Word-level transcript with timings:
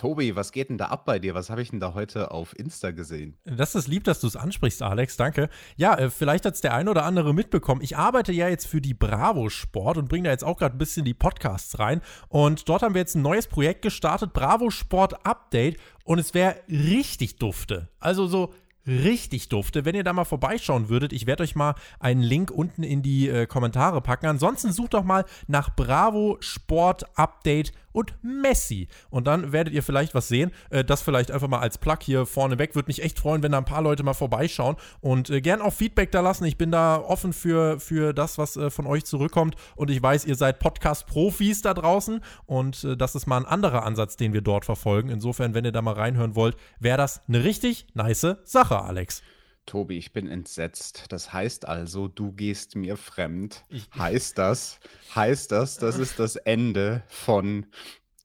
Tobi, 0.00 0.34
was 0.34 0.50
geht 0.50 0.70
denn 0.70 0.78
da 0.78 0.86
ab 0.86 1.04
bei 1.04 1.18
dir? 1.18 1.34
Was 1.34 1.50
habe 1.50 1.60
ich 1.60 1.68
denn 1.68 1.78
da 1.78 1.92
heute 1.92 2.30
auf 2.30 2.58
Insta 2.58 2.90
gesehen? 2.90 3.36
Das 3.44 3.74
ist 3.74 3.86
lieb, 3.86 4.04
dass 4.04 4.18
du 4.18 4.28
es 4.28 4.34
ansprichst, 4.34 4.80
Alex. 4.80 5.18
Danke. 5.18 5.50
Ja, 5.76 5.94
äh, 5.94 6.08
vielleicht 6.08 6.46
hat 6.46 6.54
es 6.54 6.62
der 6.62 6.72
ein 6.72 6.88
oder 6.88 7.04
andere 7.04 7.34
mitbekommen. 7.34 7.82
Ich 7.82 7.98
arbeite 7.98 8.32
ja 8.32 8.48
jetzt 8.48 8.66
für 8.66 8.80
die 8.80 8.94
Bravo 8.94 9.50
Sport 9.50 9.98
und 9.98 10.08
bringe 10.08 10.24
da 10.24 10.30
jetzt 10.30 10.42
auch 10.42 10.56
gerade 10.56 10.74
ein 10.74 10.78
bisschen 10.78 11.04
die 11.04 11.12
Podcasts 11.12 11.78
rein. 11.78 12.00
Und 12.28 12.66
dort 12.70 12.80
haben 12.80 12.94
wir 12.94 13.00
jetzt 13.02 13.14
ein 13.14 13.20
neues 13.20 13.46
Projekt 13.46 13.82
gestartet, 13.82 14.32
Bravo 14.32 14.70
Sport 14.70 15.26
Update. 15.26 15.76
Und 16.04 16.18
es 16.18 16.32
wäre 16.32 16.56
richtig 16.66 17.36
dufte. 17.36 17.90
Also 17.98 18.26
so 18.26 18.54
richtig 18.86 19.48
dufte. 19.48 19.84
Wenn 19.84 19.94
ihr 19.94 20.04
da 20.04 20.12
mal 20.12 20.24
vorbeischauen 20.24 20.88
würdet, 20.88 21.12
ich 21.12 21.26
werde 21.26 21.42
euch 21.42 21.54
mal 21.54 21.74
einen 21.98 22.22
Link 22.22 22.50
unten 22.50 22.82
in 22.82 23.02
die 23.02 23.28
äh, 23.28 23.46
Kommentare 23.46 24.00
packen. 24.00 24.26
Ansonsten 24.26 24.72
sucht 24.72 24.94
doch 24.94 25.04
mal 25.04 25.24
nach 25.46 25.74
Bravo 25.74 26.36
Sport 26.40 27.04
Update 27.16 27.72
und 27.92 28.14
Messi. 28.22 28.88
Und 29.10 29.26
dann 29.26 29.52
werdet 29.52 29.74
ihr 29.74 29.82
vielleicht 29.82 30.14
was 30.14 30.28
sehen. 30.28 30.52
Äh, 30.70 30.84
das 30.84 31.02
vielleicht 31.02 31.30
einfach 31.30 31.48
mal 31.48 31.58
als 31.58 31.78
Plug 31.78 31.98
hier 32.02 32.26
vorne 32.26 32.58
weg. 32.58 32.74
Würde 32.74 32.88
mich 32.88 33.02
echt 33.02 33.18
freuen, 33.18 33.42
wenn 33.42 33.52
da 33.52 33.58
ein 33.58 33.64
paar 33.64 33.82
Leute 33.82 34.02
mal 34.02 34.14
vorbeischauen 34.14 34.76
und 35.00 35.30
äh, 35.30 35.40
gern 35.40 35.60
auch 35.60 35.72
Feedback 35.72 36.10
da 36.12 36.20
lassen. 36.20 36.44
Ich 36.44 36.56
bin 36.56 36.70
da 36.70 36.96
offen 36.96 37.32
für, 37.32 37.80
für 37.80 38.12
das, 38.12 38.38
was 38.38 38.56
äh, 38.56 38.70
von 38.70 38.86
euch 38.86 39.04
zurückkommt. 39.04 39.56
Und 39.76 39.90
ich 39.90 40.02
weiß, 40.02 40.24
ihr 40.24 40.36
seid 40.36 40.58
Podcast-Profis 40.58 41.62
da 41.62 41.74
draußen. 41.74 42.20
Und 42.46 42.84
äh, 42.84 42.96
das 42.96 43.14
ist 43.14 43.26
mal 43.26 43.38
ein 43.38 43.46
anderer 43.46 43.84
Ansatz, 43.84 44.16
den 44.16 44.32
wir 44.32 44.40
dort 44.42 44.64
verfolgen. 44.64 45.10
Insofern, 45.10 45.54
wenn 45.54 45.64
ihr 45.64 45.72
da 45.72 45.82
mal 45.82 45.94
reinhören 45.94 46.34
wollt, 46.34 46.56
wäre 46.78 46.96
das 46.96 47.22
eine 47.28 47.44
richtig 47.44 47.86
nice 47.94 48.36
Sache, 48.44 48.69
Alex. 48.78 49.22
Tobi, 49.66 49.98
ich 49.98 50.12
bin 50.12 50.26
entsetzt. 50.26 51.04
Das 51.10 51.32
heißt 51.32 51.68
also, 51.68 52.08
du 52.08 52.32
gehst 52.32 52.76
mir 52.76 52.96
fremd. 52.96 53.64
Ich 53.68 53.88
heißt 53.96 54.36
das, 54.38 54.80
heißt 55.14 55.52
das, 55.52 55.78
das 55.78 55.98
ist 55.98 56.18
das 56.18 56.36
Ende 56.36 57.04
von 57.08 57.66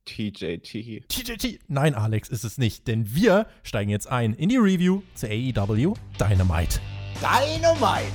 TJT. 0.06 1.08
TJT. 1.08 1.60
Nein, 1.68 1.96
Alex, 1.96 2.30
ist 2.30 2.44
es 2.44 2.58
nicht, 2.58 2.88
denn 2.88 3.14
wir 3.14 3.48
steigen 3.64 3.90
jetzt 3.90 4.08
ein 4.08 4.34
in 4.34 4.50
die 4.50 4.58
Review 4.58 5.02
zu 5.16 5.28
AEW 5.28 5.94
Dynamite. 6.20 6.80
Dynamite! 7.20 8.12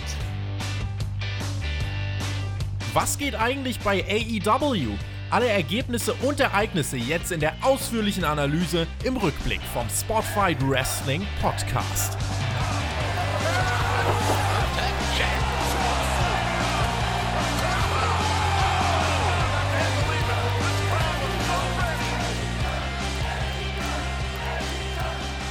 Was 2.93 3.19
geht 3.19 3.35
eigentlich 3.35 3.79
bei 3.81 4.05
AEW? 4.05 4.97
Alle 5.31 5.47
Ergebnisse 5.47 6.13
und 6.23 6.41
Ereignisse 6.41 6.97
jetzt 6.97 7.31
in 7.31 7.39
der 7.39 7.55
ausführlichen 7.61 8.25
Analyse 8.25 8.89
im 9.05 9.17
Rückblick 9.17 9.61
vom 9.73 9.89
Spotfight 9.89 10.59
Wrestling 10.69 11.25
Podcast. 11.41 12.19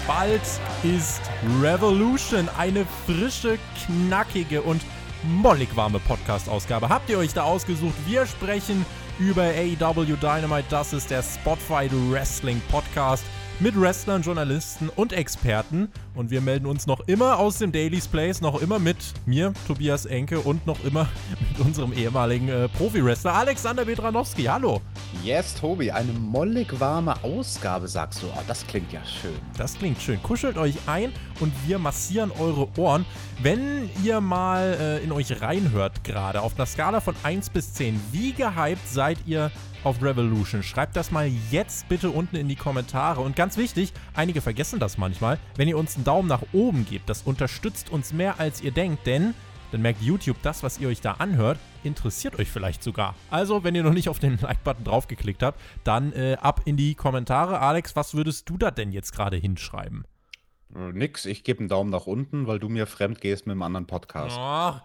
Bald 0.05 0.41
ist 0.83 1.21
Revolution, 1.61 2.49
eine 2.57 2.85
frische, 3.05 3.57
knackige 3.85 4.61
und 4.61 4.81
mollig 5.23 5.73
warme 5.77 5.99
Podcast-Ausgabe. 5.99 6.89
Habt 6.89 7.09
ihr 7.09 7.17
euch 7.17 7.33
da 7.33 7.43
ausgesucht? 7.43 7.95
Wir 8.05 8.25
sprechen 8.25 8.85
über 9.19 9.43
AEW 9.43 10.15
Dynamite. 10.15 10.65
Das 10.69 10.93
ist 10.93 11.11
der 11.11 11.21
Spotfight 11.21 11.91
Wrestling 12.09 12.61
Podcast 12.71 13.23
mit 13.59 13.79
Wrestlern, 13.79 14.21
Journalisten 14.21 14.89
und 14.95 15.11
Experten. 15.11 15.89
Und 16.15 16.31
wir 16.31 16.39
melden 16.39 16.65
uns 16.65 16.87
noch 16.87 17.01
immer 17.07 17.37
aus 17.37 17.57
dem 17.57 17.71
Daily's 17.71 18.07
Place, 18.07 18.39
noch 18.39 18.61
immer 18.61 18.79
mit 18.79 18.97
mir, 19.25 19.53
Tobias 19.67 20.05
Enke, 20.05 20.39
und 20.39 20.65
noch 20.65 20.83
immer 20.85 21.09
mit 21.57 21.65
unserem 21.65 21.91
ehemaligen 21.91 22.47
äh, 22.47 22.69
Profi-Wrestler 22.69 23.33
Alexander 23.33 23.85
Bedranowski. 23.85 24.43
Hallo. 24.43 24.81
Yes, 25.23 25.53
Tobi, 25.53 25.91
eine 25.91 26.13
mollig 26.13 26.79
warme 26.79 27.21
Ausgabe, 27.25 27.89
sagst 27.89 28.23
du. 28.23 28.27
Oh, 28.27 28.41
das 28.47 28.65
klingt 28.65 28.93
ja 28.93 29.03
schön. 29.03 29.37
Das 29.57 29.77
klingt 29.77 30.01
schön. 30.01 30.23
Kuschelt 30.23 30.57
euch 30.57 30.75
ein 30.87 31.11
und 31.41 31.51
wir 31.67 31.77
massieren 31.77 32.31
eure 32.31 32.69
Ohren. 32.77 33.05
Wenn 33.41 33.89
ihr 34.01 34.21
mal 34.21 34.77
äh, 34.79 35.03
in 35.03 35.11
euch 35.11 35.41
reinhört 35.41 36.05
gerade, 36.05 36.41
auf 36.41 36.55
einer 36.55 36.65
Skala 36.65 37.01
von 37.01 37.15
1 37.23 37.49
bis 37.49 37.73
10, 37.73 37.99
wie 38.13 38.31
gehypt 38.31 38.87
seid 38.87 39.17
ihr 39.25 39.51
auf 39.83 40.01
Revolution? 40.01 40.63
Schreibt 40.63 40.95
das 40.95 41.11
mal 41.11 41.29
jetzt 41.51 41.89
bitte 41.89 42.11
unten 42.11 42.37
in 42.37 42.47
die 42.47 42.55
Kommentare. 42.55 43.19
Und 43.19 43.35
ganz 43.35 43.57
wichtig, 43.57 43.91
einige 44.13 44.39
vergessen 44.39 44.79
das 44.79 44.97
manchmal, 44.97 45.37
wenn 45.57 45.67
ihr 45.67 45.77
uns 45.77 45.95
einen 45.95 46.05
Daumen 46.05 46.29
nach 46.29 46.43
oben 46.53 46.85
gebt, 46.85 47.09
das 47.09 47.23
unterstützt 47.23 47.89
uns 47.89 48.13
mehr 48.13 48.39
als 48.39 48.61
ihr 48.61 48.71
denkt, 48.71 49.05
denn 49.05 49.33
dann 49.71 49.81
merkt 49.81 50.01
YouTube, 50.01 50.37
das, 50.41 50.63
was 50.63 50.79
ihr 50.79 50.87
euch 50.87 51.01
da 51.01 51.13
anhört, 51.13 51.59
interessiert 51.83 52.37
euch 52.39 52.49
vielleicht 52.49 52.83
sogar. 52.83 53.15
Also, 53.29 53.63
wenn 53.63 53.75
ihr 53.75 53.83
noch 53.83 53.93
nicht 53.93 54.09
auf 54.09 54.19
den 54.19 54.37
Like-Button 54.41 54.83
draufgeklickt 54.83 55.43
habt, 55.43 55.59
dann 55.83 56.13
äh, 56.13 56.37
ab 56.41 56.61
in 56.65 56.77
die 56.77 56.95
Kommentare. 56.95 57.59
Alex, 57.59 57.95
was 57.95 58.13
würdest 58.13 58.49
du 58.49 58.57
da 58.57 58.71
denn 58.71 58.91
jetzt 58.91 59.11
gerade 59.13 59.37
hinschreiben? 59.37 60.05
Äh, 60.75 60.91
nix, 60.91 61.25
ich 61.25 61.43
gebe 61.43 61.59
einen 61.59 61.69
Daumen 61.69 61.89
nach 61.89 62.07
unten, 62.07 62.47
weil 62.47 62.59
du 62.59 62.69
mir 62.69 62.85
fremd 62.85 63.21
gehst 63.21 63.47
mit 63.47 63.53
einem 63.53 63.63
anderen 63.63 63.87
Podcast. 63.87 64.37
Oh, 64.39 64.79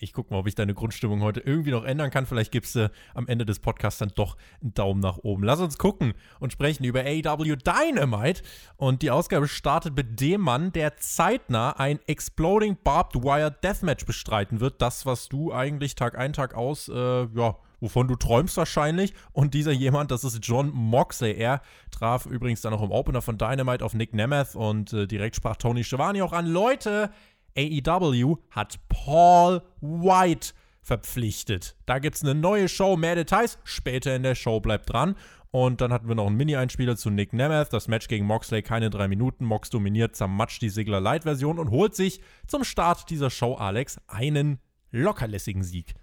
ich 0.00 0.12
gucke 0.12 0.32
mal, 0.32 0.40
ob 0.40 0.46
ich 0.46 0.54
deine 0.54 0.74
Grundstimmung 0.74 1.22
heute 1.22 1.40
irgendwie 1.40 1.70
noch 1.70 1.84
ändern 1.84 2.10
kann. 2.10 2.26
Vielleicht 2.26 2.52
gibst 2.52 2.74
du 2.74 2.90
am 3.14 3.26
Ende 3.26 3.44
des 3.44 3.58
Podcasts 3.58 3.98
dann 3.98 4.12
doch 4.14 4.36
einen 4.62 4.74
Daumen 4.74 5.00
nach 5.00 5.18
oben. 5.18 5.44
Lass 5.44 5.60
uns 5.60 5.78
gucken 5.78 6.14
und 6.40 6.52
sprechen 6.52 6.84
über 6.84 7.00
AEW 7.00 7.56
Dynamite. 7.56 8.42
Und 8.76 9.02
die 9.02 9.10
Ausgabe 9.10 9.48
startet 9.48 9.96
mit 9.96 10.20
dem 10.20 10.40
Mann, 10.40 10.72
der 10.72 10.96
zeitnah 10.96 11.70
ein 11.72 12.00
Exploding 12.06 12.76
Barbed 12.82 13.22
Wire 13.22 13.54
Deathmatch 13.62 14.06
bestreiten 14.06 14.60
wird. 14.60 14.80
Das, 14.82 15.06
was 15.06 15.28
du 15.28 15.52
eigentlich 15.52 15.94
Tag 15.94 16.18
ein, 16.18 16.32
Tag 16.32 16.54
aus, 16.54 16.88
äh, 16.88 17.24
ja, 17.24 17.56
wovon 17.80 18.08
du 18.08 18.16
träumst 18.16 18.56
wahrscheinlich. 18.56 19.14
Und 19.32 19.54
dieser 19.54 19.72
jemand, 19.72 20.10
das 20.10 20.24
ist 20.24 20.38
John 20.42 20.70
Moxley. 20.72 21.34
Er 21.34 21.60
traf 21.90 22.26
übrigens 22.26 22.62
dann 22.62 22.72
auch 22.72 22.82
im 22.82 22.90
Opener 22.90 23.22
von 23.22 23.38
Dynamite 23.38 23.84
auf 23.84 23.94
Nick 23.94 24.14
Nemeth 24.14 24.54
und 24.54 24.92
äh, 24.92 25.06
direkt 25.06 25.36
sprach 25.36 25.56
Tony 25.56 25.84
Schiavone 25.84 26.24
auch 26.24 26.32
an. 26.32 26.46
Leute, 26.46 27.10
AEW 27.56 28.36
hat 28.50 28.78
Paul 28.88 29.62
White 29.80 30.54
verpflichtet. 30.82 31.76
Da 31.86 31.98
gibt 31.98 32.16
es 32.16 32.22
eine 32.22 32.34
neue 32.34 32.68
Show, 32.68 32.96
mehr 32.96 33.14
Details 33.14 33.58
später 33.64 34.14
in 34.14 34.22
der 34.22 34.34
Show, 34.34 34.60
bleibt 34.60 34.92
dran. 34.92 35.16
Und 35.50 35.80
dann 35.80 35.92
hatten 35.92 36.08
wir 36.08 36.16
noch 36.16 36.26
einen 36.26 36.36
Mini-Einspieler 36.36 36.96
zu 36.96 37.10
Nick 37.10 37.32
Nemeth. 37.32 37.72
Das 37.72 37.86
Match 37.86 38.08
gegen 38.08 38.26
Moxley, 38.26 38.62
keine 38.62 38.90
drei 38.90 39.06
Minuten. 39.06 39.44
Mox 39.44 39.70
dominiert, 39.70 40.16
zermatscht 40.16 40.60
die 40.62 40.68
Sigler 40.68 41.00
Light-Version 41.00 41.60
und 41.60 41.70
holt 41.70 41.94
sich 41.94 42.20
zum 42.48 42.64
Start 42.64 43.08
dieser 43.08 43.30
Show, 43.30 43.54
Alex, 43.54 43.98
einen 44.08 44.58
lockerlässigen 44.90 45.62
Sieg. 45.62 45.94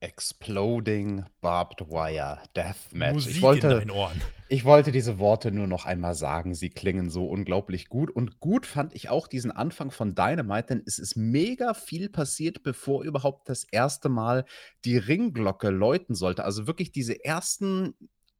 Exploding 0.00 1.24
Barbed 1.40 1.88
Wire 1.88 2.40
Deathmatch. 2.54 3.14
Musik 3.14 3.36
ich 3.36 3.42
wollte, 3.42 3.66
in 3.68 3.72
deinen 3.78 3.90
Ohren. 3.90 4.20
Ich 4.48 4.64
wollte 4.64 4.92
diese 4.92 5.18
Worte 5.18 5.50
nur 5.50 5.66
noch 5.66 5.86
einmal 5.86 6.14
sagen. 6.14 6.54
Sie 6.54 6.70
klingen 6.70 7.10
so 7.10 7.26
unglaublich 7.26 7.88
gut. 7.88 8.10
Und 8.10 8.38
gut 8.38 8.66
fand 8.66 8.94
ich 8.94 9.08
auch 9.08 9.26
diesen 9.26 9.50
Anfang 9.50 9.90
von 9.90 10.14
Dynamite, 10.14 10.66
denn 10.68 10.82
es 10.86 10.98
ist 10.98 11.16
mega 11.16 11.74
viel 11.74 12.08
passiert, 12.08 12.62
bevor 12.62 13.04
überhaupt 13.04 13.48
das 13.48 13.64
erste 13.64 14.08
Mal 14.08 14.44
die 14.84 14.98
Ringglocke 14.98 15.70
läuten 15.70 16.14
sollte. 16.14 16.44
Also 16.44 16.66
wirklich 16.66 16.92
diese 16.92 17.24
ersten 17.24 17.94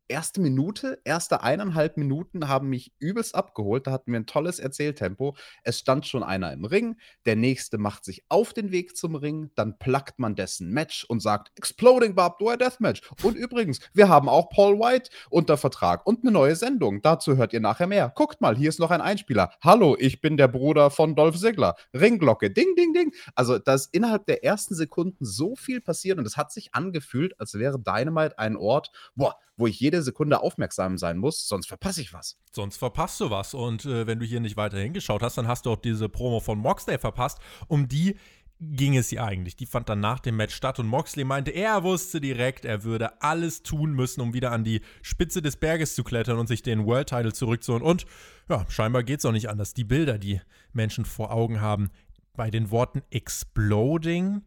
erste 0.09 0.41
Minute, 0.41 1.01
erste 1.05 1.43
eineinhalb 1.43 1.97
Minuten 1.97 2.49
haben 2.49 2.69
mich 2.69 2.93
übelst 2.99 3.35
abgeholt. 3.35 3.87
Da 3.87 3.93
hatten 3.93 4.13
wir 4.13 4.21
ein 4.21 4.27
tolles 4.27 4.59
Erzähltempo. 4.59 5.37
Es 5.65 5.79
stand 5.79 6.07
schon 6.07 6.23
einer 6.23 6.53
im 6.53 6.65
Ring, 6.65 6.97
der 7.25 7.37
nächste 7.37 7.79
macht 7.79 8.05
sich 8.05 8.25
auf 8.29 8.53
den 8.53 8.71
Weg 8.71 8.97
zum 8.97 9.15
Ring, 9.15 9.51
dann 9.55 9.79
plackt 9.79 10.19
man 10.19 10.35
dessen 10.35 10.71
Match 10.71 11.05
und 11.05 11.21
sagt 11.21 11.53
Exploding 11.57 12.15
Barbed 12.15 12.41
Wire 12.41 12.59
Deathmatch. 12.59 13.03
Und 13.23 13.37
übrigens, 13.37 13.81
wir 13.93 14.09
haben 14.09 14.29
auch 14.29 14.49
Paul 14.49 14.79
White 14.79 15.11
unter 15.31 15.57
Vertrag 15.57 16.07
und 16.07 16.23
eine 16.23 16.33
neue 16.33 16.57
Sendung. 16.57 17.03
Dazu 17.03 17.37
hört 17.37 17.53
ihr 17.53 17.61
nachher 17.61 17.87
mehr. 17.87 18.13
Guckt 18.15 18.41
mal, 18.41 18.57
hier 18.57 18.69
ist 18.69 18.81
noch 18.81 18.91
ein 18.91 19.01
Einspieler. 19.01 19.51
Hallo, 19.63 19.97
ich 19.99 20.21
bin 20.21 20.37
der 20.37 20.49
Bruder 20.49 20.91
von 20.91 21.15
Dolph 21.15 21.39
Ziggler. 21.39 21.77
Ringglocke, 21.95 22.51
ding, 22.51 22.75
ding, 22.77 22.93
ding. 22.93 23.13
Also, 23.35 23.59
da 23.59 23.75
ist 23.75 23.93
innerhalb 23.93 24.27
der 24.27 24.45
ersten 24.45 24.75
Sekunden 24.75 25.25
so 25.25 25.57
viel 25.57 25.81
passiert 25.81 26.19
und 26.19 26.27
es 26.27 26.37
hat 26.37 26.53
sich 26.53 26.75
angefühlt, 26.75 27.39
als 27.41 27.55
wäre 27.55 27.79
Dynamite 27.79 28.39
ein 28.39 28.57
Ort, 28.57 28.91
boah, 29.15 29.37
wo 29.57 29.67
ich 29.67 29.81
jede 29.81 29.96
Sekunde 30.03 30.41
aufmerksam 30.41 30.99
sein 30.99 31.19
muss, 31.19 31.47
sonst 31.49 31.67
verpasse 31.67 32.01
ich 32.01 32.13
was. 32.13 32.39
Sonst 32.53 32.77
verpasst 32.77 33.21
du 33.21 33.31
was. 33.31 33.55
Und 33.55 33.85
äh, 33.85 34.07
wenn 34.07 34.19
du 34.19 34.27
hier 34.27 34.41
nicht 34.41 34.57
weiter 34.57 34.79
hingeschaut 34.79 35.23
hast, 35.23 35.39
dann 35.39 35.49
hast 35.49 35.67
du 35.67 35.71
auch 35.71 35.77
diese 35.77 36.09
Promo 36.09 36.41
von 36.41 36.59
Moxley 36.59 36.99
verpasst. 36.99 37.39
Um 37.69 37.89
die 37.89 38.17
ging 38.61 38.97
es 38.97 39.11
ja 39.11 39.25
eigentlich. 39.25 39.57
Die 39.57 39.67
fand 39.67 39.89
dann 39.89 40.01
nach 40.01 40.21
dem 40.21 40.37
Match 40.37 40.55
statt 40.55 40.79
und 40.79 40.87
Moxley 40.87 41.25
meinte, 41.25 41.51
er 41.51 41.83
wusste 41.83 42.21
direkt, 42.21 42.65
er 42.65 42.85
würde 42.85 43.21
alles 43.23 43.63
tun 43.63 43.93
müssen, 43.93 44.21
um 44.21 44.33
wieder 44.33 44.53
an 44.53 44.65
die 44.65 44.81
Spitze 45.03 45.43
des 45.43 45.57
Berges 45.57 45.95
zu 45.95 46.05
klettern 46.05 46.39
und 46.39 46.47
sich 46.47 46.63
den 46.63 46.87
World 46.87 47.09
Title 47.09 47.33
zurückzuholen. 47.33 47.85
Und 47.85 48.07
ja, 48.49 48.65
scheinbar 48.69 49.03
geht 49.03 49.21
es 49.21 49.27
auch 49.27 49.33
nicht 49.33 49.51
anders. 49.51 49.75
Die 49.75 49.85
Bilder, 49.85 50.19
die 50.19 50.41
Menschen 50.73 51.05
vor 51.05 51.33
Augen 51.33 51.61
haben, 51.61 51.91
bei 52.35 52.51
den 52.51 52.71
Worten 52.71 53.03
Exploding, 53.11 54.43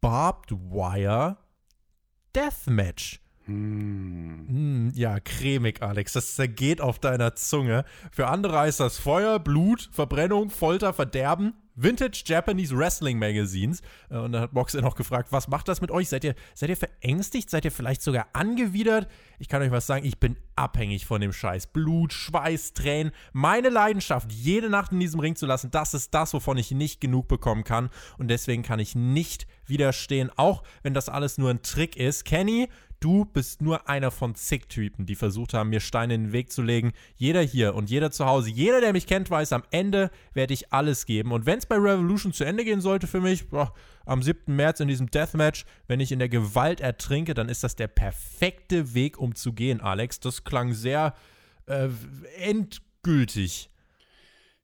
Barbed 0.00 0.52
Wire, 0.52 1.38
Deathmatch. 2.34 3.20
Mm, 3.52 4.90
ja, 4.94 5.20
cremig, 5.20 5.82
Alex. 5.82 6.12
Das 6.12 6.34
zergeht 6.34 6.80
auf 6.80 6.98
deiner 6.98 7.34
Zunge. 7.34 7.84
Für 8.10 8.28
andere 8.28 8.58
heißt 8.58 8.80
das 8.80 8.98
Feuer, 8.98 9.38
Blut, 9.38 9.88
Verbrennung, 9.92 10.50
Folter, 10.50 10.92
Verderben. 10.92 11.54
Vintage 11.74 12.24
Japanese 12.26 12.76
Wrestling 12.76 13.18
Magazines. 13.18 13.80
Äh, 14.10 14.18
und 14.18 14.32
da 14.32 14.40
hat 14.40 14.52
Moxley 14.52 14.82
noch 14.82 14.94
gefragt, 14.94 15.32
was 15.32 15.48
macht 15.48 15.68
das 15.68 15.80
mit 15.80 15.90
euch? 15.90 16.08
Seid 16.08 16.24
ihr, 16.24 16.34
seid 16.54 16.70
ihr 16.70 16.76
verängstigt? 16.76 17.48
Seid 17.50 17.64
ihr 17.64 17.72
vielleicht 17.72 18.02
sogar 18.02 18.26
angewidert? 18.32 19.08
Ich 19.38 19.48
kann 19.48 19.62
euch 19.62 19.70
was 19.70 19.86
sagen, 19.86 20.04
ich 20.04 20.18
bin 20.20 20.36
abhängig 20.54 21.06
von 21.06 21.20
dem 21.20 21.32
Scheiß. 21.32 21.68
Blut, 21.68 22.12
Schweiß, 22.12 22.74
Tränen. 22.74 23.12
Meine 23.32 23.70
Leidenschaft, 23.70 24.30
jede 24.32 24.68
Nacht 24.68 24.92
in 24.92 25.00
diesem 25.00 25.20
Ring 25.20 25.36
zu 25.36 25.46
lassen, 25.46 25.70
das 25.70 25.94
ist 25.94 26.12
das, 26.14 26.34
wovon 26.34 26.58
ich 26.58 26.70
nicht 26.72 27.00
genug 27.00 27.28
bekommen 27.28 27.64
kann. 27.64 27.90
Und 28.18 28.28
deswegen 28.28 28.62
kann 28.62 28.78
ich 28.78 28.94
nicht 28.94 29.46
widerstehen, 29.66 30.30
auch 30.36 30.62
wenn 30.82 30.94
das 30.94 31.08
alles 31.08 31.38
nur 31.38 31.50
ein 31.50 31.62
Trick 31.62 31.96
ist. 31.96 32.24
Kenny, 32.24 32.68
Du 33.02 33.24
bist 33.24 33.60
nur 33.62 33.88
einer 33.88 34.12
von 34.12 34.36
zig 34.36 34.68
Typen, 34.68 35.06
die 35.06 35.16
versucht 35.16 35.54
haben, 35.54 35.70
mir 35.70 35.80
Steine 35.80 36.14
in 36.14 36.26
den 36.26 36.32
Weg 36.32 36.52
zu 36.52 36.62
legen. 36.62 36.92
Jeder 37.16 37.42
hier 37.42 37.74
und 37.74 37.90
jeder 37.90 38.12
zu 38.12 38.26
Hause, 38.26 38.48
jeder, 38.48 38.80
der 38.80 38.92
mich 38.92 39.08
kennt, 39.08 39.28
weiß, 39.28 39.52
am 39.52 39.64
Ende 39.72 40.12
werde 40.34 40.54
ich 40.54 40.72
alles 40.72 41.04
geben. 41.04 41.32
Und 41.32 41.44
wenn 41.44 41.58
es 41.58 41.66
bei 41.66 41.74
Revolution 41.74 42.32
zu 42.32 42.44
Ende 42.44 42.64
gehen 42.64 42.80
sollte 42.80 43.08
für 43.08 43.20
mich, 43.20 43.48
boah, 43.48 43.74
am 44.06 44.22
7. 44.22 44.54
März 44.54 44.78
in 44.78 44.86
diesem 44.86 45.10
Deathmatch, 45.10 45.64
wenn 45.88 45.98
ich 45.98 46.12
in 46.12 46.20
der 46.20 46.28
Gewalt 46.28 46.80
ertrinke, 46.80 47.34
dann 47.34 47.48
ist 47.48 47.64
das 47.64 47.74
der 47.74 47.88
perfekte 47.88 48.94
Weg, 48.94 49.18
um 49.18 49.34
zu 49.34 49.52
gehen, 49.52 49.80
Alex. 49.80 50.20
Das 50.20 50.44
klang 50.44 50.72
sehr 50.72 51.16
äh, 51.66 51.88
endgültig. 52.38 53.68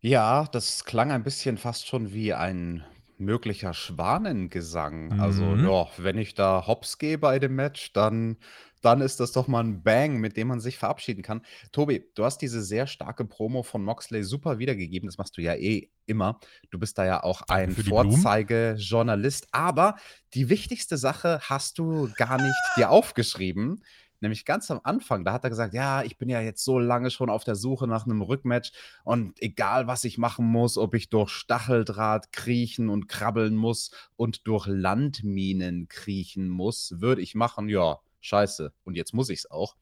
Ja, 0.01 0.45
das 0.45 0.85
klang 0.85 1.11
ein 1.11 1.25
bisschen 1.25 1.59
fast 1.59 1.89
schon 1.89 2.13
wie 2.13 2.35
ein 2.35 2.85
möglicher 3.21 3.75
Schwanengesang. 3.75 5.13
Also, 5.19 5.57
Mhm. 5.57 5.65
ja, 5.65 5.87
wenn 5.99 6.19
ich 6.19 6.35
da 6.35 6.67
hops 6.67 6.99
gehe 6.99 7.19
bei 7.19 7.39
dem 7.39 7.55
Match, 7.55 7.93
dann 7.93 8.39
dann 8.81 9.01
ist 9.01 9.19
das 9.19 9.33
doch 9.33 9.49
mal 9.49 9.65
ein 9.65 9.83
Bang, 9.83 10.19
mit 10.19 10.37
dem 10.37 10.47
man 10.47 10.61
sich 10.61 10.79
verabschieden 10.79 11.23
kann. 11.23 11.43
Tobi, 11.73 12.05
du 12.15 12.25
hast 12.25 12.39
diese 12.39 12.63
sehr 12.63 12.87
starke 12.87 13.25
Promo 13.25 13.65
von 13.65 13.83
Moxley 13.83 14.23
super 14.23 14.61
wiedergegeben. 14.61 15.09
Das 15.09 15.19
machst 15.19 15.37
du 15.37 15.43
ja 15.43 15.55
eh 15.55 15.91
immer. 16.07 16.39
Du 16.71 16.79
bist 16.79 16.97
da 16.97 17.05
ja 17.05 17.25
auch 17.25 17.43
ein. 17.49 17.73
Vorzeigejournalist. 17.75 19.49
Aber 19.53 19.97
die 20.35 20.49
wichtigste 20.49 20.97
Sache 20.97 21.41
hast 21.43 21.79
du 21.79 22.09
gar 22.17 22.41
nicht 22.41 22.55
dir 22.77 22.91
aufgeschrieben. 22.91 23.83
Nämlich 24.21 24.45
ganz 24.45 24.71
am 24.71 24.81
Anfang, 24.83 25.25
da 25.25 25.33
hat 25.33 25.45
er 25.45 25.51
gesagt, 25.51 25.75
ja, 25.75 26.03
ich 26.03 26.19
bin 26.19 26.29
ja 26.29 26.41
jetzt 26.41 26.65
so 26.65 26.79
lange 26.79 27.11
schon 27.11 27.31
auf 27.31 27.45
der 27.45 27.55
Suche 27.55 27.87
nach 27.87 28.05
einem 28.05 28.23
Rückmatch 28.23 28.73
und 29.05 29.41
egal, 29.41 29.87
was 29.87 30.05
ich 30.05 30.19
machen 30.19 30.47
muss, 30.47 30.77
ob 30.77 30.95
ich 30.95 31.09
durch 31.09 31.31
Stacheldraht 31.31 32.33
kriechen 32.33 32.89
und 32.89 33.09
krabbeln 33.09 33.57
muss 33.57 33.91
und 34.17 34.47
durch 34.47 34.67
Landminen 34.67 35.89
kriechen 35.89 36.49
muss, 36.49 36.95
würde 36.99 37.23
ich 37.23 37.35
machen, 37.35 37.69
ja, 37.69 37.99
scheiße. 38.21 38.73
Und 38.85 38.97
jetzt 38.97 39.15
muss 39.15 39.29
ich 39.29 39.41
es 39.41 39.51
auch. 39.51 39.77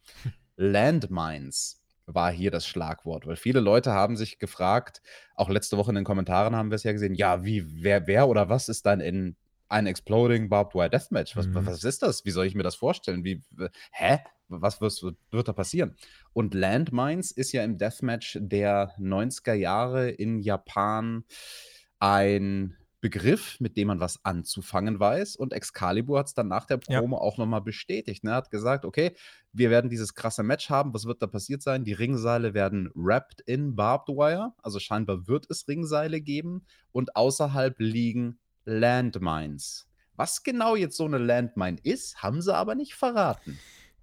Landmines 0.56 1.82
war 2.06 2.31
hier 2.31 2.50
das 2.50 2.67
Schlagwort, 2.67 3.27
weil 3.27 3.37
viele 3.37 3.61
Leute 3.61 3.93
haben 3.93 4.17
sich 4.17 4.39
gefragt, 4.39 5.03
auch 5.35 5.49
letzte 5.49 5.77
Woche 5.77 5.91
in 5.91 5.97
den 5.97 6.05
Kommentaren 6.05 6.55
haben 6.55 6.71
wir 6.71 6.77
es 6.77 6.85
ja 6.85 6.93
gesehen, 6.93 7.15
ja, 7.15 7.44
wie, 7.44 7.82
wer, 7.82 8.06
wer 8.06 8.29
oder 8.29 8.49
was 8.49 8.69
ist 8.69 8.87
dann 8.87 9.00
in 9.00 9.37
ein 9.69 9.87
Exploding 9.87 10.49
Barbed 10.49 10.75
Wire 10.75 10.91
Deathmatch? 10.91 11.37
Was, 11.37 11.47
Mhm. 11.47 11.67
was 11.67 11.85
ist 11.85 12.03
das? 12.03 12.25
Wie 12.25 12.31
soll 12.31 12.47
ich 12.47 12.55
mir 12.55 12.63
das 12.63 12.77
vorstellen? 12.77 13.25
Wie, 13.25 13.43
hä? 13.93 14.21
Was 14.49 14.81
wirst, 14.81 15.03
wird 15.03 15.49
da 15.49 15.53
passieren? 15.53 15.97
Und 16.33 16.55
Landmines 16.55 17.33
ist 17.33 17.51
ja 17.53 17.65
im 17.65 17.79
Deathmatch 17.79 18.39
der 18.41 18.93
90er 18.99 19.55
Jahre 19.55 20.09
in 20.11 20.39
Japan 20.39 21.25
ein 21.99 22.77
Begriff, 23.01 23.61
mit 23.61 23.77
dem 23.77 23.89
man 23.89 24.01
was 24.01 24.25
anzufangen 24.25 24.99
weiß. 24.99 25.37
Und 25.37 25.53
Excalibur 25.53 26.19
hat 26.19 26.27
es 26.27 26.35
dann 26.35 26.49
nach 26.49 26.65
der 26.67 26.81
Ja. 26.89 27.01
Promo 27.01 27.19
auch 27.19 27.39
nochmal 27.39 27.61
bestätigt. 27.61 28.25
Ne? 28.25 28.31
Er 28.31 28.37
hat 28.37 28.51
gesagt, 28.51 28.85
okay, 28.85 29.15
wir 29.53 29.71
werden 29.71 29.91
dieses 29.91 30.15
krasse 30.15 30.43
Match 30.43 30.71
haben. 30.71 30.93
Was 30.95 31.05
wird 31.05 31.23
da 31.23 31.27
passiert 31.27 31.63
sein? 31.63 31.85
Die 31.85 31.93
Ringseile 31.93 32.55
werden 32.55 32.91
wrapped 32.95 33.43
in 33.43 33.77
Barbed 33.77 34.09
Wire. 34.17 34.55
Also 34.63 34.81
scheinbar 34.81 35.29
wird 35.29 35.47
es 35.51 35.69
Ringseile 35.69 36.21
geben. 36.21 36.65
Und 36.91 37.15
außerhalb 37.17 37.79
liegen 37.79 38.39
Landmines. 38.67 39.89
Was 40.17 40.43
genau 40.43 40.77
jetzt 40.77 40.97
so 40.97 41.05
eine 41.07 41.19
Landmine 41.19 41.79
ist, 41.83 42.23
haben 42.23 42.43
sie 42.43 42.55
aber 42.55 42.75
nicht 42.75 42.95
verraten. 42.95 43.59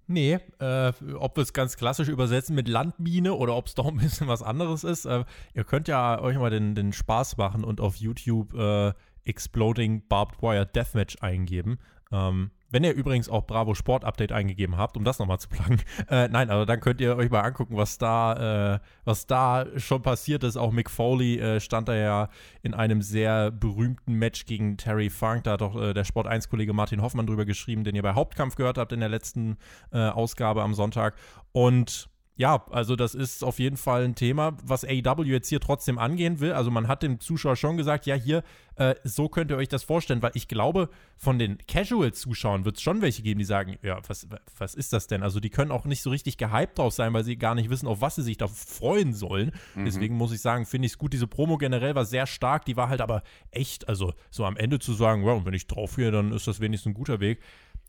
Nee, 0.06 0.38
äh, 0.58 0.92
ob 1.14 1.36
wir 1.36 1.42
es 1.42 1.52
ganz 1.52 1.76
klassisch 1.76 2.08
übersetzen 2.08 2.54
mit 2.54 2.68
Landmine 2.68 3.34
oder 3.34 3.56
ob 3.56 3.66
es 3.66 3.74
doch 3.74 3.86
ein 3.86 3.96
bisschen 3.96 4.28
was 4.28 4.42
anderes 4.42 4.84
ist. 4.84 5.06
Äh, 5.06 5.24
ihr 5.54 5.64
könnt 5.64 5.88
ja 5.88 6.20
euch 6.20 6.36
mal 6.36 6.50
den, 6.50 6.74
den 6.74 6.92
Spaß 6.92 7.36
machen 7.36 7.64
und 7.64 7.80
auf 7.80 7.96
YouTube 7.96 8.52
äh, 8.54 8.92
Exploding 9.24 10.06
Barbed 10.06 10.42
Wire 10.42 10.66
Deathmatch 10.66 11.22
eingeben. 11.22 11.78
Ähm, 12.12 12.50
wenn 12.74 12.82
ihr 12.82 12.92
übrigens 12.92 13.28
auch 13.28 13.46
Bravo 13.46 13.76
Sport 13.76 14.04
Update 14.04 14.32
eingegeben 14.32 14.76
habt, 14.76 14.96
um 14.96 15.04
das 15.04 15.20
nochmal 15.20 15.38
zu 15.38 15.48
plagen. 15.48 15.78
Äh, 16.10 16.28
nein, 16.28 16.50
also 16.50 16.64
dann 16.64 16.80
könnt 16.80 17.00
ihr 17.00 17.16
euch 17.16 17.30
mal 17.30 17.40
angucken, 17.40 17.76
was 17.76 17.98
da, 17.98 18.74
äh, 18.74 18.78
was 19.04 19.26
da 19.26 19.64
schon 19.76 20.02
passiert 20.02 20.42
ist. 20.42 20.56
Auch 20.56 20.72
Mick 20.72 20.90
Foley 20.90 21.38
äh, 21.38 21.60
stand 21.60 21.88
da 21.88 21.94
ja 21.94 22.28
in 22.62 22.74
einem 22.74 23.00
sehr 23.00 23.50
berühmten 23.50 24.14
Match 24.14 24.44
gegen 24.44 24.76
Terry 24.76 25.08
Funk. 25.08 25.44
Da 25.44 25.52
hat 25.52 25.62
auch 25.62 25.80
äh, 25.80 25.94
der 25.94 26.04
Sport 26.04 26.26
1-Kollege 26.26 26.72
Martin 26.72 27.00
Hoffmann 27.00 27.26
drüber 27.26 27.44
geschrieben, 27.44 27.84
den 27.84 27.94
ihr 27.94 28.02
bei 28.02 28.14
Hauptkampf 28.14 28.56
gehört 28.56 28.76
habt 28.76 28.92
in 28.92 29.00
der 29.00 29.08
letzten 29.08 29.56
äh, 29.92 29.98
Ausgabe 29.98 30.62
am 30.62 30.74
Sonntag. 30.74 31.14
Und 31.52 32.10
ja, 32.36 32.64
also 32.70 32.96
das 32.96 33.14
ist 33.14 33.44
auf 33.44 33.60
jeden 33.60 33.76
Fall 33.76 34.04
ein 34.04 34.16
Thema, 34.16 34.56
was 34.64 34.84
AEW 34.84 35.22
jetzt 35.22 35.48
hier 35.48 35.60
trotzdem 35.60 35.98
angehen 35.98 36.40
will. 36.40 36.52
Also 36.52 36.68
man 36.68 36.88
hat 36.88 37.04
dem 37.04 37.20
Zuschauer 37.20 37.54
schon 37.54 37.76
gesagt, 37.76 38.06
ja 38.06 38.16
hier, 38.16 38.42
äh, 38.74 38.96
so 39.04 39.28
könnt 39.28 39.52
ihr 39.52 39.56
euch 39.56 39.68
das 39.68 39.84
vorstellen, 39.84 40.20
weil 40.20 40.32
ich 40.34 40.48
glaube, 40.48 40.88
von 41.16 41.38
den 41.38 41.58
Casual-Zuschauern 41.68 42.64
wird 42.64 42.76
es 42.76 42.82
schon 42.82 43.02
welche 43.02 43.22
geben, 43.22 43.38
die 43.38 43.44
sagen, 43.44 43.78
ja, 43.82 44.00
was, 44.08 44.26
was 44.58 44.74
ist 44.74 44.92
das 44.92 45.06
denn? 45.06 45.22
Also 45.22 45.38
die 45.38 45.50
können 45.50 45.70
auch 45.70 45.84
nicht 45.84 46.02
so 46.02 46.10
richtig 46.10 46.36
gehypt 46.36 46.76
drauf 46.76 46.92
sein, 46.92 47.12
weil 47.12 47.22
sie 47.22 47.36
gar 47.36 47.54
nicht 47.54 47.70
wissen, 47.70 47.86
auf 47.86 48.00
was 48.00 48.16
sie 48.16 48.22
sich 48.22 48.36
da 48.36 48.48
freuen 48.48 49.14
sollen. 49.14 49.52
Mhm. 49.76 49.84
Deswegen 49.84 50.16
muss 50.16 50.32
ich 50.32 50.40
sagen, 50.40 50.66
finde 50.66 50.86
ich 50.86 50.92
es 50.92 50.98
gut. 50.98 51.12
Diese 51.12 51.28
Promo 51.28 51.56
generell 51.56 51.94
war 51.94 52.04
sehr 52.04 52.26
stark, 52.26 52.64
die 52.64 52.76
war 52.76 52.88
halt 52.88 53.00
aber 53.00 53.22
echt, 53.52 53.88
also 53.88 54.12
so 54.30 54.44
am 54.44 54.56
Ende 54.56 54.80
zu 54.80 54.92
sagen, 54.92 55.24
ja, 55.24 55.46
wenn 55.46 55.54
ich 55.54 55.68
drauf 55.68 55.94
gehe, 55.94 56.10
dann 56.10 56.32
ist 56.32 56.48
das 56.48 56.58
wenigstens 56.58 56.90
ein 56.90 56.94
guter 56.94 57.20
Weg. 57.20 57.40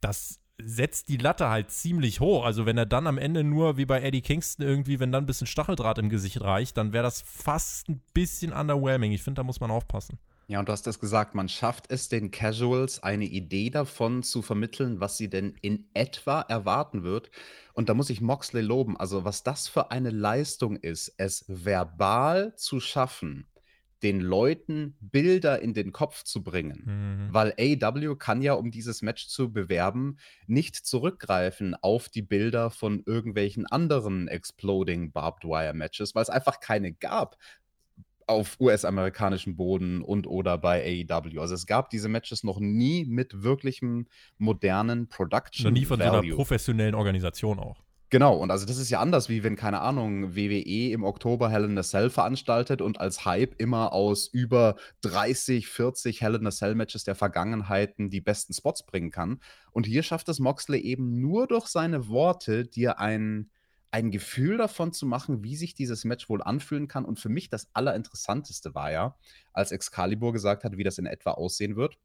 Das 0.01 0.39
setzt 0.61 1.09
die 1.09 1.17
Latte 1.17 1.49
halt 1.49 1.71
ziemlich 1.71 2.19
hoch. 2.19 2.45
Also 2.45 2.65
wenn 2.65 2.77
er 2.77 2.85
dann 2.85 3.07
am 3.07 3.17
Ende 3.17 3.43
nur 3.43 3.77
wie 3.77 3.85
bei 3.85 4.01
Eddie 4.01 4.21
Kingston 4.21 4.65
irgendwie, 4.65 4.99
wenn 4.99 5.11
dann 5.11 5.23
ein 5.23 5.27
bisschen 5.27 5.47
Stacheldraht 5.47 5.97
im 5.97 6.09
Gesicht 6.09 6.41
reicht, 6.41 6.77
dann 6.77 6.93
wäre 6.93 7.03
das 7.03 7.21
fast 7.21 7.89
ein 7.89 8.01
bisschen 8.13 8.53
underwhelming. 8.53 9.11
Ich 9.11 9.23
finde, 9.23 9.39
da 9.39 9.43
muss 9.43 9.59
man 9.59 9.71
aufpassen. 9.71 10.17
Ja, 10.47 10.59
und 10.59 10.69
du 10.69 10.73
hast 10.73 10.85
es 10.85 10.99
gesagt, 10.99 11.33
man 11.33 11.49
schafft 11.49 11.89
es 11.89 12.07
den 12.07 12.29
Casuals 12.29 13.01
eine 13.01 13.25
Idee 13.25 13.71
davon 13.71 14.21
zu 14.21 14.43
vermitteln, 14.43 14.99
was 14.99 15.17
sie 15.17 15.27
denn 15.27 15.55
in 15.61 15.89
etwa 15.95 16.41
erwarten 16.41 17.03
wird. 17.03 17.31
Und 17.73 17.89
da 17.89 17.95
muss 17.95 18.11
ich 18.11 18.21
Moxley 18.21 18.61
loben. 18.61 18.95
Also, 18.95 19.25
was 19.25 19.41
das 19.41 19.67
für 19.67 19.89
eine 19.89 20.11
Leistung 20.11 20.75
ist, 20.75 21.15
es 21.17 21.45
verbal 21.47 22.55
zu 22.57 22.79
schaffen, 22.79 23.47
den 24.05 24.21
Leuten 24.21 24.95
Bilder 25.01 25.63
in 25.63 25.73
den 25.73 25.91
Kopf 25.91 26.23
zu 26.23 26.43
bringen. 26.43 26.83
Mhm. 26.85 27.33
Weil 27.33 27.55
AEW 27.57 28.15
kann 28.15 28.43
ja, 28.43 28.53
um 28.53 28.69
dieses 28.69 29.01
Match 29.01 29.27
zu 29.27 29.51
bewerben, 29.51 30.19
nicht 30.45 30.75
zurückgreifen 30.75 31.75
auf 31.81 32.07
die 32.07 32.21
Bilder 32.21 32.69
von 32.69 33.01
irgendwelchen 33.07 33.65
anderen 33.65 34.27
Exploding 34.27 35.11
Barbed 35.11 35.43
Wire 35.43 35.73
Matches, 35.73 36.13
weil 36.13 36.21
es 36.21 36.29
einfach 36.29 36.59
keine 36.59 36.93
gab 36.93 37.35
auf 38.27 38.59
US-amerikanischem 38.59 39.55
Boden 39.55 40.03
und 40.03 40.27
oder 40.27 40.59
bei 40.59 41.05
AEW. 41.09 41.41
Also 41.41 41.55
es 41.55 41.65
gab 41.65 41.89
diese 41.89 42.07
Matches 42.07 42.43
noch 42.43 42.59
nie 42.59 43.05
mit 43.05 43.41
wirklichem 43.41 44.05
modernen 44.37 45.09
Production 45.09 45.65
Noch 45.65 45.79
nie 45.79 45.85
von 45.85 45.97
so 45.97 46.03
einer 46.03 46.13
Value. 46.13 46.35
professionellen 46.35 46.93
Organisation 46.93 47.57
auch. 47.57 47.84
Genau, 48.11 48.37
und 48.37 48.51
also 48.51 48.65
das 48.67 48.77
ist 48.77 48.91
ja 48.91 48.99
anders, 48.99 49.29
wie 49.29 49.43
wenn, 49.43 49.55
keine 49.55 49.81
Ahnung, 49.81 50.35
WWE 50.35 50.91
im 50.91 51.03
Oktober 51.03 51.49
Hell 51.49 51.63
in 51.65 51.77
a 51.77 51.81
Cell 51.83 52.09
veranstaltet 52.11 52.81
und 52.81 52.99
als 52.99 53.25
Hype 53.25 53.55
immer 53.59 53.93
aus 53.93 54.27
über 54.27 54.75
30, 55.01 55.67
40 55.67 56.21
Hell 56.21 56.35
in 56.35 56.45
a 56.45 56.51
Cell 56.51 56.75
Matches 56.75 57.03
der 57.03 57.15
Vergangenheiten 57.15 58.09
die 58.11 58.21
besten 58.21 58.53
Spots 58.53 58.85
bringen 58.85 59.09
kann. 59.09 59.39
Und 59.71 59.87
hier 59.87 60.03
schafft 60.03 60.29
es 60.29 60.39
Moxley 60.39 60.79
eben 60.81 61.19
nur 61.19 61.47
durch 61.47 61.65
seine 61.67 62.07
Worte, 62.07 62.65
dir 62.65 62.99
ein, 62.99 63.49
ein 63.89 64.11
Gefühl 64.11 64.57
davon 64.57 64.93
zu 64.93 65.07
machen, 65.07 65.43
wie 65.43 65.55
sich 65.55 65.73
dieses 65.73 66.05
Match 66.05 66.29
wohl 66.29 66.43
anfühlen 66.43 66.87
kann. 66.87 67.05
Und 67.05 67.19
für 67.19 67.29
mich 67.29 67.49
das 67.49 67.69
Allerinteressanteste 67.73 68.75
war 68.75 68.91
ja, 68.91 69.15
als 69.51 69.71
Excalibur 69.71 70.31
gesagt 70.31 70.63
hat, 70.63 70.77
wie 70.77 70.83
das 70.83 70.99
in 70.99 71.07
etwa 71.07 71.31
aussehen 71.31 71.75
wird. 71.75 71.97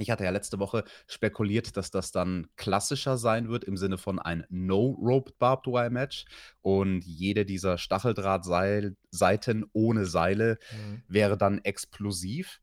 Ich 0.00 0.10
hatte 0.10 0.24
ja 0.24 0.30
letzte 0.30 0.58
Woche 0.58 0.84
spekuliert, 1.06 1.76
dass 1.76 1.90
das 1.90 2.10
dann 2.10 2.46
klassischer 2.56 3.18
sein 3.18 3.50
wird 3.50 3.64
im 3.64 3.76
Sinne 3.76 3.98
von 3.98 4.18
ein 4.18 4.46
No-Rope 4.48 5.32
Barbed 5.38 5.66
Wire 5.66 5.90
Match 5.90 6.24
und 6.62 7.04
jede 7.04 7.44
dieser 7.44 7.76
Stacheldrahtseiten 7.76 9.66
ohne 9.74 10.06
Seile 10.06 10.58
wäre 11.06 11.36
dann 11.36 11.58
explosiv. 11.58 12.60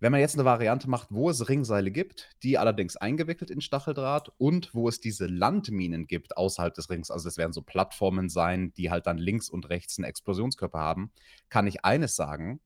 Wenn 0.00 0.12
man 0.12 0.20
jetzt 0.20 0.34
eine 0.34 0.44
Variante 0.44 0.90
macht, 0.90 1.08
wo 1.10 1.30
es 1.30 1.48
Ringseile 1.48 1.90
gibt, 1.90 2.28
die 2.42 2.58
allerdings 2.58 2.96
eingewickelt 2.96 3.50
in 3.50 3.60
Stacheldraht 3.62 4.30
und 4.36 4.74
wo 4.74 4.88
es 4.88 5.00
diese 5.00 5.26
Landminen 5.26 6.06
gibt 6.06 6.36
außerhalb 6.36 6.74
des 6.74 6.90
Rings, 6.90 7.10
also 7.10 7.28
es 7.28 7.38
werden 7.38 7.52
so 7.52 7.62
Plattformen 7.62 8.28
sein, 8.28 8.74
die 8.74 8.90
halt 8.90 9.06
dann 9.06 9.18
links 9.18 9.48
und 9.48 9.70
rechts 9.70 9.98
einen 9.98 10.04
Explosionskörper 10.04 10.78
haben, 10.80 11.12
kann 11.48 11.66
ich 11.66 11.84
eines 11.84 12.14
sagen, 12.14 12.60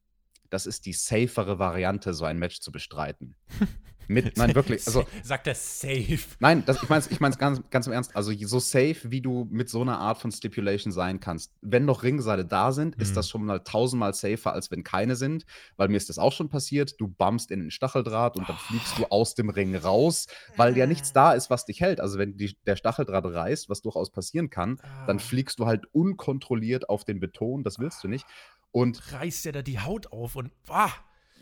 das 0.51 0.67
ist 0.67 0.87
die 0.87 0.93
safere 0.93 1.59
Variante, 1.59 2.15
so 2.15 2.25
ein 2.25 2.39
Match 2.39 2.61
zu 2.61 2.73
bestreiten. 2.73 3.35
Mit, 4.11 4.37
nein, 4.37 4.57
wirklich. 4.57 4.85
Also, 4.89 5.05
Sagt 5.23 5.47
er 5.47 5.55
safe. 5.55 6.19
Nein, 6.41 6.65
das, 6.67 6.83
ich 6.83 6.89
meine 6.89 6.99
es 6.99 7.11
ich 7.13 7.21
mein's 7.21 7.39
ganz, 7.39 7.63
ganz 7.71 7.87
im 7.87 7.93
Ernst. 7.93 8.17
Also, 8.17 8.33
so 8.33 8.59
safe, 8.59 8.97
wie 9.05 9.21
du 9.21 9.47
mit 9.53 9.69
so 9.69 9.83
einer 9.83 10.01
Art 10.01 10.19
von 10.19 10.33
Stipulation 10.33 10.93
sein 10.93 11.21
kannst. 11.21 11.53
Wenn 11.61 11.85
noch 11.85 12.03
Ringseile 12.03 12.45
da 12.45 12.73
sind, 12.73 12.97
mhm. 12.97 13.03
ist 13.03 13.17
das 13.17 13.29
schon 13.29 13.45
mal 13.45 13.61
tausendmal 13.61 14.13
safer, 14.13 14.53
als 14.53 14.73
wenn 14.73 14.83
keine 14.83 15.15
sind. 15.15 15.45
Weil 15.77 15.89
mir 15.89 15.97
ist 15.97 16.09
das 16.09 16.19
auch 16.19 16.33
schon 16.33 16.49
passiert. 16.49 17.01
Du 17.01 17.07
bummst 17.07 17.53
in 17.53 17.61
den 17.61 17.71
Stacheldraht 17.71 18.37
und 18.37 18.49
dann 18.49 18.57
oh. 18.57 18.67
fliegst 18.67 18.99
du 18.99 19.05
aus 19.11 19.37
dem 19.37 19.49
Ring 19.49 19.77
raus, 19.77 20.27
weil 20.57 20.77
ja 20.77 20.89
nichts 20.89 21.13
da 21.13 21.33
ist, 21.33 21.49
was 21.49 21.65
dich 21.65 21.81
hält. 21.81 22.01
Also, 22.01 22.19
wenn 22.19 22.37
die, 22.37 22.57
der 22.67 22.75
Stacheldraht 22.75 23.27
reißt, 23.27 23.69
was 23.69 23.81
durchaus 23.81 24.11
passieren 24.11 24.51
kann, 24.51 24.81
ah. 24.83 25.07
dann 25.07 25.21
fliegst 25.21 25.61
du 25.61 25.67
halt 25.67 25.87
unkontrolliert 25.93 26.89
auf 26.89 27.05
den 27.05 27.21
Beton. 27.21 27.63
Das 27.63 27.79
willst 27.79 28.03
du 28.03 28.09
nicht. 28.09 28.27
Und 28.73 29.13
reißt 29.13 29.45
ja 29.47 29.53
da 29.53 29.63
die 29.63 29.81
Haut 29.81 30.13
auf 30.13 30.37
und 30.37 30.53
ah, 30.69 30.93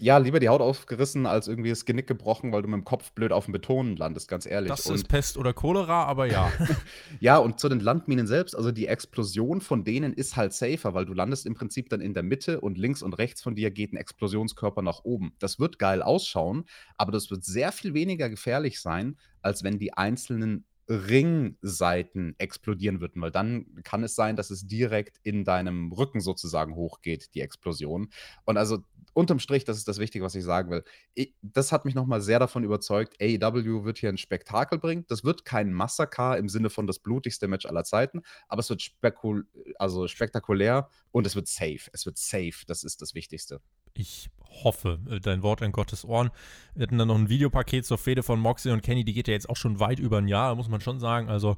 ja, 0.00 0.16
lieber 0.18 0.38
die 0.38 0.48
Haut 0.48 0.60
aufgerissen, 0.60 1.26
als 1.26 1.48
irgendwie 1.48 1.70
das 1.70 1.84
Genick 1.84 2.06
gebrochen, 2.06 2.52
weil 2.52 2.62
du 2.62 2.68
mit 2.68 2.76
dem 2.76 2.84
Kopf 2.84 3.10
blöd 3.12 3.32
auf 3.32 3.46
dem 3.46 3.52
Beton 3.52 3.96
landest, 3.96 4.28
ganz 4.28 4.46
ehrlich. 4.46 4.70
Das 4.70 4.86
und, 4.86 4.94
ist 4.94 5.08
Pest 5.08 5.36
oder 5.36 5.52
Cholera, 5.52 6.04
aber 6.04 6.26
ja. 6.26 6.52
ja, 7.20 7.38
und 7.38 7.58
zu 7.58 7.68
den 7.68 7.80
Landminen 7.80 8.28
selbst, 8.28 8.56
also 8.56 8.70
die 8.70 8.86
Explosion 8.86 9.60
von 9.60 9.82
denen 9.82 10.12
ist 10.12 10.36
halt 10.36 10.52
safer, 10.52 10.94
weil 10.94 11.04
du 11.04 11.14
landest 11.14 11.46
im 11.46 11.54
Prinzip 11.54 11.88
dann 11.88 12.00
in 12.00 12.14
der 12.14 12.22
Mitte 12.22 12.60
und 12.60 12.78
links 12.78 13.02
und 13.02 13.14
rechts 13.14 13.42
von 13.42 13.56
dir 13.56 13.72
geht 13.72 13.92
ein 13.92 13.96
Explosionskörper 13.96 14.82
nach 14.82 15.00
oben. 15.02 15.32
Das 15.40 15.58
wird 15.58 15.80
geil 15.80 16.00
ausschauen, 16.00 16.64
aber 16.96 17.10
das 17.10 17.28
wird 17.30 17.44
sehr 17.44 17.72
viel 17.72 17.92
weniger 17.92 18.30
gefährlich 18.30 18.80
sein, 18.80 19.18
als 19.42 19.64
wenn 19.64 19.80
die 19.80 19.94
einzelnen 19.94 20.64
Ringseiten 20.88 22.34
explodieren 22.38 23.00
würden, 23.00 23.20
weil 23.20 23.30
dann 23.30 23.66
kann 23.84 24.02
es 24.02 24.14
sein, 24.14 24.36
dass 24.36 24.50
es 24.50 24.66
direkt 24.66 25.18
in 25.22 25.44
deinem 25.44 25.92
Rücken 25.92 26.20
sozusagen 26.20 26.74
hochgeht, 26.74 27.34
die 27.34 27.42
Explosion. 27.42 28.08
Und 28.44 28.56
also 28.56 28.78
unterm 29.12 29.38
Strich, 29.38 29.64
das 29.64 29.76
ist 29.76 29.88
das 29.88 29.98
Wichtige, 29.98 30.24
was 30.24 30.34
ich 30.34 30.44
sagen 30.44 30.70
will. 30.70 30.84
Ich, 31.14 31.34
das 31.42 31.72
hat 31.72 31.84
mich 31.84 31.94
nochmal 31.94 32.20
sehr 32.20 32.38
davon 32.38 32.64
überzeugt, 32.64 33.20
AEW 33.20 33.84
wird 33.84 33.98
hier 33.98 34.08
ein 34.08 34.16
Spektakel 34.18 34.78
bringen. 34.78 35.04
Das 35.08 35.24
wird 35.24 35.44
kein 35.44 35.72
Massaker 35.72 36.38
im 36.38 36.48
Sinne 36.48 36.70
von 36.70 36.86
das 36.86 37.00
blutigste 37.00 37.48
Match 37.48 37.66
aller 37.66 37.84
Zeiten, 37.84 38.22
aber 38.48 38.60
es 38.60 38.70
wird 38.70 38.80
spekul 38.80 39.46
also 39.78 40.08
spektakulär 40.08 40.88
und 41.10 41.26
es 41.26 41.36
wird 41.36 41.48
safe. 41.48 41.90
Es 41.92 42.06
wird 42.06 42.16
safe, 42.16 42.64
das 42.66 42.84
ist 42.84 43.02
das 43.02 43.14
Wichtigste. 43.14 43.60
Ich 43.98 44.30
hoffe, 44.64 44.98
äh, 45.10 45.20
dein 45.20 45.42
Wort 45.42 45.60
in 45.60 45.72
Gottes 45.72 46.04
Ohren. 46.04 46.30
Wir 46.74 46.84
hatten 46.84 46.98
dann 46.98 47.08
noch 47.08 47.18
ein 47.18 47.28
Videopaket 47.28 47.84
zur 47.84 47.98
Fehde 47.98 48.22
von 48.22 48.40
Moxley 48.40 48.72
und 48.72 48.82
Kenny, 48.82 49.04
die 49.04 49.12
geht 49.12 49.28
ja 49.28 49.34
jetzt 49.34 49.50
auch 49.50 49.56
schon 49.56 49.80
weit 49.80 49.98
über 49.98 50.18
ein 50.18 50.28
Jahr, 50.28 50.54
muss 50.54 50.68
man 50.68 50.80
schon 50.80 51.00
sagen. 51.00 51.28
Also 51.28 51.56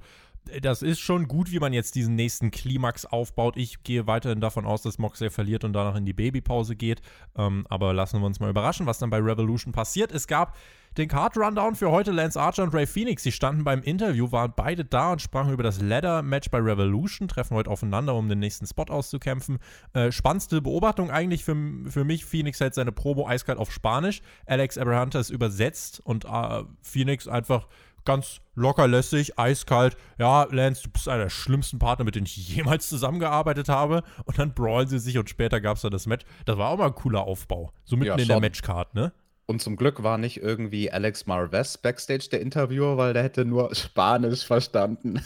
das 0.63 0.81
ist 0.83 1.01
schon 1.01 1.29
gut, 1.29 1.53
wie 1.53 1.59
man 1.59 1.73
jetzt 1.73 1.95
diesen 1.95 2.15
nächsten 2.15 2.51
Klimax 2.51 3.05
aufbaut. 3.05 3.57
Ich 3.57 3.83
gehe 3.83 4.07
weiterhin 4.07 4.41
davon 4.41 4.65
aus, 4.65 4.83
dass 4.83 4.99
Moxley 4.99 5.31
verliert 5.31 5.65
und 5.65 5.75
danach 5.75 5.97
in 5.97 6.07
die 6.07 6.15
Babypause 6.15 6.77
geht. 6.77 7.03
Ähm, 7.37 7.67
aber 7.69 7.93
lassen 7.93 8.21
wir 8.21 8.27
uns 8.27 8.41
mal 8.41 8.51
überraschen, 8.51 8.87
was 8.87 8.99
dann 8.99 9.11
bei 9.11 9.19
Revolution 9.19 9.73
passiert. 9.73 10.13
Es 10.13 10.27
gab 10.27 10.57
den 11.01 11.09
Card-Rundown 11.09 11.75
für 11.75 11.91
heute. 11.91 12.13
Lance 12.13 12.41
Archer 12.41 12.63
und 12.63 12.75
Ray 12.75 12.87
Phoenix, 12.87 13.23
sie 13.23 13.33
standen 13.33 13.65
beim 13.65 13.83
Interview, 13.83 14.31
waren 14.31 14.53
beide 14.55 14.85
da 14.85 15.13
und 15.13 15.23
sprachen 15.23 15.53
über 15.53 15.63
das 15.63 15.81
Ladder-Match 15.81 16.51
bei 16.51 16.59
Revolution, 16.59 17.27
treffen 17.27 17.57
heute 17.57 17.71
aufeinander, 17.71 18.15
um 18.15 18.29
den 18.29 18.39
nächsten 18.39 18.67
Spot 18.67 18.85
auszukämpfen. 18.85 19.59
Äh, 19.95 20.13
spannendste 20.13 20.61
Beobachtung 20.61 21.11
eigentlich 21.11 21.45
für, 21.45 21.57
für 21.89 22.05
mich. 22.05 22.25
Phoenix 22.25 22.61
hält 22.61 22.75
seine 22.75 22.93
Promo 22.93 23.27
eiskalt 23.27 23.59
auf 23.59 23.73
Spanisch. 23.73 24.21
Alex 24.47 24.79
Abrahanta 24.79 25.19
ist 25.19 25.31
übersetzt 25.31 26.01
und 26.05 26.27
äh, 26.27 26.65
Phoenix 26.83 27.27
einfach 27.27 27.67
ganz 28.05 28.41
locker 28.55 28.87
lässig, 28.87 29.39
eiskalt. 29.39 29.97
Ja, 30.19 30.45
Lance, 30.51 30.83
du 30.85 30.91
bist 30.91 31.09
einer 31.09 31.25
der 31.25 31.31
schlimmsten 31.31 31.79
Partner, 31.79 32.05
mit 32.05 32.15
denen 32.15 32.27
ich 32.27 32.37
jemals 32.55 32.89
zusammengearbeitet 32.89 33.69
habe. 33.69 34.03
Und 34.25 34.39
dann 34.39 34.55
brawlen 34.55 34.89
sie 34.89 34.99
sich 34.99 35.19
und 35.19 35.31
später 35.31 35.61
gab 35.61 35.77
es 35.77 35.83
dann 35.83 35.93
das 35.93 36.07
Match. 36.07 36.25
Das 36.45 36.59
war 36.59 36.71
auch 36.71 36.79
mal 36.79 36.87
ein 36.87 36.95
cooler 36.95 37.23
Aufbau. 37.23 37.73
So 37.85 37.97
mitten 37.97 38.09
ja, 38.09 38.17
in 38.17 38.29
der 38.29 38.41
Matchcard, 38.41 38.95
ne? 38.95 39.13
Und 39.51 39.61
zum 39.61 39.75
Glück 39.75 40.05
war 40.05 40.17
nicht 40.17 40.41
irgendwie 40.41 40.93
Alex 40.93 41.27
Marvez 41.27 41.77
backstage 41.77 42.29
der 42.31 42.41
Interviewer, 42.41 42.97
weil 42.97 43.15
der 43.15 43.25
hätte 43.25 43.45
nur 43.45 43.75
Spanisch 43.75 44.47
verstanden. 44.47 45.21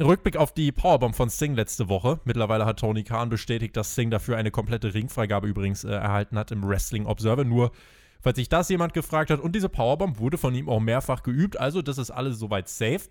Rückblick 0.00 0.38
auf 0.38 0.54
die 0.54 0.72
Powerbomb 0.72 1.14
von 1.14 1.28
Sting 1.28 1.54
letzte 1.54 1.90
Woche. 1.90 2.20
Mittlerweile 2.24 2.64
hat 2.64 2.78
Tony 2.78 3.04
Khan 3.04 3.28
bestätigt, 3.28 3.76
dass 3.76 3.92
Sting 3.92 4.10
dafür 4.10 4.38
eine 4.38 4.50
komplette 4.50 4.94
Ringfreigabe 4.94 5.46
übrigens 5.46 5.84
äh, 5.84 5.90
erhalten 5.90 6.38
hat 6.38 6.50
im 6.52 6.66
Wrestling 6.66 7.04
Observer. 7.04 7.44
Nur 7.44 7.70
falls 8.26 8.38
sich 8.38 8.48
das 8.48 8.68
jemand 8.68 8.92
gefragt 8.92 9.30
hat. 9.30 9.38
Und 9.38 9.54
diese 9.54 9.68
Powerbomb 9.68 10.18
wurde 10.18 10.36
von 10.36 10.52
ihm 10.52 10.68
auch 10.68 10.80
mehrfach 10.80 11.22
geübt, 11.22 11.60
also 11.60 11.80
das 11.80 11.96
ist 11.96 12.10
alles 12.10 12.40
soweit 12.40 12.68
safe. 12.68 13.02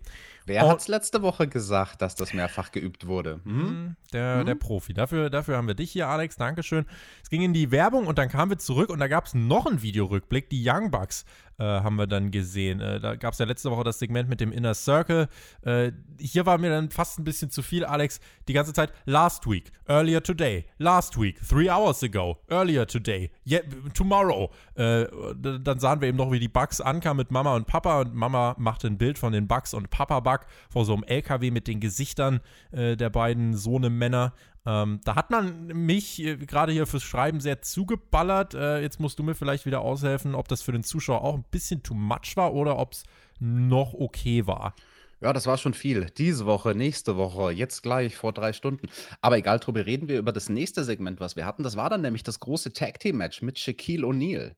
Wer 0.46 0.68
hat 0.68 0.82
es 0.82 0.90
letzte 0.90 1.22
Woche 1.22 1.48
gesagt, 1.48 2.02
dass 2.02 2.16
das 2.16 2.34
mehrfach 2.34 2.74
geübt 2.74 3.08
wurde? 3.08 3.40
Hm? 3.46 3.62
hm? 3.62 3.96
Der, 4.12 4.40
hm? 4.40 4.46
der 4.46 4.56
Profi. 4.56 4.94
Dafür, 4.94 5.30
dafür 5.30 5.56
haben 5.56 5.68
wir 5.68 5.74
dich 5.74 5.90
hier, 5.92 6.10
Alex. 6.10 6.36
Dankeschön. 6.36 6.86
Es 7.24 7.30
ging 7.30 7.44
in 7.44 7.54
die 7.54 7.72
Werbung 7.72 8.08
und 8.08 8.18
dann 8.18 8.28
kamen 8.28 8.52
wir 8.52 8.58
zurück 8.58 8.90
und 8.90 9.00
da 9.00 9.08
gab 9.08 9.26
es 9.26 9.34
noch 9.34 9.66
einen 9.66 9.82
Videorückblick. 9.82 10.50
Die 10.50 10.70
Young 10.70 10.92
Bucks 10.92 11.24
äh, 11.58 11.64
haben 11.64 11.96
wir 11.96 12.08
dann 12.08 12.32
gesehen. 12.32 12.80
Äh, 12.80 13.00
da 13.00 13.16
gab 13.16 13.34
es 13.34 13.40
ja 13.40 13.46
letzte 13.46 13.72
Woche 13.72 13.84
das 13.84 14.00
Segment 14.00 14.30
mit 14.30 14.40
dem 14.40 14.52
Inner 14.52 14.76
Circle. 14.76 15.28
Äh, 15.64 15.92
hier 16.20 16.46
war 16.46 16.60
mir 16.60 16.70
dann 16.70 16.92
fast 16.92 17.20
ein 17.20 17.24
bisschen 17.24 17.50
zu 17.50 17.62
viel, 17.62 17.84
Alex. 17.84 18.20
Die 18.48 18.54
ganze 18.54 18.74
Zeit 18.74 18.94
last 19.06 19.50
week, 19.50 19.72
earlier 19.88 20.22
today, 20.22 20.66
last 20.78 21.20
week, 21.20 21.40
three 21.48 21.70
hours 21.70 22.04
ago, 22.04 22.38
earlier 22.50 22.86
today, 22.86 23.32
yeah, 23.48 23.62
tomorrow. 23.94 24.52
Äh, 24.76 25.06
dann 25.36 25.80
sahen 25.80 26.02
wir 26.02 26.08
eben 26.08 26.18
noch, 26.18 26.32
wie 26.32 26.40
die 26.40 26.48
Bucks 26.48 26.82
ankamen 26.82 27.18
mit 27.18 27.32
Mama 27.32 27.56
und 27.56 27.66
Papa 27.66 28.02
und 28.02 28.14
Mama 28.14 28.56
machte 28.60 28.88
ein 28.88 28.98
Bild 29.00 29.18
von 29.18 29.34
den 29.34 29.48
Bucks 29.48 29.74
und 29.74 29.90
Papa 29.90 30.22
Park 30.36 30.48
vor 30.70 30.86
so 30.86 30.94
einem 30.94 31.04
LKW 31.04 31.52
mit 31.52 31.68
den 31.68 31.80
Gesichtern 31.80 32.42
äh, 32.72 32.96
der 32.96 33.10
beiden 33.10 33.56
Sohnemänner. 33.56 34.34
Ähm, 34.66 35.00
da 35.04 35.16
hat 35.16 35.30
man 35.30 35.68
mich 35.68 36.20
äh, 36.24 36.38
gerade 36.38 36.72
hier 36.72 36.88
fürs 36.88 37.04
Schreiben 37.04 37.40
sehr 37.40 37.62
zugeballert. 37.62 38.56
Äh, 38.56 38.82
jetzt 38.82 39.00
musst 39.00 39.20
du 39.20 39.24
mir 39.24 39.36
vielleicht 39.36 39.66
wieder 39.66 39.82
aushelfen, 39.82 40.34
ob 40.34 40.48
das 40.48 40.62
für 40.62 40.72
den 40.72 40.84
Zuschauer 40.84 41.22
auch 41.22 41.36
ein 41.36 41.46
bisschen 41.52 41.84
too 41.84 41.94
much 41.94 42.36
war 42.36 42.54
oder 42.54 42.78
ob 42.78 42.94
es 42.94 43.04
noch 43.40 43.94
okay 43.94 44.48
war. 44.48 44.76
Ja, 45.22 45.34
das 45.34 45.48
war 45.48 45.58
schon 45.58 45.74
viel. 45.74 46.08
Diese 46.18 46.46
Woche, 46.46 46.76
nächste 46.76 47.16
Woche, 47.16 47.52
jetzt 47.52 47.84
gleich 47.84 48.16
vor 48.16 48.34
drei 48.34 48.54
Stunden. 48.54 48.88
Aber 49.22 49.38
egal, 49.38 49.60
Tobi, 49.60 49.80
reden 49.82 50.08
wir 50.08 50.20
über 50.20 50.32
das 50.32 50.50
nächste 50.50 50.84
Segment, 50.84 51.20
was 51.20 51.36
wir 51.36 51.46
hatten. 51.46 51.64
Das 51.64 51.78
war 51.78 51.90
dann 51.90 52.02
nämlich 52.02 52.24
das 52.24 52.40
große 52.40 52.74
Tag 52.74 53.00
Team 53.00 53.18
Match 53.18 53.42
mit 53.42 53.58
Shaquille 53.58 54.06
O'Neal. 54.06 54.56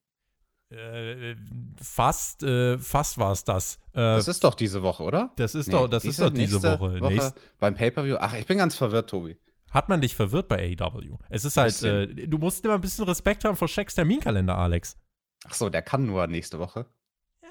Äh, 0.70 1.36
fast, 1.82 2.44
äh, 2.44 2.78
fast 2.78 3.18
war 3.18 3.32
es 3.32 3.44
das. 3.44 3.76
Äh, 3.94 4.00
das 4.00 4.28
ist 4.28 4.44
doch 4.44 4.56
diese 4.56 4.82
Woche, 4.82 5.04
oder? 5.04 5.32
Das 5.38 5.56
ist 5.56 5.68
nee, 5.68 5.74
doch, 5.74 5.88
das 5.88 6.04
ist 6.04 6.20
doch 6.20 6.30
diese 6.30 6.62
Woche. 6.62 7.00
Woche 7.00 7.14
Nächst 7.14 7.36
beim 7.60 7.76
Pay-Per-View. 7.76 8.18
Ach, 8.20 8.34
ich 8.34 8.46
bin 8.46 8.58
ganz 8.58 8.76
verwirrt, 8.76 9.10
Tobi. 9.10 9.38
Hat 9.72 9.90
man 9.90 10.02
dich 10.02 10.16
verwirrt 10.16 10.48
bei 10.48 10.76
AEW? 10.80 11.18
Es 11.30 11.46
ist 11.46 11.58
halt, 11.58 11.82
äh, 11.84 12.08
du 12.08 12.38
musst 12.38 12.64
immer 12.64 12.76
ein 12.76 12.82
bisschen 12.82 13.06
Respekt 13.06 13.44
haben 13.44 13.58
vor 13.58 13.68
Shaqs 13.68 13.96
Terminkalender, 13.96 14.58
Alex. 14.58 14.98
Ach 15.46 15.54
so, 15.54 15.70
der 15.70 15.82
kann 15.82 16.06
nur 16.06 16.28
nächste 16.28 16.60
Woche. 16.60 16.86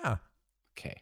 Ja. 0.02 0.20
Okay 0.76 0.96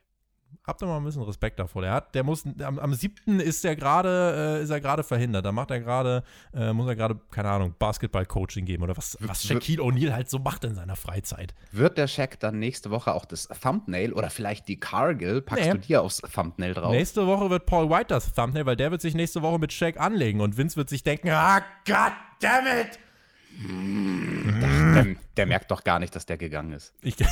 habt 0.67 0.83
ihr 0.83 0.87
mal 0.87 0.97
ein 0.97 1.05
bisschen 1.05 1.23
Respekt 1.23 1.59
davor. 1.59 1.83
Der 1.83 1.93
hat, 1.93 2.15
der 2.15 2.25
muss, 2.25 2.45
am, 2.63 2.79
am 2.79 2.95
7. 2.95 3.41
ist 3.41 3.65
er 3.65 3.77
gerade, 3.77 4.59
äh, 4.59 4.63
ist 4.63 4.71
er 4.71 4.81
gerade 4.81 5.05
verhindert. 5.05 5.45
Da 5.45 5.53
macht 5.53 5.71
er 5.71 5.81
gerade, 5.81 6.23
äh, 6.55 6.73
muss 6.73 6.89
er 6.89 6.97
gerade, 6.97 7.19
keine 7.31 7.51
Ahnung, 7.51 7.75
Basketball-Coaching 7.79 8.65
geben 8.65 8.83
oder 8.83 8.97
was, 8.97 9.17
was 9.21 9.45
Shaquille 9.45 9.83
O'Neal 9.83 10.13
halt 10.13 10.31
so 10.31 10.39
macht 10.39 10.65
in 10.65 10.75
seiner 10.75 10.97
Freizeit. 10.97 11.55
Wird 11.73 11.99
der 11.99 12.07
Shaq 12.07 12.41
dann 12.41 12.59
nächste 12.59 12.91
Woche 12.91 13.15
auch 13.15 13.25
das 13.25 13.49
Thumbnail 13.49 14.13
oder 14.13 14.31
vielleicht 14.31 14.69
die 14.69 14.81
Cargill, 14.81 15.43
packst 15.43 15.67
nee. 15.67 15.73
du 15.73 15.79
dir 15.79 16.03
aufs 16.03 16.23
Thumbnail 16.23 16.75
drauf? 16.75 16.93
Nächste 16.93 17.27
Woche 17.27 17.51
wird 17.51 17.67
Paul 17.67 17.91
White 17.91 18.07
das 18.09 18.33
Thumbnail, 18.33 18.67
weil 18.67 18.77
der 18.77 18.91
wird 18.91 19.03
sich 19.03 19.15
nächste 19.15 19.43
Woche 19.43 19.59
mit 19.59 19.73
Shaq 19.73 20.01
anlegen 20.01 20.41
und 20.41 20.57
Vince 20.57 20.77
wird 20.77 20.89
sich 20.89 21.03
denken, 21.03 21.29
ah, 21.31 21.61
God 21.87 22.13
damn 22.41 22.67
it! 22.67 22.99
Hm, 23.57 24.61
der, 24.61 25.05
der, 25.05 25.17
der 25.37 25.47
merkt 25.47 25.71
doch 25.71 25.85
gar 25.85 25.99
nicht, 25.99 26.17
dass 26.17 26.27
der 26.27 26.39
gegangen 26.39 26.73
ist. 26.73 26.93
Ich 27.03 27.17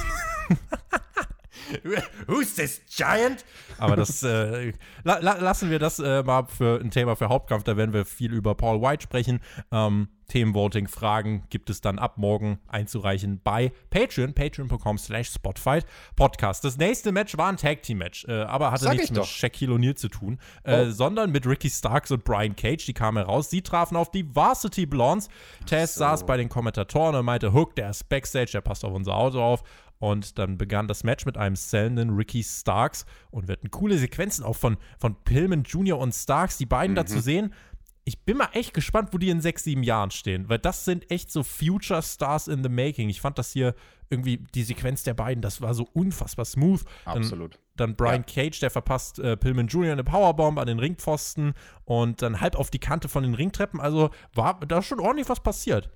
Who's 2.26 2.54
this 2.54 2.82
giant? 2.88 3.44
Aber 3.78 3.96
das 3.96 4.22
äh, 4.22 4.72
la 5.04 5.18
lassen 5.18 5.70
wir 5.70 5.78
das 5.78 5.98
äh, 5.98 6.22
mal 6.22 6.46
für 6.46 6.80
ein 6.80 6.90
Thema 6.90 7.16
für 7.16 7.28
Hauptkampf. 7.28 7.64
Da 7.64 7.76
werden 7.76 7.92
wir 7.92 8.04
viel 8.04 8.32
über 8.32 8.54
Paul 8.54 8.80
White 8.80 9.02
sprechen. 9.02 9.40
Ähm, 9.70 10.08
Themenvoting, 10.32 10.88
Fragen 10.88 11.44
gibt 11.50 11.68
es 11.68 11.82
dann 11.82 11.98
ab 11.98 12.16
morgen 12.16 12.58
einzureichen 12.66 13.42
bei 13.44 13.70
Patreon, 13.90 14.32
patreon.com 14.32 14.96
slash 14.96 15.28
Spotfight 15.28 15.84
Podcast. 16.16 16.64
Das 16.64 16.78
nächste 16.78 17.12
Match 17.12 17.36
war 17.36 17.50
ein 17.50 17.58
Tag 17.58 17.82
Team 17.82 17.98
Match, 17.98 18.24
äh, 18.26 18.42
aber 18.42 18.70
hatte 18.70 18.84
Sag 18.84 18.94
nichts 18.94 19.10
mit 19.10 19.26
Shaquille 19.26 19.74
O'Neal 19.74 19.94
zu 19.94 20.08
tun, 20.08 20.38
äh, 20.64 20.86
oh. 20.86 20.90
sondern 20.90 21.32
mit 21.32 21.46
Ricky 21.46 21.68
Starks 21.68 22.10
und 22.10 22.24
Brian 22.24 22.56
Cage. 22.56 22.86
Die 22.86 22.94
kamen 22.94 23.18
heraus. 23.18 23.50
Sie 23.50 23.60
trafen 23.60 23.94
auf 23.94 24.10
die 24.10 24.24
Varsity 24.34 24.86
Blondes. 24.86 25.28
Tess 25.66 25.94
so. 25.94 25.98
saß 25.98 26.24
bei 26.24 26.38
den 26.38 26.48
Kommentatoren 26.48 27.14
und 27.14 27.26
meinte, 27.26 27.52
Hook, 27.52 27.74
der 27.76 27.90
ist 27.90 28.08
Backstage, 28.08 28.52
der 28.52 28.62
passt 28.62 28.86
auf 28.86 28.94
unser 28.94 29.14
Auto 29.14 29.38
auf. 29.38 29.62
Und 30.02 30.36
dann 30.40 30.58
begann 30.58 30.88
das 30.88 31.04
Match 31.04 31.26
mit 31.26 31.36
einem 31.36 31.54
sellenden 31.54 32.10
Ricky 32.10 32.42
Starks 32.42 33.06
und 33.30 33.46
wir 33.46 33.52
hatten 33.52 33.70
coole 33.70 33.96
Sequenzen 33.96 34.44
auch 34.44 34.56
von, 34.56 34.76
von 34.98 35.14
Pillman 35.22 35.62
Jr. 35.62 35.96
und 35.96 36.12
Starks, 36.12 36.58
die 36.58 36.66
beiden 36.66 36.94
mhm. 36.94 36.96
da 36.96 37.06
zu 37.06 37.20
sehen. 37.20 37.54
Ich 38.02 38.24
bin 38.24 38.36
mal 38.36 38.48
echt 38.52 38.74
gespannt, 38.74 39.10
wo 39.12 39.18
die 39.18 39.30
in 39.30 39.40
sechs, 39.40 39.62
sieben 39.62 39.84
Jahren 39.84 40.10
stehen, 40.10 40.48
weil 40.48 40.58
das 40.58 40.84
sind 40.84 41.08
echt 41.08 41.30
so 41.30 41.44
Future 41.44 42.02
Stars 42.02 42.48
in 42.48 42.64
the 42.64 42.68
Making. 42.68 43.10
Ich 43.10 43.20
fand 43.20 43.38
das 43.38 43.52
hier 43.52 43.76
irgendwie, 44.10 44.38
die 44.38 44.64
Sequenz 44.64 45.04
der 45.04 45.14
beiden, 45.14 45.40
das 45.40 45.60
war 45.60 45.72
so 45.72 45.86
unfassbar 45.92 46.46
smooth. 46.46 46.80
Absolut. 47.04 47.60
Dann, 47.76 47.90
dann 47.90 47.96
Brian 47.96 48.24
ja. 48.26 48.34
Cage, 48.34 48.58
der 48.58 48.70
verpasst 48.70 49.20
äh, 49.20 49.36
Pillman 49.36 49.68
Jr. 49.68 49.92
eine 49.92 50.02
Powerbomb 50.02 50.58
an 50.58 50.66
den 50.66 50.80
Ringpfosten 50.80 51.54
und 51.84 52.22
dann 52.22 52.40
halb 52.40 52.56
auf 52.56 52.70
die 52.70 52.80
Kante 52.80 53.08
von 53.08 53.22
den 53.22 53.34
Ringtreppen. 53.34 53.78
Also 53.78 54.10
war 54.34 54.58
da 54.66 54.82
schon 54.82 54.98
ordentlich 54.98 55.28
was 55.28 55.38
passiert. 55.38 55.90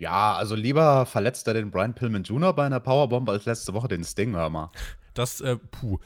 Ja, 0.00 0.34
also 0.34 0.54
lieber 0.54 1.06
verletzt 1.06 1.48
er 1.48 1.54
den 1.54 1.70
Brian 1.70 1.94
Pillman 1.94 2.22
Jr. 2.22 2.52
bei 2.52 2.66
einer 2.66 2.80
Powerbomb 2.80 3.28
als 3.28 3.46
letzte 3.46 3.74
Woche 3.74 3.88
den 3.88 4.04
Sting, 4.04 4.34
hör 4.34 4.48
mal. 4.48 4.70
Das, 5.14 5.40
äh, 5.40 5.56
puh, 5.56 5.98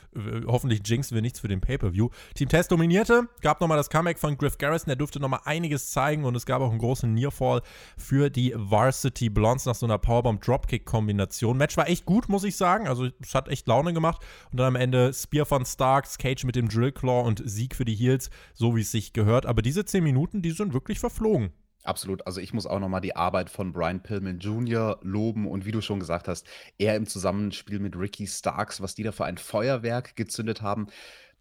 hoffentlich 0.46 0.80
jinxen 0.87 1.14
wir 1.14 1.20
nichts 1.20 1.40
für 1.40 1.49
den 1.49 1.61
Pay-Per-View. 1.61 2.08
Team 2.34 2.49
Test 2.49 2.72
dominierte, 2.72 3.28
gab 3.42 3.61
nochmal 3.61 3.76
das 3.76 3.90
Comeback 3.90 4.18
von 4.18 4.38
Griff 4.38 4.56
Garrison, 4.56 4.87
der 4.87 4.96
durfte 4.96 5.20
nochmal 5.20 5.40
einiges 5.44 5.90
zeigen 5.90 6.25
und 6.25 6.34
es 6.34 6.46
gab 6.46 6.62
auch 6.62 6.70
einen 6.70 6.78
großen 6.78 7.12
Nearfall 7.12 7.61
für 7.99 8.30
die 8.30 8.54
Varsity 8.56 9.28
Blondes 9.28 9.66
nach 9.66 9.75
so 9.75 9.84
einer 9.84 9.99
Powerbomb-Dropkick-Kombination. 9.99 11.58
Match 11.58 11.76
war 11.76 11.90
echt 11.90 12.06
gut, 12.06 12.30
muss 12.30 12.44
ich 12.44 12.56
sagen, 12.56 12.88
also 12.88 13.08
es 13.20 13.34
hat 13.34 13.49
echt 13.49 13.66
Laune 13.68 13.92
gemacht 13.92 14.22
und 14.50 14.58
dann 14.58 14.68
am 14.68 14.76
Ende 14.76 15.12
Spear 15.12 15.44
von 15.44 15.66
Starks, 15.66 16.16
Cage 16.16 16.44
mit 16.44 16.56
dem 16.56 16.70
Drillclaw 16.70 17.26
und 17.26 17.42
Sieg 17.44 17.76
für 17.76 17.84
die 17.84 17.94
Heels, 17.94 18.30
so 18.54 18.75
wie 18.76 18.80
es 18.80 18.92
sich 18.92 19.12
gehört. 19.12 19.44
Aber 19.44 19.61
diese 19.61 19.84
10 19.84 20.02
Minuten, 20.02 20.40
die 20.40 20.52
sind 20.52 20.72
wirklich 20.72 21.00
verflogen. 21.00 21.52
Absolut. 21.84 22.26
Also 22.26 22.40
ich 22.40 22.52
muss 22.52 22.66
auch 22.66 22.78
nochmal 22.78 23.00
die 23.00 23.16
Arbeit 23.16 23.50
von 23.50 23.72
Brian 23.72 24.02
Pillman 24.02 24.38
Jr. 24.38 24.98
loben 25.02 25.48
und 25.48 25.64
wie 25.66 25.72
du 25.72 25.80
schon 25.80 25.98
gesagt 25.98 26.28
hast, 26.28 26.46
er 26.78 26.94
im 26.94 27.06
Zusammenspiel 27.06 27.80
mit 27.80 27.96
Ricky 27.96 28.26
Starks, 28.26 28.80
was 28.80 28.94
die 28.94 29.02
da 29.02 29.10
für 29.10 29.24
ein 29.24 29.36
Feuerwerk 29.36 30.14
gezündet 30.14 30.62
haben 30.62 30.86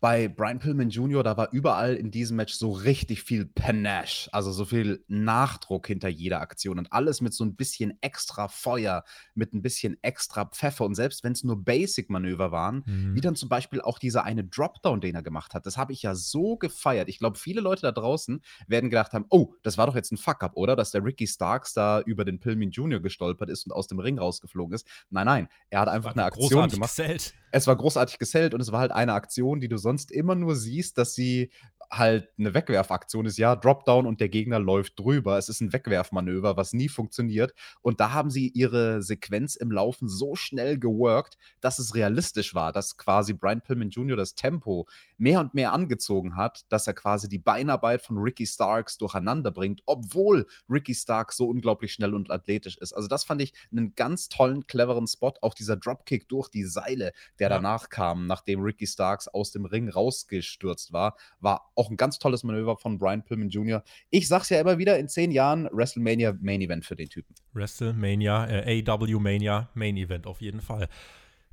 bei 0.01 0.27
Brian 0.27 0.57
Pillman 0.57 0.89
Jr., 0.89 1.21
da 1.21 1.37
war 1.37 1.49
überall 1.51 1.93
in 1.93 2.09
diesem 2.09 2.35
Match 2.35 2.55
so 2.55 2.71
richtig 2.71 3.21
viel 3.21 3.45
Panache, 3.45 4.29
also 4.33 4.51
so 4.51 4.65
viel 4.65 5.05
Nachdruck 5.07 5.85
hinter 5.85 6.09
jeder 6.09 6.41
Aktion 6.41 6.79
und 6.79 6.91
alles 6.91 7.21
mit 7.21 7.35
so 7.35 7.45
ein 7.45 7.55
bisschen 7.55 7.93
extra 8.01 8.47
Feuer, 8.47 9.03
mit 9.35 9.53
ein 9.53 9.61
bisschen 9.61 9.97
extra 10.01 10.45
Pfeffer 10.45 10.85
und 10.85 10.95
selbst 10.95 11.23
wenn 11.23 11.33
es 11.33 11.43
nur 11.43 11.63
Basic-Manöver 11.63 12.51
waren, 12.51 12.83
mhm. 12.87 13.15
wie 13.15 13.21
dann 13.21 13.35
zum 13.35 13.47
Beispiel 13.47 13.79
auch 13.79 13.99
dieser 13.99 14.23
eine 14.23 14.43
Dropdown, 14.43 15.01
den 15.01 15.13
er 15.13 15.21
gemacht 15.21 15.53
hat, 15.53 15.67
das 15.67 15.77
habe 15.77 15.93
ich 15.93 16.01
ja 16.01 16.15
so 16.15 16.57
gefeiert. 16.57 17.07
Ich 17.07 17.19
glaube, 17.19 17.37
viele 17.37 17.61
Leute 17.61 17.83
da 17.83 17.91
draußen 17.91 18.41
werden 18.65 18.89
gedacht 18.89 19.13
haben, 19.13 19.25
oh, 19.29 19.53
das 19.61 19.77
war 19.77 19.85
doch 19.85 19.95
jetzt 19.95 20.11
ein 20.11 20.17
Fuck-up, 20.17 20.53
oder? 20.55 20.75
Dass 20.75 20.89
der 20.89 21.05
Ricky 21.05 21.27
Starks 21.27 21.73
da 21.73 22.01
über 22.01 22.25
den 22.25 22.39
Pillman 22.39 22.71
Jr. 22.71 23.01
gestolpert 23.01 23.51
ist 23.51 23.65
und 23.67 23.71
aus 23.71 23.85
dem 23.85 23.99
Ring 23.99 24.17
rausgeflogen 24.17 24.73
ist. 24.73 24.87
Nein, 25.11 25.27
nein, 25.27 25.47
er 25.69 25.81
hat 25.81 25.89
einfach 25.89 26.13
eine 26.13 26.23
Aktion 26.23 26.69
gemacht. 26.69 26.89
Gesellt. 26.89 27.35
Es 27.51 27.67
war 27.67 27.75
großartig 27.75 28.17
gesellt 28.19 28.53
und 28.53 28.61
es 28.61 28.71
war 28.71 28.79
halt 28.79 28.91
eine 28.91 29.13
Aktion, 29.13 29.59
die 29.59 29.67
du 29.67 29.77
sonst 29.77 30.11
immer 30.11 30.35
nur 30.35 30.55
siehst, 30.55 30.97
dass 30.97 31.13
sie 31.13 31.51
halt 31.91 32.29
eine 32.39 32.53
Wegwerfaktion 32.53 33.25
ist, 33.25 33.37
ja, 33.37 33.55
Dropdown 33.55 34.05
und 34.05 34.21
der 34.21 34.29
Gegner 34.29 34.59
läuft 34.59 34.97
drüber. 34.97 35.37
Es 35.37 35.49
ist 35.49 35.59
ein 35.59 35.73
Wegwerfmanöver, 35.73 36.55
was 36.55 36.71
nie 36.71 36.87
funktioniert. 36.87 37.53
Und 37.81 37.99
da 37.99 38.13
haben 38.13 38.31
sie 38.31 38.47
ihre 38.47 39.01
Sequenz 39.01 39.55
im 39.57 39.71
Laufen 39.71 40.07
so 40.07 40.35
schnell 40.35 40.79
geworkt, 40.79 41.37
dass 41.59 41.79
es 41.79 41.93
realistisch 41.93 42.55
war, 42.55 42.71
dass 42.71 42.95
quasi 42.95 43.33
Brian 43.33 43.61
Pillman 43.61 43.89
Jr. 43.89 44.15
das 44.15 44.35
Tempo 44.35 44.87
mehr 45.21 45.39
und 45.39 45.53
mehr 45.53 45.71
angezogen 45.71 46.35
hat, 46.35 46.65
dass 46.69 46.87
er 46.87 46.93
quasi 46.93 47.29
die 47.29 47.37
Beinarbeit 47.37 48.01
von 48.01 48.17
Ricky 48.17 48.47
Starks 48.47 48.97
durcheinander 48.97 49.51
bringt, 49.51 49.83
obwohl 49.85 50.47
Ricky 50.67 50.95
Starks 50.95 51.37
so 51.37 51.47
unglaublich 51.47 51.93
schnell 51.93 52.15
und 52.15 52.31
athletisch 52.31 52.77
ist. 52.79 52.93
Also 52.93 53.07
das 53.07 53.23
fand 53.23 53.41
ich 53.41 53.53
einen 53.71 53.93
ganz 53.95 54.29
tollen, 54.29 54.65
cleveren 54.65 55.05
Spot. 55.07 55.33
Auch 55.41 55.53
dieser 55.53 55.77
Dropkick 55.77 56.27
durch 56.27 56.49
die 56.49 56.63
Seile, 56.63 57.11
der 57.37 57.49
ja. 57.49 57.55
danach 57.55 57.89
kam, 57.89 58.25
nachdem 58.25 58.61
Ricky 58.61 58.87
Starks 58.87 59.27
aus 59.27 59.51
dem 59.51 59.65
Ring 59.65 59.89
rausgestürzt 59.89 60.91
war, 60.91 61.15
war 61.39 61.71
auch 61.75 61.91
ein 61.91 61.97
ganz 61.97 62.17
tolles 62.17 62.43
Manöver 62.43 62.77
von 62.77 62.97
Brian 62.97 63.23
Pillman 63.23 63.49
Jr. 63.49 63.83
Ich 64.09 64.27
sag's 64.27 64.49
ja 64.49 64.59
immer 64.59 64.79
wieder, 64.79 64.97
in 64.97 65.07
zehn 65.07 65.29
Jahren 65.29 65.69
WrestleMania 65.71 66.35
Main 66.41 66.61
Event 66.61 66.83
für 66.83 66.95
den 66.95 67.09
Typen. 67.09 67.35
WrestleMania, 67.53 68.49
äh, 68.49 68.83
AW 68.87 69.19
Mania 69.19 69.69
Main 69.75 69.97
Event 69.97 70.25
auf 70.25 70.41
jeden 70.41 70.61
Fall. 70.61 70.89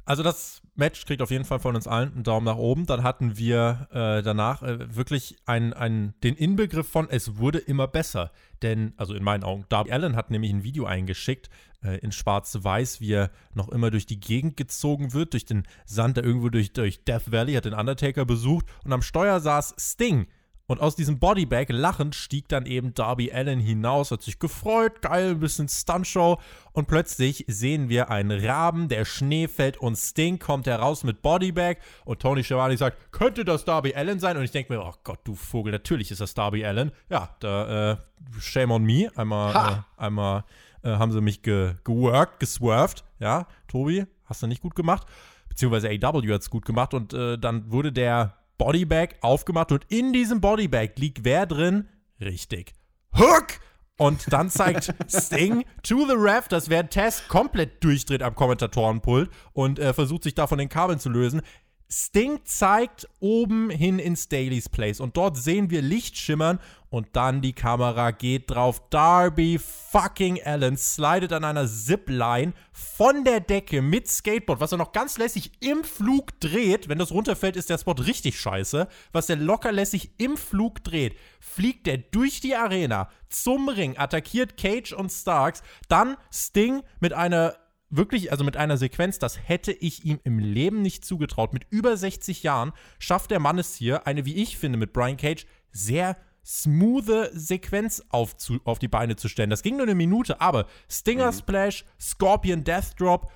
Also 0.09 0.23
das 0.23 0.63
Match 0.75 1.05
kriegt 1.05 1.21
auf 1.21 1.31
jeden 1.31 1.45
Fall 1.45 1.59
von 1.59 1.77
uns 1.77 1.87
allen 1.87 2.15
einen 2.15 2.23
Daumen 2.23 2.47
nach 2.47 2.57
oben. 2.57 2.87
Dann 2.87 3.03
hatten 3.03 3.37
wir 3.37 3.89
äh, 3.93 4.23
danach 4.23 4.63
äh, 4.63 4.97
wirklich 4.97 5.37
ein, 5.45 5.75
ein, 5.75 6.15
den 6.23 6.35
Inbegriff 6.35 6.89
von 6.89 7.11
es 7.11 7.37
wurde 7.37 7.59
immer 7.59 7.87
besser. 7.87 8.33
Denn, 8.63 8.95
also 8.97 9.13
in 9.13 9.23
meinen 9.23 9.45
Augen, 9.45 9.67
Darby 9.69 9.93
Allen 9.93 10.17
hat 10.17 10.31
nämlich 10.31 10.51
ein 10.51 10.65
Video 10.65 10.87
eingeschickt 10.87 11.51
äh, 11.85 11.99
in 11.99 12.11
schwarz-weiß, 12.11 13.03
wie 13.03 13.13
er 13.13 13.31
noch 13.53 13.69
immer 13.69 13.91
durch 13.91 14.07
die 14.07 14.19
Gegend 14.19 14.57
gezogen 14.57 15.13
wird, 15.13 15.35
durch 15.35 15.45
den 15.45 15.65
Sand, 15.85 16.17
der 16.17 16.25
irgendwo 16.25 16.49
durch, 16.49 16.73
durch 16.73 17.05
Death 17.05 17.31
Valley, 17.31 17.53
hat 17.53 17.67
den 17.67 17.75
Undertaker 17.75 18.25
besucht 18.25 18.65
und 18.85 18.95
am 18.95 19.03
Steuer 19.03 19.41
saß 19.41 19.75
Sting 19.79 20.27
und 20.69 20.83
aus 20.83 20.95
diesem 20.95 21.19
Bodybag 21.19 21.71
lachend 21.71 22.15
stieg 22.15 22.47
dann 22.49 22.67
eben 22.67 22.93
Darby 22.93 23.33
Allen 23.33 23.59
hinaus, 23.59 24.11
hat 24.11 24.23
sich 24.23 24.39
gefreut, 24.39 25.01
geil, 25.01 25.31
ein 25.31 25.41
bisschen 25.41 25.67
Stuntshow. 25.67 26.39
Und 26.73 26.87
plötzlich 26.89 27.47
sehen 27.49 27.89
wir 27.89 28.11
einen 28.11 28.39
Raben, 28.45 28.89
der 28.89 29.07
Schnee 29.07 29.49
fällt 29.49 29.79
und 29.79 29.97
Sting 29.97 30.39
kommt 30.39 30.67
heraus 30.67 31.05
mit 31.05 31.23
Bodybag. 31.23 31.77
Und 32.05 32.21
Tony 32.21 32.45
Schiavone 32.45 32.77
sagt, 32.77 33.13
könnte 33.13 33.47
das 33.47 33.65
Darby 33.65 33.95
Allen 33.95 34.21
sein? 34.21 34.37
Und 34.37 34.45
ich 34.45 34.51
denke 34.51 34.75
mir, 34.75 34.85
oh 34.85 34.93
Gott, 35.05 35.21
du 35.25 35.35
Vogel, 35.35 35.73
natürlich 35.73 36.11
ist 36.11 36.21
das 36.21 36.35
Darby 36.35 36.67
Allen. 36.67 36.93
Ja, 37.09 37.35
da, 37.41 37.93
äh, 37.93 37.97
shame 38.39 38.73
on 38.73 38.85
me. 38.85 39.11
Einmal, 39.17 39.55
äh, 39.55 40.03
einmal 40.03 40.45
äh, 40.83 40.91
haben 40.91 41.13
sie 41.13 41.23
mich 41.23 41.41
ge 41.41 41.77
geworkt, 41.83 42.41
geswerved. 42.41 43.05
Ja, 43.21 43.47
Tobi, 43.69 44.05
hast 44.27 44.43
du 44.43 44.47
nicht 44.47 44.61
gut 44.61 44.75
gemacht. 44.75 45.07
Beziehungsweise 45.49 45.89
AW 45.89 46.35
hat 46.35 46.43
es 46.43 46.51
gut 46.51 46.67
gemacht. 46.67 46.93
Und 46.93 47.15
äh, 47.15 47.39
dann 47.39 47.73
wurde 47.73 47.91
der 47.91 48.35
Bodybag 48.59 49.15
aufgemacht 49.21 49.73
und 49.73 49.87
in 49.89 50.13
diesem 50.13 50.41
Bodybag 50.41 50.91
liegt 50.97 51.25
wer 51.25 51.47
drin? 51.47 51.89
Richtig. 52.21 52.73
Hook! 53.17 53.61
Und 53.97 54.33
dann 54.33 54.49
zeigt 54.49 54.95
Sting 55.09 55.65
to 55.83 56.07
the 56.07 56.15
Ref, 56.15 56.49
dass 56.49 56.69
wer 56.69 56.89
Test 56.89 57.29
komplett 57.29 57.83
durchdreht 57.83 58.23
am 58.23 58.35
Kommentatorenpult 58.35 59.31
und 59.53 59.79
äh, 59.79 59.93
versucht 59.93 60.23
sich 60.23 60.35
da 60.35 60.47
von 60.47 60.59
den 60.59 60.69
Kabeln 60.69 61.01
zu 61.01 61.09
lösen. 61.09 61.43
Sting 61.91 62.41
zeigt 62.45 63.09
oben 63.19 63.71
hin 63.71 63.99
ins 63.99 64.29
Daily's 64.29 64.69
Place 64.69 65.01
und 65.01 65.17
dort 65.17 65.39
sehen 65.39 65.71
wir 65.71 65.81
Licht 65.81 66.19
schimmern 66.19 66.61
und 66.91 67.09
dann 67.15 67.41
die 67.41 67.55
Kamera 67.55 68.11
geht 68.11 68.51
drauf. 68.51 68.83
Darby 68.91 69.59
fucking 69.59 70.39
Allen 70.45 70.77
slidet 70.77 71.33
an 71.33 71.45
einer 71.45 71.67
Zipline 71.67 72.53
von 72.73 73.25
der 73.25 73.41
Decke 73.41 73.81
mit 73.81 74.07
Skateboard, 74.07 74.61
was 74.61 74.73
er 74.73 74.79
noch 74.79 74.93
ganz 74.93 75.17
lässig 75.17 75.53
im 75.61 75.83
Flug 75.83 76.39
dreht. 76.41 76.91
Wenn 76.91 76.99
das 76.99 77.11
runterfällt, 77.11 77.57
ist 77.57 77.71
der 77.71 77.79
Spot 77.79 77.93
richtig 77.93 78.39
scheiße. 78.39 78.87
Was 79.13 79.31
er 79.31 79.37
locker 79.37 79.73
lässig 79.73 80.11
im 80.19 80.37
Flug 80.37 80.85
dreht, 80.85 81.17
fliegt 81.41 81.89
er 81.89 81.97
durch 81.97 82.41
die 82.41 82.55
Arena 82.55 83.09
zum 83.31 83.69
Ring, 83.71 83.97
attackiert 83.97 84.59
Cage 84.59 84.93
und 84.93 85.11
Starks, 85.11 85.63
dann 85.89 86.17
Sting 86.31 86.83
mit 87.01 87.15
einer 87.15 87.55
wirklich, 87.91 88.31
also 88.33 88.45
mit 88.45 88.57
einer 88.57 88.77
Sequenz, 88.77 89.19
das 89.19 89.39
hätte 89.49 89.73
ich 89.73 90.05
ihm 90.05 90.21
im 90.25 90.39
Leben 90.39 90.83
nicht 90.83 91.05
zugetraut. 91.05 91.53
Mit 91.53 91.67
über 91.71 91.97
60 91.97 92.43
Jahren 92.43 92.73
schafft 92.99 93.31
der 93.31 93.41
Mann 93.41 93.59
es 93.59 93.75
hier, 93.75 94.07
eine, 94.07 94.25
wie 94.25 94.37
ich 94.37 94.59
finde, 94.59 94.79
mit 94.79 94.93
Brian 94.93 95.17
Cage 95.17 95.47
sehr 95.71 96.17
smoothe 96.45 97.31
Sequenz 97.35 98.03
auf, 98.09 98.37
zu, 98.37 98.59
auf 98.65 98.79
die 98.79 98.89
Beine 98.89 99.17
zu 99.17 99.29
stellen. 99.29 99.51
Das 99.51 99.63
ging 99.63 99.77
nur 99.77 99.87
eine 99.87 99.95
Minute, 99.95 100.41
aber 100.41 100.67
Stinger 100.89 101.31
mhm. 101.33 101.37
Splash, 101.37 101.85
Scorpion 102.01 102.65
Death 102.65 102.99
Drop, 102.99 103.31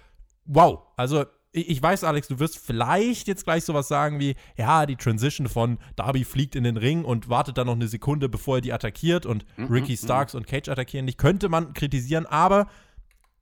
wow. 0.44 0.80
Also 0.96 1.26
ich 1.54 1.82
weiß, 1.82 2.04
Alex, 2.04 2.28
du 2.28 2.38
wirst 2.38 2.58
vielleicht 2.58 3.28
jetzt 3.28 3.44
gleich 3.44 3.64
sowas 3.64 3.86
sagen 3.86 4.18
wie, 4.18 4.34
ja, 4.56 4.86
die 4.86 4.96
Transition 4.96 5.48
von 5.48 5.78
Darby 5.96 6.24
fliegt 6.24 6.56
in 6.56 6.64
den 6.64 6.78
Ring 6.78 7.04
und 7.04 7.28
wartet 7.28 7.58
dann 7.58 7.66
noch 7.66 7.74
eine 7.74 7.88
Sekunde, 7.88 8.30
bevor 8.30 8.56
er 8.56 8.60
die 8.62 8.72
attackiert 8.72 9.26
und 9.26 9.44
mhm, 9.58 9.66
Ricky 9.66 9.92
mhm. 9.92 9.96
Starks 9.96 10.34
und 10.34 10.46
Cage 10.46 10.70
attackieren 10.70 11.06
dich. 11.06 11.18
Könnte 11.18 11.50
man 11.50 11.74
kritisieren, 11.74 12.24
aber 12.24 12.68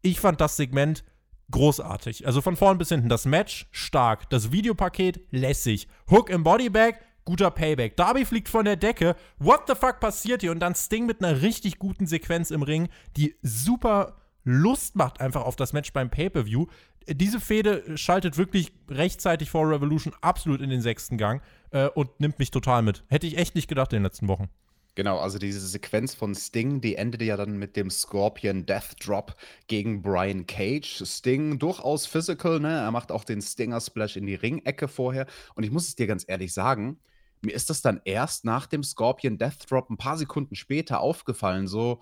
ich 0.03 0.21
fand 0.21 0.41
das 0.41 0.57
Segment 0.57 1.05
großartig. 1.51 2.27
Also 2.27 2.41
von 2.41 2.57
vorn 2.57 2.79
bis 2.79 2.89
hinten. 2.89 3.09
Das 3.09 3.27
Match 3.27 3.67
stark. 3.71 4.31
Das 4.31 4.53
Videopaket 4.53 5.21
lässig. 5.31 5.89
Hook 6.11 6.31
im 6.31 6.45
Bodybag, 6.45 6.95
guter 7.25 7.51
Payback. 7.51 7.97
Darby 7.97 8.25
fliegt 8.25 8.49
von 8.49 8.65
der 8.65 8.77
Decke. 8.77 9.17
What 9.39 9.63
the 9.67 9.75
fuck 9.75 10.01
passiert 10.01 10.43
hier? 10.43 10.53
Und 10.53 10.61
dann 10.61 10.75
Sting 10.75 11.07
mit 11.07 11.23
einer 11.23 11.43
richtig 11.43 11.79
guten 11.79 12.07
Sequenz 12.07 12.51
im 12.51 12.63
Ring, 12.63 12.89
die 13.17 13.37
super 13.43 14.17
Lust 14.45 14.97
macht 14.97 15.21
einfach 15.21 15.43
auf 15.43 15.57
das 15.57 15.73
Match 15.73 15.93
beim 15.93 16.11
Pay-Per-View. 16.11 16.67
Diese 17.09 17.41
Fehde 17.41 17.97
schaltet 17.97 18.39
wirklich 18.39 18.73
rechtzeitig 18.89 19.51
vor 19.51 19.69
Revolution 19.69 20.15
absolut 20.21 20.61
in 20.61 20.71
den 20.71 20.81
sechsten 20.81 21.19
Gang 21.19 21.43
äh, 21.71 21.89
und 21.89 22.21
nimmt 22.21 22.39
mich 22.39 22.51
total 22.51 22.83
mit. 22.83 23.05
Hätte 23.09 23.27
ich 23.27 23.37
echt 23.37 23.55
nicht 23.55 23.69
gedacht 23.69 23.93
in 23.93 23.99
den 23.99 24.05
letzten 24.05 24.29
Wochen. 24.29 24.49
Genau, 24.97 25.19
also 25.19 25.39
diese 25.39 25.61
Sequenz 25.61 26.15
von 26.15 26.35
Sting, 26.35 26.81
die 26.81 26.97
endete 26.97 27.25
ja 27.25 27.37
dann 27.37 27.59
mit 27.59 27.77
dem 27.77 27.91
Scorpion 27.91 28.67
Death 28.67 28.97
Drop 29.05 29.37
gegen 29.69 30.03
Brian 30.03 30.47
Cage. 30.47 31.03
Sting 31.05 31.59
durchaus 31.59 32.07
physical, 32.07 32.59
ne? 32.59 32.81
Er 32.81 32.91
macht 32.91 33.13
auch 33.13 33.25
den 33.25 33.41
Stinger 33.41 33.81
Splash 33.81 34.17
in 34.17 34.27
die 34.27 34.35
Ringecke 34.35 34.89
vorher. 34.89 35.27
Und 35.55 35.63
ich 35.63 35.71
muss 35.71 35.89
es 35.89 35.95
dir 35.95 36.07
ganz 36.07 36.25
ehrlich 36.27 36.53
sagen, 36.53 36.99
mir 37.41 37.55
ist 37.55 37.71
das 37.71 37.83
dann 37.83 38.01
erst 38.05 38.45
nach 38.45 38.67
dem 38.67 38.83
Scorpion 38.83 39.39
Death 39.39 39.71
Drop 39.71 39.91
ein 39.91 39.97
paar 39.97 40.19
Sekunden 40.19 40.55
später 40.55 41.01
aufgefallen, 41.01 41.69
so, 41.69 42.01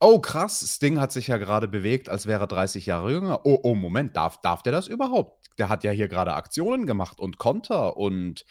oh 0.00 0.18
krass, 0.20 0.64
Sting 0.76 1.00
hat 1.00 1.12
sich 1.12 1.28
ja 1.28 1.38
gerade 1.38 1.68
bewegt, 1.68 2.08
als 2.08 2.26
wäre 2.26 2.44
er 2.44 2.46
30 2.46 2.86
Jahre 2.86 3.12
jünger. 3.12 3.44
Oh, 3.44 3.58
oh, 3.62 3.74
Moment, 3.74 4.16
darf, 4.16 4.40
darf 4.40 4.62
der 4.62 4.72
das 4.72 4.86
überhaupt? 4.86 5.50
Der 5.58 5.68
hat 5.68 5.84
ja 5.84 5.90
hier 5.92 6.08
gerade 6.08 6.34
Aktionen 6.34 6.86
gemacht 6.86 7.20
und 7.20 7.38
Konter 7.38 7.96
und 7.96 8.44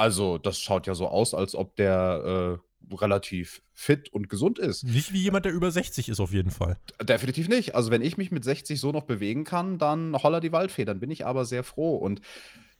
also, 0.00 0.38
das 0.38 0.58
schaut 0.58 0.86
ja 0.86 0.94
so 0.94 1.08
aus, 1.08 1.34
als 1.34 1.54
ob 1.54 1.76
der 1.76 2.58
äh, 2.90 2.94
relativ 2.96 3.60
fit 3.74 4.10
und 4.10 4.30
gesund 4.30 4.58
ist. 4.58 4.82
Nicht 4.82 5.12
wie 5.12 5.18
jemand, 5.18 5.44
der 5.44 5.52
über 5.52 5.70
60 5.70 6.08
ist, 6.08 6.20
auf 6.20 6.32
jeden 6.32 6.50
Fall. 6.50 6.78
Definitiv 7.02 7.48
nicht. 7.48 7.74
Also, 7.74 7.90
wenn 7.90 8.00
ich 8.00 8.16
mich 8.16 8.30
mit 8.30 8.42
60 8.42 8.80
so 8.80 8.92
noch 8.92 9.04
bewegen 9.04 9.44
kann, 9.44 9.76
dann 9.76 10.16
holla 10.22 10.40
die 10.40 10.52
Waldfee. 10.52 10.86
Dann 10.86 11.00
bin 11.00 11.10
ich 11.10 11.26
aber 11.26 11.44
sehr 11.44 11.64
froh. 11.64 11.96
Und 11.96 12.22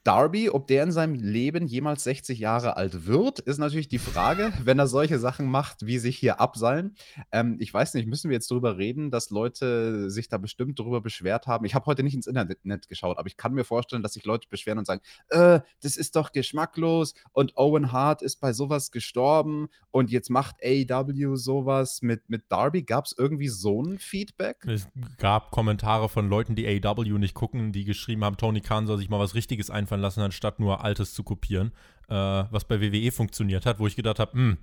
Darby, 0.03 0.49
ob 0.49 0.65
der 0.65 0.83
in 0.83 0.91
seinem 0.91 1.13
Leben 1.13 1.67
jemals 1.67 2.03
60 2.05 2.39
Jahre 2.39 2.75
alt 2.75 3.05
wird, 3.05 3.39
ist 3.39 3.59
natürlich 3.59 3.87
die 3.87 3.99
Frage, 3.99 4.51
wenn 4.63 4.79
er 4.79 4.87
solche 4.87 5.19
Sachen 5.19 5.45
macht, 5.45 5.85
wie 5.85 5.99
sich 5.99 6.17
hier 6.17 6.41
abseilen. 6.41 6.95
Ähm, 7.31 7.57
ich 7.59 7.71
weiß 7.71 7.93
nicht, 7.93 8.07
müssen 8.07 8.29
wir 8.29 8.35
jetzt 8.35 8.49
darüber 8.49 8.77
reden, 8.77 9.11
dass 9.11 9.29
Leute 9.29 10.09
sich 10.09 10.27
da 10.27 10.37
bestimmt 10.37 10.79
darüber 10.79 11.01
beschwert 11.01 11.45
haben? 11.45 11.65
Ich 11.65 11.75
habe 11.75 11.85
heute 11.85 12.01
nicht 12.01 12.15
ins 12.15 12.25
Internet 12.27 12.89
geschaut, 12.89 13.19
aber 13.19 13.27
ich 13.27 13.37
kann 13.37 13.53
mir 13.53 13.63
vorstellen, 13.63 14.01
dass 14.01 14.13
sich 14.13 14.25
Leute 14.25 14.47
beschweren 14.49 14.79
und 14.79 14.85
sagen, 14.85 15.01
äh, 15.29 15.59
das 15.83 15.97
ist 15.97 16.15
doch 16.15 16.31
geschmacklos 16.31 17.13
und 17.31 17.55
Owen 17.55 17.91
Hart 17.91 18.23
ist 18.23 18.37
bei 18.41 18.53
sowas 18.53 18.91
gestorben 18.91 19.69
und 19.91 20.09
jetzt 20.09 20.29
macht 20.29 20.55
AEW 20.63 21.35
sowas 21.35 22.01
mit, 22.01 22.27
mit 22.27 22.51
Darby. 22.51 22.81
Gab 22.81 23.05
es 23.05 23.15
irgendwie 23.15 23.49
so 23.49 23.83
ein 23.83 23.99
Feedback? 23.99 24.65
Es 24.65 24.87
gab 25.17 25.51
Kommentare 25.51 26.09
von 26.09 26.27
Leuten, 26.27 26.55
die 26.55 26.65
AEW 26.65 27.19
nicht 27.19 27.35
gucken, 27.35 27.71
die 27.71 27.85
geschrieben 27.85 28.23
haben, 28.23 28.37
Tony 28.37 28.61
Khan 28.61 28.87
soll 28.87 28.97
sich 28.97 29.09
mal 29.09 29.19
was 29.19 29.35
Richtiges 29.35 29.69
einfallen 29.69 29.90
einfallen 29.91 30.01
lassen, 30.01 30.21
anstatt 30.21 30.59
nur 30.59 30.83
Altes 30.83 31.13
zu 31.13 31.23
kopieren, 31.23 31.71
äh, 32.07 32.13
was 32.13 32.65
bei 32.65 32.81
WWE 32.81 33.11
funktioniert 33.11 33.65
hat, 33.65 33.79
wo 33.79 33.87
ich 33.87 33.95
gedacht 33.95 34.19
habe, 34.19 34.33
hm, 34.33 34.57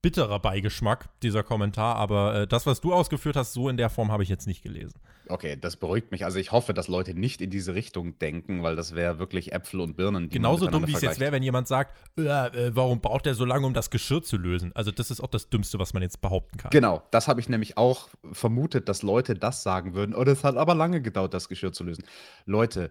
bitterer 0.00 0.40
Beigeschmack, 0.40 1.08
dieser 1.22 1.44
Kommentar, 1.44 1.96
aber 1.96 2.34
äh, 2.34 2.46
das, 2.46 2.66
was 2.66 2.80
du 2.80 2.92
ausgeführt 2.92 3.36
hast, 3.36 3.52
so 3.52 3.68
in 3.68 3.76
der 3.76 3.88
Form 3.88 4.10
habe 4.10 4.24
ich 4.24 4.28
jetzt 4.28 4.46
nicht 4.46 4.62
gelesen. 4.62 4.98
Okay, 5.28 5.56
das 5.58 5.76
beruhigt 5.76 6.10
mich. 6.10 6.24
Also 6.24 6.40
ich 6.40 6.50
hoffe, 6.50 6.74
dass 6.74 6.88
Leute 6.88 7.14
nicht 7.14 7.40
in 7.40 7.50
diese 7.50 7.74
Richtung 7.74 8.18
denken, 8.18 8.64
weil 8.64 8.74
das 8.74 8.96
wäre 8.96 9.20
wirklich 9.20 9.52
Äpfel 9.52 9.80
und 9.80 9.96
Birnen. 9.96 10.28
Genauso 10.28 10.66
dumm, 10.66 10.88
wie 10.88 10.92
es 10.92 11.00
jetzt 11.00 11.20
wäre, 11.20 11.30
wenn 11.30 11.44
jemand 11.44 11.68
sagt, 11.68 11.96
äh, 12.18 12.22
äh, 12.22 12.72
warum 12.74 13.00
braucht 13.00 13.28
er 13.28 13.34
so 13.34 13.44
lange, 13.44 13.64
um 13.64 13.74
das 13.74 13.90
Geschirr 13.90 14.22
zu 14.22 14.36
lösen? 14.36 14.72
Also 14.74 14.90
das 14.90 15.12
ist 15.12 15.20
auch 15.20 15.28
das 15.28 15.48
Dümmste, 15.48 15.78
was 15.78 15.94
man 15.94 16.02
jetzt 16.02 16.20
behaupten 16.20 16.56
kann. 16.56 16.70
Genau, 16.70 17.02
das 17.12 17.28
habe 17.28 17.40
ich 17.40 17.48
nämlich 17.48 17.78
auch 17.78 18.08
vermutet, 18.32 18.88
dass 18.88 19.02
Leute 19.02 19.36
das 19.36 19.62
sagen 19.62 19.94
würden. 19.94 20.16
Oh, 20.16 20.24
das 20.24 20.42
hat 20.42 20.56
aber 20.56 20.74
lange 20.74 21.00
gedauert, 21.00 21.32
das 21.32 21.48
Geschirr 21.48 21.72
zu 21.72 21.84
lösen. 21.84 22.04
Leute, 22.44 22.90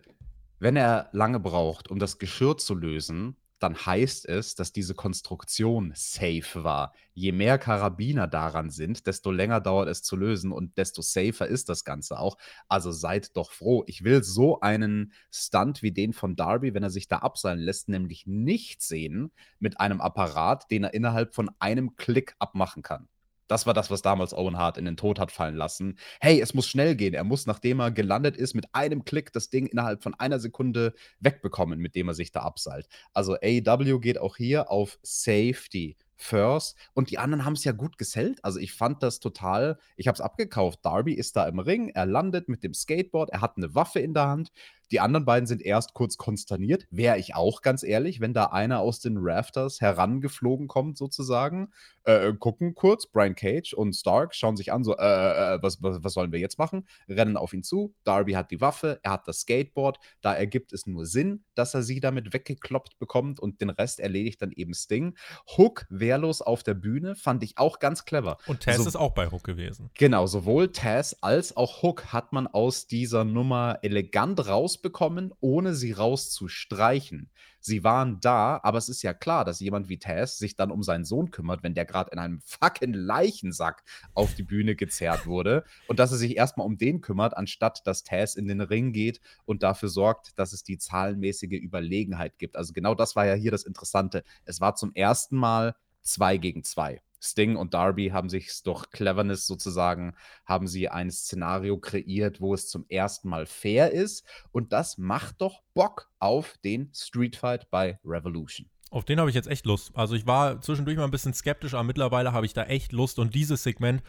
wenn 0.61 0.75
er 0.75 1.09
lange 1.11 1.39
braucht, 1.39 1.89
um 1.89 1.97
das 1.97 2.19
Geschirr 2.19 2.55
zu 2.55 2.75
lösen, 2.75 3.35
dann 3.57 3.75
heißt 3.75 4.27
es, 4.27 4.53
dass 4.53 4.71
diese 4.71 4.93
Konstruktion 4.93 5.91
safe 5.95 6.63
war. 6.63 6.93
Je 7.13 7.31
mehr 7.31 7.57
Karabiner 7.57 8.27
daran 8.27 8.69
sind, 8.69 9.07
desto 9.07 9.31
länger 9.31 9.59
dauert 9.59 9.89
es 9.89 10.03
zu 10.03 10.15
lösen 10.15 10.51
und 10.51 10.77
desto 10.77 11.01
safer 11.01 11.47
ist 11.47 11.67
das 11.67 11.83
Ganze 11.83 12.19
auch. 12.19 12.37
Also 12.67 12.91
seid 12.91 13.35
doch 13.35 13.51
froh. 13.51 13.83
Ich 13.87 14.03
will 14.03 14.23
so 14.23 14.59
einen 14.59 15.13
Stunt 15.31 15.81
wie 15.81 15.91
den 15.91 16.13
von 16.13 16.35
Darby, 16.35 16.75
wenn 16.75 16.83
er 16.83 16.91
sich 16.91 17.07
da 17.07 17.17
abseilen 17.17 17.59
lässt, 17.59 17.89
nämlich 17.89 18.27
nicht 18.27 18.83
sehen 18.83 19.31
mit 19.59 19.79
einem 19.79 19.99
Apparat, 19.99 20.69
den 20.69 20.83
er 20.83 20.93
innerhalb 20.93 21.33
von 21.33 21.49
einem 21.59 21.95
Klick 21.95 22.35
abmachen 22.37 22.83
kann. 22.83 23.07
Das 23.51 23.65
war 23.65 23.73
das, 23.73 23.91
was 23.91 24.01
damals 24.01 24.33
Owen 24.33 24.57
Hart 24.57 24.77
in 24.77 24.85
den 24.85 24.95
Tod 24.95 25.19
hat 25.19 25.29
fallen 25.29 25.57
lassen. 25.57 25.97
Hey, 26.21 26.39
es 26.39 26.53
muss 26.53 26.69
schnell 26.69 26.95
gehen. 26.95 27.13
Er 27.13 27.25
muss, 27.25 27.47
nachdem 27.47 27.81
er 27.81 27.91
gelandet 27.91 28.37
ist, 28.37 28.53
mit 28.53 28.73
einem 28.73 29.03
Klick 29.03 29.33
das 29.33 29.49
Ding 29.49 29.65
innerhalb 29.65 30.01
von 30.01 30.13
einer 30.13 30.39
Sekunde 30.39 30.93
wegbekommen, 31.19 31.77
mit 31.77 31.93
dem 31.95 32.07
er 32.07 32.13
sich 32.13 32.31
da 32.31 32.43
abseilt. 32.43 32.87
Also 33.13 33.33
AEW 33.33 33.99
geht 33.99 34.19
auch 34.19 34.37
hier 34.37 34.71
auf 34.71 34.99
Safety 35.03 35.97
first. 36.15 36.77
Und 36.93 37.09
die 37.11 37.17
anderen 37.17 37.43
haben 37.43 37.53
es 37.53 37.65
ja 37.65 37.73
gut 37.73 37.97
gesellt. 37.97 38.39
Also 38.41 38.57
ich 38.57 38.71
fand 38.71 39.03
das 39.03 39.19
total, 39.19 39.79
ich 39.97 40.07
habe 40.07 40.15
es 40.15 40.21
abgekauft. 40.21 40.79
Darby 40.83 41.13
ist 41.13 41.35
da 41.35 41.45
im 41.45 41.59
Ring, 41.59 41.89
er 41.89 42.05
landet 42.05 42.47
mit 42.47 42.63
dem 42.63 42.73
Skateboard, 42.73 43.31
er 43.31 43.41
hat 43.41 43.57
eine 43.57 43.75
Waffe 43.75 43.99
in 43.99 44.13
der 44.13 44.27
Hand. 44.27 44.51
Die 44.91 44.99
anderen 44.99 45.25
beiden 45.25 45.47
sind 45.47 45.61
erst 45.61 45.93
kurz 45.93 46.17
konsterniert. 46.17 46.87
Wäre 46.91 47.17
ich 47.17 47.35
auch 47.35 47.61
ganz 47.61 47.83
ehrlich, 47.83 48.19
wenn 48.19 48.33
da 48.33 48.45
einer 48.45 48.79
aus 48.79 48.99
den 48.99 49.17
Rafters 49.17 49.81
herangeflogen 49.81 50.67
kommt, 50.67 50.97
sozusagen. 50.97 51.71
Äh, 52.03 52.29
äh, 52.29 52.33
gucken 52.33 52.75
kurz, 52.75 53.07
Brian 53.07 53.35
Cage 53.35 53.73
und 53.73 53.93
Stark 53.93 54.35
schauen 54.35 54.57
sich 54.57 54.71
an, 54.71 54.83
so, 54.83 54.97
äh, 54.97 55.03
äh, 55.03 55.55
äh, 55.55 55.59
was, 55.61 55.81
was, 55.81 56.03
was 56.03 56.13
sollen 56.13 56.31
wir 56.31 56.39
jetzt 56.39 56.57
machen? 56.57 56.87
Rennen 57.07 57.37
auf 57.37 57.53
ihn 57.53 57.63
zu. 57.63 57.93
Darby 58.03 58.33
hat 58.33 58.51
die 58.51 58.61
Waffe, 58.61 58.99
er 59.03 59.11
hat 59.11 59.27
das 59.27 59.41
Skateboard. 59.41 59.99
Da 60.21 60.33
ergibt 60.33 60.73
es 60.73 60.87
nur 60.87 61.05
Sinn, 61.05 61.43
dass 61.55 61.73
er 61.73 61.83
sie 61.83 61.99
damit 61.99 62.33
weggekloppt 62.33 62.99
bekommt 62.99 63.39
und 63.39 63.61
den 63.61 63.69
Rest 63.69 63.99
erledigt 63.99 64.41
dann 64.41 64.51
eben 64.51 64.73
Sting. 64.73 65.15
Hook 65.57 65.85
wehrlos 65.89 66.41
auf 66.41 66.63
der 66.63 66.73
Bühne 66.73 67.15
fand 67.15 67.43
ich 67.43 67.57
auch 67.57 67.79
ganz 67.79 68.05
clever. 68.05 68.37
Und 68.47 68.63
Taz 68.63 68.77
so, 68.77 68.87
ist 68.87 68.95
auch 68.95 69.13
bei 69.13 69.29
Hook 69.29 69.43
gewesen. 69.43 69.89
Genau, 69.95 70.27
sowohl 70.27 70.71
Taz 70.71 71.15
als 71.21 71.55
auch 71.55 71.83
Hook 71.83 72.07
hat 72.07 72.33
man 72.33 72.47
aus 72.47 72.87
dieser 72.87 73.23
Nummer 73.23 73.79
elegant 73.81 74.47
raus 74.47 74.80
rausbekommen, 74.81 75.33
ohne 75.39 75.75
sie 75.75 75.91
rauszustreichen. 75.91 77.29
Sie 77.59 77.83
waren 77.83 78.19
da, 78.19 78.59
aber 78.63 78.79
es 78.79 78.89
ist 78.89 79.03
ja 79.03 79.13
klar, 79.13 79.45
dass 79.45 79.59
jemand 79.59 79.87
wie 79.87 79.99
Taz 79.99 80.37
sich 80.37 80.55
dann 80.55 80.71
um 80.71 80.81
seinen 80.81 81.05
Sohn 81.05 81.29
kümmert, 81.29 81.61
wenn 81.63 81.75
der 81.75 81.85
gerade 81.85 82.11
in 82.11 82.19
einem 82.19 82.41
fucking 82.41 82.93
Leichensack 82.93 83.83
auf 84.13 84.33
die 84.33 84.43
Bühne 84.43 84.75
gezerrt 84.75 85.27
wurde 85.27 85.63
und 85.87 85.99
dass 85.99 86.11
er 86.11 86.17
sich 86.17 86.35
erstmal 86.37 86.65
um 86.65 86.77
den 86.77 87.01
kümmert, 87.01 87.37
anstatt 87.37 87.85
dass 87.85 88.03
Taz 88.03 88.35
in 88.35 88.47
den 88.47 88.61
Ring 88.61 88.93
geht 88.93 89.21
und 89.45 89.61
dafür 89.61 89.89
sorgt, 89.89 90.37
dass 90.39 90.53
es 90.53 90.63
die 90.63 90.77
zahlenmäßige 90.77 91.61
Überlegenheit 91.61 92.39
gibt. 92.39 92.55
Also 92.55 92.73
genau 92.73 92.95
das 92.95 93.15
war 93.15 93.25
ja 93.25 93.35
hier 93.35 93.51
das 93.51 93.63
Interessante. 93.63 94.23
Es 94.45 94.59
war 94.59 94.75
zum 94.75 94.93
ersten 94.95 95.37
Mal 95.37 95.75
zwei 96.01 96.37
gegen 96.37 96.63
zwei. 96.63 97.01
Sting 97.21 97.55
und 97.55 97.73
Darby 97.73 98.09
haben 98.09 98.29
sich 98.29 98.63
durch 98.63 98.89
Cleverness 98.89 99.45
sozusagen, 99.45 100.15
haben 100.45 100.67
sie 100.67 100.89
ein 100.89 101.11
Szenario 101.11 101.77
kreiert, 101.77 102.41
wo 102.41 102.53
es 102.53 102.67
zum 102.67 102.85
ersten 102.89 103.29
Mal 103.29 103.45
fair 103.45 103.91
ist. 103.91 104.25
Und 104.51 104.73
das 104.73 104.97
macht 104.97 105.41
doch 105.41 105.61
Bock 105.73 106.09
auf 106.19 106.57
den 106.63 106.91
Street 106.93 107.35
Fight 107.35 107.69
bei 107.69 107.99
Revolution. 108.03 108.67
Auf 108.89 109.05
den 109.05 109.19
habe 109.19 109.29
ich 109.29 109.35
jetzt 109.35 109.47
echt 109.47 109.65
Lust. 109.65 109.91
Also 109.93 110.15
ich 110.15 110.27
war 110.27 110.59
zwischendurch 110.61 110.97
mal 110.97 111.05
ein 111.05 111.11
bisschen 111.11 111.33
skeptisch, 111.33 111.75
aber 111.75 111.83
mittlerweile 111.83 112.33
habe 112.33 112.45
ich 112.45 112.53
da 112.53 112.63
echt 112.63 112.91
Lust. 112.91 113.19
Und 113.19 113.35
dieses 113.35 113.63
Segment 113.63 114.03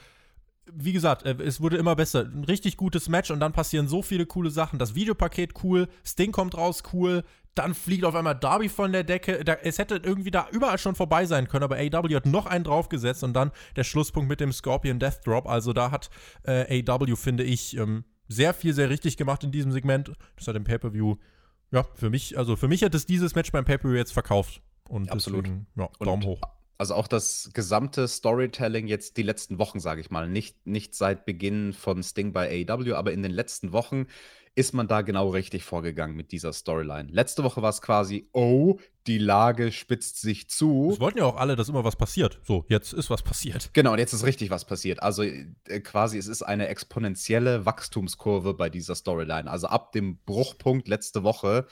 wie 0.72 0.92
gesagt, 0.92 1.24
äh, 1.24 1.36
es 1.42 1.60
wurde 1.60 1.76
immer 1.76 1.96
besser. 1.96 2.24
Ein 2.24 2.44
richtig 2.44 2.76
gutes 2.76 3.08
Match 3.08 3.30
und 3.30 3.40
dann 3.40 3.52
passieren 3.52 3.88
so 3.88 4.02
viele 4.02 4.26
coole 4.26 4.50
Sachen. 4.50 4.78
Das 4.78 4.94
Videopaket 4.94 5.54
cool, 5.62 5.88
Sting 6.04 6.32
kommt 6.32 6.56
raus 6.56 6.82
cool, 6.92 7.24
dann 7.54 7.74
fliegt 7.74 8.04
auf 8.04 8.14
einmal 8.14 8.34
Darby 8.34 8.68
von 8.68 8.92
der 8.92 9.04
Decke. 9.04 9.44
Da, 9.44 9.54
es 9.54 9.78
hätte 9.78 10.00
irgendwie 10.02 10.30
da 10.30 10.48
überall 10.52 10.78
schon 10.78 10.94
vorbei 10.94 11.26
sein 11.26 11.48
können, 11.48 11.64
aber 11.64 11.76
AW 11.76 12.14
hat 12.14 12.26
noch 12.26 12.46
einen 12.46 12.64
draufgesetzt 12.64 13.22
und 13.24 13.34
dann 13.34 13.50
der 13.76 13.84
Schlusspunkt 13.84 14.28
mit 14.28 14.40
dem 14.40 14.52
Scorpion 14.52 14.98
Death 14.98 15.26
Drop. 15.26 15.46
Also 15.46 15.72
da 15.72 15.90
hat 15.90 16.10
äh, 16.44 16.82
AW, 16.88 17.16
finde 17.16 17.44
ich, 17.44 17.76
ähm, 17.76 18.04
sehr 18.28 18.54
viel, 18.54 18.72
sehr 18.72 18.88
richtig 18.88 19.16
gemacht 19.16 19.44
in 19.44 19.52
diesem 19.52 19.72
Segment. 19.72 20.12
Das 20.36 20.48
hat 20.48 20.56
im 20.56 20.64
Pay-Per-View, 20.64 21.16
ja, 21.70 21.84
für 21.94 22.10
mich, 22.10 22.38
also 22.38 22.56
für 22.56 22.68
mich 22.68 22.82
hat 22.82 22.94
es 22.94 23.06
dieses 23.06 23.34
Match 23.34 23.52
beim 23.52 23.64
Pay-Per-View 23.64 23.96
jetzt 23.96 24.12
verkauft. 24.12 24.62
Und 24.88 25.10
Absolut. 25.10 25.44
deswegen, 25.44 25.66
ja, 25.76 25.88
Daumen 26.00 26.24
hoch. 26.24 26.40
Also 26.78 26.94
auch 26.94 27.06
das 27.06 27.50
gesamte 27.54 28.08
Storytelling 28.08 28.88
jetzt 28.88 29.16
die 29.16 29.22
letzten 29.22 29.58
Wochen, 29.58 29.78
sage 29.78 30.00
ich 30.00 30.10
mal, 30.10 30.28
nicht, 30.28 30.66
nicht 30.66 30.94
seit 30.94 31.24
Beginn 31.26 31.72
von 31.72 32.02
Sting 32.02 32.32
bei 32.32 32.66
AEW, 32.68 32.94
aber 32.94 33.12
in 33.12 33.22
den 33.22 33.30
letzten 33.30 33.72
Wochen 33.72 34.06
ist 34.54 34.74
man 34.74 34.86
da 34.86 35.00
genau 35.00 35.30
richtig 35.30 35.64
vorgegangen 35.64 36.14
mit 36.14 36.30
dieser 36.30 36.52
Storyline. 36.52 37.08
Letzte 37.10 37.42
Woche 37.42 37.62
war 37.62 37.70
es 37.70 37.80
quasi, 37.80 38.28
oh, 38.32 38.78
die 39.06 39.18
Lage 39.18 39.72
spitzt 39.72 40.20
sich 40.20 40.48
zu. 40.50 40.90
Es 40.92 41.00
wollten 41.00 41.18
ja 41.18 41.24
auch 41.24 41.36
alle, 41.36 41.56
dass 41.56 41.68
immer 41.68 41.84
was 41.84 41.96
passiert. 41.96 42.40
So, 42.44 42.66
jetzt 42.68 42.92
ist 42.92 43.08
was 43.08 43.22
passiert. 43.22 43.70
Genau, 43.72 43.92
und 43.92 43.98
jetzt 43.98 44.12
ist 44.12 44.24
richtig 44.24 44.50
was 44.50 44.64
passiert. 44.66 45.02
Also 45.02 45.22
äh, 45.22 45.80
quasi, 45.80 46.18
es 46.18 46.26
ist 46.26 46.42
eine 46.42 46.68
exponentielle 46.68 47.64
Wachstumskurve 47.64 48.54
bei 48.54 48.68
dieser 48.68 48.94
Storyline. 48.94 49.50
Also 49.50 49.68
ab 49.68 49.92
dem 49.92 50.18
Bruchpunkt 50.24 50.86
letzte 50.86 51.22
Woche 51.22 51.66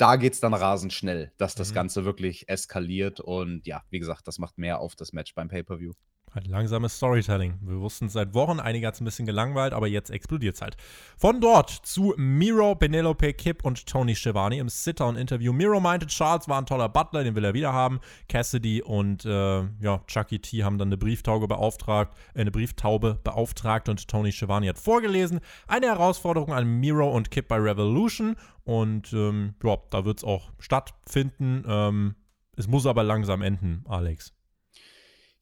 da 0.00 0.16
geht 0.16 0.32
es 0.32 0.40
dann 0.40 0.54
rasend 0.54 0.94
schnell, 0.94 1.30
dass 1.36 1.54
das 1.54 1.70
mhm. 1.70 1.74
Ganze 1.74 2.04
wirklich 2.06 2.48
eskaliert. 2.48 3.20
Und 3.20 3.66
ja, 3.66 3.82
wie 3.90 3.98
gesagt, 3.98 4.26
das 4.26 4.38
macht 4.38 4.56
mehr 4.56 4.80
auf 4.80 4.96
das 4.96 5.12
Match 5.12 5.34
beim 5.34 5.48
Pay-Per-View. 5.48 5.92
Ein 6.32 6.44
langsames 6.44 6.96
Storytelling. 6.96 7.58
Wir 7.60 7.80
wussten 7.80 8.06
es 8.06 8.12
seit 8.12 8.34
Wochen, 8.34 8.60
einige 8.60 8.86
hat 8.86 8.94
es 8.94 9.00
ein 9.00 9.04
bisschen 9.04 9.26
gelangweilt, 9.26 9.72
aber 9.72 9.88
jetzt 9.88 10.10
explodiert 10.10 10.54
es 10.54 10.62
halt. 10.62 10.76
Von 11.16 11.40
dort 11.40 11.70
zu 11.70 12.14
Miro, 12.16 12.76
Penelope 12.76 13.32
Kipp 13.32 13.64
und 13.64 13.84
Tony 13.84 14.14
Schiavone 14.14 14.58
im 14.58 14.68
Sit-Down-Interview. 14.68 15.52
Miro 15.52 15.80
meinte, 15.80 16.06
Charles 16.06 16.48
war 16.48 16.60
ein 16.60 16.66
toller 16.66 16.88
Butler, 16.88 17.24
den 17.24 17.34
will 17.34 17.44
er 17.44 17.52
wieder 17.52 17.72
haben. 17.72 17.98
Cassidy 18.28 18.80
und 18.80 19.24
äh, 19.24 19.62
ja, 19.80 20.04
Chucky 20.06 20.38
T 20.38 20.62
haben 20.62 20.78
dann 20.78 20.88
eine 20.88 20.98
Brieftaube 20.98 21.48
beauftragt, 21.48 22.16
äh, 22.34 22.42
eine 22.42 22.52
Brieftaube 22.52 23.18
beauftragt 23.24 23.88
und 23.88 24.06
Tony 24.06 24.30
Schiavone 24.30 24.68
hat 24.68 24.78
vorgelesen. 24.78 25.40
Eine 25.66 25.86
Herausforderung 25.86 26.52
an 26.52 26.64
Miro 26.78 27.10
und 27.10 27.32
Kipp 27.32 27.48
bei 27.48 27.56
Revolution 27.56 28.36
und 28.62 29.12
ähm, 29.12 29.54
ja, 29.64 29.78
da 29.90 30.04
wird 30.04 30.18
es 30.18 30.24
auch 30.24 30.52
stattfinden. 30.60 31.64
Ähm, 31.66 32.14
es 32.56 32.68
muss 32.68 32.86
aber 32.86 33.02
langsam 33.02 33.42
enden, 33.42 33.84
Alex. 33.88 34.32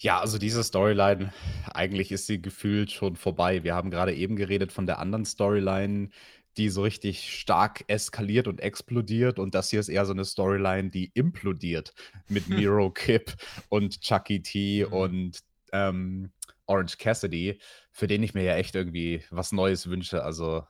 Ja, 0.00 0.20
also 0.20 0.38
diese 0.38 0.62
Storyline, 0.62 1.32
eigentlich 1.72 2.12
ist 2.12 2.26
sie 2.26 2.40
gefühlt 2.40 2.92
schon 2.92 3.16
vorbei. 3.16 3.64
Wir 3.64 3.74
haben 3.74 3.90
gerade 3.90 4.14
eben 4.14 4.36
geredet 4.36 4.70
von 4.70 4.86
der 4.86 5.00
anderen 5.00 5.24
Storyline, 5.24 6.10
die 6.56 6.68
so 6.68 6.82
richtig 6.82 7.34
stark 7.34 7.84
eskaliert 7.88 8.46
und 8.46 8.60
explodiert. 8.60 9.38
Und 9.38 9.54
das 9.54 9.70
hier 9.70 9.80
ist 9.80 9.88
eher 9.88 10.06
so 10.06 10.12
eine 10.12 10.24
Storyline, 10.24 10.90
die 10.90 11.10
implodiert 11.14 11.94
mit 12.28 12.48
Miro 12.48 12.90
Kip 12.90 13.34
und 13.68 14.00
Chucky 14.00 14.40
T 14.42 14.84
mhm. 14.86 14.92
und 14.92 15.38
ähm, 15.72 16.30
Orange 16.66 16.98
Cassidy, 16.98 17.58
für 17.90 18.06
den 18.06 18.22
ich 18.22 18.34
mir 18.34 18.44
ja 18.44 18.56
echt 18.56 18.76
irgendwie 18.76 19.24
was 19.30 19.52
Neues 19.52 19.88
wünsche. 19.88 20.22
Also 20.22 20.64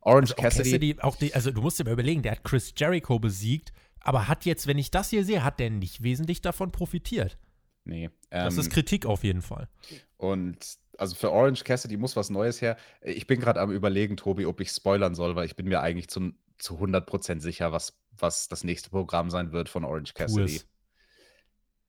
Orange 0.00 0.32
also 0.32 0.42
Cassidy. 0.42 0.70
Cassidy 0.70 1.00
auch 1.00 1.16
die, 1.16 1.34
also 1.34 1.50
du 1.50 1.60
musst 1.60 1.78
dir 1.78 1.84
mal 1.84 1.92
überlegen, 1.92 2.22
der 2.22 2.32
hat 2.32 2.44
Chris 2.44 2.72
Jericho 2.76 3.18
besiegt, 3.18 3.72
aber 4.00 4.28
hat 4.28 4.46
jetzt, 4.46 4.66
wenn 4.66 4.78
ich 4.78 4.90
das 4.90 5.10
hier 5.10 5.24
sehe, 5.24 5.44
hat 5.44 5.60
der 5.60 5.70
nicht 5.70 6.02
wesentlich 6.02 6.40
davon 6.40 6.72
profitiert. 6.72 7.38
Nee. 7.84 8.10
Ähm, 8.30 8.44
das 8.44 8.56
ist 8.56 8.66
ähm, 8.66 8.72
Kritik 8.72 9.06
auf 9.06 9.24
jeden 9.24 9.42
Fall. 9.42 9.68
Und 10.16 10.78
also 10.98 11.14
für 11.14 11.30
Orange 11.32 11.64
Cassidy 11.64 11.96
muss 11.96 12.16
was 12.16 12.30
Neues 12.30 12.60
her. 12.60 12.76
Ich 13.00 13.26
bin 13.26 13.40
gerade 13.40 13.60
am 13.60 13.70
überlegen, 13.70 14.16
Tobi, 14.16 14.46
ob 14.46 14.60
ich 14.60 14.70
spoilern 14.70 15.14
soll, 15.14 15.34
weil 15.34 15.46
ich 15.46 15.56
bin 15.56 15.66
mir 15.68 15.80
eigentlich 15.80 16.08
zu, 16.08 16.32
zu 16.58 16.78
100% 16.78 17.40
sicher, 17.40 17.72
was 17.72 18.02
was 18.18 18.48
das 18.48 18.64
nächste 18.64 18.90
Programm 18.90 19.30
sein 19.30 19.52
wird 19.52 19.68
von 19.68 19.84
Orange 19.84 20.14
Cassidy. 20.14 20.60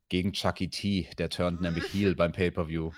Gegen 0.09 0.33
Chucky 0.33 0.69
T, 0.69 1.09
der 1.17 1.29
turnt 1.29 1.61
nämlich 1.61 1.85
Heel 1.85 2.15
beim 2.15 2.31
Pay-Per-View. 2.31 2.91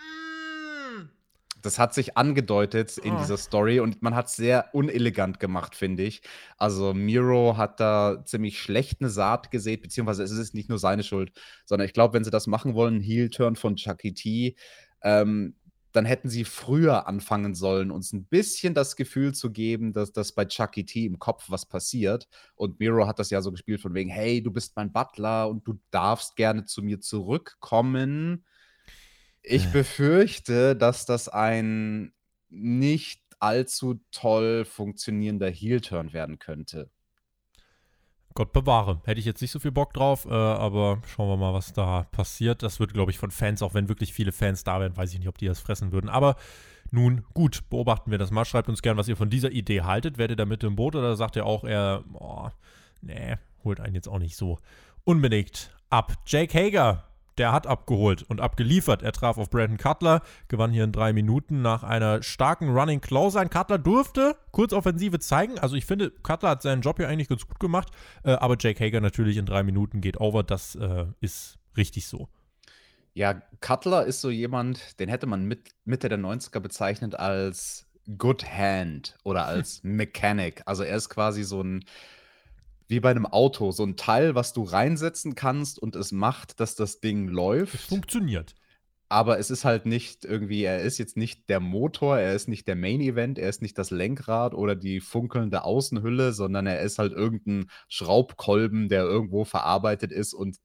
Das 1.65 1.79
hat 1.79 1.93
sich 1.93 2.15
angedeutet 2.15 2.97
in 2.97 3.15
oh. 3.15 3.17
dieser 3.19 3.37
Story 3.37 3.79
und 3.79 4.01
man 4.01 4.15
hat 4.15 4.27
es 4.27 4.35
sehr 4.35 4.69
unelegant 4.73 5.39
gemacht, 5.39 5.75
finde 5.75 6.03
ich. 6.03 6.21
Also 6.57 6.93
Miro 6.93 7.57
hat 7.57 7.79
da 7.79 8.23
ziemlich 8.23 8.59
schlecht 8.59 9.01
eine 9.01 9.09
Saat 9.09 9.49
gesät, 9.49 9.81
beziehungsweise 9.81 10.23
es 10.23 10.31
ist 10.31 10.53
nicht 10.53 10.69
nur 10.69 10.77
seine 10.77 11.03
Schuld, 11.03 11.31
sondern 11.65 11.87
ich 11.87 11.93
glaube, 11.93 12.13
wenn 12.13 12.23
sie 12.23 12.29
das 12.29 12.45
machen 12.45 12.75
wollen, 12.75 13.01
Heel-Turn 13.01 13.55
von 13.55 13.75
Chucky 13.77 14.13
T, 14.13 14.55
ähm, 15.01 15.55
dann 15.91 16.05
hätten 16.05 16.29
sie 16.29 16.43
früher 16.43 17.07
anfangen 17.07 17.55
sollen, 17.55 17.89
uns 17.89 18.11
ein 18.13 18.25
bisschen 18.25 18.73
das 18.73 18.95
Gefühl 18.95 19.33
zu 19.33 19.51
geben, 19.51 19.93
dass 19.93 20.11
das 20.11 20.33
bei 20.33 20.45
Chucky 20.45 20.85
T 20.85 21.05
im 21.05 21.19
Kopf 21.19 21.45
was 21.47 21.65
passiert. 21.65 22.27
Und 22.55 22.79
Miro 22.79 23.07
hat 23.07 23.17
das 23.17 23.29
ja 23.29 23.41
so 23.41 23.51
gespielt 23.51 23.81
von 23.81 23.93
wegen, 23.93 24.09
hey, 24.09 24.43
du 24.43 24.51
bist 24.51 24.75
mein 24.75 24.91
Butler 24.91 25.49
und 25.49 25.65
du 25.65 25.79
darfst 25.91 26.35
gerne 26.35 26.65
zu 26.65 26.83
mir 26.83 26.99
zurückkommen. 26.99 28.45
Ich 29.45 29.65
äh. 29.65 29.71
befürchte, 29.71 30.75
dass 30.75 31.05
das 31.05 31.29
ein 31.29 32.13
nicht 32.49 33.21
allzu 33.39 33.99
toll 34.11 34.65
funktionierender 34.65 35.49
Heel-Turn 35.49 36.13
werden 36.13 36.39
könnte. 36.39 36.89
Gott 38.33 38.51
bewahre. 38.51 39.01
Hätte 39.05 39.19
ich 39.19 39.25
jetzt 39.25 39.41
nicht 39.41 39.51
so 39.51 39.59
viel 39.59 39.71
Bock 39.71 39.93
drauf, 39.93 40.25
äh, 40.25 40.33
aber 40.33 41.01
schauen 41.07 41.29
wir 41.29 41.37
mal, 41.37 41.53
was 41.53 41.71
da 41.71 42.03
passiert. 42.11 42.63
Das 42.63 42.81
wird, 42.81 42.93
glaube 42.93 43.11
ich, 43.11 43.17
von 43.17 43.31
Fans, 43.31 43.61
auch 43.61 43.73
wenn 43.73 43.87
wirklich 43.87 44.13
viele 44.13 44.33
Fans 44.33 44.65
da 44.65 44.81
wären, 44.81 44.97
weiß 44.97 45.13
ich 45.13 45.19
nicht, 45.19 45.29
ob 45.29 45.37
die 45.37 45.45
das 45.45 45.61
fressen 45.61 45.93
würden. 45.93 46.09
Aber 46.09 46.35
nun, 46.91 47.23
gut, 47.33 47.69
beobachten 47.69 48.11
wir 48.11 48.17
das 48.17 48.31
mal. 48.31 48.43
Schreibt 48.43 48.67
uns 48.67 48.81
gern, 48.81 48.97
was 48.97 49.07
ihr 49.07 49.15
von 49.15 49.29
dieser 49.29 49.51
Idee 49.51 49.83
haltet. 49.83 50.17
Werdet 50.17 50.39
ihr 50.39 50.45
mit 50.45 50.63
im 50.63 50.75
Boot 50.75 50.95
oder 50.95 51.15
sagt 51.15 51.37
ihr 51.37 51.45
auch 51.45 51.63
eher, 51.63 52.03
oh, 52.13 52.49
nee, 53.01 53.37
holt 53.63 53.79
einen 53.79 53.95
jetzt 53.95 54.09
auch 54.09 54.19
nicht 54.19 54.35
so 54.35 54.59
unbedingt 55.05 55.73
ab. 55.89 56.13
Jake 56.25 56.57
Hager 56.57 57.05
der 57.37 57.51
hat 57.51 57.67
abgeholt 57.67 58.23
und 58.23 58.41
abgeliefert. 58.41 59.03
Er 59.03 59.11
traf 59.11 59.37
auf 59.37 59.49
Brandon 59.49 59.77
Cutler, 59.77 60.21
gewann 60.47 60.71
hier 60.71 60.83
in 60.83 60.91
drei 60.91 61.13
Minuten 61.13 61.61
nach 61.61 61.83
einer 61.83 62.23
starken 62.23 62.69
Running 62.69 63.01
Close 63.01 63.39
ein. 63.39 63.49
Cutler 63.49 63.77
durfte 63.77 64.35
kurz 64.51 64.73
Offensive 64.73 65.19
zeigen. 65.19 65.59
Also 65.59 65.75
ich 65.75 65.85
finde, 65.85 66.11
Cutler 66.11 66.49
hat 66.49 66.61
seinen 66.61 66.81
Job 66.81 66.97
hier 66.97 67.07
eigentlich 67.07 67.29
ganz 67.29 67.45
gut 67.47 67.59
gemacht. 67.59 67.89
Äh, 68.23 68.31
aber 68.31 68.55
Jake 68.59 68.83
Hager 68.83 69.01
natürlich 69.01 69.37
in 69.37 69.45
drei 69.45 69.63
Minuten 69.63 70.01
geht 70.01 70.19
over. 70.19 70.43
Das 70.43 70.75
äh, 70.75 71.05
ist 71.19 71.57
richtig 71.75 72.07
so. 72.07 72.29
Ja, 73.13 73.41
Cutler 73.61 74.05
ist 74.05 74.21
so 74.21 74.29
jemand, 74.29 74.99
den 74.99 75.09
hätte 75.09 75.25
man 75.25 75.45
mit 75.45 75.71
Mitte 75.85 76.09
der 76.09 76.19
90er 76.19 76.59
bezeichnet 76.59 77.15
als 77.15 77.87
Good 78.17 78.45
Hand 78.45 79.17
oder 79.23 79.45
als 79.45 79.79
Mechanic. 79.83 80.61
Also 80.65 80.83
er 80.83 80.97
ist 80.97 81.09
quasi 81.09 81.43
so 81.43 81.61
ein 81.61 81.85
wie 82.87 82.99
bei 82.99 83.11
einem 83.11 83.25
Auto, 83.25 83.71
so 83.71 83.83
ein 83.83 83.97
Teil, 83.97 84.35
was 84.35 84.53
du 84.53 84.63
reinsetzen 84.63 85.35
kannst 85.35 85.79
und 85.79 85.95
es 85.95 86.11
macht, 86.11 86.59
dass 86.59 86.75
das 86.75 86.99
Ding 86.99 87.27
läuft. 87.27 87.73
Es 87.75 87.85
funktioniert. 87.85 88.55
Aber 89.07 89.37
es 89.37 89.51
ist 89.51 89.65
halt 89.65 89.85
nicht 89.85 90.25
irgendwie, 90.25 90.63
er 90.63 90.81
ist 90.81 90.97
jetzt 90.97 91.15
nicht 91.15 91.47
der 91.47 91.59
Motor, 91.59 92.17
er 92.17 92.33
ist 92.33 92.47
nicht 92.47 92.67
der 92.67 92.75
Main 92.75 93.01
Event, 93.01 93.37
er 93.37 93.49
ist 93.49 93.61
nicht 93.61 93.77
das 93.77 93.91
Lenkrad 93.91 94.55
oder 94.55 94.75
die 94.75 94.99
funkelnde 94.99 95.63
Außenhülle, 95.63 96.33
sondern 96.33 96.65
er 96.65 96.81
ist 96.81 96.97
halt 96.97 97.13
irgendein 97.13 97.69
Schraubkolben, 97.87 98.89
der 98.89 99.03
irgendwo 99.03 99.45
verarbeitet 99.45 100.11
ist. 100.11 100.33
Und 100.33 100.57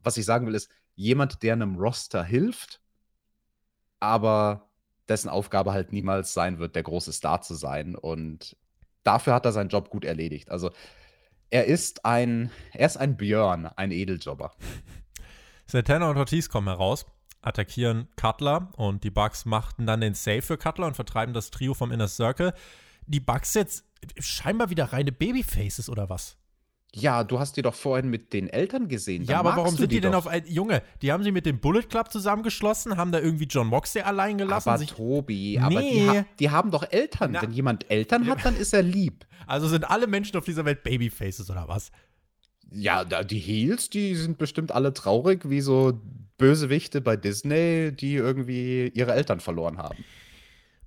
was 0.00 0.16
ich 0.16 0.24
sagen 0.24 0.46
will, 0.46 0.54
ist 0.54 0.70
jemand, 0.94 1.42
der 1.42 1.52
einem 1.52 1.76
Roster 1.76 2.24
hilft, 2.24 2.80
aber 4.00 4.70
dessen 5.08 5.28
Aufgabe 5.28 5.72
halt 5.72 5.92
niemals 5.92 6.32
sein 6.32 6.58
wird, 6.58 6.74
der 6.74 6.82
große 6.82 7.12
Star 7.12 7.42
zu 7.42 7.54
sein. 7.54 7.94
Und 7.94 8.56
dafür 9.04 9.34
hat 9.34 9.44
er 9.44 9.52
seinen 9.52 9.68
Job 9.68 9.90
gut 9.90 10.04
erledigt. 10.04 10.50
Also 10.50 10.70
er 11.50 11.66
ist 11.66 12.04
ein, 12.04 12.50
er 12.72 12.86
ist 12.86 12.96
ein 12.96 13.16
Björn, 13.16 13.66
ein 13.66 13.90
Edeljobber. 13.90 14.52
Santana 15.66 16.10
und 16.10 16.16
Ortiz 16.16 16.48
kommen 16.48 16.68
heraus, 16.68 17.06
attackieren 17.42 18.08
Cutler 18.16 18.72
und 18.76 19.04
die 19.04 19.10
Bugs 19.10 19.44
machten 19.44 19.86
dann 19.86 20.00
den 20.00 20.14
Save 20.14 20.42
für 20.42 20.58
Cutler 20.58 20.86
und 20.86 20.94
vertreiben 20.94 21.34
das 21.34 21.50
Trio 21.50 21.74
vom 21.74 21.92
Inner 21.92 22.08
Circle. 22.08 22.52
Die 23.06 23.20
Bugs 23.20 23.54
jetzt 23.54 23.84
scheinbar 24.18 24.70
wieder 24.70 24.92
reine 24.92 25.12
Babyfaces 25.12 25.88
oder 25.88 26.08
was? 26.08 26.36
Ja, 26.94 27.24
du 27.24 27.38
hast 27.38 27.56
die 27.56 27.62
doch 27.62 27.74
vorhin 27.74 28.08
mit 28.08 28.32
den 28.32 28.48
Eltern 28.48 28.88
gesehen. 28.88 29.24
ja, 29.24 29.40
aber 29.40 29.56
warum 29.56 29.76
sind 29.76 29.92
die, 29.92 29.96
die 29.96 30.00
denn 30.00 30.14
auf 30.14 30.26
ein. 30.26 30.46
Junge, 30.46 30.82
die 31.02 31.12
haben 31.12 31.22
sie 31.22 31.30
mit 31.30 31.44
dem 31.44 31.58
Bullet 31.60 31.82
Club 31.82 32.10
zusammengeschlossen, 32.10 32.96
haben 32.96 33.12
da 33.12 33.18
irgendwie 33.18 33.44
John 33.44 33.66
Moxley 33.66 34.02
allein 34.02 34.38
gelassen. 34.38 34.70
Aber 34.70 34.86
Tobi, 34.86 35.58
aber 35.58 35.80
die, 35.80 36.08
ha 36.08 36.24
die, 36.38 36.50
haben 36.50 36.70
doch 36.70 36.90
Eltern. 36.90 37.32
Na, 37.32 37.42
Wenn 37.42 37.52
jemand 37.52 37.90
Eltern 37.90 38.26
hat, 38.28 38.44
dann 38.44 38.56
ist 38.56 38.72
er 38.72 38.82
lieb. 38.82 39.26
Also 39.48 39.68
sind 39.68 39.88
alle 39.88 40.08
Menschen 40.08 40.36
auf 40.36 40.44
dieser 40.44 40.64
Welt 40.64 40.82
Babyfaces 40.82 41.48
oder 41.50 41.68
was? 41.68 41.92
Ja, 42.72 43.04
die 43.04 43.38
Heels, 43.38 43.90
die 43.90 44.16
sind 44.16 44.38
bestimmt 44.38 44.72
alle 44.72 44.92
traurig, 44.92 45.48
wie 45.48 45.60
so 45.60 46.00
Bösewichte 46.36 47.00
bei 47.00 47.16
Disney, 47.16 47.92
die 47.92 48.14
irgendwie 48.14 48.88
ihre 48.88 49.12
Eltern 49.12 49.38
verloren 49.38 49.78
haben. 49.78 50.04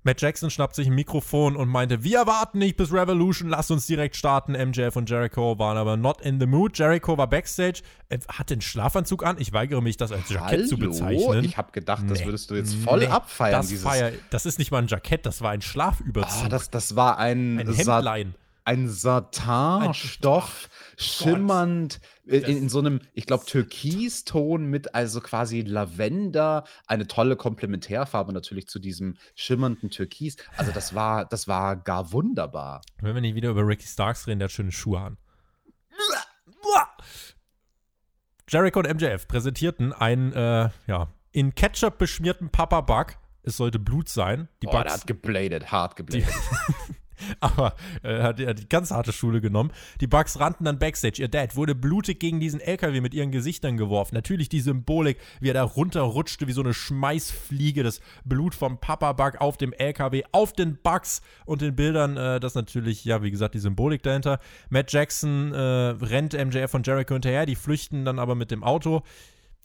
Matt 0.02 0.22
Jackson 0.22 0.48
schnappt 0.48 0.74
sich 0.74 0.86
ein 0.86 0.94
Mikrofon 0.94 1.56
und 1.56 1.68
meinte, 1.68 2.02
wir 2.02 2.26
warten 2.26 2.58
nicht 2.58 2.78
bis 2.78 2.90
Revolution, 2.90 3.50
lass 3.50 3.70
uns 3.70 3.86
direkt 3.86 4.16
starten. 4.16 4.52
MJF 4.52 4.96
und 4.96 5.10
Jericho 5.10 5.58
waren 5.58 5.76
aber 5.76 5.98
not 5.98 6.22
in 6.22 6.40
the 6.40 6.46
mood. 6.46 6.78
Jericho 6.78 7.18
war 7.18 7.28
backstage, 7.28 7.82
er 8.08 8.20
hatte 8.28 8.54
einen 8.54 8.62
Schlafanzug 8.62 9.24
an. 9.24 9.36
Ich 9.38 9.52
weigere 9.52 9.82
mich, 9.82 9.98
das 9.98 10.10
als 10.10 10.30
Jackett 10.30 10.60
Hallo? 10.60 10.66
zu 10.66 10.78
bezeichnen. 10.78 11.44
Ich 11.44 11.58
habe 11.58 11.70
gedacht, 11.72 12.04
nee. 12.04 12.08
das 12.08 12.24
würdest 12.24 12.50
du 12.50 12.54
jetzt 12.54 12.74
voll 12.76 13.00
nee, 13.00 13.06
abfeiern. 13.08 13.60
Das, 13.60 13.72
feier, 13.72 14.12
das 14.30 14.46
ist 14.46 14.58
nicht 14.58 14.70
mal 14.70 14.78
ein 14.78 14.86
Jackett, 14.86 15.26
das 15.26 15.42
war 15.42 15.50
ein 15.50 15.60
Schlafüberzug. 15.60 16.44
Oh, 16.46 16.48
das, 16.48 16.70
das 16.70 16.96
war 16.96 17.18
ein, 17.18 17.58
ein 17.58 17.72
Hemdlein 17.72 18.34
ein 18.64 18.88
Satinstoff, 18.88 20.68
schimmernd 20.96 22.00
in, 22.26 22.42
in, 22.44 22.68
so 22.68 22.78
einem, 22.78 23.00
ich 23.14 23.26
glaube, 23.26 23.44
Türkiston 23.44 24.66
mit 24.66 24.94
also 24.94 25.20
quasi 25.20 25.62
Lavender, 25.62 26.64
eine 26.86 27.06
tolle 27.06 27.36
Komplementärfarbe 27.36 28.32
natürlich 28.32 28.68
zu 28.68 28.78
diesem 28.78 29.16
schimmernden 29.34 29.90
Türkis. 29.90 30.36
Also 30.56 30.72
das 30.72 30.94
war, 30.94 31.24
das 31.24 31.48
war 31.48 31.76
gar 31.76 32.12
wunderbar. 32.12 32.82
Wenn 33.00 33.14
wir 33.14 33.20
nicht 33.20 33.34
wieder 33.34 33.50
über 33.50 33.66
Ricky 33.66 33.86
Starks 33.86 34.26
reden, 34.26 34.38
der 34.38 34.46
hat 34.46 34.52
schöne 34.52 34.72
Schuhe 34.72 35.00
an. 35.00 35.16
Jericho 38.50 38.80
und 38.80 38.92
MJF 38.92 39.28
präsentierten 39.28 39.92
einen, 39.92 40.32
äh, 40.32 40.70
ja, 40.88 41.08
in 41.30 41.54
Ketchup 41.54 41.98
beschmierten 41.98 42.50
Papa 42.50 42.80
Bug. 42.80 43.16
Es 43.44 43.56
sollte 43.56 43.78
Blut 43.78 44.08
sein. 44.08 44.48
Die 44.60 44.66
oh, 44.66 44.72
Bugs, 44.72 44.84
der 44.84 44.92
hat 44.92 45.06
gebladet, 45.06 45.70
hart 45.70 45.94
gebladet. 45.94 46.28
Aber 47.40 47.74
äh, 48.02 48.22
hat, 48.22 48.40
hat 48.40 48.58
die 48.58 48.68
ganz 48.68 48.90
harte 48.90 49.12
Schule 49.12 49.40
genommen. 49.40 49.70
Die 50.00 50.06
Bugs 50.06 50.38
rannten 50.40 50.64
dann 50.64 50.78
Backstage. 50.78 51.20
Ihr 51.20 51.28
Dad 51.28 51.56
wurde 51.56 51.74
blutig 51.74 52.20
gegen 52.20 52.40
diesen 52.40 52.60
LKW 52.60 53.00
mit 53.00 53.14
ihren 53.14 53.30
Gesichtern 53.30 53.76
geworfen. 53.76 54.14
Natürlich 54.14 54.48
die 54.48 54.60
Symbolik, 54.60 55.18
wie 55.40 55.50
er 55.50 55.54
da 55.54 55.62
runterrutschte, 55.62 56.46
wie 56.46 56.52
so 56.52 56.62
eine 56.62 56.74
Schmeißfliege. 56.74 57.82
Das 57.82 58.00
Blut 58.24 58.54
vom 58.54 58.78
Papa-Bug 58.78 59.40
auf 59.40 59.56
dem 59.56 59.72
LKW, 59.72 60.22
auf 60.32 60.52
den 60.52 60.78
Bugs 60.82 61.22
und 61.44 61.60
den 61.62 61.76
Bildern. 61.76 62.16
Äh, 62.16 62.40
das 62.40 62.54
natürlich, 62.54 63.04
ja, 63.04 63.22
wie 63.22 63.30
gesagt, 63.30 63.54
die 63.54 63.60
Symbolik 63.60 64.02
dahinter. 64.02 64.38
Matt 64.68 64.92
Jackson 64.92 65.52
äh, 65.52 65.58
rennt 65.58 66.32
MJF 66.34 66.74
und 66.74 66.86
Jericho 66.86 67.14
hinterher. 67.14 67.46
Die 67.46 67.56
flüchten 67.56 68.04
dann 68.04 68.18
aber 68.18 68.34
mit 68.34 68.50
dem 68.50 68.64
Auto. 68.64 69.02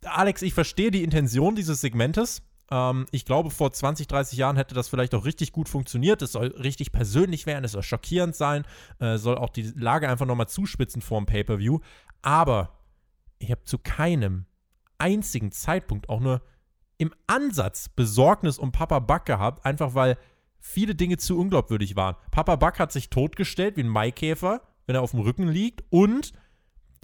Alex, 0.04 0.42
ich 0.42 0.54
verstehe 0.54 0.92
die 0.92 1.04
Intention 1.04 1.56
dieses 1.56 1.82
Segmentes. 1.82 2.44
Ähm, 2.72 3.06
ich 3.12 3.26
glaube, 3.26 3.50
vor 3.50 3.72
20, 3.72 4.08
30 4.08 4.38
Jahren 4.38 4.56
hätte 4.56 4.76
das 4.76 4.90
vielleicht 4.90 5.14
auch 5.16 5.26
richtig 5.26 5.52
gut 5.52 5.70
funktioniert. 5.70 6.22
Es 6.22 6.34
soll 6.34 6.48
richtig 6.48 6.92
persönlich 6.92 7.46
werden, 7.46 7.64
es 7.64 7.74
soll 7.74 7.84
schockierend 7.84 8.36
sein, 8.36 8.64
äh, 9.00 9.18
soll 9.18 9.38
auch 9.38 9.50
die 9.50 9.74
Lage 9.76 10.10
einfach 10.10 10.26
nochmal 10.26 10.48
zuspitzen 10.48 11.02
vor 11.02 11.20
dem 11.20 11.26
Pay-Per-View. 11.26 11.80
Aber 12.22 12.80
ich 13.40 13.52
habe 13.52 13.64
zu 13.64 13.78
keinem 13.78 14.46
einzigen 14.98 15.52
Zeitpunkt 15.52 16.10
auch 16.10 16.20
nur 16.20 16.42
im 16.98 17.14
Ansatz 17.28 17.90
Besorgnis 17.90 18.58
um 18.58 18.72
Papa 18.72 19.00
Buck 19.00 19.26
gehabt, 19.26 19.66
einfach 19.66 19.94
weil 19.94 20.18
viele 20.60 20.96
Dinge 20.96 21.18
zu 21.18 21.38
unglaubwürdig 21.38 21.96
waren. 21.96 22.16
Papa 22.32 22.56
Buck 22.56 22.80
hat 22.80 22.92
sich 22.92 23.10
totgestellt 23.10 23.78
wie 23.78 23.84
ein 23.84 23.90
Maikäfer, 23.90 24.62
wenn 24.88 24.96
er 24.96 25.02
auf 25.02 25.12
dem 25.12 25.20
Rücken 25.20 25.48
liegt 25.48 25.84
und 25.90 26.34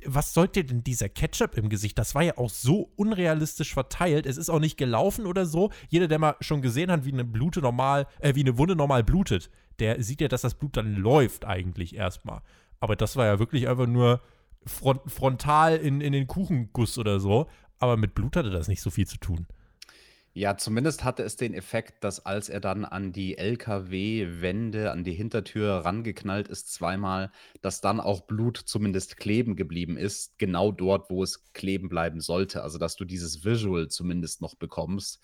was 0.05 0.33
sollte 0.33 0.63
denn 0.63 0.83
dieser 0.83 1.09
Ketchup 1.09 1.57
im 1.57 1.69
Gesicht? 1.69 1.97
Das 1.97 2.15
war 2.15 2.23
ja 2.23 2.37
auch 2.37 2.49
so 2.49 2.91
unrealistisch 2.95 3.73
verteilt. 3.73 4.25
Es 4.25 4.37
ist 4.37 4.49
auch 4.49 4.59
nicht 4.59 4.77
gelaufen 4.77 5.25
oder 5.25 5.45
so. 5.45 5.71
Jeder, 5.89 6.07
der 6.07 6.19
mal 6.19 6.35
schon 6.39 6.61
gesehen 6.61 6.91
hat, 6.91 7.05
wie 7.05 7.13
eine 7.13 7.25
Blute 7.25 7.61
normal, 7.61 8.07
äh, 8.19 8.35
wie 8.35 8.41
eine 8.41 8.57
Wunde 8.57 8.75
normal 8.75 9.03
blutet, 9.03 9.49
der 9.79 10.01
sieht 10.03 10.21
ja, 10.21 10.27
dass 10.27 10.41
das 10.41 10.55
Blut 10.55 10.77
dann 10.77 10.95
läuft 10.95 11.45
eigentlich 11.45 11.95
erstmal. 11.95 12.41
Aber 12.79 12.95
das 12.95 13.15
war 13.15 13.25
ja 13.25 13.39
wirklich 13.39 13.67
einfach 13.67 13.87
nur 13.87 14.21
front 14.65 15.01
frontal 15.09 15.77
in, 15.77 16.01
in 16.01 16.13
den 16.13 16.27
Kuchenguss 16.27 16.97
oder 16.97 17.19
so. 17.19 17.47
Aber 17.79 17.97
mit 17.97 18.13
Blut 18.13 18.35
hatte 18.35 18.51
das 18.51 18.67
nicht 18.67 18.81
so 18.81 18.89
viel 18.89 19.07
zu 19.07 19.17
tun. 19.17 19.47
Ja, 20.33 20.55
zumindest 20.55 21.03
hatte 21.03 21.23
es 21.23 21.35
den 21.35 21.53
Effekt, 21.53 22.05
dass 22.05 22.25
als 22.25 22.47
er 22.47 22.61
dann 22.61 22.85
an 22.85 23.11
die 23.11 23.37
LKW-Wände, 23.37 24.89
an 24.91 25.03
die 25.03 25.11
Hintertür 25.13 25.73
rangeknallt 25.83 26.47
ist 26.47 26.71
zweimal, 26.71 27.31
dass 27.61 27.81
dann 27.81 27.99
auch 27.99 28.21
Blut 28.21 28.55
zumindest 28.57 29.17
kleben 29.17 29.57
geblieben 29.57 29.97
ist, 29.97 30.39
genau 30.39 30.71
dort, 30.71 31.09
wo 31.09 31.21
es 31.21 31.51
kleben 31.51 31.89
bleiben 31.89 32.21
sollte. 32.21 32.63
Also, 32.63 32.77
dass 32.77 32.95
du 32.95 33.03
dieses 33.03 33.43
Visual 33.43 33.89
zumindest 33.89 34.41
noch 34.41 34.55
bekommst. 34.55 35.19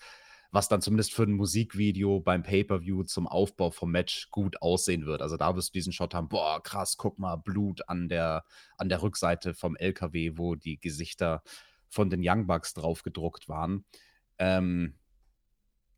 was 0.50 0.68
dann 0.68 0.80
zumindest 0.82 1.12
für 1.14 1.24
ein 1.24 1.32
Musikvideo 1.32 2.20
beim 2.20 2.42
Pay-Per-View 2.42 3.04
zum 3.04 3.26
Aufbau 3.28 3.70
vom 3.70 3.90
Match 3.92 4.30
gut 4.30 4.62
aussehen 4.62 5.04
wird. 5.06 5.20
Also 5.22 5.36
da 5.36 5.54
wirst 5.56 5.70
du 5.70 5.72
diesen 5.74 5.92
Shot 5.92 6.14
haben, 6.14 6.28
boah, 6.30 6.62
krass, 6.62 6.96
guck 6.96 7.18
mal, 7.18 7.36
Blut 7.36 7.88
an 7.88 8.08
der, 8.08 8.44
an 8.78 8.88
der 8.88 9.02
Rückseite 9.02 9.54
vom 9.54 9.76
LKW, 9.76 10.32
wo 10.36 10.54
die 10.54 10.80
Gesichter 10.80 11.42
von 11.90 12.08
den 12.10 12.20
Young 12.24 12.46
Bucks 12.46 12.72
drauf 12.74 13.02
gedruckt 13.02 13.48
waren. 13.50 13.84
Ähm, 14.38 14.94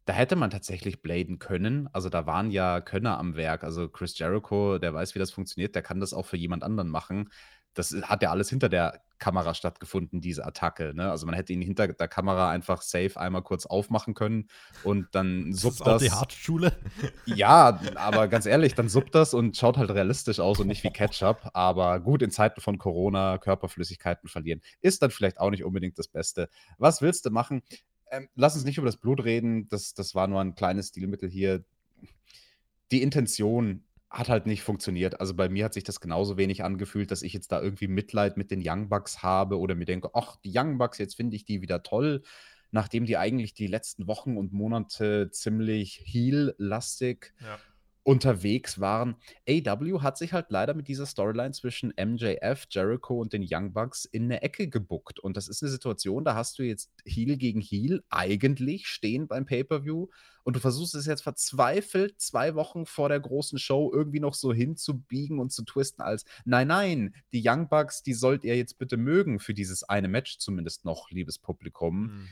da 0.07 0.13
hätte 0.13 0.37
man 0.37 0.51
tatsächlich 0.51 1.03
bladen 1.03 1.39
können. 1.39 1.89
Also 1.93 2.09
da 2.09 2.27
waren 2.27 2.51
ja 2.51 2.81
Könner 2.81 3.19
am 3.19 3.37
Werk. 3.37 3.65
Also 3.65 3.89
Chris 3.89 4.19
Jericho, 4.19 4.79
der 4.79 4.95
weiß, 4.95 5.15
wie 5.15 5.19
das 5.19 5.31
funktioniert, 5.31 5.75
der 5.75 5.83
kann 5.83 6.01
das 6.01 6.15
auch 6.15 6.27
für 6.27 6.37
jemand 6.37 6.63
anderen 6.63 6.89
machen. 6.89 7.31
Das 7.75 7.95
hat 8.03 8.23
ja 8.23 8.31
alles 8.31 8.51
hinter 8.51 8.69
der 8.69 9.01
Kamera 9.21 9.55
stattgefunden, 9.55 10.21
diese 10.21 10.45
Attacke. 10.45 10.93
Ne? 10.95 11.09
Also 11.09 11.27
man 11.27 11.37
hätte 11.37 11.53
ihn 11.53 11.63
hinter 11.63 11.87
der 11.87 12.09
Kamera 12.09 12.51
einfach 12.51 12.83
safe 12.83 13.21
einmal 13.21 13.43
kurz 13.43 13.67
aufmachen 13.67 14.15
können 14.15 14.49
und 14.83 15.07
dann 15.13 15.53
suppt 15.53 15.81
das. 15.81 15.81
Ist 15.81 15.87
das 15.87 15.89
auch 15.89 15.99
die 15.99 16.11
Hartschule? 16.11 16.73
Ja, 17.27 17.79
aber 17.95 18.27
ganz 18.27 18.47
ehrlich, 18.47 18.75
dann 18.75 18.89
suppt 18.89 19.15
das 19.15 19.35
und 19.35 19.57
schaut 19.57 19.77
halt 19.77 19.91
realistisch 19.91 20.41
aus 20.41 20.59
und 20.59 20.67
nicht 20.67 20.83
wie 20.83 20.91
Ketchup. 20.91 21.51
Aber 21.53 22.01
gut, 22.01 22.23
in 22.23 22.31
Zeiten 22.31 22.61
von 22.61 22.79
Corona 22.79 23.39
Körperflüssigkeiten 23.39 24.29
verlieren 24.29 24.63
ist 24.81 25.03
dann 25.03 25.11
vielleicht 25.11 25.39
auch 25.39 25.51
nicht 25.51 25.65
unbedingt 25.65 25.99
das 25.99 26.09
Beste. 26.09 26.49
Was 26.79 27.03
willst 27.03 27.27
du 27.27 27.31
machen? 27.31 27.63
Ähm, 28.11 28.29
lass 28.35 28.55
uns 28.55 28.65
nicht 28.65 28.79
über 28.79 28.87
das 28.87 28.97
Blut 28.97 29.25
reden. 29.25 29.69
Das, 29.69 29.95
das 29.95 30.15
war 30.15 30.27
nur 30.27 30.41
ein 30.41 30.55
kleines 30.55 30.89
Stilmittel 30.89 31.29
hier. 31.29 31.65
Die 32.91 33.03
Intention 33.03 33.85
hat 34.11 34.29
halt 34.29 34.47
nicht 34.47 34.63
funktioniert. 34.63 35.21
Also 35.21 35.35
bei 35.35 35.49
mir 35.49 35.65
hat 35.65 35.75
sich 35.75 35.85
das 35.85 36.01
genauso 36.01 36.37
wenig 36.37 36.65
angefühlt, 36.65 37.11
dass 37.13 37.23
ich 37.23 37.33
jetzt 37.33 37.53
da 37.53 37.63
irgendwie 37.63 37.87
Mitleid 37.87 38.37
mit 38.37 38.51
den 38.51 38.63
Young 38.65 38.89
Bucks 38.89 39.23
habe 39.23 39.59
oder 39.59 39.77
mir 39.77 39.85
denke, 39.85 40.11
ach, 40.15 40.37
die 40.45 40.53
Young 40.53 40.79
Bucks, 40.79 40.99
jetzt 40.99 41.15
finde 41.15 41.37
ich 41.37 41.45
die 41.45 41.63
wieder 41.63 41.85
toll, 41.85 42.23
nachdem 42.73 43.07
die 43.07 43.17
eigentlich 43.17 43.55
die 43.55 43.69
letzten 43.69 44.09
Wochen 44.09 44.37
und 44.37 44.53
Monate 44.53 45.31
ziemlich 45.31 46.03
heel-lastig 46.05 47.33
ja 47.41 47.59
unterwegs 48.03 48.81
waren. 48.81 49.17
AW 49.49 50.01
hat 50.01 50.19
sich 50.19 50.33
halt 50.33 50.47
leider 50.51 50.75
mit 50.75 50.89
dieser 50.89 51.07
Storyline 51.07 51.53
zwischen 51.53 51.93
MJF, 51.97 52.67
Jericho 52.71 53.21
und 53.21 53.33
den 53.33 53.47
Young 53.49 53.73
Bucks 53.73 54.05
in 54.05 54.25
eine 54.25 54.43
Ecke 54.43 54.69
gebuckt. 54.69 55.21
Und 55.21 55.37
das 55.37 55.49
ist 55.49 55.63
eine 55.63 55.71
Situation, 55.71 56.25
da 56.25 56.35
hast 56.35 56.59
du 56.59 56.63
jetzt 56.63 56.91
Heel 57.05 57.37
gegen 57.37 57.61
Heel 57.61 58.03
eigentlich 58.09 58.89
stehen 58.89 59.29
beim 59.29 59.45
Pay-Per-View 59.45 60.09
und 60.43 60.57
du 60.57 60.61
versuchst 60.61 60.95
es 60.95 61.07
jetzt 61.07 61.23
verzweifelt 61.23 62.21
zwei 62.21 62.55
Wochen 62.55 62.87
vor 62.87 63.09
der 63.09 63.21
großen 63.21 63.59
Show 63.59 63.91
irgendwie 63.93 64.21
noch 64.21 64.35
so 64.35 64.53
hinzubiegen 64.53 65.39
und 65.39 65.53
zu 65.53 65.65
twisten 65.65 66.03
als 66.03 66.25
nein, 66.45 66.69
nein, 66.69 67.15
die 67.33 67.43
Young 67.45 67.69
Bucks, 67.69 68.03
die 68.03 68.15
sollt 68.15 68.45
ihr 68.45 68.57
jetzt 68.57 68.79
bitte 68.79 68.97
mögen 68.97 69.39
für 69.39 69.55
dieses 69.55 69.85
eine 69.85 70.09
Match 70.09 70.39
zumindest 70.39 70.85
noch, 70.85 71.11
liebes 71.11 71.39
Publikum. 71.39 72.03
Mhm 72.03 72.29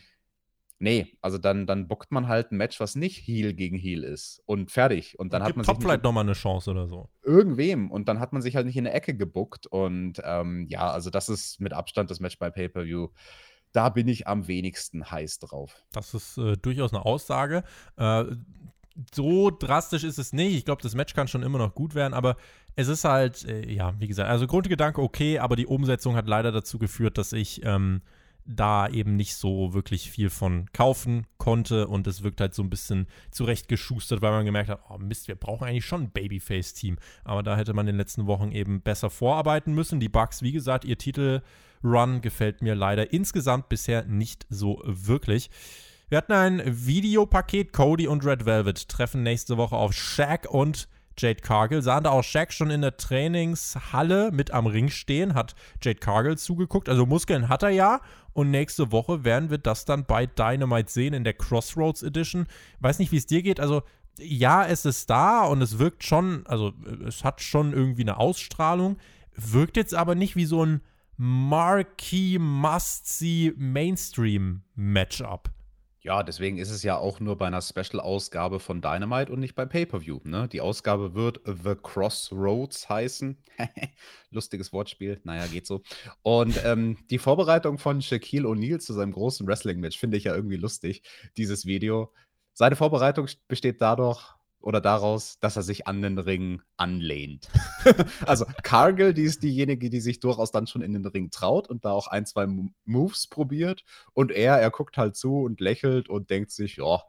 Nee, 0.80 1.16
also 1.20 1.38
dann, 1.38 1.66
dann 1.66 1.88
bockt 1.88 2.12
man 2.12 2.28
halt 2.28 2.52
ein 2.52 2.56
Match, 2.56 2.78
was 2.78 2.94
nicht 2.94 3.26
Heal 3.26 3.52
gegen 3.52 3.76
Heal 3.76 4.04
ist 4.04 4.42
und 4.46 4.70
fertig. 4.70 5.18
Und 5.18 5.32
dann 5.32 5.42
und 5.42 5.48
hat 5.48 5.56
man 5.56 5.66
Top 5.66 5.82
vielleicht 5.82 6.04
nochmal 6.04 6.22
eine 6.22 6.34
Chance 6.34 6.70
oder 6.70 6.86
so. 6.86 7.08
Irgendwem. 7.22 7.90
Und 7.90 8.08
dann 8.08 8.20
hat 8.20 8.32
man 8.32 8.42
sich 8.42 8.54
halt 8.54 8.66
nicht 8.66 8.76
in 8.76 8.86
eine 8.86 8.94
Ecke 8.94 9.16
gebuckt. 9.16 9.66
Und 9.66 10.22
ähm, 10.24 10.66
ja, 10.68 10.88
also 10.90 11.10
das 11.10 11.28
ist 11.28 11.60
mit 11.60 11.72
Abstand 11.72 12.10
das 12.10 12.20
Match 12.20 12.38
bei 12.38 12.50
Pay-Per-View. 12.50 13.08
Da 13.72 13.88
bin 13.88 14.06
ich 14.06 14.28
am 14.28 14.46
wenigsten 14.46 15.10
heiß 15.10 15.40
drauf. 15.40 15.82
Das 15.90 16.14
ist 16.14 16.38
äh, 16.38 16.56
durchaus 16.56 16.92
eine 16.92 17.04
Aussage. 17.04 17.64
Äh, 17.96 18.24
so 19.12 19.50
drastisch 19.50 20.04
ist 20.04 20.18
es 20.18 20.32
nicht. 20.32 20.54
Ich 20.54 20.64
glaube, 20.64 20.82
das 20.82 20.94
Match 20.94 21.14
kann 21.14 21.28
schon 21.28 21.42
immer 21.42 21.58
noch 21.58 21.74
gut 21.74 21.94
werden, 21.94 22.14
aber 22.14 22.36
es 22.76 22.86
ist 22.86 23.04
halt, 23.04 23.44
äh, 23.44 23.68
ja, 23.68 23.94
wie 23.98 24.06
gesagt, 24.06 24.30
also 24.30 24.46
Grundgedanke 24.46 25.02
okay, 25.02 25.40
aber 25.40 25.56
die 25.56 25.66
Umsetzung 25.66 26.14
hat 26.14 26.28
leider 26.28 26.52
dazu 26.52 26.78
geführt, 26.78 27.18
dass 27.18 27.32
ich 27.32 27.64
ähm, 27.64 28.02
da 28.48 28.88
eben 28.88 29.14
nicht 29.14 29.36
so 29.36 29.74
wirklich 29.74 30.10
viel 30.10 30.30
von 30.30 30.66
kaufen 30.72 31.26
konnte 31.36 31.86
und 31.86 32.06
es 32.06 32.22
wirkt 32.22 32.40
halt 32.40 32.54
so 32.54 32.62
ein 32.62 32.70
bisschen 32.70 33.06
zurechtgeschustert, 33.30 34.22
weil 34.22 34.32
man 34.32 34.46
gemerkt 34.46 34.70
hat, 34.70 34.80
oh 34.88 34.96
Mist, 34.98 35.28
wir 35.28 35.34
brauchen 35.34 35.68
eigentlich 35.68 35.84
schon 35.84 36.04
ein 36.04 36.10
Babyface-Team. 36.10 36.96
Aber 37.24 37.42
da 37.42 37.56
hätte 37.56 37.74
man 37.74 37.86
in 37.86 37.94
den 37.94 37.98
letzten 37.98 38.26
Wochen 38.26 38.50
eben 38.50 38.80
besser 38.80 39.10
vorarbeiten 39.10 39.74
müssen. 39.74 40.00
Die 40.00 40.08
Bugs, 40.08 40.40
wie 40.42 40.52
gesagt, 40.52 40.86
ihr 40.86 40.96
Titelrun 40.96 42.22
gefällt 42.22 42.62
mir 42.62 42.74
leider 42.74 43.12
insgesamt 43.12 43.68
bisher 43.68 44.04
nicht 44.06 44.46
so 44.48 44.80
wirklich. 44.84 45.50
Wir 46.08 46.18
hatten 46.18 46.32
ein 46.32 46.62
Videopaket, 46.64 47.74
Cody 47.74 48.08
und 48.08 48.24
Red 48.24 48.46
Velvet 48.46 48.88
treffen 48.88 49.22
nächste 49.22 49.58
Woche 49.58 49.76
auf 49.76 49.92
Shaq 49.92 50.48
und 50.50 50.88
Jade 51.18 51.40
Cargill. 51.40 51.82
Sahen 51.82 52.04
da 52.04 52.10
auch 52.10 52.24
Shaq 52.24 52.52
schon 52.52 52.70
in 52.70 52.80
der 52.80 52.96
Trainingshalle 52.96 54.30
mit 54.32 54.52
am 54.52 54.66
Ring 54.66 54.88
stehen, 54.88 55.34
hat 55.34 55.54
Jade 55.82 55.98
Cargill 55.98 56.38
zugeguckt. 56.38 56.88
Also 56.88 57.06
Muskeln 57.06 57.48
hat 57.48 57.62
er 57.62 57.70
ja. 57.70 58.00
Und 58.32 58.50
nächste 58.50 58.92
Woche 58.92 59.24
werden 59.24 59.50
wir 59.50 59.58
das 59.58 59.84
dann 59.84 60.04
bei 60.04 60.26
Dynamite 60.26 60.90
sehen 60.90 61.14
in 61.14 61.24
der 61.24 61.34
Crossroads 61.34 62.02
Edition. 62.02 62.46
Weiß 62.80 62.98
nicht, 62.98 63.12
wie 63.12 63.16
es 63.16 63.26
dir 63.26 63.42
geht. 63.42 63.58
Also 63.60 63.82
ja, 64.18 64.66
es 64.66 64.84
ist 64.84 65.10
da 65.10 65.44
und 65.44 65.62
es 65.62 65.78
wirkt 65.78 66.04
schon, 66.04 66.46
also 66.46 66.72
es 67.06 67.24
hat 67.24 67.40
schon 67.40 67.72
irgendwie 67.72 68.02
eine 68.02 68.18
Ausstrahlung, 68.18 68.98
wirkt 69.34 69.76
jetzt 69.76 69.94
aber 69.94 70.14
nicht 70.14 70.36
wie 70.36 70.44
so 70.44 70.64
ein 70.64 70.82
Marquee 71.16 72.38
Must-See 72.38 73.52
Mainstream 73.56 74.62
Matchup. 74.74 75.50
Ja, 76.00 76.22
deswegen 76.22 76.58
ist 76.58 76.70
es 76.70 76.84
ja 76.84 76.96
auch 76.96 77.18
nur 77.18 77.36
bei 77.36 77.46
einer 77.48 77.60
Special-Ausgabe 77.60 78.60
von 78.60 78.80
Dynamite 78.80 79.32
und 79.32 79.40
nicht 79.40 79.56
bei 79.56 79.66
Pay-Per-View. 79.66 80.20
Ne? 80.24 80.48
Die 80.48 80.60
Ausgabe 80.60 81.14
wird 81.14 81.40
The 81.44 81.74
Crossroads 81.74 82.88
heißen. 82.88 83.36
Lustiges 84.30 84.72
Wortspiel, 84.72 85.20
naja, 85.24 85.46
geht 85.48 85.66
so. 85.66 85.82
Und 86.22 86.62
ähm, 86.64 86.98
die 87.10 87.18
Vorbereitung 87.18 87.78
von 87.78 88.00
Shaquille 88.00 88.46
O'Neal 88.46 88.78
zu 88.78 88.92
seinem 88.92 89.12
großen 89.12 89.46
Wrestling-Match 89.46 89.98
finde 89.98 90.16
ich 90.16 90.24
ja 90.24 90.34
irgendwie 90.34 90.56
lustig, 90.56 91.02
dieses 91.36 91.66
Video. 91.66 92.12
Seine 92.52 92.76
Vorbereitung 92.76 93.28
besteht 93.48 93.80
dadurch, 93.80 94.37
oder 94.60 94.80
daraus, 94.80 95.38
dass 95.40 95.56
er 95.56 95.62
sich 95.62 95.86
an 95.86 96.02
den 96.02 96.18
Ring 96.18 96.62
anlehnt. 96.76 97.48
also 98.26 98.44
Cargill, 98.62 99.14
die 99.14 99.22
ist 99.22 99.42
diejenige, 99.42 99.90
die 99.90 100.00
sich 100.00 100.20
durchaus 100.20 100.50
dann 100.50 100.66
schon 100.66 100.82
in 100.82 100.92
den 100.92 101.06
Ring 101.06 101.30
traut 101.30 101.68
und 101.68 101.84
da 101.84 101.92
auch 101.92 102.08
ein, 102.08 102.26
zwei 102.26 102.46
Moves 102.84 103.28
probiert. 103.28 103.84
Und 104.14 104.32
er, 104.32 104.56
er 104.56 104.70
guckt 104.70 104.98
halt 104.98 105.16
zu 105.16 105.42
und 105.42 105.60
lächelt 105.60 106.08
und 106.08 106.30
denkt 106.30 106.50
sich, 106.50 106.76
ja, 106.76 107.02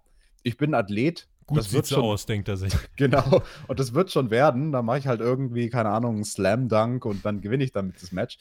ich 0.43 0.57
bin 0.57 0.73
Athlet. 0.73 1.27
Gut 1.47 1.57
das 1.57 1.73
wird 1.73 1.87
schon 1.87 2.03
aus, 2.03 2.25
denkt 2.27 2.47
er 2.47 2.57
sich. 2.57 2.73
Genau. 2.95 3.41
Und 3.67 3.79
das 3.79 3.93
wird 3.93 4.11
schon 4.11 4.29
werden. 4.29 4.71
Da 4.71 4.83
mache 4.83 4.99
ich 4.99 5.07
halt 5.07 5.19
irgendwie, 5.19 5.69
keine 5.69 5.89
Ahnung, 5.89 6.15
einen 6.15 6.25
Slam 6.25 6.69
Dunk 6.69 7.05
und 7.05 7.25
dann 7.25 7.41
gewinne 7.41 7.63
ich 7.63 7.71
damit 7.71 8.01
das 8.01 8.11
Match. 8.11 8.37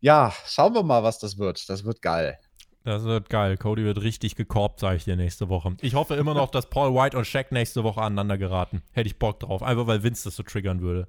Ja, 0.00 0.32
schauen 0.46 0.74
wir 0.74 0.82
mal, 0.82 1.02
was 1.02 1.18
das 1.18 1.38
wird. 1.38 1.68
Das 1.68 1.84
wird 1.84 2.00
geil. 2.00 2.38
Das 2.84 3.04
wird 3.04 3.28
geil. 3.28 3.56
Cody 3.56 3.84
wird 3.84 4.00
richtig 4.02 4.34
gekorbt, 4.36 4.80
sage 4.80 4.96
ich 4.96 5.04
dir 5.04 5.16
nächste 5.16 5.48
Woche. 5.48 5.76
Ich 5.80 5.94
hoffe 5.94 6.14
immer 6.14 6.34
noch, 6.34 6.50
dass 6.50 6.70
Paul 6.70 6.94
White 6.94 7.16
und 7.16 7.26
Shaq 7.26 7.52
nächste 7.52 7.84
Woche 7.84 8.00
aneinander 8.00 8.38
geraten. 8.38 8.82
Hätte 8.92 9.08
ich 9.08 9.18
Bock 9.18 9.40
drauf. 9.40 9.62
Einfach 9.62 9.86
weil 9.86 10.02
Vince 10.02 10.24
das 10.24 10.36
so 10.36 10.42
triggern 10.42 10.80
würde. 10.80 11.08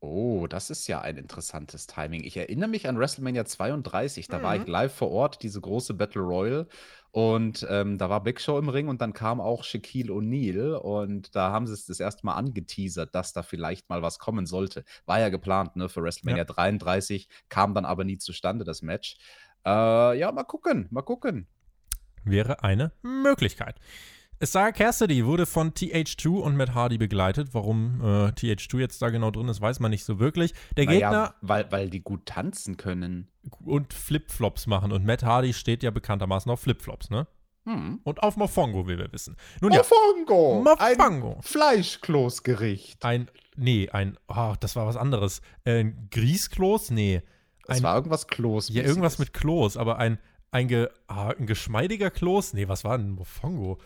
Oh, 0.00 0.46
das 0.46 0.70
ist 0.70 0.86
ja 0.86 1.00
ein 1.00 1.16
interessantes 1.16 1.88
Timing. 1.88 2.22
Ich 2.22 2.36
erinnere 2.36 2.68
mich 2.68 2.88
an 2.88 2.98
WrestleMania 2.98 3.44
32. 3.44 4.28
Da 4.28 4.38
mhm. 4.38 4.42
war 4.42 4.56
ich 4.56 4.62
mhm. 4.62 4.70
live 4.70 4.94
vor 4.94 5.10
Ort, 5.10 5.42
diese 5.42 5.60
große 5.60 5.94
Battle 5.94 6.22
Royal. 6.22 6.68
Und 7.10 7.66
ähm, 7.68 7.98
da 7.98 8.08
war 8.08 8.22
Big 8.22 8.40
Show 8.40 8.58
im 8.58 8.68
Ring 8.68 8.86
und 8.86 9.00
dann 9.00 9.12
kam 9.12 9.40
auch 9.40 9.64
Shaquille 9.64 10.12
O'Neal. 10.12 10.74
Und 10.74 11.34
da 11.34 11.50
haben 11.50 11.66
sie 11.66 11.72
es 11.72 11.86
das 11.86 11.98
erste 11.98 12.24
Mal 12.26 12.34
angeteasert, 12.34 13.12
dass 13.12 13.32
da 13.32 13.42
vielleicht 13.42 13.88
mal 13.88 14.00
was 14.00 14.20
kommen 14.20 14.46
sollte. 14.46 14.84
War 15.04 15.18
ja 15.18 15.30
geplant, 15.30 15.74
ne, 15.74 15.88
für 15.88 16.02
WrestleMania 16.02 16.42
ja. 16.42 16.44
33. 16.44 17.28
Kam 17.48 17.74
dann 17.74 17.84
aber 17.84 18.04
nie 18.04 18.18
zustande, 18.18 18.64
das 18.64 18.82
Match. 18.82 19.16
Äh, 19.68 20.18
ja, 20.18 20.32
mal 20.32 20.44
gucken, 20.44 20.86
mal 20.90 21.02
gucken. 21.02 21.46
Wäre 22.24 22.62
eine 22.62 22.92
Möglichkeit. 23.02 23.76
Sarah 24.40 24.70
Cassidy 24.70 25.26
wurde 25.26 25.46
von 25.46 25.72
TH2 25.72 26.28
und 26.28 26.56
Matt 26.56 26.72
Hardy 26.72 26.96
begleitet. 26.96 27.48
Warum 27.52 28.00
äh, 28.00 28.28
TH2 28.28 28.78
jetzt 28.78 29.02
da 29.02 29.10
genau 29.10 29.30
drin 29.30 29.48
ist, 29.48 29.60
weiß 29.60 29.80
man 29.80 29.90
nicht 29.90 30.04
so 30.04 30.20
wirklich. 30.20 30.54
Der 30.76 30.86
naja, 30.86 30.98
Gegner. 30.98 31.34
Weil, 31.42 31.70
weil 31.72 31.90
die 31.90 32.00
gut 32.00 32.24
tanzen 32.26 32.76
können. 32.76 33.28
Und 33.64 33.92
Flipflops 33.92 34.66
machen. 34.68 34.92
Und 34.92 35.04
Matt 35.04 35.24
Hardy 35.24 35.52
steht 35.52 35.82
ja 35.82 35.90
bekanntermaßen 35.90 36.50
auf 36.52 36.60
Flipflops, 36.60 37.10
ne? 37.10 37.26
Hm. 37.64 38.00
Und 38.04 38.22
auf 38.22 38.36
Mofongo, 38.36 38.88
wie 38.88 38.96
wir 38.96 39.12
wissen. 39.12 39.36
Nun, 39.60 39.72
Mofongo! 39.72 40.64
Ja, 40.64 40.86
Mofongo! 40.86 41.34
Ein 41.34 41.42
Fleischkloßgericht. 41.42 43.04
Ein. 43.04 43.28
Nee, 43.56 43.90
ein. 43.90 44.16
Oh, 44.28 44.54
das 44.60 44.76
war 44.76 44.86
was 44.86 44.96
anderes. 44.96 45.42
Ein 45.64 46.08
Grießkloß? 46.10 46.92
Nee. 46.92 47.22
Es 47.68 47.82
war 47.82 47.94
irgendwas 47.94 48.26
Klos. 48.26 48.68
Ja, 48.70 48.82
irgendwas 48.82 49.18
mit 49.18 49.32
Klos, 49.32 49.76
aber 49.76 49.98
ein, 49.98 50.18
ein, 50.50 50.68
ge, 50.68 50.88
ah, 51.06 51.34
ein 51.38 51.46
geschmeidiger 51.46 52.10
Klos? 52.10 52.54
Nee, 52.54 52.68
was 52.68 52.84
war 52.84 52.96
denn 52.98 53.10
Mofongo? 53.10 53.78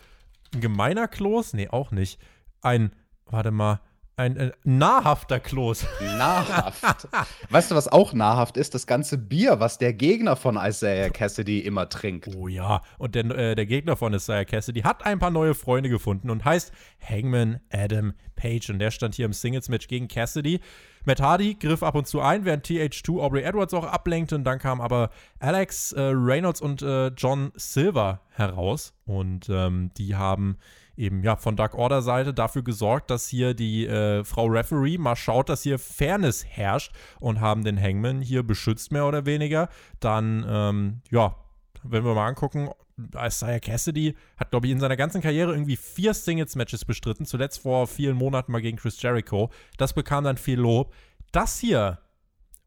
Ein 0.53 0.61
gemeiner 0.61 1.07
Klos? 1.07 1.53
Nee, 1.53 1.67
auch 1.67 1.91
nicht. 1.91 2.19
Ein, 2.61 2.91
warte 3.25 3.51
mal, 3.51 3.81
ein, 4.15 4.37
ein 4.37 4.51
nahrhafter 4.63 5.39
Klos. 5.39 5.85
Nahrhaft. 6.01 7.09
weißt 7.49 7.71
du, 7.71 7.75
was 7.75 7.87
auch 7.87 8.13
nahrhaft 8.13 8.57
ist? 8.57 8.75
Das 8.75 8.85
ganze 8.85 9.17
Bier, 9.17 9.59
was 9.59 9.79
der 9.79 9.93
Gegner 9.93 10.35
von 10.35 10.55
Isaiah 10.55 11.09
Cassidy 11.09 11.59
immer 11.59 11.89
trinkt. 11.89 12.29
Oh 12.35 12.47
ja, 12.47 12.83
und 12.99 13.15
der, 13.15 13.25
äh, 13.25 13.55
der 13.55 13.65
Gegner 13.65 13.95
von 13.97 14.13
Isaiah 14.13 14.45
Cassidy 14.45 14.81
hat 14.81 15.05
ein 15.05 15.19
paar 15.19 15.31
neue 15.31 15.55
Freunde 15.55 15.89
gefunden 15.89 16.29
und 16.29 16.45
heißt 16.45 16.71
Hangman 17.01 17.59
Adam 17.71 18.13
Page. 18.35 18.69
Und 18.69 18.79
der 18.79 18.91
stand 18.91 19.15
hier 19.15 19.25
im 19.25 19.33
Singles-Match 19.33 19.87
gegen 19.87 20.07
Cassidy. 20.07 20.59
Matt 21.05 21.21
Hardy 21.21 21.55
griff 21.55 21.83
ab 21.83 21.95
und 21.95 22.07
zu 22.07 22.21
ein, 22.21 22.45
während 22.45 22.65
TH2 22.65 23.21
Aubrey 23.21 23.43
Edwards 23.43 23.73
auch 23.73 23.85
ablenkte. 23.85 24.35
Und 24.35 24.43
dann 24.43 24.59
kam 24.59 24.81
aber 24.81 25.09
Alex 25.39 25.91
äh, 25.91 26.01
Reynolds 26.01 26.61
und 26.61 26.81
äh, 26.81 27.07
John 27.07 27.51
Silver 27.55 28.21
heraus. 28.29 28.93
Und 29.05 29.49
ähm, 29.49 29.91
die 29.97 30.15
haben 30.15 30.57
eben 30.95 31.23
ja 31.23 31.35
von 31.35 31.55
Dark 31.55 31.75
Order 31.75 32.01
Seite 32.01 32.33
dafür 32.33 32.63
gesorgt, 32.63 33.09
dass 33.09 33.27
hier 33.27 33.53
die 33.53 33.85
äh, 33.87 34.23
Frau 34.23 34.45
Referee 34.45 34.97
mal 34.97 35.15
schaut, 35.15 35.49
dass 35.49 35.63
hier 35.63 35.79
Fairness 35.79 36.45
herrscht 36.45 36.93
und 37.19 37.41
haben 37.41 37.63
den 37.63 37.81
Hangman 37.81 38.21
hier 38.21 38.43
beschützt, 38.43 38.91
mehr 38.91 39.05
oder 39.05 39.25
weniger. 39.25 39.69
Dann, 39.99 40.45
ähm, 40.47 41.01
ja, 41.09 41.35
wenn 41.83 42.05
wir 42.05 42.13
mal 42.13 42.27
angucken, 42.27 42.69
Isaiah 43.15 43.59
Cassidy 43.59 44.15
hat, 44.37 44.51
glaube 44.51 44.67
ich, 44.67 44.73
in 44.73 44.79
seiner 44.79 44.97
ganzen 44.97 45.21
Karriere 45.21 45.51
irgendwie 45.51 45.75
vier 45.77 46.13
Singles-Matches 46.13 46.85
bestritten, 46.85 47.25
zuletzt 47.25 47.61
vor 47.61 47.87
vielen 47.87 48.15
Monaten 48.15 48.51
mal 48.51 48.61
gegen 48.61 48.77
Chris 48.77 49.01
Jericho. 49.01 49.49
Das 49.77 49.93
bekam 49.93 50.23
dann 50.23 50.37
viel 50.37 50.59
Lob. 50.59 50.93
Das 51.31 51.59
hier 51.59 51.99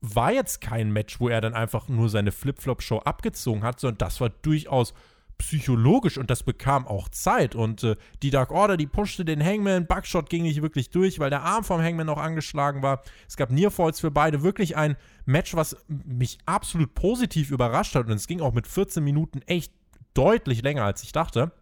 war 0.00 0.32
jetzt 0.32 0.60
kein 0.60 0.92
Match, 0.92 1.20
wo 1.20 1.28
er 1.28 1.40
dann 1.40 1.54
einfach 1.54 1.88
nur 1.88 2.08
seine 2.08 2.32
Flip-Flop-Show 2.32 2.98
abgezogen 2.98 3.62
hat, 3.62 3.80
sondern 3.80 3.98
das 3.98 4.20
war 4.20 4.28
durchaus 4.28 4.94
psychologisch 5.38 6.16
und 6.16 6.30
das 6.30 6.42
bekam 6.42 6.86
auch 6.86 7.08
Zeit. 7.08 7.54
Und 7.54 7.82
äh, 7.84 7.96
die 8.22 8.30
Dark 8.30 8.50
Order, 8.50 8.76
die 8.76 8.86
pushte 8.86 9.24
den 9.24 9.44
Hangman. 9.44 9.86
Buckshot 9.86 10.30
ging 10.30 10.42
nicht 10.42 10.62
wirklich 10.62 10.90
durch, 10.90 11.18
weil 11.18 11.30
der 11.30 11.42
Arm 11.42 11.64
vom 11.64 11.80
Hangman 11.80 12.06
noch 12.06 12.18
angeschlagen 12.18 12.82
war. 12.82 13.02
Es 13.28 13.36
gab 13.36 13.50
Nearfalls 13.50 14.00
für 14.00 14.10
beide. 14.10 14.42
Wirklich 14.42 14.76
ein 14.76 14.96
Match, 15.24 15.54
was 15.54 15.76
mich 15.88 16.38
absolut 16.46 16.94
positiv 16.94 17.50
überrascht 17.50 17.94
hat. 17.94 18.06
Und 18.06 18.12
es 18.12 18.26
ging 18.26 18.40
auch 18.40 18.54
mit 18.54 18.66
14 18.66 19.04
Minuten 19.04 19.42
echt 19.42 19.72
deutlich 20.16 20.62
länger, 20.62 20.84
als 20.84 21.02
ich 21.02 21.12
dachte. 21.12 21.52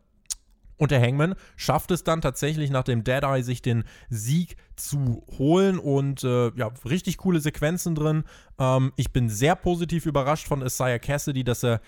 Und 0.76 0.90
der 0.90 1.00
Hangman 1.00 1.34
schafft 1.56 1.90
es 1.92 2.02
dann 2.02 2.20
tatsächlich 2.20 2.70
nach 2.70 2.82
dem 2.82 3.04
Dead 3.04 3.22
Eye 3.22 3.42
sich 3.42 3.62
den 3.62 3.84
Sieg 4.10 4.56
zu 4.74 5.24
holen 5.38 5.78
und 5.78 6.24
äh, 6.24 6.50
ja, 6.56 6.72
richtig 6.84 7.18
coole 7.18 7.40
Sequenzen 7.40 7.94
drin. 7.94 8.24
Ähm, 8.58 8.92
ich 8.96 9.12
bin 9.12 9.28
sehr 9.28 9.54
positiv 9.54 10.06
überrascht 10.06 10.48
von 10.48 10.62
Isaiah 10.62 10.98
Cassidy, 10.98 11.44
dass 11.44 11.62
er 11.62 11.80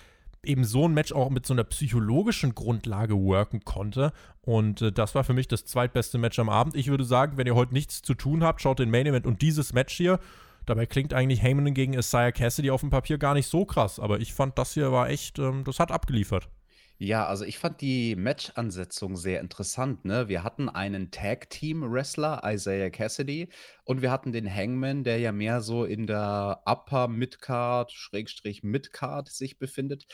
eben 0.43 0.63
so 0.63 0.87
ein 0.87 0.93
Match 0.93 1.11
auch 1.11 1.29
mit 1.29 1.45
so 1.45 1.53
einer 1.53 1.65
psychologischen 1.65 2.55
Grundlage 2.55 3.15
worken 3.15 3.61
konnte. 3.65 4.13
Und 4.41 4.81
äh, 4.81 4.91
das 4.91 5.15
war 5.15 5.25
für 5.25 5.33
mich 5.33 5.49
das 5.49 5.65
zweitbeste 5.65 6.17
Match 6.17 6.39
am 6.39 6.49
Abend. 6.49 6.75
Ich 6.75 6.87
würde 6.87 7.03
sagen, 7.03 7.37
wenn 7.37 7.47
ihr 7.47 7.55
heute 7.55 7.73
nichts 7.73 8.01
zu 8.01 8.13
tun 8.13 8.43
habt, 8.43 8.61
schaut 8.61 8.79
den 8.79 8.89
Main 8.89 9.05
Event 9.05 9.27
und 9.27 9.41
dieses 9.41 9.73
Match 9.73 9.93
hier. 9.95 10.19
Dabei 10.65 10.85
klingt 10.85 11.13
eigentlich 11.13 11.41
Heyman 11.41 11.73
gegen 11.73 11.93
Isaiah 11.93 12.31
Cassidy 12.31 12.71
auf 12.71 12.81
dem 12.81 12.89
Papier 12.89 13.17
gar 13.17 13.33
nicht 13.33 13.47
so 13.47 13.65
krass. 13.65 13.99
Aber 13.99 14.19
ich 14.19 14.33
fand, 14.33 14.57
das 14.57 14.73
hier 14.73 14.91
war 14.91 15.09
echt, 15.09 15.39
ähm, 15.39 15.63
das 15.65 15.79
hat 15.79 15.91
abgeliefert. 15.91 16.49
Ja, 16.99 17.27
also 17.27 17.45
ich 17.45 17.59
fand 17.59 17.81
die 17.81 18.15
Match-Ansetzung 18.15 19.17
sehr 19.17 19.39
interessant, 19.39 20.03
ne? 20.03 20.27
Wir 20.29 20.43
hatten 20.43 20.67
einen 20.67 21.11
Tag-Team-Wrestler, 21.11 22.41
Isaiah 22.43 22.89
Cassidy, 22.89 23.49
und 23.83 24.01
wir 24.01 24.09
hatten 24.11 24.31
den 24.31 24.51
Hangman, 24.51 25.03
der 25.03 25.19
ja 25.19 25.31
mehr 25.31 25.61
so 25.61 25.85
in 25.85 26.07
der 26.07 26.63
Upper 26.65 27.07
Midcard, 27.07 27.91
Schrägstrich 27.91 28.63
Midcard 28.63 29.29
sich 29.29 29.59
befindet. 29.59 30.07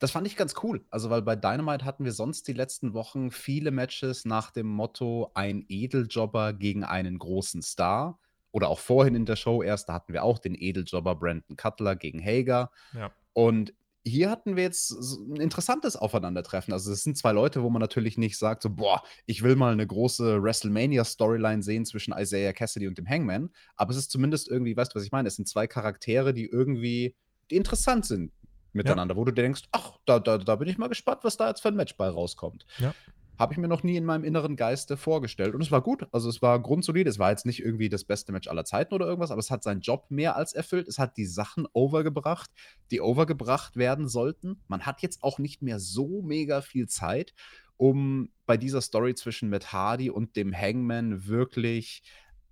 Das 0.00 0.10
fand 0.10 0.26
ich 0.26 0.36
ganz 0.36 0.54
cool. 0.62 0.84
Also, 0.90 1.08
weil 1.08 1.22
bei 1.22 1.34
Dynamite 1.34 1.84
hatten 1.86 2.04
wir 2.04 2.12
sonst 2.12 2.46
die 2.46 2.52
letzten 2.52 2.92
Wochen 2.92 3.30
viele 3.30 3.70
Matches 3.70 4.26
nach 4.26 4.50
dem 4.50 4.66
Motto: 4.66 5.30
„Ein 5.34 5.64
Edeljobber 5.68 6.52
gegen 6.52 6.84
einen 6.84 7.18
großen 7.18 7.62
Star.“ 7.62 8.20
Oder 8.50 8.68
auch 8.68 8.78
vorhin 8.80 9.14
in 9.14 9.24
der 9.26 9.36
Show 9.36 9.62
erst, 9.62 9.88
da 9.88 9.94
hatten 9.94 10.12
wir 10.12 10.24
auch 10.24 10.38
den 10.38 10.54
Edeljobber 10.54 11.14
Brandon 11.16 11.56
Cutler 11.56 11.96
gegen 11.96 12.22
Hager. 12.22 12.70
Ja. 12.92 13.12
Und 13.32 13.74
hier 14.04 14.30
hatten 14.30 14.56
wir 14.56 14.62
jetzt 14.62 14.90
ein 14.92 15.36
interessantes 15.36 15.96
Aufeinandertreffen. 15.96 16.72
Also, 16.72 16.92
es 16.92 17.02
sind 17.02 17.16
zwei 17.18 17.32
Leute, 17.32 17.62
wo 17.62 17.70
man 17.70 17.80
natürlich 17.80 18.16
nicht 18.18 18.38
sagt 18.38 18.62
so: 18.62 18.70
„Boah, 18.70 19.02
ich 19.26 19.42
will 19.42 19.56
mal 19.56 19.72
eine 19.72 19.86
große 19.86 20.42
WrestleMania-Storyline 20.42 21.62
sehen 21.62 21.84
zwischen 21.84 22.14
Isaiah 22.16 22.52
Cassidy 22.52 22.88
und 22.88 22.98
dem 22.98 23.08
Hangman.“ 23.08 23.50
Aber 23.76 23.90
es 23.90 23.96
ist 23.96 24.10
zumindest 24.10 24.48
irgendwie 24.48 24.76
weißt 24.76 24.92
du, 24.94 24.96
was 24.96 25.04
ich 25.04 25.12
meine? 25.12 25.28
Es 25.28 25.36
sind 25.36 25.48
zwei 25.48 25.66
Charaktere, 25.66 26.32
die 26.34 26.46
irgendwie 26.46 27.16
die 27.50 27.56
interessant 27.56 28.06
sind 28.06 28.32
miteinander, 28.72 29.14
ja. 29.14 29.16
wo 29.16 29.24
du 29.24 29.32
denkst: 29.32 29.62
„Ach, 29.72 29.98
da 30.06 30.18
da 30.20 30.38
da 30.38 30.56
bin 30.56 30.68
ich 30.68 30.78
mal 30.78 30.88
gespannt, 30.88 31.20
was 31.24 31.36
da 31.36 31.48
jetzt 31.48 31.60
für 31.60 31.68
ein 31.68 31.76
Match 31.76 31.96
bei 31.96 32.08
rauskommt.“ 32.08 32.66
Ja. 32.78 32.94
Habe 33.38 33.52
ich 33.52 33.58
mir 33.58 33.68
noch 33.68 33.82
nie 33.82 33.96
in 33.96 34.04
meinem 34.04 34.24
inneren 34.24 34.56
Geiste 34.56 34.96
vorgestellt. 34.96 35.54
Und 35.54 35.62
es 35.62 35.70
war 35.70 35.80
gut. 35.80 36.06
Also, 36.12 36.28
es 36.28 36.42
war 36.42 36.60
grundsolide. 36.60 37.08
Es 37.08 37.18
war 37.18 37.30
jetzt 37.30 37.46
nicht 37.46 37.60
irgendwie 37.60 37.88
das 37.88 38.04
beste 38.04 38.32
Match 38.32 38.48
aller 38.48 38.64
Zeiten 38.64 38.94
oder 38.94 39.06
irgendwas, 39.06 39.30
aber 39.30 39.40
es 39.40 39.50
hat 39.50 39.62
seinen 39.62 39.80
Job 39.80 40.06
mehr 40.08 40.36
als 40.36 40.52
erfüllt. 40.52 40.88
Es 40.88 40.98
hat 40.98 41.16
die 41.16 41.26
Sachen 41.26 41.66
overgebracht, 41.72 42.50
die 42.90 43.00
overgebracht 43.00 43.76
werden 43.76 44.08
sollten. 44.08 44.60
Man 44.66 44.86
hat 44.86 45.02
jetzt 45.02 45.22
auch 45.22 45.38
nicht 45.38 45.62
mehr 45.62 45.78
so 45.78 46.22
mega 46.22 46.60
viel 46.60 46.88
Zeit, 46.88 47.34
um 47.76 48.30
bei 48.46 48.56
dieser 48.56 48.80
Story 48.80 49.14
zwischen 49.14 49.50
Matt 49.50 49.72
Hardy 49.72 50.10
und 50.10 50.34
dem 50.36 50.52
Hangman 50.52 51.26
wirklich 51.28 52.02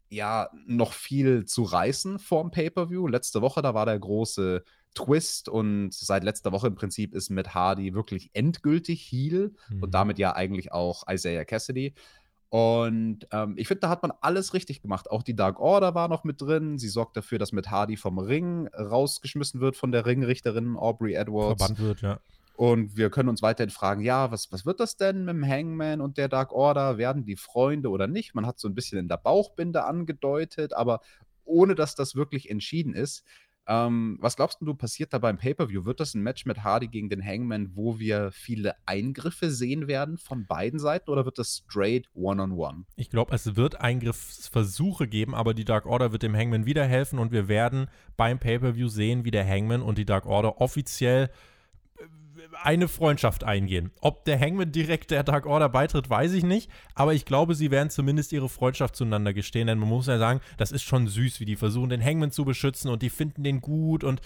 ja, 0.08 0.50
noch 0.66 0.92
viel 0.92 1.44
zu 1.46 1.64
reißen 1.64 2.18
vorm 2.18 2.50
Pay-Per-View. 2.50 3.08
Letzte 3.08 3.42
Woche, 3.42 3.62
da 3.62 3.74
war 3.74 3.86
der 3.86 3.98
große 3.98 4.62
Twist 4.96 5.48
und 5.48 5.94
seit 5.94 6.24
letzter 6.24 6.50
Woche 6.50 6.66
im 6.66 6.74
Prinzip 6.74 7.14
ist 7.14 7.30
Matt 7.30 7.54
Hardy 7.54 7.94
wirklich 7.94 8.30
endgültig 8.32 9.00
Heel 9.02 9.54
mhm. 9.68 9.82
und 9.84 9.94
damit 9.94 10.18
ja 10.18 10.34
eigentlich 10.34 10.72
auch 10.72 11.04
Isaiah 11.08 11.44
Cassidy. 11.44 11.94
Und 12.48 13.26
ähm, 13.32 13.54
ich 13.56 13.68
finde, 13.68 13.80
da 13.80 13.88
hat 13.88 14.02
man 14.02 14.12
alles 14.20 14.54
richtig 14.54 14.80
gemacht. 14.80 15.10
Auch 15.10 15.22
die 15.22 15.36
Dark 15.36 15.60
Order 15.60 15.94
war 15.94 16.08
noch 16.08 16.24
mit 16.24 16.40
drin. 16.40 16.78
Sie 16.78 16.88
sorgt 16.88 17.16
dafür, 17.16 17.38
dass 17.38 17.52
Matt 17.52 17.70
Hardy 17.70 17.96
vom 17.96 18.18
Ring 18.18 18.68
rausgeschmissen 18.68 19.60
wird 19.60 19.76
von 19.76 19.92
der 19.92 20.06
Ringrichterin 20.06 20.76
Aubrey 20.76 21.14
Edwards. 21.14 21.62
Verbannt 21.62 21.80
wird, 21.80 22.00
ja. 22.02 22.20
Und 22.56 22.96
wir 22.96 23.10
können 23.10 23.28
uns 23.28 23.42
weiterhin 23.42 23.70
fragen, 23.70 24.00
ja, 24.00 24.30
was, 24.30 24.50
was 24.50 24.64
wird 24.64 24.80
das 24.80 24.96
denn 24.96 25.26
mit 25.26 25.34
dem 25.34 25.46
Hangman 25.46 26.00
und 26.00 26.16
der 26.16 26.28
Dark 26.28 26.52
Order? 26.52 26.96
Werden 26.96 27.26
die 27.26 27.36
Freunde 27.36 27.90
oder 27.90 28.06
nicht? 28.06 28.34
Man 28.34 28.46
hat 28.46 28.58
so 28.58 28.68
ein 28.68 28.74
bisschen 28.74 28.98
in 28.98 29.08
der 29.08 29.18
Bauchbinde 29.18 29.84
angedeutet, 29.84 30.72
aber 30.72 31.00
ohne 31.44 31.74
dass 31.74 31.94
das 31.94 32.16
wirklich 32.16 32.50
entschieden 32.50 32.94
ist. 32.94 33.24
Ähm, 33.68 34.18
was 34.20 34.36
glaubst 34.36 34.58
du, 34.60 34.74
passiert 34.74 35.12
da 35.12 35.18
beim 35.18 35.38
Pay-Per-View? 35.38 35.84
Wird 35.84 36.00
das 36.00 36.14
ein 36.14 36.22
Match 36.22 36.46
mit 36.46 36.62
Hardy 36.62 36.88
gegen 36.88 37.08
den 37.08 37.24
Hangman, 37.24 37.72
wo 37.74 37.98
wir 37.98 38.30
viele 38.30 38.74
Eingriffe 38.86 39.50
sehen 39.50 39.88
werden 39.88 40.18
von 40.18 40.46
beiden 40.46 40.78
Seiten 40.78 41.10
oder 41.10 41.24
wird 41.24 41.38
das 41.38 41.64
straight 41.68 42.08
One-on-One? 42.14 42.54
-on 42.54 42.80
-one? 42.80 42.84
Ich 42.96 43.10
glaube, 43.10 43.34
es 43.34 43.56
wird 43.56 43.80
Eingriffsversuche 43.80 45.08
geben, 45.08 45.34
aber 45.34 45.54
die 45.54 45.64
Dark 45.64 45.86
Order 45.86 46.12
wird 46.12 46.22
dem 46.22 46.36
Hangman 46.36 46.66
wieder 46.66 46.84
helfen 46.84 47.18
und 47.18 47.32
wir 47.32 47.48
werden 47.48 47.88
beim 48.16 48.38
Pay-Per-View 48.38 48.88
sehen, 48.88 49.24
wie 49.24 49.30
der 49.30 49.46
Hangman 49.46 49.82
und 49.82 49.98
die 49.98 50.04
Dark 50.04 50.26
Order 50.26 50.60
offiziell 50.60 51.30
eine 52.62 52.88
Freundschaft 52.88 53.44
eingehen. 53.44 53.90
Ob 54.00 54.24
der 54.24 54.40
Hangman 54.40 54.72
direkt 54.72 55.10
der 55.10 55.22
Dark 55.22 55.46
Order 55.46 55.68
beitritt, 55.68 56.08
weiß 56.08 56.32
ich 56.32 56.44
nicht. 56.44 56.70
Aber 56.94 57.14
ich 57.14 57.24
glaube, 57.24 57.54
sie 57.54 57.70
werden 57.70 57.90
zumindest 57.90 58.32
ihre 58.32 58.48
Freundschaft 58.48 58.96
zueinander 58.96 59.32
gestehen. 59.32 59.66
Denn 59.66 59.78
man 59.78 59.88
muss 59.88 60.06
ja 60.06 60.18
sagen, 60.18 60.40
das 60.56 60.72
ist 60.72 60.82
schon 60.82 61.06
süß, 61.06 61.40
wie 61.40 61.44
die 61.44 61.56
versuchen, 61.56 61.90
den 61.90 62.04
Hangman 62.04 62.30
zu 62.30 62.44
beschützen 62.44 62.90
und 62.90 63.02
die 63.02 63.10
finden 63.10 63.44
den 63.44 63.60
gut. 63.60 64.04
Und 64.04 64.20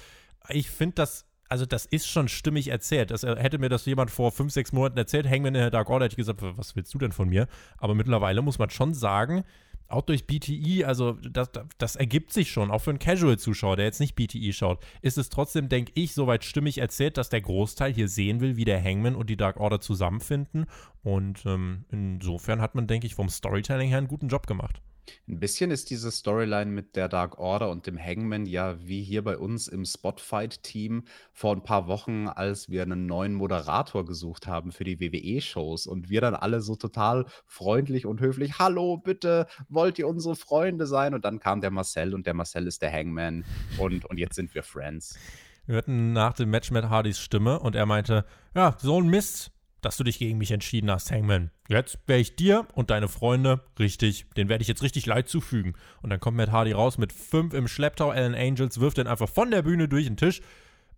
ich 0.49 0.71
finde 0.71 0.95
das 0.97 1.27
also 1.51 1.67
das 1.67 1.85
ist 1.85 2.07
schon 2.07 2.29
stimmig 2.29 2.69
erzählt. 2.69 3.11
Das, 3.11 3.25
äh, 3.25 3.35
hätte 3.37 3.59
mir 3.59 3.69
das 3.69 3.85
jemand 3.85 4.13
vor 4.13 4.31
fünf, 4.31 4.53
sechs 4.53 4.73
Monaten 4.73 4.97
erzählt, 4.97 5.29
Hangman 5.29 5.57
in 5.57 5.61
der 5.61 5.71
Dark 5.71 5.91
Order, 5.91 6.05
hätte 6.05 6.13
ich 6.13 6.17
gesagt, 6.17 6.41
was 6.43 6.77
willst 6.77 6.95
du 6.95 6.99
denn 6.99 7.11
von 7.11 7.29
mir? 7.29 7.49
Aber 7.79 7.97
mittlerweile 7.97 8.41
muss 8.41 8.61
man 8.61 8.71
schon 8.71 8.95
sagen, 8.95 9.43
auch 9.91 10.03
durch 10.03 10.27
BTE, 10.27 10.85
also 10.87 11.13
das, 11.13 11.51
das 11.79 11.97
ergibt 11.97 12.33
sich 12.33 12.51
schon, 12.51 12.71
auch 12.71 12.81
für 12.81 12.91
einen 12.91 12.99
Casual-Zuschauer, 12.99 13.77
der 13.77 13.87
jetzt 13.87 14.01
nicht 14.01 14.15
BTE 14.15 14.53
schaut, 14.53 14.81
ist 15.03 15.19
es 15.19 15.29
trotzdem, 15.29 15.69
denke 15.69 15.93
ich, 15.95 16.15
soweit 16.15 16.45
stimmig 16.45 16.79
erzählt, 16.79 17.17
dass 17.17 17.29
der 17.29 17.41
Großteil 17.41 17.93
hier 17.93 18.09
sehen 18.09 18.41
will, 18.41 18.57
wie 18.57 18.65
der 18.65 18.83
Hangman 18.83 19.15
und 19.15 19.31
die 19.31 19.37
Dark 19.37 19.59
Order 19.59 19.81
zusammenfinden. 19.81 20.67
Und 21.03 21.45
ähm, 21.47 21.85
insofern 21.91 22.61
hat 22.61 22.75
man, 22.75 22.87
denke 22.87 23.07
ich, 23.07 23.15
vom 23.15 23.29
Storytelling 23.29 23.89
her 23.89 23.99
einen 23.99 24.09
guten 24.09 24.29
Job 24.29 24.47
gemacht. 24.47 24.81
Ein 25.29 25.41
bisschen 25.41 25.71
ist 25.71 25.91
diese 25.91 26.11
Storyline 26.11 26.71
mit 26.71 26.97
der 26.97 27.09
Dark 27.09 27.39
Order 27.39 27.71
und 27.71 27.87
dem 27.87 27.99
Hangman 27.99 28.47
ja 28.47 28.77
wie 28.81 29.03
hier 29.03 29.23
bei 29.23 29.37
uns 29.39 29.69
im 29.69 29.85
Spotfight-Team 29.85 31.05
vor 31.33 31.55
ein 31.55 31.63
paar 31.63 31.87
Wochen, 31.87 32.29
als 32.29 32.69
wir 32.69 32.83
einen 32.83 33.07
neuen 33.07 33.35
Moderator 33.35 34.05
gesucht 34.05 34.47
haben 34.47 34.73
für 34.73 34.85
die 34.85 35.01
WWE-Shows 35.01 35.87
und 35.87 36.11
wir 36.11 36.21
dann 36.21 36.35
alle 36.35 36.61
so 36.61 36.77
total 36.77 37.27
freundlich 37.47 38.07
und 38.07 38.21
höflich: 38.21 38.59
„Hallo, 38.59 38.97
bitte, 38.97 39.47
wollt 39.69 39.99
ihr 39.99 40.09
unsere 40.09 40.37
Freunde 40.37 40.87
sein?“ 40.87 41.15
Und 41.15 41.25
dann 41.25 41.41
kam 41.41 41.61
der 41.61 41.71
Marcel 41.71 42.15
und 42.15 42.27
der 42.27 42.35
Marcel 42.35 42.67
ist 42.67 42.83
der 42.83 42.93
Hangman 42.93 43.45
und 43.79 44.05
und 44.07 44.19
jetzt 44.19 44.35
sind 44.35 44.55
wir 44.55 44.63
Friends. 44.63 45.19
Wir 45.67 45.77
hörten 45.77 46.13
nach 46.13 46.33
dem 46.33 46.51
Match 46.51 46.71
mit 46.71 46.89
Hardys 46.89 47.21
Stimme 47.21 47.61
und 47.61 47.77
er 47.77 47.87
meinte: 47.87 48.25
„Ja, 48.55 48.77
so 48.79 49.01
ein 49.01 49.09
Mist 49.09 49.53
dass 49.81 49.97
du 49.97 50.05
dich 50.05 50.19
gegen 50.19 50.39
mich 50.39 50.51
entschieden 50.51 50.91
hast, 50.91 51.11
Hangman. 51.11 51.51
Jetzt 51.69 51.99
wäre 52.07 52.21
ich 52.21 52.37
dir 52.37 52.67
und 52.75 52.91
deine 52.91 53.09
Freunde 53.09 53.61
richtig, 53.79 54.27
den 54.37 54.49
werde 54.49 54.63
ich 54.63 54.69
jetzt 54.69 54.83
richtig 54.83 55.07
leid 55.07 55.29
zufügen. 55.29 55.75
Und 56.03 56.11
dann 56.11 56.21
kommt 56.21 56.37
Matt 56.37 56.53
Hardy 56.53 56.73
raus 56.73 56.99
mit 56.99 57.13
fünf 57.13 57.55
im 57.55 57.69
Schlepptau. 57.69 58.11
Alan 58.11 58.35
Angels 58.35 58.81
wirft 58.81 58.99
den 58.99 59.07
einfach 59.07 59.29
von 59.29 59.51
der 59.51 59.63
Bühne 59.63 59.89
durch 59.89 60.07
den 60.07 60.17
Tisch. 60.17 60.41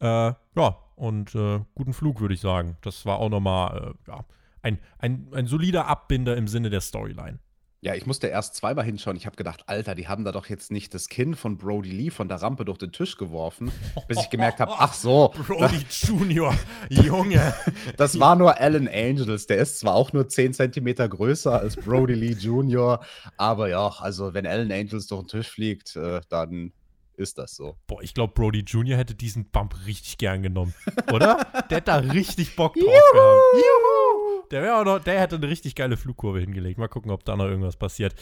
Äh, 0.00 0.06
ja, 0.56 0.76
und 0.96 1.34
äh, 1.34 1.60
guten 1.74 1.92
Flug, 1.92 2.20
würde 2.20 2.34
ich 2.34 2.40
sagen. 2.40 2.76
Das 2.82 3.06
war 3.06 3.18
auch 3.18 3.28
nochmal 3.28 3.94
äh, 4.06 4.10
ja, 4.10 4.24
ein, 4.62 4.78
ein, 4.98 5.28
ein 5.32 5.46
solider 5.46 5.86
Abbinder 5.86 6.36
im 6.36 6.48
Sinne 6.48 6.70
der 6.70 6.80
Storyline. 6.80 7.38
Ja, 7.84 7.96
ich 7.96 8.06
musste 8.06 8.28
erst 8.28 8.54
zweimal 8.54 8.84
hinschauen. 8.84 9.16
Ich 9.16 9.26
habe 9.26 9.34
gedacht, 9.34 9.64
Alter, 9.66 9.96
die 9.96 10.06
haben 10.06 10.24
da 10.24 10.30
doch 10.30 10.46
jetzt 10.46 10.70
nicht 10.70 10.94
das 10.94 11.08
Kinn 11.08 11.34
von 11.34 11.58
Brody 11.58 11.90
Lee 11.90 12.10
von 12.10 12.28
der 12.28 12.40
Rampe 12.40 12.64
durch 12.64 12.78
den 12.78 12.92
Tisch 12.92 13.16
geworfen, 13.16 13.72
bis 14.06 14.20
ich 14.20 14.30
gemerkt 14.30 14.60
habe, 14.60 14.74
ach 14.78 14.94
so. 14.94 15.34
Brody 15.48 15.84
Junior, 15.90 16.56
Junge. 16.88 17.52
Das 17.96 18.20
war 18.20 18.36
nur 18.36 18.60
Alan 18.60 18.86
Angels. 18.86 19.48
Der 19.48 19.56
ist 19.58 19.80
zwar 19.80 19.96
auch 19.96 20.12
nur 20.12 20.28
10 20.28 20.54
Zentimeter 20.54 21.08
größer 21.08 21.58
als 21.58 21.74
Brody 21.74 22.14
Lee 22.14 22.36
Junior, 22.38 23.04
aber 23.36 23.68
ja, 23.68 23.88
also 23.98 24.32
wenn 24.32 24.46
Alan 24.46 24.70
Angels 24.70 25.08
durch 25.08 25.22
den 25.22 25.28
Tisch 25.28 25.48
fliegt, 25.48 25.96
äh, 25.96 26.20
dann 26.28 26.72
ist 27.16 27.38
das 27.38 27.56
so. 27.56 27.76
Boah, 27.88 28.00
ich 28.00 28.14
glaube, 28.14 28.32
Brody 28.34 28.62
Junior 28.64 28.96
hätte 28.96 29.16
diesen 29.16 29.50
Bump 29.50 29.74
richtig 29.86 30.18
gern 30.18 30.42
genommen, 30.42 30.74
oder? 31.12 31.64
der 31.68 31.78
hat 31.78 31.88
da 31.88 31.96
richtig 31.96 32.54
Bock 32.54 32.74
drauf 32.74 32.84
gehabt. 32.84 33.40
Juhu! 33.54 34.01
Der, 34.52 34.78
auch 34.78 34.84
noch, 34.84 34.98
der 34.98 35.18
hätte 35.18 35.36
eine 35.36 35.48
richtig 35.48 35.74
geile 35.74 35.96
Flugkurve 35.96 36.40
hingelegt. 36.40 36.78
Mal 36.78 36.88
gucken, 36.88 37.10
ob 37.10 37.24
da 37.24 37.36
noch 37.36 37.46
irgendwas 37.46 37.76
passiert. 37.76 38.14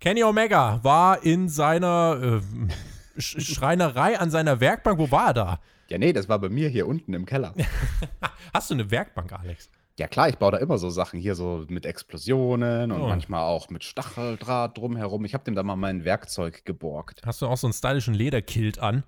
Kenny 0.00 0.22
Omega 0.22 0.78
war 0.84 1.24
in 1.24 1.48
seiner 1.48 2.40
äh, 3.16 3.20
Schreinerei 3.20 4.18
an 4.18 4.30
seiner 4.30 4.60
Werkbank. 4.60 4.98
Wo 4.98 5.10
war 5.10 5.28
er 5.28 5.34
da? 5.34 5.60
Ja, 5.88 5.98
nee, 5.98 6.12
das 6.12 6.28
war 6.28 6.38
bei 6.38 6.48
mir 6.48 6.68
hier 6.68 6.86
unten 6.86 7.14
im 7.14 7.26
Keller. 7.26 7.52
Hast 8.54 8.70
du 8.70 8.74
eine 8.74 8.90
Werkbank, 8.90 9.32
Alex? 9.32 9.68
Ja, 9.98 10.06
klar, 10.06 10.28
ich 10.28 10.36
baue 10.36 10.52
da 10.52 10.58
immer 10.58 10.78
so 10.78 10.90
Sachen 10.90 11.18
hier, 11.18 11.34
so 11.34 11.64
mit 11.68 11.84
Explosionen 11.84 12.92
und 12.92 13.00
oh. 13.00 13.08
manchmal 13.08 13.42
auch 13.42 13.70
mit 13.70 13.82
Stacheldraht 13.82 14.76
drumherum. 14.76 15.24
Ich 15.24 15.34
habe 15.34 15.44
dem 15.44 15.54
da 15.54 15.62
mal 15.62 15.76
mein 15.76 16.04
Werkzeug 16.04 16.64
geborgt. 16.64 17.22
Hast 17.24 17.42
du 17.42 17.46
auch 17.46 17.56
so 17.56 17.66
einen 17.66 17.74
stylischen 17.74 18.14
Lederkilt 18.14 18.78
an? 18.78 19.04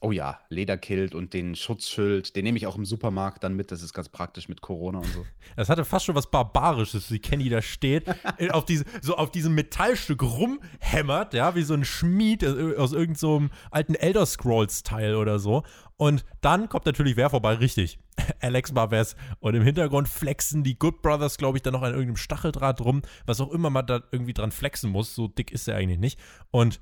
Oh 0.00 0.12
ja, 0.12 0.38
Lederkilt 0.48 1.14
und 1.14 1.34
den 1.34 1.56
Schutzschild, 1.56 2.36
den 2.36 2.44
nehme 2.44 2.56
ich 2.56 2.66
auch 2.66 2.76
im 2.76 2.84
Supermarkt 2.84 3.42
dann 3.42 3.54
mit. 3.54 3.72
Das 3.72 3.82
ist 3.82 3.92
ganz 3.92 4.08
praktisch 4.08 4.48
mit 4.48 4.60
Corona 4.60 4.98
und 4.98 5.06
so. 5.06 5.26
Das 5.56 5.68
hatte 5.68 5.84
fast 5.84 6.04
schon 6.04 6.14
was 6.14 6.30
Barbarisches, 6.30 7.10
wie 7.10 7.18
Kenny 7.18 7.48
da 7.48 7.62
steht, 7.62 8.04
auf 8.50 8.64
diese, 8.64 8.84
so 9.00 9.16
auf 9.16 9.30
diesem 9.30 9.54
Metallstück 9.54 10.22
rumhämmert, 10.22 11.34
ja, 11.34 11.54
wie 11.54 11.62
so 11.62 11.74
ein 11.74 11.84
Schmied 11.84 12.44
aus 12.44 12.92
irgendeinem 12.92 13.16
so 13.16 13.42
alten 13.70 13.94
Elder 13.94 14.26
Scrolls-Teil 14.26 15.16
oder 15.16 15.38
so. 15.38 15.64
Und 15.96 16.24
dann 16.40 16.68
kommt 16.68 16.86
natürlich 16.86 17.16
wer 17.16 17.28
vorbei, 17.28 17.54
richtig. 17.54 17.98
Alex 18.40 18.72
Marvez. 18.72 19.16
Und 19.40 19.54
im 19.54 19.62
Hintergrund 19.62 20.08
flexen 20.08 20.62
die 20.62 20.78
Good 20.78 21.02
Brothers, 21.02 21.38
glaube 21.38 21.58
ich, 21.58 21.62
dann 21.62 21.72
noch 21.72 21.82
an 21.82 21.92
irgendeinem 21.92 22.16
Stacheldraht 22.16 22.80
rum, 22.80 23.02
was 23.26 23.40
auch 23.40 23.50
immer 23.50 23.70
man 23.70 23.86
da 23.86 24.02
irgendwie 24.12 24.34
dran 24.34 24.52
flexen 24.52 24.90
muss. 24.90 25.14
So 25.14 25.26
dick 25.26 25.50
ist 25.50 25.66
er 25.66 25.76
eigentlich 25.76 25.98
nicht. 25.98 26.20
Und 26.52 26.78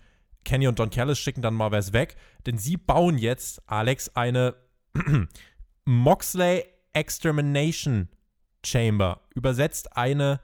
Kenny 0.47 0.69
und 0.69 0.79
Don 0.79 0.89
Callis 0.89 1.19
schicken 1.19 1.43
dann 1.43 1.55
Marvez 1.55 1.93
weg, 1.93 2.17
denn 2.47 2.57
sie 2.57 2.79
bauen 2.79 3.19
jetzt, 3.19 3.61
Alex, 3.67 4.09
eine 4.15 4.55
Moxley 5.85 6.65
Extermination 6.95 8.09
Chamber. 8.65 9.21
Übersetzt 9.35 9.97
eine 9.97 10.41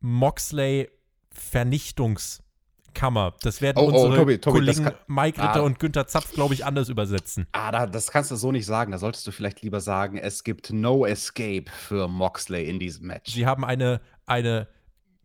Moxley 0.00 0.90
Vernichtungskammer. 1.30 3.34
Das 3.42 3.60
werden 3.60 3.78
oh, 3.78 3.82
oh 3.82 3.86
unsere 3.86 4.12
oh, 4.12 4.16
Tobi, 4.16 4.38
Tobi, 4.38 4.58
Kollegen 4.58 4.84
kann, 4.84 4.94
Mike 5.06 5.40
Ritter 5.40 5.56
ah, 5.56 5.60
und 5.60 5.78
Günther 5.78 6.06
Zapf, 6.06 6.32
glaube 6.32 6.54
ich, 6.54 6.64
anders 6.64 6.88
übersetzen. 6.88 7.46
Ah, 7.52 7.70
da, 7.70 7.86
das 7.86 8.10
kannst 8.10 8.30
du 8.30 8.36
so 8.36 8.50
nicht 8.50 8.66
sagen. 8.66 8.92
Da 8.92 8.98
solltest 8.98 9.26
du 9.26 9.30
vielleicht 9.30 9.62
lieber 9.62 9.80
sagen, 9.80 10.16
es 10.16 10.42
gibt 10.42 10.72
No 10.72 11.06
Escape 11.06 11.64
für 11.70 12.08
Moxley 12.08 12.68
in 12.68 12.78
diesem 12.78 13.06
Match. 13.06 13.32
Sie 13.32 13.46
haben 13.46 13.64
eine, 13.64 14.00
eine 14.26 14.68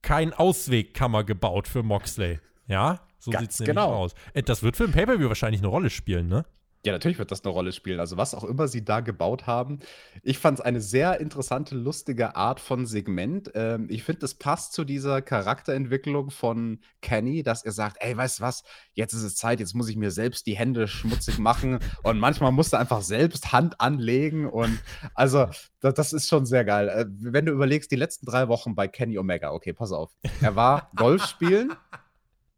kein 0.01 0.34
Auswegkammer 0.34 1.24
gebaut 1.24 1.68
für 1.68 1.84
Moxley. 1.84 2.39
Ja? 2.68 3.01
So 3.24 3.32
sieht 3.32 3.51
es 3.51 3.59
genau. 3.59 3.93
aus. 3.93 4.13
Äh, 4.34 4.43
das 4.43 4.63
wird 4.63 4.76
für 4.76 4.84
ein 4.84 4.91
Pay-Per-View 4.91 5.30
wahrscheinlich 5.30 5.61
eine 5.61 5.69
Rolle 5.69 5.89
spielen, 5.89 6.28
ne? 6.28 6.43
Ja, 6.86 6.91
natürlich 6.91 7.17
wird 7.17 7.32
das 7.32 7.45
eine 7.45 7.53
Rolle 7.53 7.71
spielen. 7.71 8.01
Also, 8.01 8.17
was 8.17 8.36
auch 8.36 8.43
immer 8.43 8.67
sie 8.67 8.84
da 8.84 8.99
gebaut 8.99 9.47
haben. 9.47 9.80
Ich 10.21 10.38
fand 10.38 10.59
es 10.59 10.65
eine 10.65 10.82
sehr 10.82 11.21
interessante, 11.21 11.76
lustige 11.76 12.36
Art 12.36 12.59
von 12.59 12.86
Segment. 12.86 13.49
Ähm, 13.55 13.88
ich 13.89 14.03
finde, 14.03 14.26
es 14.26 14.34
passt 14.34 14.74
zu 14.74 14.84
dieser 14.84 15.21
Charakterentwicklung 15.21 16.30
von 16.30 16.80
Kenny, 17.01 17.41
dass 17.41 17.63
er 17.63 17.71
sagt: 17.71 17.97
Ey, 18.01 18.17
weißt 18.17 18.39
du 18.39 18.43
was? 18.43 18.63
Jetzt 18.95 19.13
ist 19.13 19.24
es 19.24 19.38
Zeit, 19.38 19.61
jetzt 19.61 19.74
muss 19.76 19.88
ich 19.88 19.95
mir 19.95 20.11
selbst 20.11 20.45
die 20.45 20.57
Hände 20.57 20.89
schmutzig 20.89 21.39
machen. 21.39 21.80
Und 22.03 22.19
manchmal 22.19 22.51
musst 22.51 22.74
du 22.74 22.78
einfach 22.78 23.01
selbst 23.01 23.53
Hand 23.53 23.80
anlegen. 23.80 24.45
Und 24.45 24.78
also, 25.15 25.47
das, 25.80 25.93
das 25.93 26.11
ist 26.11 26.28
schon 26.28 26.45
sehr 26.45 26.65
geil. 26.65 26.89
Äh, 26.89 27.05
wenn 27.07 27.45
du 27.45 27.53
überlegst, 27.53 27.91
die 27.91 27.95
letzten 27.95 28.26
drei 28.26 28.49
Wochen 28.49 28.76
bei 28.76 28.89
Kenny 28.89 29.17
Omega, 29.17 29.53
okay, 29.53 29.71
pass 29.71 29.93
auf. 29.93 30.11
Er 30.41 30.57
war 30.57 30.91
Golf 30.97 31.24
spielen. 31.24 31.71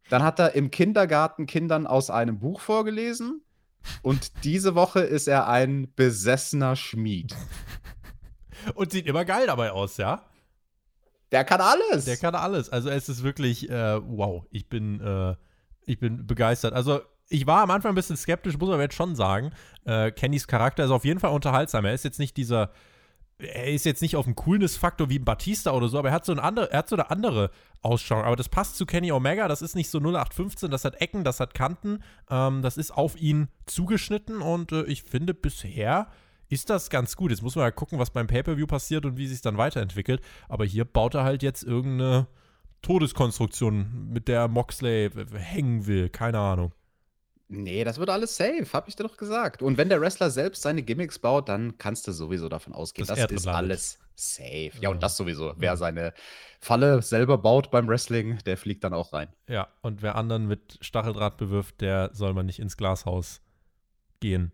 Dann 0.10 0.24
hat 0.24 0.40
er 0.40 0.54
im 0.54 0.72
Kindergarten 0.72 1.46
Kindern 1.46 1.88
aus 1.88 2.10
einem 2.10 2.40
Buch 2.40 2.60
vorgelesen. 2.60 3.42
Und 4.02 4.44
diese 4.44 4.76
Woche 4.76 5.02
ist 5.02 5.28
er 5.28 5.48
ein 5.48 5.94
besessener 5.96 6.76
Schmied. 6.76 7.36
Und 8.74 8.92
sieht 8.92 9.06
immer 9.06 9.26
geil 9.26 9.48
dabei 9.48 9.72
aus, 9.72 9.98
ja? 9.98 10.24
Der 11.32 11.44
kann 11.44 11.62
alles. 11.62 12.06
Der 12.06 12.18
kann 12.18 12.36
alles. 12.36 12.70
Also 12.70 12.90
es 12.90 13.10
ist 13.10 13.24
wirklich, 13.24 13.70
äh, 13.70 14.00
wow, 14.02 14.46
ich 14.52 14.70
bin, 14.70 15.02
äh, 15.02 15.36
ich 15.86 16.00
bin 16.00 16.26
begeistert. 16.26 16.74
Also 16.74 17.02
ich 17.30 17.48
war 17.48 17.62
am 17.62 17.72
Anfang 17.72 17.92
ein 17.92 17.96
bisschen 17.96 18.18
skeptisch, 18.18 18.58
muss 18.58 18.70
man 18.70 18.80
jetzt 18.80 18.96
schon 18.96 19.16
sagen. 19.16 19.52
Äh, 19.86 20.12
Kennys 20.12 20.48
Charakter 20.48 20.86
ist 20.86 20.92
auf 20.92 21.06
jeden 21.06 21.20
Fall 21.20 21.32
unterhaltsam. 21.32 21.86
Er 21.86 21.94
ist 21.94 22.06
jetzt 22.06 22.20
nicht 22.20 22.38
dieser 22.38 22.72
er 23.38 23.68
ist 23.68 23.86
jetzt 23.86 24.02
nicht 24.02 24.16
auf 24.16 24.26
dem 24.26 24.36
Coolness-Faktor 24.36 25.10
wie 25.10 25.20
ein 25.20 25.26
Batista 25.26 25.72
oder 25.72 25.88
so, 25.90 26.00
aber 26.00 26.10
er 26.10 26.16
hat 26.16 26.26
so, 26.26 26.32
ein 26.32 26.40
andere, 26.40 26.72
er 26.72 26.80
hat 26.80 26.90
so 26.90 26.96
eine 26.96 27.10
andere 27.10 27.52
Ausschauung. 27.82 28.24
Aber 28.24 28.36
das 28.36 28.50
passt 28.50 28.78
zu 28.78 28.86
Kenny 28.86 29.12
Omega, 29.12 29.48
das 29.48 29.62
ist 29.62 29.76
nicht 29.76 29.90
so 29.90 30.00
0815, 30.00 30.72
das 30.72 30.86
hat 30.86 31.02
Ecken, 31.02 31.24
das 31.24 31.40
hat 31.40 31.54
Kanten, 31.54 32.00
ähm, 32.30 32.62
das 32.62 32.78
ist 32.78 32.92
auf 32.92 33.20
ihn 33.20 33.50
zugeschnitten 33.66 34.42
und 34.42 34.72
äh, 34.72 34.84
ich 34.84 35.04
finde 35.04 35.34
bisher 35.34 36.08
ist 36.48 36.70
das 36.70 36.90
ganz 36.90 37.16
gut. 37.16 37.32
Jetzt 37.32 37.42
muss 37.42 37.56
man 37.56 37.66
ja 37.66 37.72
gucken, 37.72 38.00
was 38.00 38.12
beim 38.12 38.28
Pay-Per-View 38.28 38.68
passiert 38.68 39.06
und 39.06 39.18
wie 39.18 39.28
sich 39.28 39.42
dann 39.42 39.58
weiterentwickelt. 39.58 40.22
Aber 40.48 40.64
hier 40.64 40.86
baut 40.86 41.16
er 41.16 41.24
halt 41.24 41.42
jetzt 41.44 41.64
irgendeine 41.64 42.28
Todeskonstruktion, 42.84 44.10
mit 44.12 44.28
der 44.28 44.48
Moxley 44.48 45.10
hängen 45.34 45.88
will. 45.88 46.10
Keine 46.10 46.40
Ahnung. 46.40 46.72
Nee, 47.48 47.84
das 47.84 48.00
wird 48.00 48.10
alles 48.10 48.36
safe, 48.36 48.66
habe 48.74 48.90
ich 48.90 48.96
dir 48.96 49.04
doch 49.04 49.18
gesagt. 49.18 49.62
Und 49.62 49.78
wenn 49.78 49.90
der 49.90 50.02
Wrestler 50.02 50.32
selbst 50.32 50.64
seine 50.64 50.82
Gimmicks 50.82 51.20
baut, 51.20 51.48
dann 51.48 51.78
kannst 51.78 52.08
du 52.08 52.12
sowieso 52.12 52.50
davon 52.50 52.74
ausgehen, 52.74 53.08
das, 53.08 53.20
das 53.20 53.32
ist 53.32 53.48
alles 53.48 54.00
safe. 54.16 54.72
Ja, 54.82 54.90
und 54.90 55.04
das 55.04 55.16
sowieso. 55.18 55.54
Wer 55.58 55.78
seine 55.78 56.14
Falle 56.60 57.02
selber 57.02 57.38
baut 57.38 57.70
beim 57.70 57.88
Wrestling, 57.88 58.40
der 58.46 58.58
fliegt 58.58 58.84
dann 58.84 58.94
auch 58.94 59.14
rein. 59.14 59.28
Ja, 59.48 59.68
und 59.82 60.02
wer 60.02 60.16
anderen 60.16 60.48
mit 60.48 60.80
Stacheldraht 60.82 61.38
bewirft, 61.38 61.82
der 61.82 62.10
soll 62.14 62.34
man 62.34 62.48
nicht 62.48 62.60
ins 62.60 62.78
Glashaus 62.78 63.42
gehen. 64.20 64.52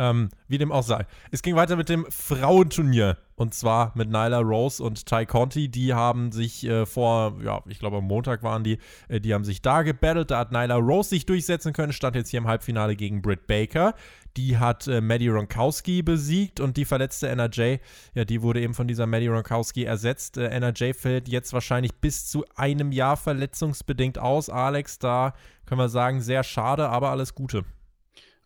Ähm, 0.00 0.30
wie 0.48 0.56
dem 0.56 0.72
auch 0.72 0.82
sei. 0.82 1.04
Es 1.30 1.42
ging 1.42 1.56
weiter 1.56 1.76
mit 1.76 1.90
dem 1.90 2.06
Frauenturnier. 2.08 3.18
Und 3.34 3.52
zwar 3.52 3.92
mit 3.96 4.08
Nyla 4.08 4.38
Rose 4.38 4.82
und 4.82 5.04
Ty 5.04 5.26
Conti. 5.26 5.68
Die 5.68 5.92
haben 5.92 6.32
sich 6.32 6.64
äh, 6.64 6.86
vor, 6.86 7.36
ja, 7.44 7.62
ich 7.66 7.78
glaube 7.80 7.98
am 7.98 8.04
Montag 8.04 8.42
waren 8.42 8.64
die, 8.64 8.78
äh, 9.08 9.20
die 9.20 9.34
haben 9.34 9.44
sich 9.44 9.60
da 9.60 9.82
gebettelt. 9.82 10.30
Da 10.30 10.38
hat 10.38 10.52
Nyla 10.52 10.76
Rose 10.76 11.10
sich 11.10 11.26
durchsetzen 11.26 11.74
können. 11.74 11.92
Stand 11.92 12.16
jetzt 12.16 12.30
hier 12.30 12.38
im 12.38 12.48
Halbfinale 12.48 12.96
gegen 12.96 13.20
Britt 13.20 13.46
Baker. 13.46 13.94
Die 14.38 14.56
hat 14.56 14.88
äh, 14.88 15.02
Maddie 15.02 15.28
Ronkowski 15.28 16.02
besiegt 16.02 16.60
und 16.60 16.78
die 16.78 16.86
verletzte 16.86 17.28
NRJ, 17.28 17.76
ja, 18.14 18.24
die 18.24 18.40
wurde 18.40 18.62
eben 18.62 18.72
von 18.72 18.88
dieser 18.88 19.06
Maddie 19.06 19.28
Ronkowski 19.28 19.84
ersetzt. 19.84 20.38
Äh, 20.38 20.48
NRJ 20.48 20.94
fällt 20.94 21.28
jetzt 21.28 21.52
wahrscheinlich 21.52 21.94
bis 21.96 22.26
zu 22.26 22.46
einem 22.56 22.90
Jahr 22.90 23.18
verletzungsbedingt 23.18 24.18
aus. 24.18 24.48
Alex, 24.48 24.98
da 24.98 25.34
können 25.66 25.80
wir 25.80 25.90
sagen, 25.90 26.22
sehr 26.22 26.42
schade, 26.42 26.88
aber 26.88 27.10
alles 27.10 27.34
Gute. 27.34 27.66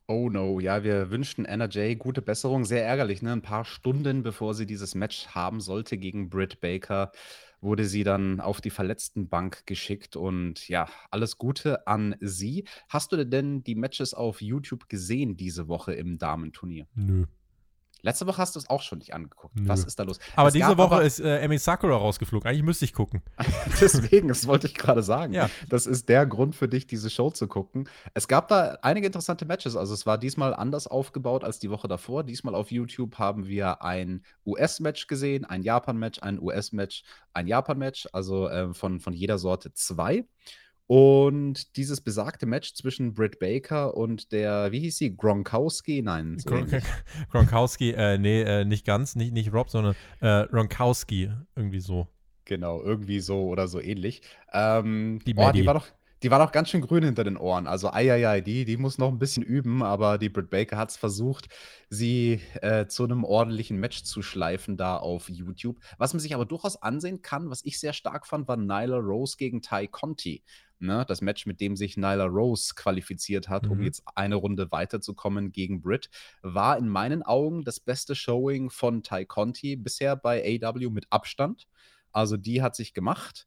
Oh 0.07 0.29
no, 0.29 0.61
ja, 0.61 0.85
wir 0.85 1.11
wünschen 1.11 1.47
NRJ 1.47 1.95
gute 1.95 2.21
Besserung. 2.21 2.67
Sehr 2.67 2.85
ärgerlich, 2.85 3.23
ne? 3.23 3.33
Ein 3.33 3.41
paar 3.41 3.65
Stunden 3.65 4.23
bevor 4.23 4.53
sie 4.53 4.67
dieses 4.67 4.95
Match 4.95 5.29
haben 5.29 5.61
sollte 5.61 5.97
gegen 5.97 6.29
Britt 6.29 6.61
Baker, 6.61 7.11
wurde 7.63 7.87
sie 7.87 8.05
dann 8.05 8.41
auf 8.41 8.61
die 8.61 8.69
Verletztenbank 8.69 9.65
geschickt 9.67 10.15
und 10.15 10.69
ja, 10.69 10.89
alles 11.11 11.39
Gute 11.39 11.87
an 11.87 12.17
sie. 12.21 12.65
Hast 12.91 13.13
du 13.13 13.25
denn 13.25 13.63
die 13.63 13.75
Matches 13.75 14.13
auf 14.13 14.43
YouTube 14.43 14.91
gesehen 14.91 15.39
diese 15.39 15.69
Woche 15.69 15.95
im 15.95 16.19
Damenturnier? 16.19 16.87
Nö. 16.95 17.25
Letzte 18.05 18.27
Woche 18.27 18.37
hast 18.37 18.55
du 18.55 18.59
es 18.59 18.69
auch 18.69 18.83
schon 18.83 18.99
nicht 18.99 19.15
angeguckt. 19.15 19.57
Nö. 19.57 19.67
Was 19.67 19.83
ist 19.83 19.99
da 19.99 20.03
los? 20.03 20.19
Aber 20.37 20.49
es 20.49 20.53
diese 20.53 20.77
Woche 20.77 20.97
aber, 20.97 21.05
ist 21.05 21.21
äh, 21.21 21.39
Emi 21.39 21.57
Sakura 21.57 21.97
rausgeflogen. 21.97 22.47
Eigentlich 22.47 22.63
müsste 22.63 22.85
ich 22.85 22.93
gucken. 22.93 23.23
Deswegen, 23.81 24.29
das 24.29 24.47
wollte 24.47 24.67
ich 24.67 24.75
gerade 24.75 25.03
sagen. 25.03 25.33
Ja. 25.33 25.49
Das 25.71 25.87
ist 25.87 26.11
der 26.11 26.27
Grund 26.27 26.55
für 26.55 26.69
dich, 26.69 26.87
diese 26.87 27.09
Show 27.09 27.31
zu 27.31 27.49
gucken. 27.49 27.89
Es 28.13 28.29
gab 28.29 28.49
da 28.49 28.77
einige 28.83 29.07
interessante 29.07 29.47
Matches. 29.47 29.75
Also 29.75 29.95
es 29.95 30.05
war 30.05 30.19
diesmal 30.19 30.53
anders 30.53 30.87
aufgebaut 30.87 31.45
als 31.45 31.61
die 31.61 31.71
Woche 31.71 31.89
davor. 31.89 32.25
Diesmal 32.25 32.55
auf 32.55 32.71
YouTube 32.71 33.19
haben 33.19 33.47
wir 33.47 33.83
ein 33.83 34.23
US-Match 34.45 35.07
gesehen, 35.07 35.47
ein 35.47 35.63
Japan-Match, 35.63 36.19
ein 36.21 36.39
US-Match, 36.39 37.05
ein 37.33 37.47
Japan-Match. 37.47 38.09
Also 38.13 38.51
äh, 38.51 38.75
von, 38.75 39.01
von 39.01 39.15
jeder 39.15 39.39
Sorte 39.39 39.73
zwei. 39.73 40.27
Und 40.87 41.77
dieses 41.77 42.03
besagte 42.03 42.45
Match 42.45 42.75
zwischen 42.75 43.15
Britt 43.15 43.39
Baker 43.39 43.97
und 43.97 44.33
der, 44.33 44.71
wie 44.71 44.81
hieß 44.81 44.99
sie, 44.99 45.17
Gronkowski? 45.17 46.03
Nein, 46.03 46.39
so 46.39 46.51
Gron 46.51 46.67
Gronkowski, 47.31 47.93
äh, 47.93 48.19
nee, 48.19 48.43
äh, 48.43 48.65
nicht 48.67 48.85
ganz, 48.85 49.17
nicht, 49.17 49.33
nicht 49.33 49.53
Rob, 49.53 49.71
sondern 49.71 49.95
äh, 50.21 50.47
Gronkowski, 50.47 51.31
irgendwie 51.57 51.81
so. 51.81 52.09
Genau, 52.45 52.83
irgendwie 52.83 53.21
so 53.21 53.47
oder 53.47 53.67
so 53.67 53.81
ähnlich. 53.81 54.21
Ähm, 54.53 55.21
die, 55.27 55.35
oh, 55.35 55.51
die 55.53 55.65
war 55.65 55.75
doch, 55.75 55.87
Die 56.25 56.31
war 56.31 56.39
doch 56.39 56.53
ganz 56.53 56.71
schön 56.71 56.81
grün 56.81 57.05
hinter 57.05 57.23
den 57.23 57.37
Ohren. 57.37 57.67
Also, 57.67 57.93
eieiei, 57.93 58.41
die, 58.41 58.65
die 58.65 58.79
muss 58.79 58.97
noch 58.97 59.09
ein 59.09 59.19
bisschen 59.19 59.43
üben, 59.43 59.83
aber 59.83 60.17
die 60.17 60.31
Britt 60.31 60.49
Baker 60.49 60.79
hat 60.79 60.89
es 60.89 60.97
versucht, 60.97 61.49
sie 61.91 62.41
äh, 62.63 62.87
zu 62.87 63.05
einem 63.05 63.25
ordentlichen 63.25 63.77
Match 63.77 64.05
zu 64.05 64.23
schleifen 64.23 64.79
da 64.79 64.97
auf 64.97 65.29
YouTube. 65.29 65.81
Was 65.99 66.15
man 66.15 66.21
sich 66.21 66.35
aber 66.35 66.47
durchaus 66.47 66.81
ansehen 66.81 67.21
kann, 67.21 67.51
was 67.51 67.63
ich 67.63 67.79
sehr 67.79 67.93
stark 67.93 68.27
fand, 68.27 68.49
war 68.49 68.57
Nyla 68.57 68.97
Rose 68.97 69.37
gegen 69.37 69.61
Ty 69.61 69.87
Conti. 69.87 70.43
Ne? 70.79 71.05
Das 71.07 71.21
Match, 71.21 71.45
mit 71.45 71.61
dem 71.61 71.77
sich 71.77 71.99
Nyla 71.99 72.25
Rose 72.25 72.73
qualifiziert 72.75 73.51
hat, 73.51 73.67
mhm. 73.67 73.73
um 73.73 73.83
jetzt 73.83 74.03
eine 74.15 74.37
Runde 74.37 74.73
weiterzukommen 74.73 75.53
gegen 75.53 75.83
Britt, 75.83 76.09
war 76.41 76.79
in 76.79 76.89
meinen 76.89 77.23
Augen 77.23 77.65
das 77.65 77.81
beste 77.81 78.15
Showing 78.15 78.71
von 78.71 79.03
Ty 79.03 79.27
Conti 79.27 79.77
bisher 79.77 80.17
bei 80.17 80.59
AW 80.63 80.89
mit 80.89 81.05
Abstand. 81.11 81.67
Also 82.13 82.39
die 82.39 82.63
hat 82.63 82.77
sich 82.77 82.95
gemacht. 82.95 83.47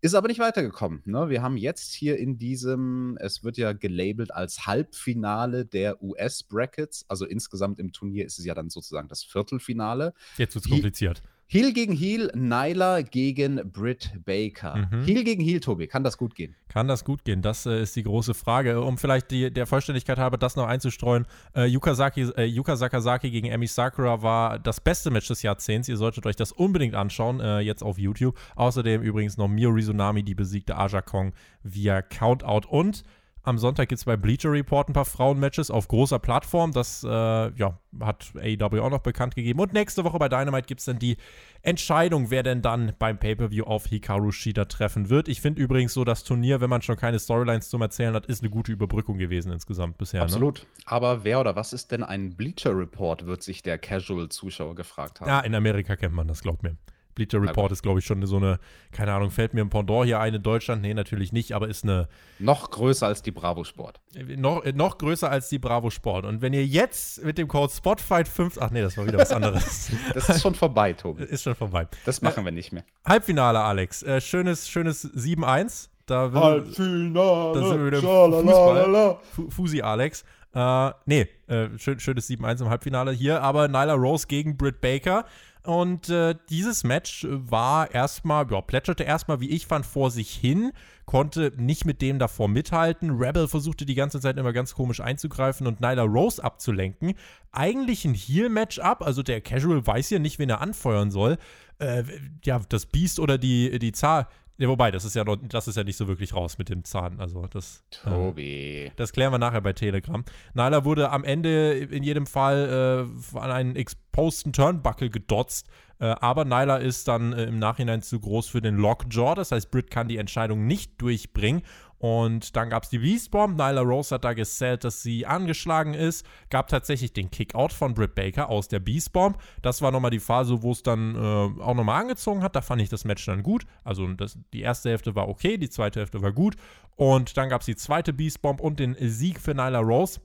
Ist 0.00 0.14
aber 0.14 0.28
nicht 0.28 0.38
weitergekommen. 0.38 1.02
Ne? 1.06 1.28
Wir 1.28 1.42
haben 1.42 1.56
jetzt 1.56 1.92
hier 1.92 2.18
in 2.18 2.38
diesem, 2.38 3.18
es 3.20 3.42
wird 3.42 3.56
ja 3.56 3.72
gelabelt 3.72 4.32
als 4.32 4.64
Halbfinale 4.64 5.66
der 5.66 6.00
US-Brackets. 6.00 7.04
Also 7.08 7.26
insgesamt 7.26 7.80
im 7.80 7.92
Turnier 7.92 8.24
ist 8.24 8.38
es 8.38 8.44
ja 8.44 8.54
dann 8.54 8.70
sozusagen 8.70 9.08
das 9.08 9.24
Viertelfinale. 9.24 10.14
Jetzt 10.36 10.54
wird 10.54 10.66
es 10.66 10.70
kompliziert. 10.70 11.22
Heel 11.50 11.72
gegen 11.72 11.94
Heel, 11.94 12.30
Nyla 12.34 13.00
gegen 13.00 13.72
Britt 13.72 14.12
Baker. 14.26 14.86
Mhm. 14.92 15.04
Heel 15.04 15.24
gegen 15.24 15.42
Heel, 15.42 15.60
Tobi, 15.60 15.86
kann 15.86 16.04
das 16.04 16.18
gut 16.18 16.34
gehen? 16.34 16.54
Kann 16.68 16.88
das 16.88 17.06
gut 17.06 17.24
gehen? 17.24 17.40
Das 17.40 17.64
äh, 17.64 17.80
ist 17.80 17.96
die 17.96 18.02
große 18.02 18.34
Frage. 18.34 18.82
Um 18.82 18.98
vielleicht 18.98 19.30
die, 19.30 19.50
der 19.50 19.66
Vollständigkeit 19.66 20.18
halber 20.18 20.36
das 20.36 20.56
noch 20.56 20.66
einzustreuen, 20.66 21.24
äh, 21.56 21.64
Yuka, 21.64 21.94
Saki, 21.94 22.30
äh, 22.36 22.44
Yuka 22.44 22.76
Sakazaki 22.76 23.30
gegen 23.30 23.48
Emi 23.48 23.66
Sakura 23.66 24.20
war 24.20 24.58
das 24.58 24.78
beste 24.78 25.10
Match 25.10 25.28
des 25.28 25.40
Jahrzehnts. 25.40 25.88
Ihr 25.88 25.96
solltet 25.96 26.26
euch 26.26 26.36
das 26.36 26.52
unbedingt 26.52 26.94
anschauen, 26.94 27.40
äh, 27.40 27.60
jetzt 27.60 27.82
auf 27.82 27.98
YouTube. 27.98 28.38
Außerdem 28.54 29.00
übrigens 29.00 29.38
noch 29.38 29.48
Mio 29.48 29.70
Rizunami, 29.70 30.22
die 30.22 30.34
besiegte 30.34 30.76
Aja 30.76 31.00
Kong 31.00 31.32
via 31.62 32.02
Countout 32.02 32.68
und 32.68 33.04
am 33.48 33.58
Sonntag 33.58 33.88
gibt 33.88 33.98
es 33.98 34.04
bei 34.04 34.16
Bleacher 34.16 34.52
Report 34.52 34.88
ein 34.88 34.92
paar 34.92 35.04
Frauenmatches 35.04 35.70
auf 35.70 35.88
großer 35.88 36.18
Plattform. 36.18 36.72
Das 36.72 37.02
äh, 37.02 37.08
ja, 37.08 37.78
hat 38.00 38.32
AEW 38.36 38.80
auch 38.80 38.90
noch 38.90 39.00
bekannt 39.00 39.34
gegeben. 39.34 39.58
Und 39.60 39.72
nächste 39.72 40.04
Woche 40.04 40.18
bei 40.18 40.28
Dynamite 40.28 40.66
gibt 40.66 40.80
es 40.80 40.86
dann 40.86 40.98
die 40.98 41.16
Entscheidung, 41.62 42.30
wer 42.30 42.42
denn 42.42 42.62
dann 42.62 42.92
beim 42.98 43.18
Pay-Per-View 43.18 43.64
auf 43.64 43.86
Hikaru 43.86 44.30
Shida 44.30 44.66
treffen 44.66 45.08
wird. 45.08 45.28
Ich 45.28 45.40
finde 45.40 45.60
übrigens 45.60 45.94
so, 45.94 46.04
das 46.04 46.24
Turnier, 46.24 46.60
wenn 46.60 46.70
man 46.70 46.82
schon 46.82 46.96
keine 46.96 47.18
Storylines 47.18 47.68
zum 47.68 47.82
Erzählen 47.82 48.14
hat, 48.14 48.26
ist 48.26 48.42
eine 48.42 48.50
gute 48.50 48.70
Überbrückung 48.70 49.18
gewesen 49.18 49.50
insgesamt 49.50 49.98
bisher. 49.98 50.20
Ne? 50.20 50.24
Absolut. 50.24 50.60
Ne? 50.60 50.66
Aber 50.86 51.24
wer 51.24 51.40
oder 51.40 51.56
was 51.56 51.72
ist 51.72 51.90
denn 51.90 52.04
ein 52.04 52.36
Bleacher 52.36 52.76
Report, 52.76 53.26
wird 53.26 53.42
sich 53.42 53.62
der 53.62 53.78
Casual-Zuschauer 53.78 54.74
gefragt 54.74 55.20
haben. 55.20 55.28
Ja, 55.28 55.40
in 55.40 55.54
Amerika 55.54 55.96
kennt 55.96 56.14
man 56.14 56.28
das, 56.28 56.42
glaubt 56.42 56.62
mir. 56.62 56.76
Bleacher 57.18 57.42
Report 57.42 57.72
ist, 57.72 57.82
glaube 57.82 57.98
ich, 57.98 58.06
schon 58.06 58.24
so 58.26 58.36
eine, 58.36 58.58
keine 58.92 59.12
Ahnung, 59.12 59.30
fällt 59.30 59.52
mir 59.52 59.60
ein 59.60 59.68
Pendant 59.68 60.06
hier 60.06 60.20
ein 60.20 60.34
in 60.34 60.42
Deutschland? 60.42 60.82
Nee, 60.82 60.94
natürlich 60.94 61.32
nicht, 61.32 61.52
aber 61.52 61.68
ist 61.68 61.84
eine. 61.84 62.08
Noch 62.38 62.70
größer 62.70 63.06
als 63.06 63.22
die 63.22 63.32
Bravo 63.32 63.64
Sport. 63.64 64.00
Äh, 64.14 64.36
noch, 64.36 64.64
äh, 64.64 64.72
noch 64.72 64.98
größer 64.98 65.30
als 65.30 65.48
die 65.48 65.58
Bravo 65.58 65.90
Sport. 65.90 66.24
Und 66.24 66.40
wenn 66.40 66.52
ihr 66.52 66.64
jetzt 66.64 67.24
mit 67.24 67.36
dem 67.38 67.48
Code 67.48 67.72
Spotfight5, 67.72 68.58
ach 68.60 68.70
nee, 68.70 68.80
das 68.80 68.96
war 68.96 69.06
wieder 69.06 69.18
was 69.18 69.32
anderes. 69.32 69.90
das 70.14 70.28
ist 70.28 70.42
schon 70.42 70.54
vorbei, 70.54 70.92
Tobi. 70.92 71.24
Ist 71.24 71.42
schon 71.42 71.54
vorbei. 71.54 71.88
Das 72.04 72.22
machen 72.22 72.42
äh, 72.42 72.46
wir 72.46 72.52
nicht 72.52 72.72
mehr. 72.72 72.84
Halbfinale, 73.04 73.60
Alex. 73.60 74.02
Äh, 74.02 74.20
schönes, 74.20 74.68
schönes 74.68 75.04
7-1. 75.14 75.88
Da 76.06 76.30
Halbfinale. 76.32 77.60
Da 77.60 77.68
sind 77.68 77.78
wir 77.78 77.86
wieder 77.86 78.00
Fußball. 78.00 79.50
Fusi 79.50 79.82
Alex. 79.82 80.24
Äh, 80.54 80.90
nee, 81.04 81.28
äh, 81.46 81.68
schön, 81.76 82.00
schönes 82.00 82.28
7-1 82.30 82.62
im 82.62 82.70
Halbfinale 82.70 83.12
hier, 83.12 83.42
aber 83.42 83.68
Nyla 83.68 83.94
Rose 83.94 84.26
gegen 84.26 84.56
Britt 84.56 84.80
Baker. 84.80 85.26
Und 85.64 86.08
äh, 86.08 86.34
dieses 86.48 86.84
Match 86.84 87.26
war 87.28 87.90
erstmal, 87.90 88.50
ja, 88.50 88.60
plätscherte 88.60 89.04
erstmal, 89.04 89.40
wie 89.40 89.50
ich 89.50 89.66
fand, 89.66 89.84
vor 89.84 90.10
sich 90.10 90.30
hin, 90.30 90.72
konnte 91.04 91.52
nicht 91.56 91.84
mit 91.84 92.00
dem 92.00 92.18
davor 92.18 92.48
mithalten. 92.48 93.10
Rebel 93.10 93.48
versuchte 93.48 93.84
die 93.84 93.94
ganze 93.94 94.20
Zeit 94.20 94.36
immer 94.38 94.52
ganz 94.52 94.74
komisch 94.74 95.00
einzugreifen 95.00 95.66
und 95.66 95.80
Nyla 95.80 96.04
Rose 96.04 96.42
abzulenken. 96.42 97.14
Eigentlich 97.52 98.04
ein 98.04 98.14
Heal-Match-up, 98.14 99.02
also 99.02 99.22
der 99.22 99.40
Casual 99.40 99.86
weiß 99.86 100.10
ja 100.10 100.18
nicht, 100.18 100.38
wen 100.38 100.50
er 100.50 100.60
anfeuern 100.60 101.10
soll. 101.10 101.38
Äh, 101.78 102.04
ja, 102.44 102.60
das 102.68 102.86
Beast 102.86 103.20
oder 103.20 103.38
die, 103.38 103.78
die 103.78 103.92
Zahl, 103.92 104.26
ja, 104.60 104.68
wobei, 104.68 104.90
das 104.90 105.04
ist 105.04 105.14
ja 105.14 105.22
noch, 105.22 105.36
das 105.36 105.68
ist 105.68 105.76
ja 105.76 105.84
nicht 105.84 105.96
so 105.96 106.08
wirklich 106.08 106.34
raus 106.34 106.58
mit 106.58 106.68
dem 106.68 106.82
Zahn. 106.82 107.20
Also 107.20 107.46
das. 107.46 107.84
Tobi. 107.90 108.86
Äh, 108.86 108.90
das 108.96 109.12
klären 109.12 109.32
wir 109.32 109.38
nachher 109.38 109.60
bei 109.60 109.72
Telegram. 109.72 110.24
Nyla 110.52 110.84
wurde 110.84 111.10
am 111.10 111.22
Ende 111.22 111.74
in 111.74 112.02
jedem 112.02 112.26
Fall 112.26 113.06
äh, 113.34 113.38
an 113.38 113.52
einen 113.52 113.76
exposten 113.76 114.52
Turnbuckle 114.52 115.10
gedotzt. 115.10 115.68
Äh, 116.00 116.06
aber 116.06 116.44
Nyla 116.44 116.78
ist 116.78 117.06
dann 117.06 117.32
äh, 117.32 117.44
im 117.44 117.60
Nachhinein 117.60 118.02
zu 118.02 118.18
groß 118.18 118.48
für 118.48 118.60
den 118.60 118.76
Lockjaw. 118.76 119.36
Das 119.36 119.52
heißt, 119.52 119.70
Britt 119.70 119.92
kann 119.92 120.08
die 120.08 120.16
Entscheidung 120.16 120.66
nicht 120.66 121.00
durchbringen. 121.00 121.62
Und 121.98 122.56
dann 122.56 122.70
gab 122.70 122.84
es 122.84 122.90
die 122.90 122.98
Beast 122.98 123.30
Bomb. 123.30 123.56
Nyla 123.56 123.80
Rose 123.80 124.14
hat 124.14 124.24
da 124.24 124.32
gesellt, 124.32 124.84
dass 124.84 125.02
sie 125.02 125.26
angeschlagen 125.26 125.94
ist. 125.94 126.24
Gab 126.50 126.68
tatsächlich 126.68 127.12
den 127.12 127.30
Kickout 127.30 127.72
von 127.72 127.94
Britt 127.94 128.14
Baker 128.14 128.48
aus 128.48 128.68
der 128.68 128.78
Beast 128.78 129.12
Bomb. 129.12 129.38
Das 129.62 129.82
war 129.82 129.90
nochmal 129.90 130.10
die 130.10 130.20
Phase, 130.20 130.62
wo 130.62 130.72
es 130.72 130.82
dann 130.82 131.16
äh, 131.16 131.62
auch 131.62 131.74
nochmal 131.74 132.00
angezogen 132.00 132.42
hat. 132.42 132.54
Da 132.54 132.62
fand 132.62 132.80
ich 132.82 132.88
das 132.88 133.04
Match 133.04 133.24
dann 133.26 133.42
gut. 133.42 133.66
Also 133.84 134.06
das, 134.08 134.38
die 134.52 134.60
erste 134.60 134.90
Hälfte 134.90 135.14
war 135.14 135.28
okay, 135.28 135.58
die 135.58 135.70
zweite 135.70 136.00
Hälfte 136.00 136.22
war 136.22 136.32
gut. 136.32 136.56
Und 136.94 137.36
dann 137.36 137.48
gab 137.48 137.62
es 137.62 137.66
die 137.66 137.76
zweite 137.76 138.12
Beast 138.12 138.42
Bomb 138.42 138.60
und 138.60 138.78
den 138.78 138.96
Sieg 138.98 139.40
für 139.40 139.54
Nyla 139.54 139.80
Rose. 139.80 140.20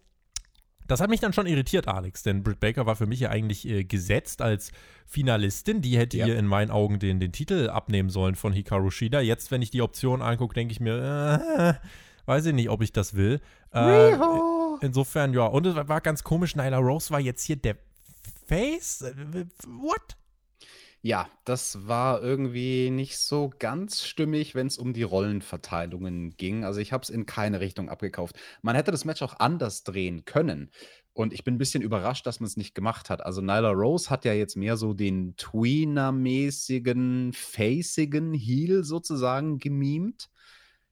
Das 0.88 1.00
hat 1.00 1.10
mich 1.10 1.20
dann 1.20 1.34
schon 1.34 1.48
irritiert, 1.48 1.88
Alex, 1.88 2.24
denn 2.24 2.44
Britt 2.44 2.60
Baker 2.60 2.86
war 2.86 2.96
für 2.96 3.06
mich 3.06 3.20
ja 3.20 3.30
eigentlich 3.30 3.68
äh, 3.68 3.84
gesetzt 3.84 4.42
als 4.42 4.72
Finalistin. 5.06 5.82
Die 5.82 5.98
hätte 5.98 6.18
ja. 6.18 6.28
ihr 6.28 6.38
in 6.38 6.48
meinen 6.48 6.72
Augen 6.72 7.00
den, 7.00 7.20
den 7.20 7.32
Titel 7.32 7.70
abnehmen 7.70 8.10
sollen 8.10 8.36
von 8.36 8.54
Hikaru 8.54 8.90
Shida. 8.90 9.22
Jetzt, 9.22 9.52
wenn 9.52 9.62
ich 9.62 9.72
die 9.72 9.82
Option 9.82 10.22
angucke, 10.22 10.54
denke 10.54 10.72
ich 10.72 10.80
mir, 10.80 11.80
äh, 11.82 11.88
weiß 12.26 12.46
ich 12.48 12.54
nicht, 12.54 12.70
ob 12.70 12.82
ich 12.82 12.92
das 12.92 13.16
will. 13.16 13.42
Äh, 13.74 14.16
insofern, 14.82 15.34
ja. 15.34 15.46
Und 15.46 15.66
es 15.66 15.76
war 15.76 16.02
ganz 16.02 16.24
komisch, 16.24 16.56
Nyla 16.56 16.78
Rose 16.78 17.12
war 17.12 17.20
jetzt 17.20 17.44
hier 17.44 17.56
der 17.56 17.78
Face? 18.48 19.02
Äh, 19.02 19.46
what? 19.68 20.18
Ja, 21.06 21.28
das 21.43 21.86
war 21.86 22.22
irgendwie 22.22 22.89
nicht 22.89 23.18
so 23.18 23.51
ganz 23.60 24.04
stimmig, 24.04 24.56
wenn 24.56 24.68
es 24.68 24.78
um 24.78 24.93
die 24.93 25.04
Rollenverteilungen 25.04 26.38
ging. 26.38 26.64
Also 26.64 26.80
ich 26.80 26.93
habe 26.93 27.04
es 27.04 27.10
in 27.10 27.26
keine 27.26 27.60
Richtung 27.60 27.89
abgekauft. 27.89 28.38
Man 28.62 28.78
hätte 28.78 28.91
das 28.91 29.04
Match 29.04 29.22
auch 29.22 29.38
anders 29.38 29.84
drehen 29.84 30.24
können. 30.24 30.72
Und 31.12 31.34
ich 31.34 31.43
bin 31.43 31.56
ein 31.56 31.58
bisschen 31.58 31.84
überrascht, 31.84 32.26
dass 32.26 32.39
man 32.39 32.47
es 32.47 32.56
nicht 32.56 32.74
gemacht 32.74 33.10
hat. 33.10 33.26
Also 33.26 33.41
Nyla 33.41 33.72
Rose 33.72 34.10
hat 34.10 34.24
ja 34.24 34.32
jetzt 34.32 34.56
mehr 34.56 34.78
so 34.78 34.93
den 34.93 35.36
Tweener-mäßigen, 35.36 37.34
facigen 37.34 38.34
Heel 38.34 38.86
sozusagen 38.86 39.60
gemimt. 39.60 40.30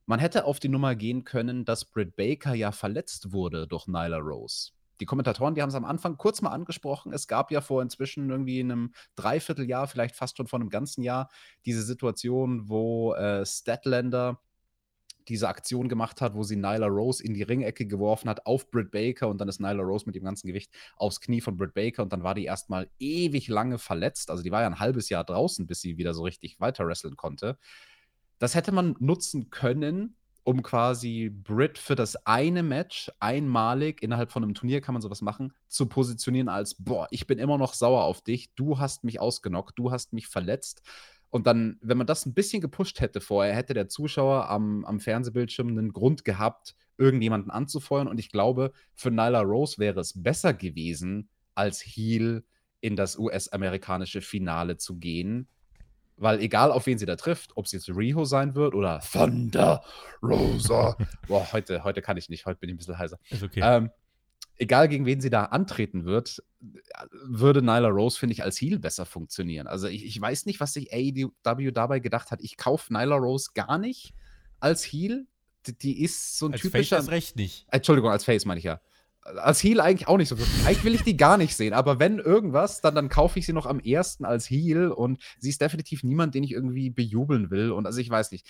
Man 0.05 0.19
hätte 0.19 0.43
auf 0.43 0.59
die 0.59 0.67
Nummer 0.67 0.93
gehen 0.93 1.23
können, 1.23 1.63
dass 1.63 1.85
Britt 1.85 2.17
Baker 2.17 2.53
ja 2.53 2.73
verletzt 2.73 3.31
wurde 3.31 3.65
durch 3.65 3.87
Nyla 3.87 4.17
Rose 4.17 4.71
die 5.01 5.05
Kommentatoren, 5.05 5.55
die 5.55 5.61
haben 5.61 5.69
es 5.69 5.75
am 5.75 5.83
Anfang 5.83 6.15
kurz 6.15 6.41
mal 6.41 6.51
angesprochen. 6.51 7.11
Es 7.11 7.27
gab 7.27 7.51
ja 7.51 7.59
vor 7.59 7.81
inzwischen 7.81 8.29
irgendwie 8.29 8.59
einem 8.59 8.93
Dreivierteljahr, 9.15 9.87
vielleicht 9.87 10.15
fast 10.15 10.37
schon 10.37 10.47
vor 10.47 10.59
einem 10.59 10.69
ganzen 10.69 11.01
Jahr, 11.03 11.29
diese 11.65 11.81
Situation, 11.81 12.69
wo 12.69 13.13
äh, 13.15 13.45
Statlander 13.45 14.39
diese 15.27 15.47
Aktion 15.47 15.89
gemacht 15.89 16.21
hat, 16.21 16.35
wo 16.35 16.43
sie 16.43 16.55
Nyla 16.55 16.87
Rose 16.87 17.23
in 17.23 17.33
die 17.33 17.43
Ringecke 17.43 17.85
geworfen 17.85 18.29
hat 18.29 18.45
auf 18.45 18.69
Britt 18.69 18.91
Baker 18.91 19.27
und 19.27 19.39
dann 19.39 19.47
ist 19.47 19.59
Nyla 19.59 19.81
Rose 19.81 20.05
mit 20.05 20.15
dem 20.15 20.23
ganzen 20.23 20.47
Gewicht 20.47 20.71
aufs 20.95 21.19
Knie 21.19 21.41
von 21.41 21.57
Britt 21.57 21.73
Baker 21.73 22.03
und 22.03 22.13
dann 22.13 22.23
war 22.23 22.35
die 22.35 22.45
erstmal 22.45 22.89
ewig 22.99 23.47
lange 23.47 23.77
verletzt. 23.77 24.29
Also 24.29 24.43
die 24.43 24.51
war 24.51 24.61
ja 24.61 24.67
ein 24.67 24.79
halbes 24.79 25.09
Jahr 25.09 25.23
draußen, 25.23 25.67
bis 25.67 25.81
sie 25.81 25.97
wieder 25.97 26.13
so 26.13 26.23
richtig 26.23 26.59
weiter 26.59 26.87
wresteln 26.87 27.17
konnte. 27.17 27.57
Das 28.39 28.55
hätte 28.55 28.71
man 28.71 28.95
nutzen 28.99 29.49
können, 29.49 30.15
um 30.43 30.63
quasi 30.63 31.29
Brit 31.29 31.77
für 31.77 31.95
das 31.95 32.15
eine 32.25 32.63
Match 32.63 33.11
einmalig 33.19 34.01
innerhalb 34.01 34.31
von 34.31 34.43
einem 34.43 34.53
Turnier 34.53 34.81
kann 34.81 34.93
man 34.93 35.01
sowas 35.01 35.21
machen, 35.21 35.53
zu 35.67 35.85
positionieren 35.85 36.49
als, 36.49 36.75
boah, 36.75 37.07
ich 37.11 37.27
bin 37.27 37.37
immer 37.37 37.57
noch 37.57 37.73
sauer 37.73 38.03
auf 38.03 38.21
dich, 38.21 38.53
du 38.55 38.79
hast 38.79 39.03
mich 39.03 39.19
ausgenockt, 39.19 39.77
du 39.77 39.91
hast 39.91 40.13
mich 40.13 40.27
verletzt. 40.27 40.81
Und 41.29 41.47
dann, 41.47 41.77
wenn 41.81 41.97
man 41.97 42.07
das 42.07 42.25
ein 42.25 42.33
bisschen 42.33 42.61
gepusht 42.61 42.99
hätte 42.99 43.21
vorher, 43.21 43.55
hätte 43.55 43.73
der 43.73 43.87
Zuschauer 43.87 44.49
am, 44.49 44.83
am 44.83 44.99
Fernsehbildschirm 44.99 45.69
einen 45.69 45.93
Grund 45.93 46.25
gehabt, 46.25 46.75
irgendjemanden 46.97 47.51
anzufeuern. 47.51 48.09
Und 48.09 48.19
ich 48.19 48.31
glaube, 48.31 48.73
für 48.93 49.11
Nyla 49.11 49.41
Rose 49.41 49.77
wäre 49.77 50.01
es 50.01 50.21
besser 50.21 50.53
gewesen, 50.53 51.29
als 51.55 51.81
Heel 51.81 52.43
in 52.81 52.95
das 52.95 53.17
US-amerikanische 53.17 54.21
Finale 54.21 54.75
zu 54.77 54.97
gehen, 54.97 55.47
weil 56.21 56.39
egal, 56.39 56.71
auf 56.71 56.85
wen 56.85 56.97
sie 56.97 57.05
da 57.05 57.15
trifft, 57.15 57.57
ob 57.57 57.65
es 57.65 57.71
jetzt 57.71 57.89
Riho 57.89 58.25
sein 58.25 58.55
wird 58.55 58.75
oder 58.75 59.01
Thunder 59.01 59.83
Rosa. 60.21 60.95
Boah, 61.27 61.51
heute, 61.51 61.83
heute 61.83 62.01
kann 62.01 62.17
ich 62.17 62.29
nicht, 62.29 62.45
heute 62.45 62.59
bin 62.59 62.69
ich 62.69 62.75
ein 62.75 62.77
bisschen 62.77 62.97
heiser. 62.97 63.19
Ist 63.29 63.43
okay. 63.43 63.61
Ähm, 63.63 63.89
egal, 64.57 64.87
gegen 64.87 65.05
wen 65.05 65.19
sie 65.19 65.31
da 65.31 65.45
antreten 65.45 66.05
wird, 66.05 66.43
würde 67.23 67.61
Nyla 67.61 67.87
Rose, 67.87 68.19
finde 68.19 68.33
ich, 68.33 68.43
als 68.43 68.61
Heel 68.61 68.79
besser 68.79 69.05
funktionieren. 69.05 69.67
Also 69.67 69.87
ich, 69.87 70.05
ich 70.05 70.21
weiß 70.21 70.45
nicht, 70.45 70.59
was 70.59 70.73
sich 70.73 70.93
AEW 70.93 71.71
dabei 71.71 71.99
gedacht 71.99 72.29
hat. 72.31 72.41
Ich 72.41 72.55
kaufe 72.55 72.93
Nyla 72.93 73.15
Rose 73.15 73.49
gar 73.55 73.79
nicht 73.79 74.13
als 74.59 74.83
Heel. 74.83 75.25
Die, 75.65 75.77
die 75.77 76.03
ist 76.03 76.37
so 76.37 76.47
ein 76.47 76.53
als 76.53 76.61
typischer. 76.61 76.97
Face 76.97 77.09
Recht 77.09 77.35
nicht. 77.35 77.65
Entschuldigung, 77.69 78.11
als 78.11 78.25
Face 78.25 78.45
meine 78.45 78.59
ich 78.59 78.65
ja. 78.65 78.79
Als 79.23 79.63
Heal 79.63 79.79
eigentlich 79.79 80.07
auch 80.07 80.17
nicht 80.17 80.29
so. 80.29 80.35
Eigentlich 80.65 80.83
will 80.83 80.95
ich 80.95 81.03
die 81.03 81.15
gar 81.15 81.37
nicht 81.37 81.55
sehen, 81.55 81.73
aber 81.73 81.99
wenn 81.99 82.17
irgendwas, 82.17 82.81
dann, 82.81 82.95
dann 82.95 83.09
kaufe 83.09 83.37
ich 83.37 83.45
sie 83.45 83.53
noch 83.53 83.67
am 83.67 83.79
ersten 83.79 84.25
als 84.25 84.49
Heal 84.49 84.91
und 84.91 85.21
sie 85.39 85.49
ist 85.49 85.61
definitiv 85.61 86.03
niemand, 86.03 86.33
den 86.33 86.43
ich 86.43 86.51
irgendwie 86.51 86.89
bejubeln 86.89 87.51
will. 87.51 87.71
Und 87.71 87.85
also 87.85 87.99
ich 87.99 88.09
weiß 88.09 88.31
nicht. 88.31 88.47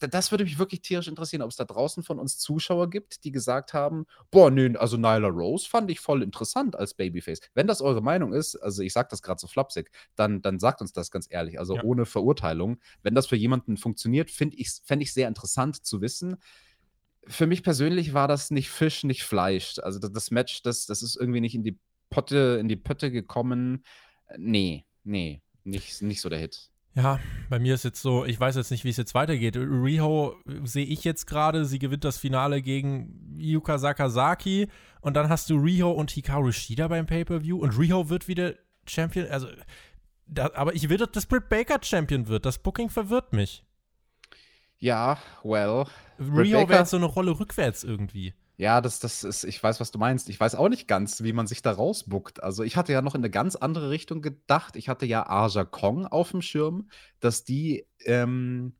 Das 0.00 0.30
würde 0.30 0.44
mich 0.44 0.58
wirklich 0.58 0.82
tierisch 0.82 1.06
interessieren, 1.06 1.42
ob 1.42 1.50
es 1.50 1.56
da 1.56 1.64
draußen 1.64 2.02
von 2.02 2.18
uns 2.18 2.38
Zuschauer 2.38 2.90
gibt, 2.90 3.24
die 3.24 3.30
gesagt 3.30 3.72
haben: 3.72 4.06
Boah, 4.30 4.50
nö, 4.50 4.74
also 4.78 4.96
Nyla 4.96 5.28
Rose 5.28 5.68
fand 5.68 5.90
ich 5.90 6.00
voll 6.00 6.22
interessant 6.22 6.76
als 6.76 6.94
Babyface. 6.94 7.40
Wenn 7.54 7.66
das 7.66 7.80
eure 7.80 8.02
Meinung 8.02 8.32
ist, 8.32 8.56
also 8.56 8.82
ich 8.82 8.92
sage 8.92 9.08
das 9.10 9.22
gerade 9.22 9.40
so 9.40 9.46
flapsig, 9.46 9.90
dann, 10.16 10.42
dann 10.42 10.58
sagt 10.58 10.80
uns 10.80 10.92
das 10.92 11.10
ganz 11.10 11.26
ehrlich, 11.30 11.58
also 11.58 11.76
ja. 11.76 11.84
ohne 11.84 12.04
Verurteilung. 12.04 12.78
Wenn 13.02 13.14
das 13.14 13.26
für 13.26 13.36
jemanden 13.36 13.76
funktioniert, 13.76 14.30
fände 14.30 14.56
ich 14.56 14.80
es 14.88 15.14
sehr 15.14 15.28
interessant 15.28 15.84
zu 15.84 16.00
wissen 16.00 16.38
für 17.28 17.46
mich 17.46 17.62
persönlich 17.62 18.14
war 18.14 18.28
das 18.28 18.50
nicht 18.50 18.70
Fisch, 18.70 19.04
nicht 19.04 19.24
Fleisch. 19.24 19.76
Also 19.82 19.98
das, 19.98 20.30
Match, 20.30 20.62
das, 20.62 20.86
das 20.86 21.02
ist 21.02 21.16
irgendwie 21.16 21.40
nicht 21.40 21.54
in 21.54 21.62
die 21.62 21.78
Potte, 22.10 22.58
in 22.60 22.68
die 22.68 22.76
Pötte 22.76 23.10
gekommen. 23.10 23.84
Nee, 24.36 24.84
nee, 25.04 25.42
nicht, 25.64 26.02
nicht 26.02 26.20
so 26.20 26.28
der 26.28 26.38
Hit. 26.38 26.70
Ja, 26.94 27.20
bei 27.50 27.58
mir 27.58 27.74
ist 27.74 27.84
jetzt 27.84 28.00
so, 28.00 28.24
ich 28.24 28.40
weiß 28.40 28.56
jetzt 28.56 28.70
nicht, 28.70 28.84
wie 28.84 28.88
es 28.88 28.96
jetzt 28.96 29.14
weitergeht. 29.14 29.56
Riho 29.56 30.34
sehe 30.64 30.86
ich 30.86 31.04
jetzt 31.04 31.26
gerade, 31.26 31.66
sie 31.66 31.78
gewinnt 31.78 32.04
das 32.04 32.16
Finale 32.16 32.62
gegen 32.62 33.36
Yuka 33.38 33.76
Sakazaki 33.76 34.68
und 35.02 35.14
dann 35.14 35.28
hast 35.28 35.50
du 35.50 35.56
Riho 35.56 35.90
und 35.90 36.10
Hikaru 36.10 36.52
Shida 36.52 36.88
beim 36.88 37.04
Pay-Per-View 37.06 37.58
und 37.58 37.78
Riho 37.78 38.08
wird 38.08 38.28
wieder 38.28 38.54
Champion, 38.88 39.26
also 39.26 39.48
da, 40.26 40.50
aber 40.54 40.74
ich 40.74 40.88
will, 40.88 40.96
dass 40.96 41.26
Britt 41.26 41.48
Baker 41.48 41.78
Champion 41.82 42.28
wird. 42.28 42.46
Das 42.46 42.58
Booking 42.58 42.88
verwirrt 42.88 43.32
mich. 43.32 43.62
Ja, 44.78 45.18
well. 45.42 45.84
Rio 46.18 46.68
wäre 46.68 46.86
so 46.86 46.96
eine 46.96 47.06
Rolle 47.06 47.38
rückwärts 47.38 47.84
irgendwie. 47.84 48.34
Ja, 48.58 48.80
das, 48.80 49.00
das 49.00 49.22
ist, 49.22 49.44
ich 49.44 49.62
weiß, 49.62 49.80
was 49.80 49.90
du 49.90 49.98
meinst. 49.98 50.30
Ich 50.30 50.40
weiß 50.40 50.54
auch 50.54 50.70
nicht 50.70 50.88
ganz, 50.88 51.22
wie 51.22 51.34
man 51.34 51.46
sich 51.46 51.60
da 51.60 51.72
rausbuckt. 51.72 52.42
Also, 52.42 52.62
ich 52.62 52.76
hatte 52.76 52.92
ja 52.92 53.02
noch 53.02 53.14
in 53.14 53.20
eine 53.20 53.30
ganz 53.30 53.54
andere 53.54 53.90
Richtung 53.90 54.22
gedacht. 54.22 54.76
Ich 54.76 54.88
hatte 54.88 55.04
ja 55.04 55.28
Aja 55.28 55.64
Kong 55.64 56.06
auf 56.06 56.30
dem 56.30 56.40
Schirm, 56.40 56.88
dass 57.20 57.44
die 57.44 57.86
ähm, 58.04 58.74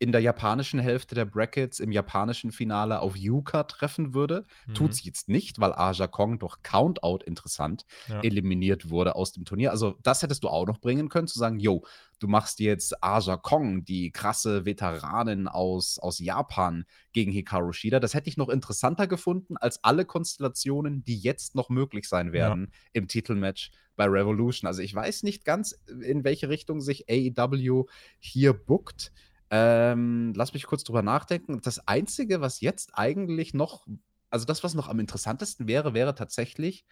in 0.00 0.12
der 0.12 0.20
japanischen 0.20 0.78
Hälfte 0.78 1.14
der 1.14 1.24
Brackets 1.24 1.80
im 1.80 1.90
japanischen 1.90 2.52
Finale 2.52 3.00
auf 3.00 3.16
Yuka 3.16 3.64
treffen 3.64 4.14
würde. 4.14 4.44
Mhm. 4.66 4.74
Tut 4.74 4.94
sie 4.94 5.04
jetzt 5.04 5.28
nicht, 5.28 5.58
weil 5.58 5.72
Aja 5.72 6.06
Kong 6.06 6.38
durch 6.38 6.62
Countout 6.62 7.24
interessant 7.24 7.84
ja. 8.08 8.20
eliminiert 8.20 8.90
wurde 8.90 9.16
aus 9.16 9.32
dem 9.32 9.44
Turnier. 9.44 9.72
Also, 9.72 9.96
das 10.02 10.22
hättest 10.22 10.44
du 10.44 10.48
auch 10.48 10.66
noch 10.66 10.78
bringen 10.78 11.08
können, 11.08 11.26
zu 11.26 11.38
sagen, 11.38 11.58
yo, 11.58 11.84
du 12.20 12.28
machst 12.28 12.60
jetzt 12.60 13.02
Aja 13.02 13.36
Kong, 13.36 13.84
die 13.84 14.12
krasse 14.12 14.64
Veteranin 14.64 15.48
aus, 15.48 15.98
aus 15.98 16.20
Japan, 16.20 16.84
gegen 17.12 17.32
Hikaru 17.32 17.72
Shida. 17.72 17.98
Das 17.98 18.14
hätte 18.14 18.28
ich 18.28 18.36
noch 18.36 18.48
interessanter 18.48 19.08
gefunden 19.08 19.56
als 19.56 19.82
alle 19.82 20.04
Konstellationen, 20.04 21.04
die 21.04 21.18
jetzt 21.18 21.56
noch 21.56 21.70
möglich 21.70 22.08
sein 22.08 22.32
werden 22.32 22.68
ja. 22.70 22.78
im 22.92 23.08
Titelmatch 23.08 23.72
bei 23.96 24.04
Revolution. 24.04 24.68
Also, 24.68 24.80
ich 24.80 24.94
weiß 24.94 25.24
nicht 25.24 25.44
ganz, 25.44 25.72
in 26.02 26.22
welche 26.22 26.48
Richtung 26.48 26.80
sich 26.80 27.06
AEW 27.10 27.86
hier 28.20 28.52
bookt. 28.52 29.12
Ähm, 29.50 30.32
lass 30.34 30.52
mich 30.52 30.66
kurz 30.66 30.84
drüber 30.84 31.02
nachdenken. 31.02 31.60
Das 31.62 31.86
Einzige, 31.86 32.40
was 32.40 32.60
jetzt 32.60 32.92
eigentlich 32.94 33.54
noch, 33.54 33.86
also 34.30 34.44
das, 34.44 34.62
was 34.62 34.74
noch 34.74 34.88
am 34.88 35.00
interessantesten 35.00 35.66
wäre, 35.68 35.94
wäre 35.94 36.14
tatsächlich 36.14 36.84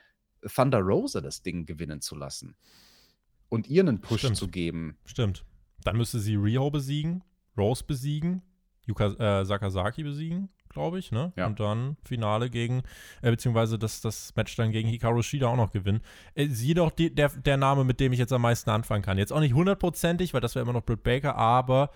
Thunder 0.55 0.81
Rosa 0.81 1.21
das 1.21 1.43
Ding 1.43 1.67
gewinnen 1.67 2.01
zu 2.01 2.17
lassen. 2.17 2.57
Und 3.49 3.69
ihr 3.69 3.83
einen 3.83 4.01
Push 4.01 4.21
Stimmt. 4.21 4.37
zu 4.37 4.49
geben. 4.49 4.97
Stimmt. 5.05 5.45
Dann 5.85 5.97
müsste 5.97 6.19
sie 6.19 6.35
Riho 6.35 6.71
besiegen, 6.71 7.23
Rose 7.57 7.85
besiegen, 7.85 8.43
Yuka 8.87 9.41
äh, 9.41 9.45
Sakazaki 9.45 10.03
besiegen, 10.03 10.49
glaube 10.69 10.99
ich, 10.99 11.13
ne? 11.13 11.33
Ja. 11.37 11.47
Und 11.47 11.61
dann 11.61 11.97
Finale 12.05 12.51
gegen, 12.51 12.83
äh, 13.23 13.31
beziehungsweise 13.31 13.79
das, 13.79 14.01
das 14.01 14.35
Match 14.35 14.57
dann 14.57 14.73
gegen 14.73 14.89
Hikaru 14.89 15.23
Shida 15.23 15.47
auch 15.47 15.57
noch 15.57 15.73
gewinnen. 15.73 16.01
Äh, 16.35 16.49
sie 16.49 16.75
doch 16.75 16.91
die, 16.91 17.15
der, 17.15 17.29
der 17.29 17.57
Name, 17.57 17.85
mit 17.85 18.01
dem 18.01 18.13
ich 18.13 18.19
jetzt 18.19 18.33
am 18.33 18.43
meisten 18.43 18.71
anfangen 18.71 19.03
kann. 19.03 19.19
Jetzt 19.19 19.33
auch 19.33 19.41
nicht 19.41 19.55
hundertprozentig, 19.55 20.35
weil 20.35 20.41
das 20.41 20.55
wäre 20.55 20.63
immer 20.63 20.73
noch 20.73 20.85
Britt 20.85 21.03
Baker, 21.03 21.37
aber 21.37 21.91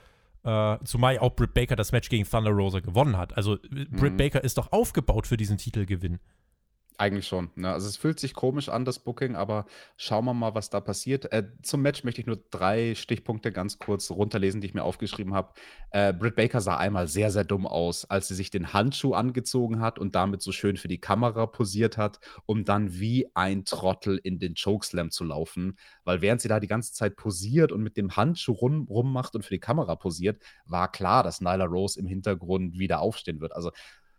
äh, 0.44 0.78
zumal 0.84 1.18
auch 1.18 1.34
Britt 1.34 1.54
Baker 1.54 1.76
das 1.76 1.92
Match 1.92 2.08
gegen 2.08 2.28
Thunder 2.28 2.50
Rosa 2.50 2.80
gewonnen 2.80 3.16
hat. 3.16 3.36
Also 3.36 3.58
Britt 3.90 4.12
mhm. 4.12 4.16
Baker 4.16 4.42
ist 4.42 4.58
doch 4.58 4.72
aufgebaut 4.72 5.26
für 5.26 5.36
diesen 5.36 5.58
Titelgewinn. 5.58 6.18
Eigentlich 7.00 7.26
schon. 7.26 7.48
Ne? 7.54 7.72
Also 7.72 7.88
es 7.88 7.96
fühlt 7.96 8.20
sich 8.20 8.34
komisch 8.34 8.68
an, 8.68 8.84
das 8.84 8.98
Booking, 8.98 9.34
aber 9.34 9.64
schauen 9.96 10.26
wir 10.26 10.34
mal, 10.34 10.54
was 10.54 10.68
da 10.68 10.80
passiert. 10.80 11.32
Äh, 11.32 11.44
zum 11.62 11.80
Match 11.80 12.04
möchte 12.04 12.20
ich 12.20 12.26
nur 12.26 12.38
drei 12.50 12.94
Stichpunkte 12.94 13.52
ganz 13.52 13.78
kurz 13.78 14.10
runterlesen, 14.10 14.60
die 14.60 14.66
ich 14.66 14.74
mir 14.74 14.84
aufgeschrieben 14.84 15.32
habe. 15.32 15.54
Äh, 15.92 16.12
Britt 16.12 16.36
Baker 16.36 16.60
sah 16.60 16.76
einmal 16.76 17.08
sehr, 17.08 17.30
sehr 17.30 17.44
dumm 17.44 17.66
aus, 17.66 18.04
als 18.04 18.28
sie 18.28 18.34
sich 18.34 18.50
den 18.50 18.74
Handschuh 18.74 19.14
angezogen 19.14 19.80
hat 19.80 19.98
und 19.98 20.14
damit 20.14 20.42
so 20.42 20.52
schön 20.52 20.76
für 20.76 20.88
die 20.88 21.00
Kamera 21.00 21.46
posiert 21.46 21.96
hat, 21.96 22.20
um 22.44 22.66
dann 22.66 23.00
wie 23.00 23.26
ein 23.32 23.64
Trottel 23.64 24.20
in 24.22 24.38
den 24.38 24.54
Chokeslam 24.54 25.10
zu 25.10 25.24
laufen. 25.24 25.78
Weil 26.04 26.20
während 26.20 26.42
sie 26.42 26.48
da 26.48 26.60
die 26.60 26.66
ganze 26.66 26.92
Zeit 26.92 27.16
posiert 27.16 27.72
und 27.72 27.82
mit 27.82 27.96
dem 27.96 28.14
Handschuh 28.14 28.52
rum, 28.52 28.86
rummacht 28.90 29.34
und 29.34 29.42
für 29.42 29.54
die 29.54 29.58
Kamera 29.58 29.96
posiert, 29.96 30.42
war 30.66 30.92
klar, 30.92 31.22
dass 31.22 31.40
Nyla 31.40 31.64
Rose 31.64 31.98
im 31.98 32.04
Hintergrund 32.04 32.78
wieder 32.78 33.00
aufstehen 33.00 33.40
wird. 33.40 33.56
Also 33.56 33.70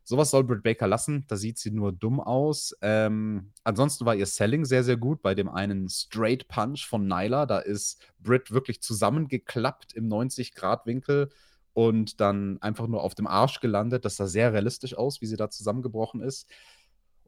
Sowas 0.04 0.32
soll 0.32 0.44
Britt 0.44 0.64
Baker 0.64 0.88
lassen. 0.88 1.26
Da 1.28 1.36
sieht 1.36 1.58
sie 1.58 1.72
nur 1.72 1.92
dumm 1.92 2.20
aus. 2.20 2.76
Ähm, 2.82 3.52
ansonsten 3.64 4.06
war 4.06 4.16
ihr 4.16 4.26
Selling 4.26 4.66
sehr, 4.66 4.84
sehr 4.84 4.98
gut. 4.98 5.22
Bei 5.22 5.36
dem 5.36 5.50
einen 5.50 5.90
Straight 5.90 6.48
Punch 6.48 6.86
von 6.88 7.08
Nyla, 7.08 7.46
da 7.46 7.60
ist 7.60 8.02
Britt 8.20 8.52
wirklich 8.52 8.82
zusammengeklappt 8.82 9.94
im 9.94 10.08
90-Grad-Winkel 10.08 11.30
und 11.74 12.20
dann 12.20 12.62
einfach 12.62 12.88
nur 12.88 13.04
auf 13.04 13.16
dem 13.16 13.28
Arsch 13.28 13.60
gelandet. 13.60 14.06
Das 14.06 14.18
sah 14.18 14.28
sehr 14.28 14.54
realistisch 14.54 14.96
aus, 14.96 15.22
wie 15.22 15.28
sie 15.28 15.38
da 15.38 15.50
zusammengebrochen 15.50 16.22
ist. 16.22 16.50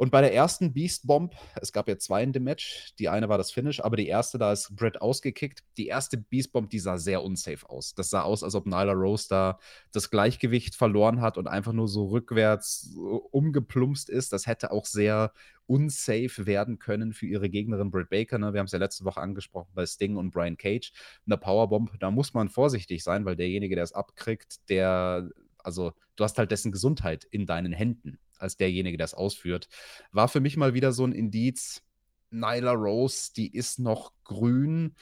Und 0.03 0.09
bei 0.09 0.19
der 0.19 0.33
ersten 0.33 0.73
Beast 0.73 1.07
Bomb, 1.07 1.33
es 1.61 1.71
gab 1.71 1.87
ja 1.87 1.97
zwei 1.97 2.23
in 2.23 2.33
dem 2.33 2.43
Match, 2.43 2.93
die 2.99 3.07
eine 3.07 3.29
war 3.29 3.37
das 3.37 3.51
Finish, 3.53 3.79
aber 3.79 3.95
die 3.95 4.07
erste, 4.07 4.37
da 4.37 4.51
ist 4.51 4.75
Brett 4.75 5.01
ausgekickt. 5.01 5.63
Die 5.77 5.87
erste 5.87 6.17
Beast 6.17 6.51
Bomb, 6.51 6.69
die 6.69 6.79
sah 6.79 6.97
sehr 6.97 7.23
unsafe 7.23 7.69
aus. 7.69 7.95
Das 7.95 8.09
sah 8.09 8.23
aus, 8.23 8.43
als 8.43 8.53
ob 8.53 8.65
Nyla 8.65 8.91
Rose 8.91 9.27
da 9.29 9.59
das 9.93 10.09
Gleichgewicht 10.09 10.75
verloren 10.75 11.21
hat 11.21 11.37
und 11.37 11.47
einfach 11.47 11.71
nur 11.71 11.87
so 11.87 12.07
rückwärts 12.07 12.93
umgeplumpst 13.31 14.09
ist. 14.09 14.33
Das 14.33 14.45
hätte 14.45 14.71
auch 14.71 14.85
sehr 14.85 15.31
unsafe 15.67 16.45
werden 16.45 16.79
können 16.79 17.13
für 17.13 17.27
ihre 17.27 17.49
Gegnerin 17.49 17.89
Britt 17.89 18.09
Baker. 18.09 18.37
Ne? 18.39 18.51
Wir 18.51 18.59
haben 18.59 18.65
es 18.65 18.73
ja 18.73 18.79
letzte 18.79 19.05
Woche 19.05 19.21
angesprochen 19.21 19.71
bei 19.73 19.85
Sting 19.85 20.17
und 20.17 20.31
Brian 20.31 20.57
Cage. 20.57 20.91
Eine 21.25 21.37
Powerbomb, 21.37 21.97
da 22.01 22.11
muss 22.11 22.33
man 22.33 22.49
vorsichtig 22.49 23.05
sein, 23.05 23.23
weil 23.23 23.37
derjenige, 23.37 23.75
der 23.75 23.85
es 23.85 23.93
abkriegt, 23.93 24.69
der, 24.69 25.29
also 25.59 25.93
du 26.17 26.25
hast 26.25 26.37
halt 26.37 26.51
dessen 26.51 26.73
Gesundheit 26.73 27.23
in 27.23 27.45
deinen 27.45 27.71
Händen 27.71 28.19
als 28.43 28.57
derjenige, 28.57 28.97
der 28.97 29.05
es 29.05 29.15
ausführt. 29.15 29.67
War 30.11 30.27
für 30.27 30.39
mich 30.39 30.57
mal 30.57 30.75
wieder 30.75 30.91
so 30.91 31.05
ein 31.05 31.13
Indiz. 31.13 31.81
Nyla 32.29 32.73
Rose, 32.73 33.31
die 33.35 33.51
ist 33.53 33.79
noch 33.79 34.11
grün 34.23 34.95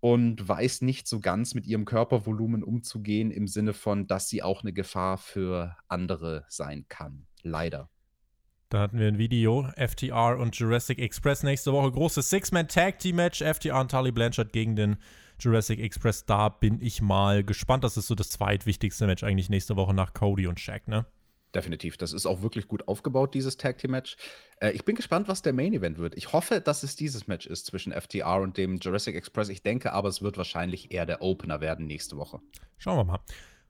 und 0.00 0.46
weiß 0.46 0.82
nicht 0.82 1.08
so 1.08 1.20
ganz 1.20 1.54
mit 1.54 1.66
ihrem 1.66 1.84
Körpervolumen 1.84 2.62
umzugehen, 2.62 3.30
im 3.30 3.48
Sinne 3.48 3.72
von, 3.72 4.06
dass 4.06 4.28
sie 4.28 4.42
auch 4.42 4.62
eine 4.62 4.72
Gefahr 4.72 5.18
für 5.18 5.76
andere 5.88 6.44
sein 6.48 6.86
kann. 6.88 7.26
Leider. 7.42 7.90
Da 8.68 8.80
hatten 8.80 8.98
wir 8.98 9.06
ein 9.06 9.18
Video, 9.18 9.68
FTR 9.76 10.38
und 10.38 10.56
Jurassic 10.56 10.98
Express 10.98 11.44
nächste 11.44 11.72
Woche. 11.72 11.92
Großes 11.92 12.28
Six-Man-Tag-Team-Match, 12.30 13.40
FTR 13.42 13.80
und 13.80 13.90
Tully 13.90 14.10
Blanchard 14.10 14.52
gegen 14.52 14.74
den 14.74 14.96
Jurassic 15.38 15.78
Express. 15.78 16.24
Da 16.24 16.48
bin 16.48 16.80
ich 16.80 17.00
mal 17.00 17.44
gespannt. 17.44 17.84
Das 17.84 17.96
ist 17.96 18.08
so 18.08 18.14
das 18.16 18.30
zweitwichtigste 18.30 19.06
Match 19.06 19.22
eigentlich 19.22 19.50
nächste 19.50 19.76
Woche 19.76 19.94
nach 19.94 20.14
Cody 20.14 20.46
und 20.48 20.58
Shaq, 20.58 20.88
ne? 20.88 21.06
Definitiv. 21.56 21.96
Das 21.96 22.12
ist 22.12 22.26
auch 22.26 22.42
wirklich 22.42 22.68
gut 22.68 22.86
aufgebaut, 22.86 23.32
dieses 23.32 23.56
Tag 23.56 23.78
Team 23.78 23.92
Match. 23.92 24.18
Äh, 24.60 24.72
ich 24.72 24.84
bin 24.84 24.94
gespannt, 24.94 25.26
was 25.26 25.40
der 25.40 25.54
Main 25.54 25.72
Event 25.72 25.96
wird. 25.96 26.14
Ich 26.14 26.34
hoffe, 26.34 26.60
dass 26.60 26.82
es 26.82 26.96
dieses 26.96 27.28
Match 27.28 27.46
ist 27.46 27.64
zwischen 27.64 27.92
FTR 27.92 28.42
und 28.42 28.58
dem 28.58 28.76
Jurassic 28.76 29.16
Express. 29.16 29.48
Ich 29.48 29.62
denke 29.62 29.94
aber, 29.94 30.10
es 30.10 30.20
wird 30.20 30.36
wahrscheinlich 30.36 30.92
eher 30.92 31.06
der 31.06 31.22
Opener 31.22 31.62
werden 31.62 31.86
nächste 31.86 32.18
Woche. 32.18 32.40
Schauen 32.76 32.98
wir 32.98 33.04
mal. 33.04 33.20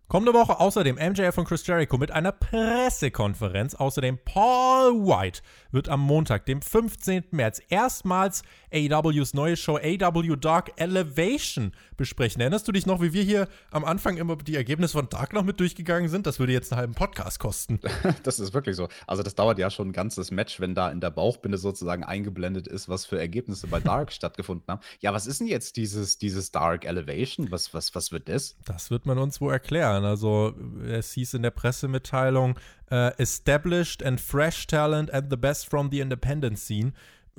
Kommende 0.09 0.35
Woche 0.35 0.61
außerdem 0.61 0.95
MJF 0.95 1.37
und 1.37 1.49
Chris 1.49 1.67
Jericho 1.67 1.99
mit 1.99 2.13
einer 2.13 2.31
Pressekonferenz. 2.31 3.75
Außerdem 3.75 4.21
Paul 4.25 5.05
White 5.05 5.41
wird 5.73 5.89
am 5.89 6.01
Montag, 6.01 6.47
dem 6.47 6.63
15. 6.63 7.25
März, 7.33 7.61
erstmals 7.71 8.45
AWs 8.73 9.35
neue 9.35 9.57
Show 9.57 9.79
AW 9.79 10.37
Dark 10.37 10.71
Elevation 10.77 11.73
besprechen. 11.97 12.41
Erinnerst 12.41 12.69
du 12.69 12.73
dich 12.73 12.87
noch, 12.87 13.03
wie 13.03 13.13
wir 13.13 13.25
hier 13.25 13.49
am 13.73 13.85
Anfang 13.85 14.17
immer 14.17 14.37
die 14.37 14.55
Ergebnisse 14.55 14.93
von 14.93 15.09
Dark 15.09 15.33
noch 15.33 15.43
mit 15.43 15.59
durchgegangen 15.59 16.09
sind? 16.09 16.25
Das 16.25 16.39
würde 16.39 16.53
jetzt 16.53 16.73
einen 16.73 16.79
halben 16.79 16.95
Podcast 16.95 17.41
kosten. 17.41 17.81
das 18.23 18.39
ist 18.39 18.55
wirklich 18.55 18.77
so. 18.77 18.87
Also 19.09 19.25
das 19.25 19.35
dauert 19.35 19.59
ja 19.59 19.71
schon 19.71 19.89
ein 19.89 19.93
ganzes 19.93 20.31
Match, 20.31 20.61
wenn 20.61 20.77
da 20.77 20.89
in 20.89 21.01
der 21.01 21.11
Bauchbinde 21.11 21.59
sozusagen 21.59 22.05
eingeblendet 22.05 22.69
ist, 22.69 22.89
was 22.89 23.07
für 23.07 23.19
Ergebnisse 23.19 23.67
bei 23.67 23.81
Dark 23.81 24.13
stattgefunden 24.13 24.67
haben. 24.69 24.81
Ja, 25.01 25.13
was 25.13 25.27
ist 25.27 25.41
denn 25.41 25.49
jetzt 25.49 25.77
dieses, 25.77 26.19
dieses 26.19 26.53
Dark 26.53 26.85
Elevation? 26.85 27.51
Was, 27.51 27.75
was, 27.75 27.93
was 27.97 28.13
wird 28.13 28.29
das? 28.29 28.55
Das 28.65 28.93
wird 28.93 29.05
man 29.05 29.19
uns 29.19 29.41
wohl 29.41 29.53
erklären. 29.53 29.96
Also 30.05 30.55
es 30.87 31.13
hieß 31.13 31.35
in 31.35 31.43
der 31.43 31.51
Pressemitteilung, 31.51 32.59
uh, 32.91 33.11
Established 33.19 34.03
and 34.03 34.21
Fresh 34.21 34.67
Talent 34.67 35.11
and 35.13 35.31
the 35.31 35.37
Best 35.37 35.69
from 35.69 35.91
the 35.91 36.01
Independent 36.01 36.59
Scene 36.59 36.93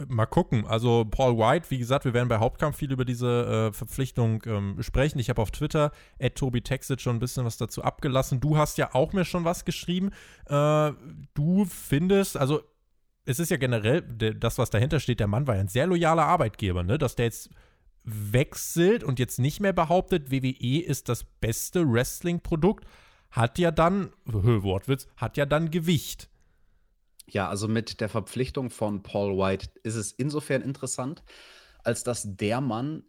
mal 0.08 0.26
gucken. 0.26 0.66
Also 0.68 1.06
Paul 1.06 1.38
White, 1.38 1.72
wie 1.72 1.80
gesagt, 1.80 2.06
wir 2.06 2.14
werden 2.14 2.30
bei 2.30 2.38
Hauptkampf 2.38 2.78
viel 2.78 2.92
über 2.92 3.06
diese 3.06 3.70
äh, 3.70 3.74
Verpflichtung 3.74 4.44
ähm, 4.46 4.78
sprechen. 4.82 5.20
Ich 5.20 5.30
habe 5.30 5.42
auf 5.42 5.52
Twitter 5.52 5.92
at 6.22 6.36
Tobi 6.36 6.62
Texit 6.62 7.02
schon 7.02 7.16
ein 7.16 7.20
bisschen 7.20 7.46
was 7.46 7.58
dazu 7.58 7.84
abgelassen. 7.84 8.40
Du 8.40 8.58
hast 8.58 8.78
ja 8.78 8.94
auch 8.94 9.14
mir 9.14 9.26
schon 9.26 9.46
was 9.46 9.66
geschrieben. 9.66 10.12
Äh, 10.46 10.92
du 11.34 11.66
findest, 11.66 12.38
also 12.38 12.62
es 13.26 13.40
ist 13.40 13.50
ja 13.50 13.58
generell, 13.58 14.02
das, 14.02 14.58
was 14.58 14.70
dahinter 14.70 15.00
steht, 15.00 15.20
der 15.20 15.28
Mann 15.28 15.48
war 15.48 15.56
ja 15.56 15.62
ein 15.62 15.68
sehr 15.68 15.88
loyaler 15.88 16.26
Arbeitgeber, 16.26 16.84
ne? 16.84 16.98
Dass 16.98 17.16
der 17.16 17.26
jetzt 17.26 17.50
wechselt 18.08 19.04
und 19.04 19.20
jetzt 19.20 19.38
nicht 19.38 19.60
mehr 19.60 19.74
behauptet, 19.74 20.32
WWE 20.32 20.82
ist 20.82 21.10
das 21.10 21.26
beste 21.26 21.86
Wrestling-Produkt, 21.86 22.86
hat 23.30 23.60
ja 23.60 23.72
dann, 23.72 24.12
Wortwitz, 24.26 25.08
hat 25.18 25.36
ja 25.36 25.46
dann 25.46 25.70
Gewicht. 25.72 26.30
Ja, 27.30 27.50
also 27.50 27.68
mit 27.68 28.00
der 28.00 28.08
Verpflichtung 28.08 28.70
von 28.70 29.04
Paul 29.04 29.38
White 29.38 29.70
ist 29.84 29.96
es 29.96 30.14
insofern 30.14 30.62
interessant, 30.62 31.24
als 31.84 32.04
dass 32.04 32.36
der 32.38 32.62
Mann 32.62 33.04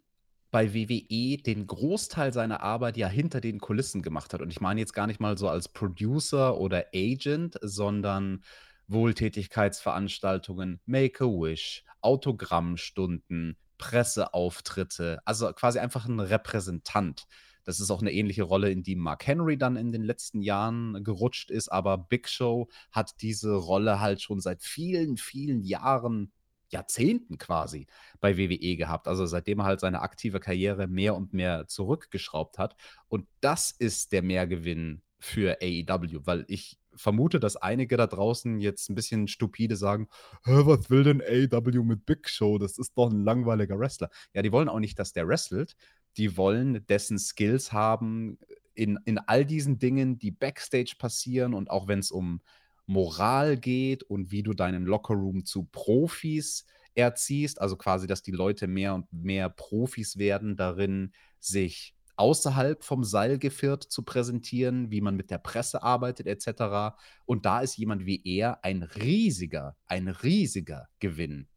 bei 0.51 0.73
WWE 0.73 1.37
den 1.37 1.65
Großteil 1.65 2.33
seiner 2.33 2.61
Arbeit 2.61 2.97
ja 2.97 3.07
hinter 3.07 3.39
den 3.39 3.59
Kulissen 3.59 4.01
gemacht 4.01 4.33
hat. 4.33 4.41
Und 4.41 4.49
ich 4.49 4.59
meine 4.59 4.81
jetzt 4.81 4.93
gar 4.93 5.07
nicht 5.07 5.21
mal 5.21 5.37
so 5.37 5.47
als 5.47 5.69
Producer 5.69 6.57
oder 6.57 6.87
Agent, 6.93 7.57
sondern 7.61 8.43
Wohltätigkeitsveranstaltungen, 8.87 10.81
Make-A-Wish, 10.85 11.85
Autogrammstunden, 12.01 13.55
Presseauftritte, 13.79 15.19
also 15.25 15.51
quasi 15.53 15.79
einfach 15.79 16.05
ein 16.05 16.19
Repräsentant. 16.19 17.25
Das 17.63 17.79
ist 17.79 17.89
auch 17.89 18.01
eine 18.01 18.11
ähnliche 18.11 18.43
Rolle, 18.43 18.71
in 18.71 18.83
die 18.83 18.95
Mark 18.95 19.25
Henry 19.25 19.57
dann 19.57 19.75
in 19.75 19.91
den 19.91 20.03
letzten 20.03 20.41
Jahren 20.41 21.03
gerutscht 21.03 21.49
ist, 21.49 21.71
aber 21.71 21.97
Big 21.97 22.29
Show 22.29 22.67
hat 22.91 23.21
diese 23.21 23.55
Rolle 23.55 23.99
halt 23.99 24.21
schon 24.21 24.39
seit 24.39 24.61
vielen, 24.61 25.17
vielen 25.17 25.63
Jahren 25.63 26.31
Jahrzehnten 26.71 27.37
quasi 27.37 27.87
bei 28.19 28.37
WWE 28.37 28.75
gehabt. 28.75 29.07
Also 29.07 29.25
seitdem 29.25 29.59
er 29.59 29.65
halt 29.65 29.79
seine 29.79 30.01
aktive 30.01 30.39
Karriere 30.39 30.87
mehr 30.87 31.15
und 31.15 31.33
mehr 31.33 31.67
zurückgeschraubt 31.67 32.57
hat. 32.57 32.75
Und 33.07 33.27
das 33.41 33.71
ist 33.71 34.11
der 34.11 34.21
Mehrgewinn 34.21 35.01
für 35.19 35.57
AEW, 35.61 36.21
weil 36.25 36.45
ich 36.47 36.77
vermute, 36.99 37.39
dass 37.39 37.55
einige 37.55 37.97
da 37.97 38.07
draußen 38.07 38.59
jetzt 38.59 38.89
ein 38.89 38.95
bisschen 38.95 39.27
stupide 39.27 39.75
sagen, 39.75 40.07
was 40.43 40.89
will 40.89 41.03
denn 41.03 41.21
AEW 41.21 41.83
mit 41.83 42.05
Big 42.05 42.29
Show? 42.29 42.57
Das 42.57 42.77
ist 42.77 42.93
doch 42.97 43.09
ein 43.09 43.23
langweiliger 43.23 43.79
Wrestler. 43.79 44.09
Ja, 44.33 44.41
die 44.41 44.51
wollen 44.51 44.69
auch 44.69 44.79
nicht, 44.79 44.99
dass 44.99 45.13
der 45.13 45.27
wrestelt. 45.27 45.75
Die 46.17 46.37
wollen 46.37 46.85
dessen 46.87 47.17
Skills 47.17 47.71
haben 47.71 48.37
in, 48.73 48.99
in 49.05 49.17
all 49.17 49.45
diesen 49.45 49.79
Dingen, 49.79 50.19
die 50.19 50.31
backstage 50.31 50.95
passieren 50.97 51.53
und 51.53 51.69
auch 51.69 51.87
wenn 51.87 51.99
es 51.99 52.11
um 52.11 52.41
Moral 52.85 53.57
geht 53.57 54.03
und 54.03 54.31
wie 54.31 54.43
du 54.43 54.53
deinen 54.53 54.85
Lockerroom 54.85 55.45
zu 55.45 55.63
Profis 55.63 56.65
erziehst, 56.95 57.61
also 57.61 57.75
quasi, 57.77 58.07
dass 58.07 58.23
die 58.23 58.31
Leute 58.31 58.67
mehr 58.67 58.95
und 58.95 59.11
mehr 59.13 59.49
Profis 59.49 60.17
werden 60.17 60.55
darin, 60.57 61.13
sich 61.39 61.93
außerhalb 62.19 62.83
vom 62.83 63.03
Seilgeviert 63.03 63.83
zu 63.83 64.03
präsentieren, 64.03 64.91
wie 64.91 65.01
man 65.01 65.15
mit 65.15 65.31
der 65.31 65.37
Presse 65.37 65.81
arbeitet 65.81 66.27
etc. 66.27 66.97
Und 67.25 67.45
da 67.45 67.61
ist 67.61 67.77
jemand 67.77 68.05
wie 68.05 68.21
er 68.25 68.63
ein 68.63 68.83
riesiger, 68.83 69.75
ein 69.85 70.09
riesiger 70.09 70.89
Gewinn. 70.99 71.47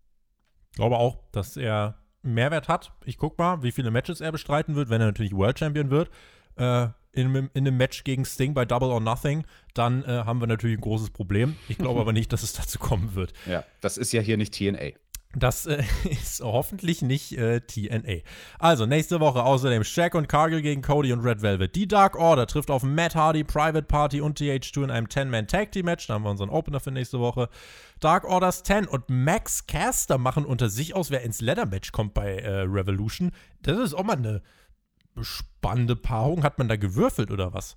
Ich 0.70 0.76
glaube 0.76 0.96
auch, 0.96 1.18
dass 1.32 1.56
er 1.56 1.98
Mehrwert 2.22 2.68
hat. 2.68 2.92
Ich 3.04 3.18
guck 3.18 3.36
mal, 3.38 3.62
wie 3.62 3.72
viele 3.72 3.90
Matches 3.90 4.20
er 4.20 4.30
bestreiten 4.30 4.76
wird, 4.76 4.88
wenn 4.88 5.00
er 5.00 5.08
natürlich 5.08 5.32
World 5.32 5.58
Champion 5.58 5.90
wird. 5.90 6.10
Äh, 6.56 6.88
in, 7.14 7.34
in 7.34 7.50
einem 7.54 7.76
Match 7.76 8.04
gegen 8.04 8.24
Sting 8.24 8.54
bei 8.54 8.64
Double 8.64 8.88
or 8.88 9.00
Nothing, 9.00 9.44
dann 9.74 10.02
äh, 10.04 10.22
haben 10.24 10.40
wir 10.40 10.46
natürlich 10.46 10.78
ein 10.78 10.80
großes 10.80 11.10
Problem. 11.10 11.56
Ich 11.68 11.76
glaube 11.76 12.00
aber 12.00 12.12
nicht, 12.12 12.32
dass 12.32 12.42
es 12.42 12.52
dazu 12.52 12.78
kommen 12.78 13.14
wird. 13.14 13.32
Ja, 13.46 13.64
das 13.80 13.98
ist 13.98 14.12
ja 14.12 14.20
hier 14.22 14.36
nicht 14.36 14.54
TNA. 14.54 14.92
Das 15.34 15.66
äh, 15.66 15.82
ist 16.10 16.40
hoffentlich 16.42 17.02
nicht 17.02 17.32
äh, 17.38 17.60
TNA. 17.60 18.22
Also, 18.58 18.86
nächste 18.86 19.20
Woche 19.20 19.42
außerdem 19.42 19.84
Shaq 19.84 20.14
und 20.14 20.28
Cargill 20.28 20.62
gegen 20.62 20.82
Cody 20.82 21.12
und 21.12 21.20
Red 21.20 21.42
Velvet. 21.42 21.74
Die 21.74 21.88
Dark 21.88 22.16
Order 22.16 22.46
trifft 22.46 22.70
auf 22.70 22.82
Matt 22.82 23.14
Hardy, 23.14 23.44
Private 23.44 23.84
Party 23.84 24.20
und 24.20 24.38
TH2 24.38 24.84
in 24.84 24.90
einem 24.90 25.06
10-Man-Tag-Team-Match. 25.06 26.06
Da 26.06 26.14
haben 26.14 26.24
wir 26.24 26.30
unseren 26.30 26.50
Opener 26.50 26.80
für 26.80 26.90
nächste 26.90 27.18
Woche. 27.18 27.48
Dark 28.00 28.24
Orders 28.24 28.62
10 28.62 28.86
und 28.86 29.08
Max 29.08 29.66
Caster 29.66 30.18
machen 30.18 30.44
unter 30.44 30.68
sich 30.68 30.94
aus, 30.94 31.10
wer 31.10 31.22
ins 31.22 31.40
Leather-Match 31.40 31.92
kommt 31.92 32.14
bei 32.14 32.36
äh, 32.38 32.62
Revolution. 32.62 33.30
Das 33.62 33.78
ist 33.78 33.94
auch 33.94 34.04
mal 34.04 34.16
eine 34.16 34.42
spannende 35.20 35.96
Paarung. 35.96 36.42
Hat 36.42 36.58
man 36.58 36.68
da 36.68 36.76
gewürfelt 36.76 37.30
oder 37.30 37.54
was? 37.54 37.76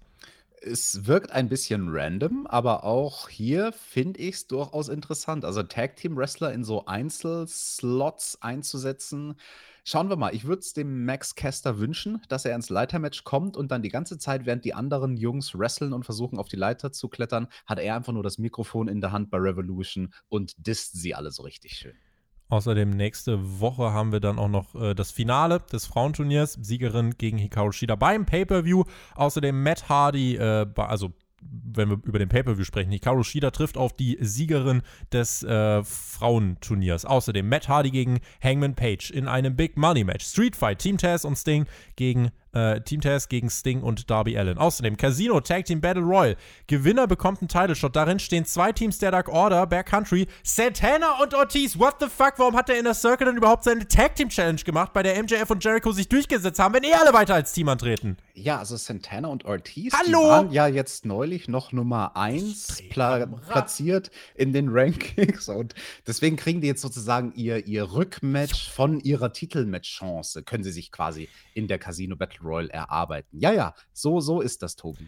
Es 0.62 1.06
wirkt 1.06 1.32
ein 1.32 1.50
bisschen 1.50 1.90
random, 1.90 2.48
aber 2.48 2.84
auch 2.84 3.30
hier 3.30 3.72
finde 3.72 4.20
ich 4.20 4.36
es 4.36 4.48
durchaus 4.48 4.90
interessant. 4.90 5.46
Also 5.46 5.64
Tag 5.64 5.96
Team 5.96 6.18
Wrestler 6.18 6.54
in 6.54 6.64
so 6.64 6.86
Einzelslots 6.86 8.42
einzusetzen. 8.42 9.36
Schauen 9.84 10.10
wir 10.10 10.16
mal, 10.16 10.34
ich 10.34 10.46
würde 10.46 10.62
es 10.62 10.74
dem 10.74 11.06
Max 11.06 11.36
Caster 11.36 11.78
wünschen, 11.78 12.22
dass 12.28 12.46
er 12.46 12.56
ins 12.56 12.70
Leitermatch 12.70 13.24
kommt 13.24 13.56
und 13.56 13.70
dann 13.70 13.84
die 13.84 13.90
ganze 13.90 14.18
Zeit, 14.18 14.46
während 14.46 14.66
die 14.66 14.74
anderen 14.74 15.18
Jungs 15.18 15.58
wresteln 15.58 15.94
und 15.94 16.06
versuchen, 16.06 16.40
auf 16.40 16.48
die 16.48 16.56
Leiter 16.56 16.92
zu 16.92 17.08
klettern, 17.10 17.48
hat 17.68 17.80
er 17.80 17.96
einfach 17.96 18.14
nur 18.14 18.24
das 18.24 18.40
Mikrofon 18.40 18.88
in 18.88 19.02
der 19.02 19.12
Hand 19.12 19.30
bei 19.30 19.38
Revolution 19.38 20.14
und 20.28 20.56
disst 20.58 20.94
sie 21.00 21.14
alle 21.14 21.32
so 21.32 21.44
richtig 21.44 21.78
schön. 21.78 22.05
Außerdem 22.50 22.92
nächste 22.92 23.60
Woche 23.60 23.92
haben 23.92 24.12
wir 24.12 24.20
dann 24.20 24.38
auch 24.38 24.50
noch 24.50 24.76
äh, 24.76 24.94
das 24.94 25.12
Finale 25.12 25.62
des 25.72 25.86
Frauenturniers. 25.88 26.58
Siegerin 26.62 27.18
gegen 27.18 27.38
Hikaru 27.38 27.72
Shida 27.72 27.96
beim 27.96 28.26
Pay-Per-View. 28.26 28.84
Außerdem 29.16 29.64
Matt 29.64 29.90
Hardy, 29.90 30.36
äh, 30.36 30.68
also 30.76 31.14
wenn 31.42 31.90
wir 31.90 32.00
über 32.04 32.20
den 32.20 32.30
Pay-Per-View 32.30 32.64
sprechen, 32.64 32.92
Hikaru 32.92 33.24
Shida 33.24 33.52
trifft 33.52 33.78
auf 33.78 33.94
die 33.94 34.18
Siegerin 34.20 34.82
des 35.12 35.44
äh, 35.44 35.84
Frauenturniers. 35.84 37.06
Außerdem 37.06 37.48
Matt 37.48 37.68
Hardy 37.68 37.92
gegen 37.92 38.20
Hangman 38.44 38.76
Page 38.76 39.12
in 39.12 39.28
einem 39.28 39.56
Big 39.56 39.78
Money 39.78 40.04
Match. 40.04 40.26
Street 40.26 40.56
Fight, 40.56 40.80
Team 40.80 40.98
Taz 40.98 41.26
und 41.26 41.36
Sting 41.36 41.66
gegen 41.96 42.32
äh, 42.56 42.82
Team 42.82 43.02
Taz 43.02 43.28
gegen 43.28 43.50
Sting 43.50 43.82
und 43.82 44.10
Darby 44.10 44.38
Allen. 44.38 44.58
Außerdem 44.58 44.98
Casino 44.98 45.40
Tag 45.42 45.66
Team 45.66 45.82
Battle 45.82 46.04
Royal. 46.04 46.36
Gewinner 46.68 47.06
bekommt 47.06 47.42
einen 47.42 47.50
Title 47.50 47.76
Shot. 47.76 47.96
Darin 47.96 48.20
stehen 48.20 48.46
zwei 48.46 48.72
Teams 48.72 48.98
der 48.98 49.12
Dark 49.12 49.30
Order, 49.30 49.68
Bear 49.68 49.84
Country, 49.84 50.28
Santana 50.44 51.22
und 51.22 51.34
Ortiz. 51.34 51.78
What 51.78 51.96
the 52.00 52.08
fuck? 52.08 52.34
Warum 52.38 52.56
hat 52.56 52.70
der 52.70 52.80
Inner 52.80 52.94
Circle 52.94 53.28
denn 53.28 53.38
überhaupt 53.38 53.66
seine 53.66 53.88
Tag 53.88 54.16
Team 54.16 54.30
Challenge 54.30 54.62
gemacht, 54.62 54.94
bei 54.94 55.04
der 55.04 55.22
MJF 55.22 55.50
und 55.50 55.64
Jericho 55.64 55.92
sich 55.92 56.08
durchgesetzt 56.08 56.60
haben, 56.60 56.74
wenn 56.74 56.84
eh 56.84 56.94
alle 56.94 57.14
weiter 57.14 57.36
als 57.36 57.54
Team 57.54 57.70
antreten? 57.70 58.18
Ja, 58.34 58.60
also 58.60 58.76
Santana 58.78 59.28
und 59.28 59.46
Ortiz, 59.46 59.94
Hallo? 59.94 60.28
waren 60.28 60.52
ja 60.52 60.68
jetzt 60.68 61.06
neulich 61.06 61.48
noch 61.48 61.72
Nummer 61.72 62.16
1 62.16 62.84
pla 62.90 63.26
platziert 63.26 64.12
in 64.36 64.54
den 64.54 64.70
Rankings 64.70 65.48
und 65.50 65.74
deswegen 66.08 66.36
kriegen 66.36 66.62
die 66.62 66.68
jetzt 66.68 66.82
sozusagen 66.82 67.34
ihr, 67.36 67.66
ihr 67.66 67.92
Rückmatch 67.94 68.70
von 68.70 69.00
ihrer 69.00 69.32
Titelmatch-Chance, 69.32 70.44
können 70.44 70.64
sie 70.64 70.72
sich 70.72 70.92
quasi 70.92 71.30
in 71.54 71.68
der 71.68 71.80
Casino 71.80 72.16
Battle 72.16 72.45
Royal 72.46 72.70
erarbeiten. 72.70 73.40
Ja, 73.40 73.52
ja, 73.52 73.74
so, 73.94 74.20
so 74.20 74.42
ist 74.42 74.62
das, 74.62 74.76
Tobi. 74.76 75.08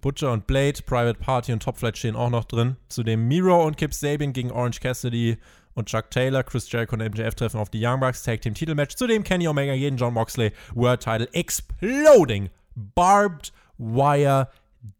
Butcher 0.00 0.32
und 0.32 0.46
Blade, 0.46 0.82
Private 0.84 1.18
Party 1.18 1.52
und 1.52 1.62
Top 1.62 1.78
Flight 1.78 1.98
stehen 1.98 2.16
auch 2.16 2.30
noch 2.30 2.44
drin. 2.44 2.76
Zudem 2.88 3.26
Miro 3.26 3.66
und 3.66 3.76
Kip 3.76 3.92
Sabian 3.92 4.32
gegen 4.32 4.52
Orange 4.52 4.80
Cassidy 4.80 5.38
und 5.74 5.88
Chuck 5.88 6.10
Taylor, 6.10 6.42
Chris 6.42 6.70
Jericho 6.70 6.96
und 6.96 7.02
MJF 7.02 7.34
treffen 7.34 7.58
auf 7.58 7.70
die 7.70 7.84
Young 7.84 8.00
Bucks 8.00 8.22
Tag 8.22 8.40
Team 8.40 8.54
Titelmatch. 8.54 8.96
Zudem 8.96 9.24
Kenny 9.24 9.48
Omega 9.48 9.74
gegen 9.74 9.96
John 9.96 10.14
Moxley, 10.14 10.52
World 10.74 11.00
Title 11.00 11.28
Exploding 11.32 12.50
Barbed 12.74 13.52
Wire 13.78 14.48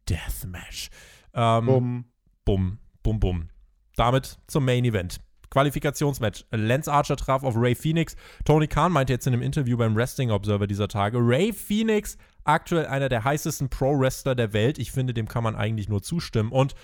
Deathmatch. 0.08 0.90
Ähm, 1.34 1.66
bum. 1.66 2.04
Bum, 2.44 2.78
bum, 3.02 3.20
bum. 3.20 3.48
Damit 3.96 4.38
zum 4.46 4.64
Main 4.64 4.84
Event. 4.84 5.20
Qualifikationsmatch. 5.50 6.44
Lance 6.50 6.92
Archer 6.92 7.16
traf 7.16 7.42
auf 7.42 7.54
Ray 7.56 7.74
Phoenix. 7.74 8.16
Tony 8.44 8.66
Khan 8.66 8.92
meinte 8.92 9.12
jetzt 9.12 9.26
in 9.26 9.32
einem 9.32 9.42
Interview 9.42 9.76
beim 9.76 9.96
Wrestling 9.96 10.30
Observer 10.30 10.66
dieser 10.66 10.88
Tage, 10.88 11.18
Ray 11.20 11.52
Phoenix, 11.52 12.16
aktuell 12.44 12.86
einer 12.86 13.08
der 13.08 13.24
heißesten 13.24 13.68
Pro-Wrestler 13.68 14.34
der 14.34 14.52
Welt. 14.52 14.78
Ich 14.78 14.92
finde, 14.92 15.14
dem 15.14 15.28
kann 15.28 15.42
man 15.44 15.56
eigentlich 15.56 15.88
nur 15.88 16.02
zustimmen. 16.02 16.52
Und 16.52 16.74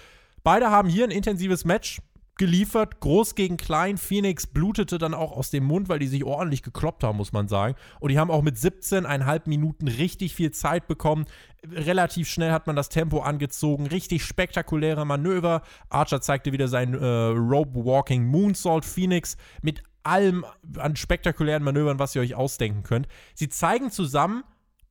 beide 0.42 0.70
haben 0.70 0.88
hier 0.88 1.04
ein 1.04 1.10
intensives 1.10 1.64
Match 1.64 2.00
geliefert, 2.36 3.00
groß 3.00 3.34
gegen 3.34 3.56
klein. 3.56 3.98
Phoenix 3.98 4.46
blutete 4.46 4.98
dann 4.98 5.14
auch 5.14 5.32
aus 5.32 5.50
dem 5.50 5.64
Mund, 5.64 5.88
weil 5.88 5.98
die 5.98 6.06
sich 6.06 6.24
ordentlich 6.24 6.62
gekloppt 6.62 7.04
haben, 7.04 7.16
muss 7.16 7.32
man 7.32 7.48
sagen. 7.48 7.74
Und 8.00 8.10
die 8.10 8.18
haben 8.18 8.30
auch 8.30 8.42
mit 8.42 8.56
17,5 8.56 9.42
Minuten 9.46 9.88
richtig 9.88 10.34
viel 10.34 10.50
Zeit 10.50 10.86
bekommen. 10.86 11.26
Relativ 11.70 12.28
schnell 12.28 12.52
hat 12.52 12.66
man 12.66 12.76
das 12.76 12.88
Tempo 12.88 13.20
angezogen. 13.20 13.86
Richtig 13.86 14.24
spektakuläre 14.24 15.04
Manöver. 15.04 15.62
Archer 15.90 16.20
zeigte 16.20 16.52
wieder 16.52 16.68
sein 16.68 16.94
äh, 16.94 17.06
Rope-Walking 17.06 18.24
Moonsault. 18.26 18.84
Phoenix 18.84 19.36
mit 19.60 19.82
allem 20.02 20.44
an 20.78 20.96
spektakulären 20.96 21.62
Manövern, 21.62 21.98
was 21.98 22.14
ihr 22.16 22.22
euch 22.22 22.34
ausdenken 22.34 22.82
könnt. 22.82 23.06
Sie 23.34 23.48
zeigen 23.48 23.90
zusammen 23.90 24.42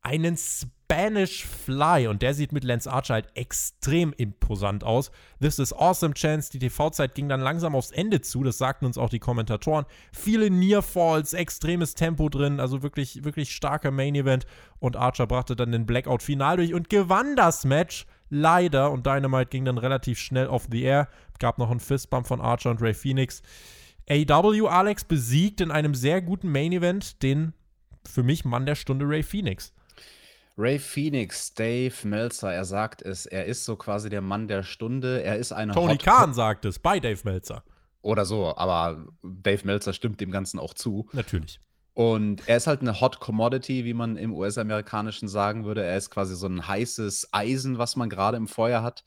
einen 0.01 0.35
Spanish 0.35 1.45
Fly 1.45 2.07
und 2.07 2.21
der 2.21 2.33
sieht 2.33 2.51
mit 2.51 2.63
Lance 2.63 2.91
Archer 2.91 3.13
halt 3.13 3.27
extrem 3.35 4.13
imposant 4.13 4.83
aus. 4.83 5.11
This 5.39 5.59
is 5.59 5.71
awesome 5.71 6.15
chance. 6.15 6.51
Die 6.51 6.59
TV-Zeit 6.59 7.15
ging 7.15 7.29
dann 7.29 7.39
langsam 7.39 7.75
aufs 7.75 7.91
Ende 7.91 8.21
zu, 8.21 8.43
das 8.43 8.57
sagten 8.57 8.85
uns 8.85 8.97
auch 8.97 9.09
die 9.09 9.19
Kommentatoren. 9.19 9.85
Viele 10.11 10.49
Near 10.49 10.81
Falls, 10.81 11.33
extremes 11.33 11.93
Tempo 11.93 12.29
drin, 12.29 12.59
also 12.59 12.83
wirklich, 12.83 13.23
wirklich 13.23 13.53
starker 13.53 13.91
Main 13.91 14.15
Event 14.15 14.45
und 14.79 14.97
Archer 14.97 15.27
brachte 15.27 15.55
dann 15.55 15.71
den 15.71 15.85
Blackout 15.85 16.23
Final 16.23 16.57
durch 16.57 16.73
und 16.73 16.89
gewann 16.89 17.35
das 17.35 17.63
Match. 17.63 18.05
Leider 18.29 18.91
und 18.91 19.05
Dynamite 19.05 19.49
ging 19.49 19.65
dann 19.65 19.77
relativ 19.77 20.17
schnell 20.17 20.47
off 20.47 20.67
the 20.71 20.81
air. 20.81 21.09
Gab 21.39 21.57
noch 21.57 21.69
einen 21.69 21.81
Fistbump 21.81 22.27
von 22.27 22.41
Archer 22.41 22.71
und 22.71 22.81
Ray 22.81 22.93
Phoenix. 22.93 23.41
AW 24.09 24.67
Alex 24.67 25.03
besiegt 25.03 25.61
in 25.61 25.69
einem 25.69 25.93
sehr 25.95 26.21
guten 26.21 26.51
Main 26.51 26.71
Event 26.71 27.21
den 27.23 27.53
für 28.05 28.23
mich 28.23 28.45
Mann 28.45 28.65
der 28.65 28.75
Stunde 28.75 29.07
Ray 29.07 29.23
Phoenix. 29.23 29.73
Ray 30.62 30.78
Phoenix, 30.78 31.55
Dave 31.55 31.95
Meltzer, 32.03 32.53
er 32.53 32.66
sagt 32.66 33.01
es, 33.01 33.26
er 33.26 33.45
ist 33.45 33.66
so 33.66 33.76
quasi 33.76 34.09
der 34.12 34.22
Mann 34.22 34.47
der 34.47 34.62
Stunde. 34.62 35.24
Er 35.24 35.38
ist 35.38 35.51
eine 35.51 35.74
Tony 35.74 35.93
Hot 35.93 36.03
Khan 36.03 36.34
sagt 36.36 36.66
es 36.66 36.78
bei 36.78 36.99
Dave 36.99 37.20
Meltzer. 37.24 37.64
Oder 38.03 38.26
so, 38.26 38.55
aber 38.55 39.07
Dave 39.24 39.66
Meltzer 39.66 39.93
stimmt 39.93 40.22
dem 40.22 40.30
Ganzen 40.30 40.59
auch 40.59 40.76
zu. 40.76 41.09
Natürlich. 41.14 41.59
Und 41.93 42.47
er 42.47 42.57
ist 42.57 42.68
halt 42.68 42.82
eine 42.82 43.01
Hot 43.01 43.20
Commodity, 43.20 43.86
wie 43.86 43.95
man 43.95 44.18
im 44.18 44.34
US-amerikanischen 44.34 45.28
sagen 45.28 45.66
würde. 45.66 45.84
Er 45.84 45.97
ist 45.97 46.12
quasi 46.12 46.36
so 46.36 46.47
ein 46.47 46.68
heißes 46.68 47.30
Eisen, 47.32 47.80
was 47.80 47.95
man 47.95 48.09
gerade 48.09 48.38
im 48.38 48.47
Feuer 48.47 48.84
hat. 48.84 49.03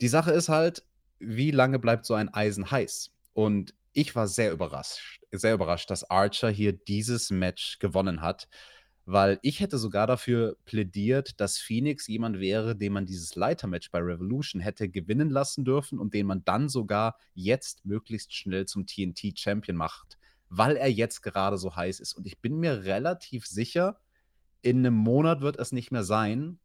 Die 0.00 0.08
Sache 0.08 0.32
ist 0.32 0.48
halt, 0.48 0.82
wie 1.20 1.52
lange 1.52 1.78
bleibt 1.78 2.04
so 2.04 2.14
ein 2.14 2.32
Eisen 2.34 2.70
heiß? 2.70 3.12
Und 3.32 3.74
ich 3.92 4.16
war 4.16 4.26
sehr 4.26 4.52
überrascht, 4.52 5.20
sehr 5.30 5.54
überrascht, 5.54 5.88
dass 5.90 6.10
Archer 6.10 6.50
hier 6.50 6.72
dieses 6.72 7.30
Match 7.30 7.78
gewonnen 7.78 8.22
hat, 8.22 8.48
weil 9.06 9.38
ich 9.42 9.60
hätte 9.60 9.78
sogar 9.78 10.06
dafür 10.06 10.56
plädiert, 10.64 11.40
dass 11.40 11.58
Phoenix 11.58 12.06
jemand 12.06 12.38
wäre, 12.38 12.76
den 12.76 12.92
man 12.92 13.06
dieses 13.06 13.34
Leitermatch 13.34 13.90
bei 13.90 13.98
Revolution 13.98 14.60
hätte 14.60 14.88
gewinnen 14.88 15.30
lassen 15.30 15.64
dürfen 15.64 15.98
und 15.98 16.14
den 16.14 16.26
man 16.26 16.44
dann 16.44 16.68
sogar 16.68 17.16
jetzt 17.34 17.84
möglichst 17.84 18.34
schnell 18.34 18.66
zum 18.66 18.86
TNT-Champion 18.86 19.76
macht, 19.76 20.18
weil 20.48 20.76
er 20.76 20.90
jetzt 20.90 21.22
gerade 21.22 21.58
so 21.58 21.74
heiß 21.74 22.00
ist. 22.00 22.14
Und 22.14 22.26
ich 22.26 22.38
bin 22.38 22.56
mir 22.56 22.84
relativ 22.84 23.46
sicher, 23.46 23.98
in 24.62 24.78
einem 24.78 24.94
Monat 24.94 25.40
wird 25.40 25.58
es 25.58 25.72
nicht 25.72 25.90
mehr 25.90 26.04
sein 26.04 26.58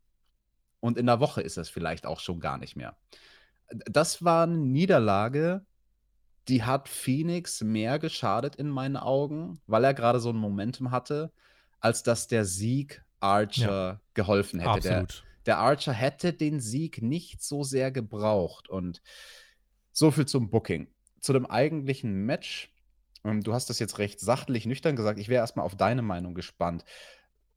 und 0.82 0.98
in 0.98 1.06
der 1.06 1.20
Woche 1.20 1.42
ist 1.42 1.58
es 1.58 1.70
vielleicht 1.70 2.06
auch 2.06 2.20
schon 2.20 2.40
gar 2.40 2.58
nicht 2.58 2.76
mehr. 2.76 2.98
Das 3.70 4.24
war 4.24 4.44
eine 4.44 4.58
Niederlage, 4.58 5.66
die 6.48 6.64
hat 6.64 6.90
Phoenix 6.90 7.62
mehr 7.62 7.98
geschadet 7.98 8.56
in 8.56 8.70
meinen 8.70 8.98
Augen, 8.98 9.60
weil 9.66 9.84
er 9.84 9.94
gerade 9.94 10.20
so 10.20 10.30
ein 10.30 10.36
Momentum 10.36 10.92
hatte, 10.92 11.32
als 11.86 12.02
dass 12.02 12.26
der 12.26 12.46
Sieg 12.46 13.06
Archer 13.20 13.88
ja, 13.88 14.02
geholfen 14.16 14.60
hätte. 14.60 14.72
Absolut. 14.72 15.24
Der, 15.46 15.46
der 15.46 15.58
Archer 15.60 15.94
hätte 15.94 16.34
den 16.34 16.60
Sieg 16.60 17.04
nicht 17.04 17.44
so 17.44 17.62
sehr 17.62 17.92
gebraucht. 17.92 18.68
Und 18.68 19.04
so 19.92 20.10
viel 20.10 20.26
zum 20.26 20.50
Booking. 20.50 20.88
Zu 21.22 21.32
dem 21.34 21.46
eigentlichen 21.46 22.26
Match. 22.26 22.74
Ähm, 23.24 23.44
du 23.44 23.54
hast 23.54 23.70
das 23.70 23.78
jetzt 23.78 24.00
recht 24.00 24.20
sachlich 24.20 24.66
nüchtern 24.66 24.96
gesagt. 24.96 25.20
Ich 25.20 25.30
wäre 25.30 25.42
erstmal 25.42 25.64
auf 25.64 25.76
deine 25.76 26.02
Meinung 26.02 26.34
gespannt. 26.34 26.86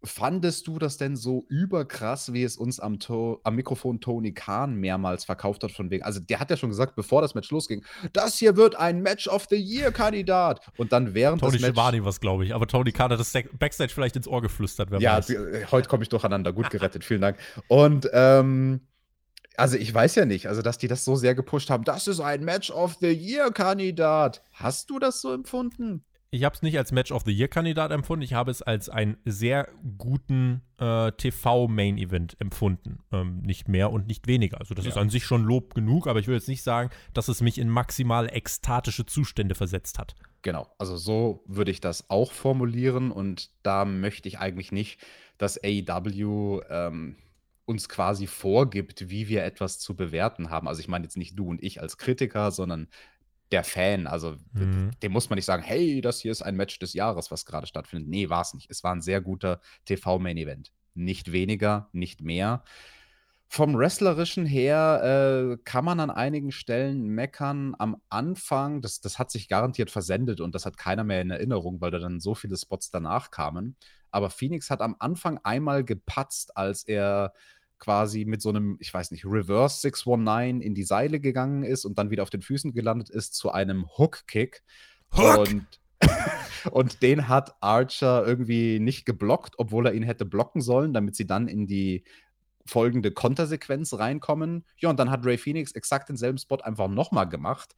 Fandest 0.04 0.68
du 0.68 0.78
das 0.78 0.96
denn 0.96 1.16
so 1.16 1.44
überkrass, 1.48 2.32
wie 2.32 2.44
es 2.44 2.56
uns 2.56 2.78
am, 2.78 3.00
to 3.00 3.40
am 3.42 3.56
Mikrofon 3.56 4.00
Tony 4.00 4.32
Khan 4.32 4.76
mehrmals 4.76 5.24
verkauft 5.24 5.64
hat, 5.64 5.72
von 5.72 5.90
wegen, 5.90 6.04
also 6.04 6.20
der 6.20 6.38
hat 6.38 6.50
ja 6.50 6.56
schon 6.56 6.68
gesagt, 6.68 6.94
bevor 6.94 7.20
das 7.20 7.34
Match 7.34 7.50
losging, 7.50 7.84
das 8.12 8.38
hier 8.38 8.56
wird 8.56 8.76
ein 8.76 9.02
Match 9.02 9.26
of 9.26 9.46
the 9.50 9.56
Year-Kandidat. 9.56 10.60
Und 10.76 10.92
dann 10.92 11.14
während 11.14 11.40
Tony 11.40 11.52
des 11.52 11.62
Matches. 11.62 11.76
Schiavone 11.76 12.04
was, 12.04 12.20
glaube 12.20 12.44
ich, 12.44 12.54
aber 12.54 12.68
Tony 12.68 12.92
Khan 12.92 13.10
hat 13.10 13.18
das 13.18 13.32
Backstage 13.58 13.92
vielleicht 13.92 14.14
ins 14.14 14.28
Ohr 14.28 14.40
geflüstert. 14.40 14.92
Wer 14.92 15.00
ja, 15.00 15.20
die, 15.20 15.34
äh, 15.34 15.66
heute 15.70 15.88
komme 15.88 16.04
ich 16.04 16.08
durcheinander. 16.08 16.52
Gut 16.52 16.70
gerettet, 16.70 17.04
vielen 17.04 17.20
Dank. 17.20 17.36
Und, 17.66 18.08
ähm, 18.12 18.82
also 19.56 19.76
ich 19.76 19.92
weiß 19.92 20.14
ja 20.14 20.24
nicht, 20.24 20.46
also 20.46 20.62
dass 20.62 20.78
die 20.78 20.86
das 20.86 21.04
so 21.04 21.16
sehr 21.16 21.34
gepusht 21.34 21.70
haben, 21.70 21.82
das 21.82 22.06
ist 22.06 22.20
ein 22.20 22.44
Match 22.44 22.70
of 22.70 22.94
the 23.00 23.10
Year-Kandidat. 23.10 24.44
Hast 24.52 24.90
du 24.90 25.00
das 25.00 25.20
so 25.20 25.32
empfunden? 25.32 26.04
Ich 26.30 26.44
habe 26.44 26.54
es 26.54 26.62
nicht 26.62 26.76
als 26.76 26.92
Match 26.92 27.10
of 27.10 27.22
the 27.24 27.32
Year-Kandidat 27.32 27.90
empfunden, 27.90 28.22
ich 28.22 28.34
habe 28.34 28.50
es 28.50 28.60
als 28.60 28.88
einen 28.88 29.16
sehr 29.24 29.68
guten 29.96 30.62
äh, 30.78 31.10
TV-Main-Event 31.12 32.36
empfunden. 32.38 33.00
Ähm, 33.12 33.40
nicht 33.40 33.68
mehr 33.68 33.90
und 33.90 34.06
nicht 34.06 34.26
weniger. 34.26 34.58
Also 34.58 34.74
das 34.74 34.84
ja. 34.84 34.90
ist 34.90 34.98
an 34.98 35.08
sich 35.08 35.24
schon 35.24 35.44
Lob 35.44 35.74
genug, 35.74 36.06
aber 36.06 36.20
ich 36.20 36.26
will 36.26 36.34
jetzt 36.34 36.48
nicht 36.48 36.62
sagen, 36.62 36.90
dass 37.14 37.28
es 37.28 37.40
mich 37.40 37.58
in 37.58 37.68
maximal 37.68 38.28
ekstatische 38.30 39.06
Zustände 39.06 39.54
versetzt 39.54 39.98
hat. 39.98 40.14
Genau, 40.42 40.68
also 40.78 40.96
so 40.96 41.42
würde 41.46 41.70
ich 41.70 41.80
das 41.80 42.10
auch 42.10 42.32
formulieren 42.32 43.10
und 43.10 43.50
da 43.62 43.84
möchte 43.84 44.28
ich 44.28 44.38
eigentlich 44.38 44.70
nicht, 44.70 45.00
dass 45.38 45.58
AEW 45.62 46.60
ähm, 46.68 47.16
uns 47.64 47.88
quasi 47.88 48.26
vorgibt, 48.26 49.10
wie 49.10 49.28
wir 49.28 49.44
etwas 49.44 49.78
zu 49.78 49.96
bewerten 49.96 50.50
haben. 50.50 50.68
Also 50.68 50.80
ich 50.80 50.88
meine 50.88 51.04
jetzt 51.04 51.16
nicht 51.16 51.38
du 51.38 51.48
und 51.48 51.62
ich 51.62 51.80
als 51.80 51.96
Kritiker, 51.96 52.50
sondern 52.50 52.88
der 53.52 53.64
Fan. 53.64 54.06
Also 54.06 54.36
mhm. 54.52 54.90
dem 55.02 55.12
muss 55.12 55.30
man 55.30 55.36
nicht 55.36 55.44
sagen, 55.44 55.62
hey, 55.62 56.00
das 56.00 56.20
hier 56.20 56.32
ist 56.32 56.42
ein 56.42 56.56
Match 56.56 56.78
des 56.78 56.92
Jahres, 56.92 57.30
was 57.30 57.46
gerade 57.46 57.66
stattfindet. 57.66 58.08
Nee, 58.08 58.28
war 58.28 58.42
es 58.42 58.54
nicht. 58.54 58.70
Es 58.70 58.84
war 58.84 58.94
ein 58.94 59.00
sehr 59.00 59.20
guter 59.20 59.60
TV-Main-Event. 59.86 60.72
Nicht 60.94 61.32
weniger, 61.32 61.88
nicht 61.92 62.22
mehr. 62.22 62.62
Vom 63.50 63.78
Wrestlerischen 63.78 64.44
her 64.44 65.54
äh, 65.54 65.56
kann 65.64 65.84
man 65.84 66.00
an 66.00 66.10
einigen 66.10 66.52
Stellen 66.52 67.08
meckern. 67.08 67.74
Am 67.78 67.96
Anfang, 68.10 68.82
das, 68.82 69.00
das 69.00 69.18
hat 69.18 69.30
sich 69.30 69.48
garantiert 69.48 69.90
versendet 69.90 70.42
und 70.42 70.54
das 70.54 70.66
hat 70.66 70.76
keiner 70.76 71.02
mehr 71.02 71.22
in 71.22 71.30
Erinnerung, 71.30 71.80
weil 71.80 71.90
da 71.90 71.98
dann 71.98 72.20
so 72.20 72.34
viele 72.34 72.58
Spots 72.58 72.90
danach 72.90 73.30
kamen. 73.30 73.76
Aber 74.10 74.28
Phoenix 74.28 74.68
hat 74.68 74.82
am 74.82 74.96
Anfang 74.98 75.38
einmal 75.44 75.82
gepatzt, 75.82 76.58
als 76.58 76.84
er 76.84 77.32
quasi 77.78 78.24
mit 78.24 78.42
so 78.42 78.50
einem, 78.50 78.76
ich 78.80 78.92
weiß 78.92 79.10
nicht, 79.10 79.24
Reverse 79.24 79.80
619 79.80 80.60
in 80.60 80.74
die 80.74 80.84
Seile 80.84 81.20
gegangen 81.20 81.62
ist 81.62 81.84
und 81.84 81.98
dann 81.98 82.10
wieder 82.10 82.22
auf 82.22 82.30
den 82.30 82.42
Füßen 82.42 82.72
gelandet 82.72 83.10
ist 83.10 83.34
zu 83.34 83.50
einem 83.50 83.86
Hook-Kick. 83.96 84.62
Hook! 85.16 85.38
Und, 85.38 85.66
und 86.70 87.02
den 87.02 87.28
hat 87.28 87.56
Archer 87.60 88.26
irgendwie 88.26 88.80
nicht 88.80 89.06
geblockt, 89.06 89.54
obwohl 89.58 89.86
er 89.86 89.94
ihn 89.94 90.02
hätte 90.02 90.24
blocken 90.24 90.60
sollen, 90.60 90.92
damit 90.92 91.16
sie 91.16 91.26
dann 91.26 91.48
in 91.48 91.66
die 91.66 92.04
folgende 92.66 93.10
Kontersequenz 93.10 93.94
reinkommen. 93.94 94.64
Ja, 94.76 94.90
und 94.90 94.98
dann 94.98 95.10
hat 95.10 95.24
Ray 95.24 95.38
Phoenix 95.38 95.72
exakt 95.72 96.08
denselben 96.08 96.38
Spot 96.38 96.56
einfach 96.56 96.88
nochmal 96.88 97.28
gemacht 97.28 97.74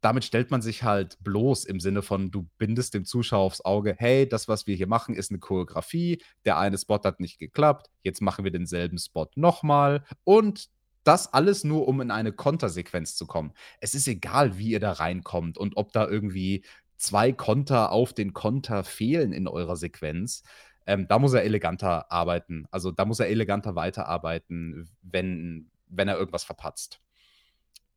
damit 0.00 0.24
stellt 0.24 0.50
man 0.50 0.62
sich 0.62 0.82
halt 0.82 1.18
bloß 1.22 1.64
im 1.64 1.80
Sinne 1.80 2.02
von, 2.02 2.30
du 2.30 2.48
bindest 2.58 2.94
dem 2.94 3.04
Zuschauer 3.04 3.44
aufs 3.44 3.64
Auge, 3.64 3.94
hey, 3.98 4.28
das, 4.28 4.48
was 4.48 4.66
wir 4.66 4.74
hier 4.74 4.86
machen, 4.86 5.14
ist 5.14 5.30
eine 5.30 5.38
Choreografie, 5.38 6.22
der 6.44 6.58
eine 6.58 6.78
Spot 6.78 7.00
hat 7.04 7.20
nicht 7.20 7.38
geklappt, 7.38 7.90
jetzt 8.02 8.22
machen 8.22 8.44
wir 8.44 8.50
denselben 8.50 8.98
Spot 8.98 9.28
nochmal 9.34 10.04
und 10.24 10.68
das 11.04 11.32
alles 11.32 11.64
nur, 11.64 11.88
um 11.88 12.00
in 12.00 12.10
eine 12.10 12.32
Kontersequenz 12.32 13.16
zu 13.16 13.26
kommen. 13.26 13.52
Es 13.80 13.94
ist 13.94 14.06
egal, 14.06 14.58
wie 14.58 14.70
ihr 14.70 14.80
da 14.80 14.92
reinkommt 14.92 15.56
und 15.56 15.76
ob 15.76 15.92
da 15.92 16.06
irgendwie 16.06 16.62
zwei 16.96 17.32
Konter 17.32 17.92
auf 17.92 18.12
den 18.12 18.34
Konter 18.34 18.84
fehlen 18.84 19.32
in 19.32 19.48
eurer 19.48 19.76
Sequenz. 19.76 20.42
Ähm, 20.86 21.08
da 21.08 21.18
muss 21.18 21.32
er 21.32 21.42
eleganter 21.42 22.10
arbeiten. 22.12 22.66
Also 22.70 22.90
da 22.90 23.06
muss 23.06 23.20
er 23.20 23.28
eleganter 23.28 23.74
weiterarbeiten, 23.74 24.90
wenn, 25.02 25.70
wenn 25.88 26.08
er 26.08 26.18
irgendwas 26.18 26.44
verpatzt. 26.44 27.00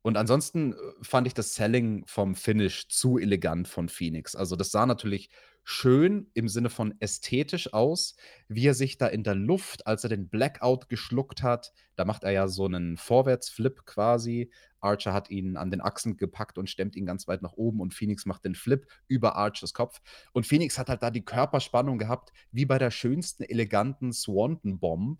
Und 0.03 0.17
ansonsten 0.17 0.73
äh, 0.73 0.75
fand 1.01 1.25
ich 1.25 1.33
das 1.33 1.55
Selling 1.55 2.05
vom 2.05 2.35
Finish 2.35 2.89
zu 2.89 3.17
elegant 3.17 3.67
von 3.67 3.89
Phoenix. 3.89 4.35
Also 4.35 4.55
das 4.55 4.69
sah 4.69 4.85
natürlich 4.85 5.29
schön 5.63 6.29
im 6.33 6.49
Sinne 6.49 6.69
von 6.69 6.93
ästhetisch 6.99 7.73
aus, 7.73 8.15
wie 8.49 8.67
er 8.67 8.73
sich 8.73 8.97
da 8.97 9.07
in 9.07 9.23
der 9.23 9.35
Luft, 9.35 9.87
als 9.87 10.03
er 10.03 10.09
den 10.09 10.27
Blackout 10.27 10.89
geschluckt 10.89 11.41
hat, 11.41 11.71
da 11.95 12.03
macht 12.03 12.25
er 12.25 12.31
ja 12.31 12.49
so 12.49 12.65
einen 12.65 12.97
Vorwärtsflip 12.97 13.85
quasi. 13.85 14.51
Archer 14.81 15.13
hat 15.13 15.29
ihn 15.29 15.55
an 15.55 15.71
den 15.71 15.79
Achsen 15.79 16.17
gepackt 16.17 16.57
und 16.57 16.69
stemmt 16.69 16.97
ihn 16.97 17.05
ganz 17.05 17.29
weit 17.29 17.41
nach 17.41 17.53
oben 17.53 17.79
und 17.79 17.93
Phoenix 17.93 18.25
macht 18.25 18.43
den 18.43 18.55
Flip 18.55 18.85
über 19.07 19.37
Archers 19.37 19.73
Kopf. 19.73 20.01
Und 20.33 20.45
Phoenix 20.45 20.77
hat 20.77 20.89
halt 20.89 21.01
da 21.01 21.11
die 21.11 21.23
Körperspannung 21.23 21.97
gehabt, 21.97 22.33
wie 22.51 22.65
bei 22.65 22.77
der 22.77 22.91
schönsten, 22.91 23.43
eleganten 23.43 24.11
Swanton 24.11 24.79
Bomb. 24.79 25.19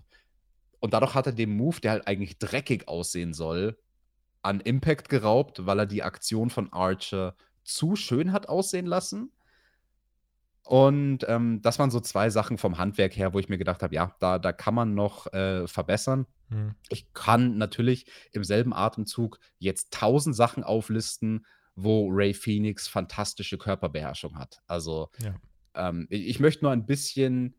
Und 0.82 0.94
dadurch 0.94 1.16
hat 1.16 1.28
er 1.28 1.32
den 1.32 1.56
Move, 1.56 1.80
der 1.80 1.92
halt 1.92 2.08
eigentlich 2.08 2.38
dreckig 2.38 2.90
aussehen 2.90 3.34
soll, 3.34 3.78
an 4.44 4.60
Impact 4.60 5.10
geraubt, 5.10 5.66
weil 5.66 5.80
er 5.80 5.86
die 5.86 6.04
Aktion 6.04 6.50
von 6.50 6.72
Archer 6.72 7.36
zu 7.64 7.96
schön 7.96 8.32
hat 8.32 8.50
aussehen 8.50 8.86
lassen. 8.86 9.32
Und 10.66 11.26
ähm, 11.28 11.62
das 11.62 11.80
waren 11.80 11.92
so 11.92 12.00
zwei 12.00 12.30
Sachen 12.30 12.58
vom 12.58 12.78
Handwerk 12.78 13.18
her, 13.18 13.34
wo 13.34 13.40
ich 13.40 13.50
mir 13.50 13.58
gedacht 13.58 13.84
habe, 13.84 13.96
ja, 13.96 14.16
da, 14.20 14.40
da 14.40 14.54
kann 14.54 14.74
man 14.74 14.94
noch 14.94 15.32
äh, 15.34 15.68
verbessern. 15.68 16.26
Hm. 16.50 16.76
Ich 16.90 17.12
kann 17.14 17.58
natürlich 17.58 18.06
im 18.32 18.44
selben 18.44 18.74
Atemzug 18.74 19.40
jetzt 19.60 19.92
tausend 19.92 20.36
Sachen 20.36 20.64
auflisten, 20.64 21.46
wo 21.76 22.08
Ray 22.10 22.34
Phoenix 22.34 22.88
fantastische 22.88 23.58
Körperbeherrschung 23.58 24.38
hat. 24.38 24.62
Also 24.68 25.10
ja. 25.22 25.36
ähm, 25.76 26.08
ich, 26.10 26.28
ich 26.28 26.40
möchte 26.40 26.64
nur 26.64 26.72
ein 26.72 26.86
bisschen 26.86 27.56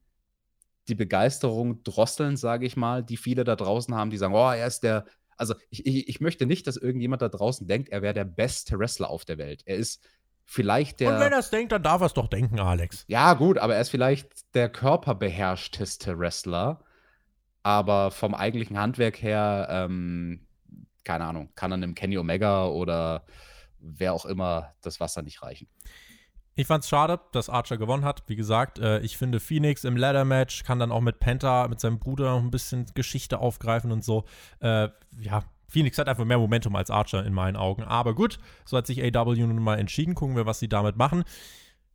die 0.89 0.95
Begeisterung 0.95 1.83
drosseln, 1.83 2.37
sage 2.37 2.67
ich 2.67 2.77
mal, 2.77 3.03
die 3.03 3.17
viele 3.17 3.45
da 3.45 3.57
draußen 3.57 3.95
haben, 3.95 4.11
die 4.11 4.19
sagen, 4.19 4.35
oh, 4.35 4.51
er 4.51 4.67
ist 4.67 4.81
der 4.81 5.07
also 5.37 5.55
ich, 5.71 5.87
ich, 5.87 6.09
ich 6.09 6.21
möchte 6.21 6.47
nicht, 6.47 6.67
dass 6.67 6.77
irgendjemand 6.77 7.23
da 7.23 7.29
draußen 7.29 7.67
denkt, 7.67 7.89
er 7.91 8.03
wäre 8.03 8.15
der 8.15 8.25
beste 8.25 8.79
Wrestler 8.79 9.11
auf 9.11 9.25
der 9.25 9.39
Welt. 9.39 9.63
Er 9.67 9.77
ist 9.77 10.03
vielleicht 10.45 11.01
der. 11.01 11.15
Und 11.15 11.21
wenn 11.21 11.33
er 11.33 11.39
es 11.39 11.51
denkt, 11.51 11.73
dann 11.73 11.83
darf 11.83 12.01
er 12.01 12.07
es 12.07 12.15
doch 12.15 12.29
denken, 12.29 12.61
Alex. 12.61 13.05
Ja, 13.09 13.35
gut, 13.35 13.59
aber 13.59 13.75
er 13.75 13.81
ist 13.81 13.91
vielleicht 13.91 14.55
der 14.55 14.69
körperbeherrschteste 14.69 16.19
Wrestler. 16.19 16.85
Aber 17.63 18.11
vom 18.11 18.35
eigentlichen 18.35 18.79
Handwerk 18.79 19.23
her, 19.23 19.69
ähm, 19.71 20.47
keine 21.03 21.25
Ahnung, 21.25 21.51
kann 21.55 21.73
er 21.73 21.77
einem 21.77 21.95
Kenny 21.95 22.19
Omega 22.19 22.67
oder 22.67 23.25
wer 23.79 24.13
auch 24.13 24.27
immer 24.27 24.75
das 24.83 25.01
Wasser 25.01 25.23
nicht 25.23 25.43
reichen. 25.43 25.67
Ich 26.57 26.69
fand 26.69 26.85
es 26.85 26.89
schade, 26.89 27.21
dass 27.33 27.49
Archer 27.49 27.77
gewonnen 27.77 28.05
hat. 28.05 28.23
Wie 28.29 28.37
gesagt, 28.37 28.79
äh, 28.79 29.01
ich 29.01 29.19
finde 29.19 29.41
Phoenix 29.41 29.83
im 29.85 29.97
Ladder-Match 29.97 30.63
kann 30.63 30.79
dann 30.79 30.93
auch 30.93 31.01
mit 31.01 31.19
Penta, 31.19 31.67
mit 31.67 31.81
seinem 31.81 31.99
Bruder 31.99 32.31
noch 32.31 32.41
ein 32.41 32.51
bisschen 32.51 32.87
Geschichte 32.95 33.41
aufgreifen 33.41 33.91
und 33.91 34.05
so. 34.05 34.25
Äh, 34.61 34.89
ja, 35.21 35.43
Phoenix 35.67 35.99
hat 35.99 36.09
einfach 36.09 36.25
mehr 36.25 36.39
Momentum 36.39 36.77
als 36.77 36.91
Archer 36.91 37.27
in 37.27 37.33
meinen 37.33 37.57
Augen. 37.57 37.83
Aber 37.83 38.15
gut, 38.15 38.39
so 38.65 38.77
hat 38.77 38.87
sich 38.87 39.03
AW 39.03 39.35
nun 39.35 39.63
mal 39.63 39.81
entschieden. 39.81 40.15
Gucken 40.15 40.37
wir, 40.37 40.47
was 40.47 40.61
sie 40.61 40.69
damit 40.69 40.97
machen. 40.97 41.25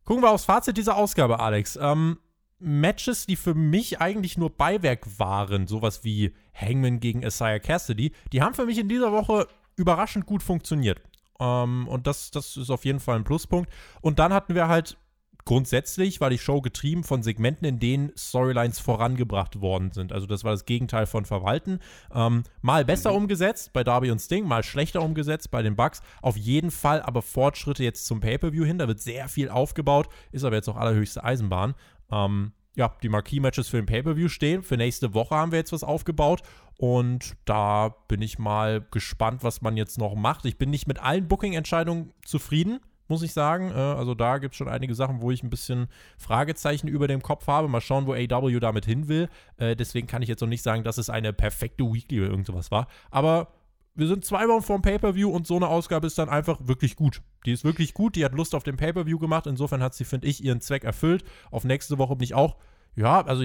Gucken 0.03 0.23
wir 0.23 0.31
aufs 0.31 0.45
Fazit 0.45 0.75
dieser 0.75 0.97
Ausgabe, 0.97 1.39
Alex. 1.39 1.77
Ähm, 1.81 2.17
Matches, 2.59 3.25
die 3.25 3.37
für 3.37 3.53
mich 3.53 4.01
eigentlich 4.01 4.37
nur 4.37 4.49
Beiwerk 4.49 5.19
waren, 5.19 5.67
sowas 5.67 6.03
wie 6.03 6.33
Hangman 6.53 6.99
gegen 6.99 7.23
Isaiah 7.23 7.59
Cassidy, 7.59 8.11
die 8.33 8.41
haben 8.41 8.53
für 8.53 8.65
mich 8.65 8.77
in 8.77 8.89
dieser 8.89 9.13
Woche 9.13 9.47
überraschend 9.77 10.25
gut 10.25 10.43
funktioniert. 10.43 11.01
Ähm, 11.39 11.87
und 11.87 12.07
das, 12.07 12.31
das 12.31 12.57
ist 12.57 12.69
auf 12.69 12.85
jeden 12.85 12.99
Fall 12.99 13.15
ein 13.15 13.23
Pluspunkt. 13.23 13.71
Und 14.01 14.19
dann 14.19 14.33
hatten 14.33 14.55
wir 14.55 14.67
halt 14.67 14.97
grundsätzlich 15.45 16.21
war 16.21 16.29
die 16.29 16.37
Show 16.37 16.61
getrieben 16.61 17.03
von 17.03 17.23
Segmenten, 17.23 17.67
in 17.67 17.79
denen 17.79 18.11
Storylines 18.15 18.79
vorangebracht 18.79 19.61
worden 19.61 19.91
sind. 19.91 20.11
Also 20.13 20.27
das 20.27 20.43
war 20.43 20.51
das 20.51 20.65
Gegenteil 20.65 21.07
von 21.07 21.25
Verwalten. 21.25 21.79
Ähm, 22.13 22.43
mal 22.61 22.85
besser 22.85 23.11
mhm. 23.11 23.17
umgesetzt 23.17 23.73
bei 23.73 23.83
Darby 23.83 24.11
und 24.11 24.19
Sting, 24.19 24.47
mal 24.47 24.63
schlechter 24.63 25.01
umgesetzt 25.01 25.49
bei 25.49 25.63
den 25.63 25.75
Bucks. 25.75 26.01
Auf 26.21 26.37
jeden 26.37 26.69
Fall 26.69 27.01
aber 27.01 27.23
Fortschritte 27.23 27.83
jetzt 27.83 28.05
zum 28.05 28.19
Pay-Per-View 28.19 28.63
hin. 28.63 28.77
Da 28.77 28.87
wird 28.87 28.99
sehr 28.99 29.27
viel 29.27 29.49
aufgebaut, 29.49 30.09
ist 30.31 30.43
aber 30.43 30.55
jetzt 30.55 30.69
auch 30.69 30.77
allerhöchste 30.77 31.23
Eisenbahn. 31.23 31.73
Ähm, 32.11 32.51
ja, 32.75 32.95
die 33.01 33.09
Marquee-Matches 33.09 33.69
für 33.69 33.77
den 33.77 33.87
Pay-Per-View 33.87 34.29
stehen. 34.29 34.61
Für 34.61 34.77
nächste 34.77 35.13
Woche 35.13 35.35
haben 35.35 35.51
wir 35.51 35.57
jetzt 35.59 35.73
was 35.73 35.83
aufgebaut. 35.83 36.43
Und 36.79 37.35
da 37.43 37.89
bin 38.07 38.21
ich 38.21 38.39
mal 38.39 38.79
gespannt, 38.89 39.43
was 39.43 39.61
man 39.61 39.75
jetzt 39.75 39.97
noch 39.97 40.15
macht. 40.15 40.45
Ich 40.45 40.57
bin 40.57 40.69
nicht 40.69 40.87
mit 40.87 40.97
allen 41.03 41.27
Booking-Entscheidungen 41.27 42.13
zufrieden 42.25 42.79
muss 43.09 43.23
ich 43.23 43.33
sagen. 43.33 43.71
Äh, 43.71 43.73
also 43.73 44.13
da 44.13 44.37
gibt 44.37 44.53
es 44.53 44.57
schon 44.57 44.69
einige 44.69 44.95
Sachen, 44.95 45.21
wo 45.21 45.31
ich 45.31 45.43
ein 45.43 45.49
bisschen 45.49 45.87
Fragezeichen 46.17 46.87
über 46.87 47.07
dem 47.07 47.21
Kopf 47.21 47.47
habe. 47.47 47.67
Mal 47.67 47.81
schauen, 47.81 48.05
wo 48.05 48.13
AW 48.13 48.59
damit 48.59 48.85
hin 48.85 49.07
will. 49.07 49.29
Äh, 49.57 49.75
deswegen 49.75 50.07
kann 50.07 50.21
ich 50.21 50.29
jetzt 50.29 50.41
noch 50.41 50.47
nicht 50.47 50.61
sagen, 50.61 50.83
dass 50.83 50.97
es 50.97 51.09
eine 51.09 51.33
perfekte 51.33 51.83
Weekly 51.83 52.21
oder 52.21 52.29
irgendwas 52.29 52.71
war. 52.71 52.87
Aber 53.09 53.47
wir 53.95 54.07
sind 54.07 54.23
zwei 54.23 54.47
Wochen 54.47 54.61
vor 54.61 54.77
dem 54.77 54.83
Pay-Per-View 54.83 55.29
und 55.29 55.45
so 55.45 55.55
eine 55.55 55.67
Ausgabe 55.67 56.07
ist 56.07 56.17
dann 56.17 56.29
einfach 56.29 56.59
wirklich 56.61 56.95
gut. 56.95 57.21
Die 57.45 57.51
ist 57.51 57.65
wirklich 57.65 57.93
gut, 57.93 58.15
die 58.15 58.23
hat 58.23 58.33
Lust 58.33 58.55
auf 58.55 58.63
den 58.63 58.77
Pay-Per-View 58.77 59.17
gemacht. 59.17 59.47
Insofern 59.47 59.83
hat 59.83 59.93
sie, 59.93 60.05
finde 60.05 60.27
ich, 60.27 60.43
ihren 60.43 60.61
Zweck 60.61 60.83
erfüllt. 60.83 61.25
Auf 61.51 61.65
nächste 61.65 61.97
Woche 61.97 62.15
bin 62.15 62.23
ich 62.23 62.35
auch, 62.35 62.57
ja, 62.95 63.21
also 63.25 63.43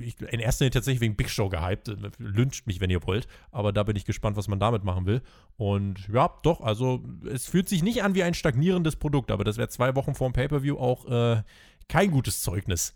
ich, 0.00 0.20
in 0.20 0.40
erster 0.40 0.64
Linie 0.64 0.72
tatsächlich 0.72 1.00
wegen 1.00 1.16
Big 1.16 1.30
Show 1.30 1.48
gehypt. 1.48 1.90
Lünscht 2.18 2.66
mich, 2.66 2.80
wenn 2.80 2.90
ihr 2.90 3.04
wollt. 3.06 3.26
Aber 3.50 3.72
da 3.72 3.82
bin 3.82 3.96
ich 3.96 4.04
gespannt, 4.04 4.36
was 4.36 4.48
man 4.48 4.60
damit 4.60 4.84
machen 4.84 5.06
will. 5.06 5.22
Und 5.56 6.08
ja, 6.12 6.30
doch, 6.42 6.60
also 6.60 7.02
es 7.30 7.46
fühlt 7.46 7.68
sich 7.68 7.82
nicht 7.82 8.02
an 8.02 8.14
wie 8.14 8.22
ein 8.22 8.34
stagnierendes 8.34 8.96
Produkt, 8.96 9.30
aber 9.30 9.44
das 9.44 9.56
wäre 9.56 9.68
zwei 9.68 9.94
Wochen 9.96 10.14
vor 10.14 10.28
dem 10.28 10.32
Pay-Per-View 10.32 10.78
auch 10.78 11.06
äh, 11.06 11.42
kein 11.88 12.10
gutes 12.10 12.42
Zeugnis. 12.42 12.94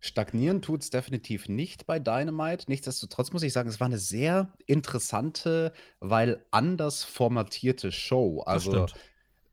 Stagnieren 0.00 0.62
tut 0.62 0.82
es 0.82 0.90
definitiv 0.90 1.48
nicht 1.48 1.86
bei 1.86 1.98
Dynamite. 1.98 2.66
Nichtsdestotrotz 2.68 3.32
muss 3.32 3.42
ich 3.42 3.52
sagen, 3.52 3.68
es 3.68 3.80
war 3.80 3.86
eine 3.86 3.98
sehr 3.98 4.52
interessante, 4.66 5.72
weil 6.00 6.44
anders 6.50 7.02
formatierte 7.02 7.90
Show. 7.90 8.42
Also 8.42 8.86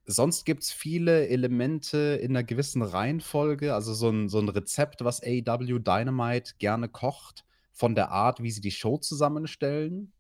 sonst 0.06 0.45
gibt 0.45 0.64
es 0.64 0.72
viele 0.72 1.28
Elemente 1.28 2.20
in 2.22 2.32
einer 2.32 2.43
gewissen 2.43 2.82
Reihenfolge, 2.82 3.74
also 3.74 3.93
so 3.93 4.10
ein, 4.10 4.30
so 4.30 4.39
ein 4.39 4.49
Rezept, 4.49 5.04
was 5.04 5.22
AW 5.24 5.80
Dynamite 5.80 6.54
gerne 6.60 6.89
kocht, 6.89 7.45
von 7.72 7.95
der 7.95 8.12
Art, 8.12 8.41
wie 8.41 8.51
sie 8.51 8.62
die 8.62 8.72
Show 8.72 8.97
zusammenstellen. 8.97 10.12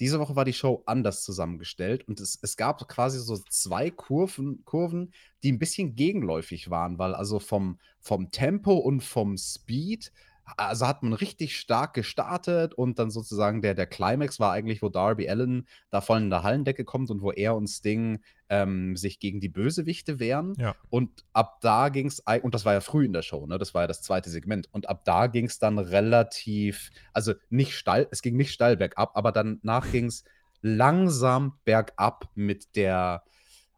Diese 0.00 0.20
Woche 0.20 0.36
war 0.36 0.44
die 0.44 0.52
Show 0.52 0.82
anders 0.86 1.22
zusammengestellt 1.22 2.06
und 2.06 2.20
es, 2.20 2.38
es 2.42 2.56
gab 2.56 2.86
quasi 2.88 3.18
so 3.18 3.38
zwei 3.48 3.90
Kurven, 3.90 4.62
Kurven, 4.64 5.12
die 5.42 5.52
ein 5.52 5.58
bisschen 5.58 5.94
gegenläufig 5.94 6.70
waren, 6.70 6.98
weil 6.98 7.14
also 7.14 7.38
vom, 7.38 7.78
vom 8.00 8.30
Tempo 8.30 8.74
und 8.74 9.02
vom 9.02 9.36
Speed 9.38 10.12
also 10.56 10.86
hat 10.86 11.02
man 11.02 11.12
richtig 11.12 11.58
stark 11.58 11.94
gestartet 11.94 12.72
und 12.74 12.98
dann 12.98 13.10
sozusagen 13.10 13.62
der, 13.62 13.74
der 13.74 13.86
Climax 13.86 14.38
war 14.38 14.52
eigentlich, 14.52 14.80
wo 14.80 14.88
Darby 14.88 15.28
Allen 15.28 15.66
da 15.90 16.00
voll 16.00 16.18
in 16.18 16.30
der 16.30 16.44
Hallendecke 16.44 16.84
kommt 16.84 17.10
und 17.10 17.20
wo 17.20 17.32
er 17.32 17.56
und 17.56 17.66
Sting 17.66 18.20
ähm, 18.48 18.96
sich 18.96 19.18
gegen 19.18 19.40
die 19.40 19.48
Bösewichte 19.48 20.20
wehren. 20.20 20.54
Ja. 20.58 20.76
Und 20.88 21.24
ab 21.32 21.58
da 21.62 21.88
ging 21.88 22.06
es, 22.06 22.22
und 22.42 22.54
das 22.54 22.64
war 22.64 22.74
ja 22.74 22.80
früh 22.80 23.04
in 23.04 23.12
der 23.12 23.22
Show, 23.22 23.46
ne? 23.46 23.58
Das 23.58 23.74
war 23.74 23.82
ja 23.82 23.86
das 23.88 24.02
zweite 24.02 24.30
Segment. 24.30 24.68
Und 24.72 24.88
ab 24.88 25.04
da 25.04 25.26
ging 25.26 25.46
es 25.46 25.58
dann 25.58 25.78
relativ, 25.78 26.90
also 27.12 27.34
nicht 27.50 27.74
steil, 27.74 28.06
es 28.10 28.22
ging 28.22 28.36
nicht 28.36 28.52
steil 28.52 28.76
bergab, 28.76 29.16
aber 29.16 29.32
danach 29.32 29.90
ging 29.90 30.06
es 30.06 30.22
langsam 30.62 31.58
bergab 31.64 32.30
mit 32.34 32.76
der, 32.76 33.24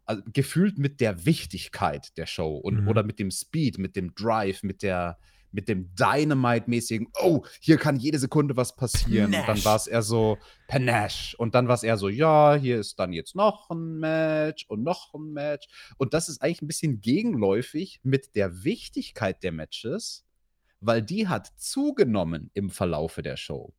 also 0.05 0.21
gefühlt 0.31 0.77
mit 0.77 1.01
der 1.01 1.25
Wichtigkeit 1.25 2.15
der 2.17 2.27
Show 2.27 2.55
und 2.57 2.81
mhm. 2.81 2.87
oder 2.87 3.03
mit 3.03 3.17
dem 3.17 3.31
Speed, 3.31 3.79
mit 3.79 3.95
dem 3.95 4.13
Drive, 4.13 4.61
mit 4.61 4.83
der 4.83 5.17
mit 5.51 5.67
dem 5.67 5.93
Dynamite-mäßigen, 5.95 7.07
oh, 7.21 7.43
hier 7.59 7.77
kann 7.77 7.97
jede 7.97 8.19
Sekunde 8.19 8.55
was 8.55 8.75
passieren. 8.75 9.31
Panache. 9.31 9.41
Und 9.41 9.47
dann 9.57 9.65
war 9.65 9.75
es 9.75 9.87
eher 9.87 10.01
so 10.01 10.37
Panache. 10.67 11.35
Und 11.37 11.55
dann 11.55 11.67
war 11.67 11.75
es 11.75 11.83
eher 11.83 11.97
so, 11.97 12.09
ja, 12.09 12.55
hier 12.55 12.79
ist 12.79 12.99
dann 12.99 13.13
jetzt 13.13 13.35
noch 13.35 13.69
ein 13.69 13.99
Match 13.99 14.65
und 14.67 14.83
noch 14.83 15.13
ein 15.13 15.33
Match. 15.33 15.67
Und 15.97 16.13
das 16.13 16.29
ist 16.29 16.41
eigentlich 16.41 16.61
ein 16.61 16.67
bisschen 16.67 17.01
gegenläufig 17.01 17.99
mit 18.03 18.35
der 18.35 18.63
Wichtigkeit 18.63 19.43
der 19.43 19.51
Matches, 19.51 20.25
weil 20.79 21.01
die 21.01 21.27
hat 21.27 21.51
zugenommen 21.57 22.51
im 22.53 22.69
Verlaufe 22.69 23.21
der 23.21 23.37
Show. 23.37 23.73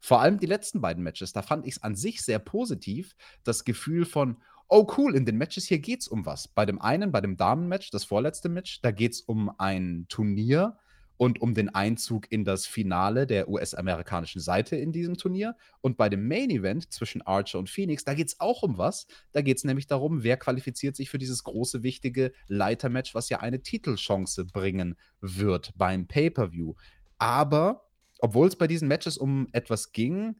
Vor 0.00 0.20
allem 0.20 0.38
die 0.38 0.46
letzten 0.46 0.82
beiden 0.82 1.02
Matches, 1.02 1.32
da 1.32 1.40
fand 1.40 1.66
ich 1.66 1.76
es 1.76 1.82
an 1.82 1.96
sich 1.96 2.20
sehr 2.20 2.38
positiv, 2.38 3.16
das 3.42 3.64
Gefühl 3.64 4.04
von, 4.04 4.36
oh 4.68 4.86
cool, 4.98 5.16
in 5.16 5.24
den 5.24 5.38
Matches 5.38 5.66
hier 5.66 5.78
geht 5.78 6.00
es 6.00 6.08
um 6.08 6.26
was. 6.26 6.48
Bei 6.48 6.66
dem 6.66 6.80
einen, 6.80 7.10
bei 7.10 7.22
dem 7.22 7.38
Damenmatch, 7.38 7.90
das 7.90 8.04
vorletzte 8.04 8.50
Match, 8.50 8.82
da 8.82 8.90
geht 8.90 9.12
es 9.12 9.20
um 9.22 9.50
ein 9.58 10.04
Turnier, 10.08 10.76
und 11.16 11.40
um 11.40 11.54
den 11.54 11.68
Einzug 11.74 12.30
in 12.30 12.44
das 12.44 12.66
Finale 12.66 13.26
der 13.26 13.48
US-amerikanischen 13.48 14.40
Seite 14.40 14.76
in 14.76 14.92
diesem 14.92 15.16
Turnier. 15.16 15.56
Und 15.80 15.96
bei 15.96 16.08
dem 16.08 16.26
Main 16.26 16.50
Event 16.50 16.92
zwischen 16.92 17.22
Archer 17.22 17.58
und 17.58 17.70
Phoenix, 17.70 18.04
da 18.04 18.14
geht 18.14 18.28
es 18.28 18.40
auch 18.40 18.62
um 18.62 18.78
was. 18.78 19.06
Da 19.32 19.40
geht 19.40 19.58
es 19.58 19.64
nämlich 19.64 19.86
darum, 19.86 20.24
wer 20.24 20.36
qualifiziert 20.36 20.96
sich 20.96 21.10
für 21.10 21.18
dieses 21.18 21.44
große, 21.44 21.82
wichtige 21.82 22.32
Leitermatch, 22.48 23.14
was 23.14 23.28
ja 23.28 23.40
eine 23.40 23.62
Titelchance 23.62 24.44
bringen 24.44 24.96
wird 25.20 25.72
beim 25.76 26.06
Pay-Per-View. 26.06 26.74
Aber, 27.18 27.88
obwohl 28.18 28.48
es 28.48 28.56
bei 28.56 28.66
diesen 28.66 28.88
Matches 28.88 29.16
um 29.16 29.48
etwas 29.52 29.92
ging, 29.92 30.36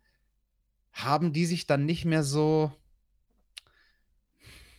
haben 0.93 1.33
die 1.33 1.47
sich 1.47 1.67
dann 1.67 1.87
nicht 1.87 2.05
mehr 2.05 2.23
so 2.23 2.73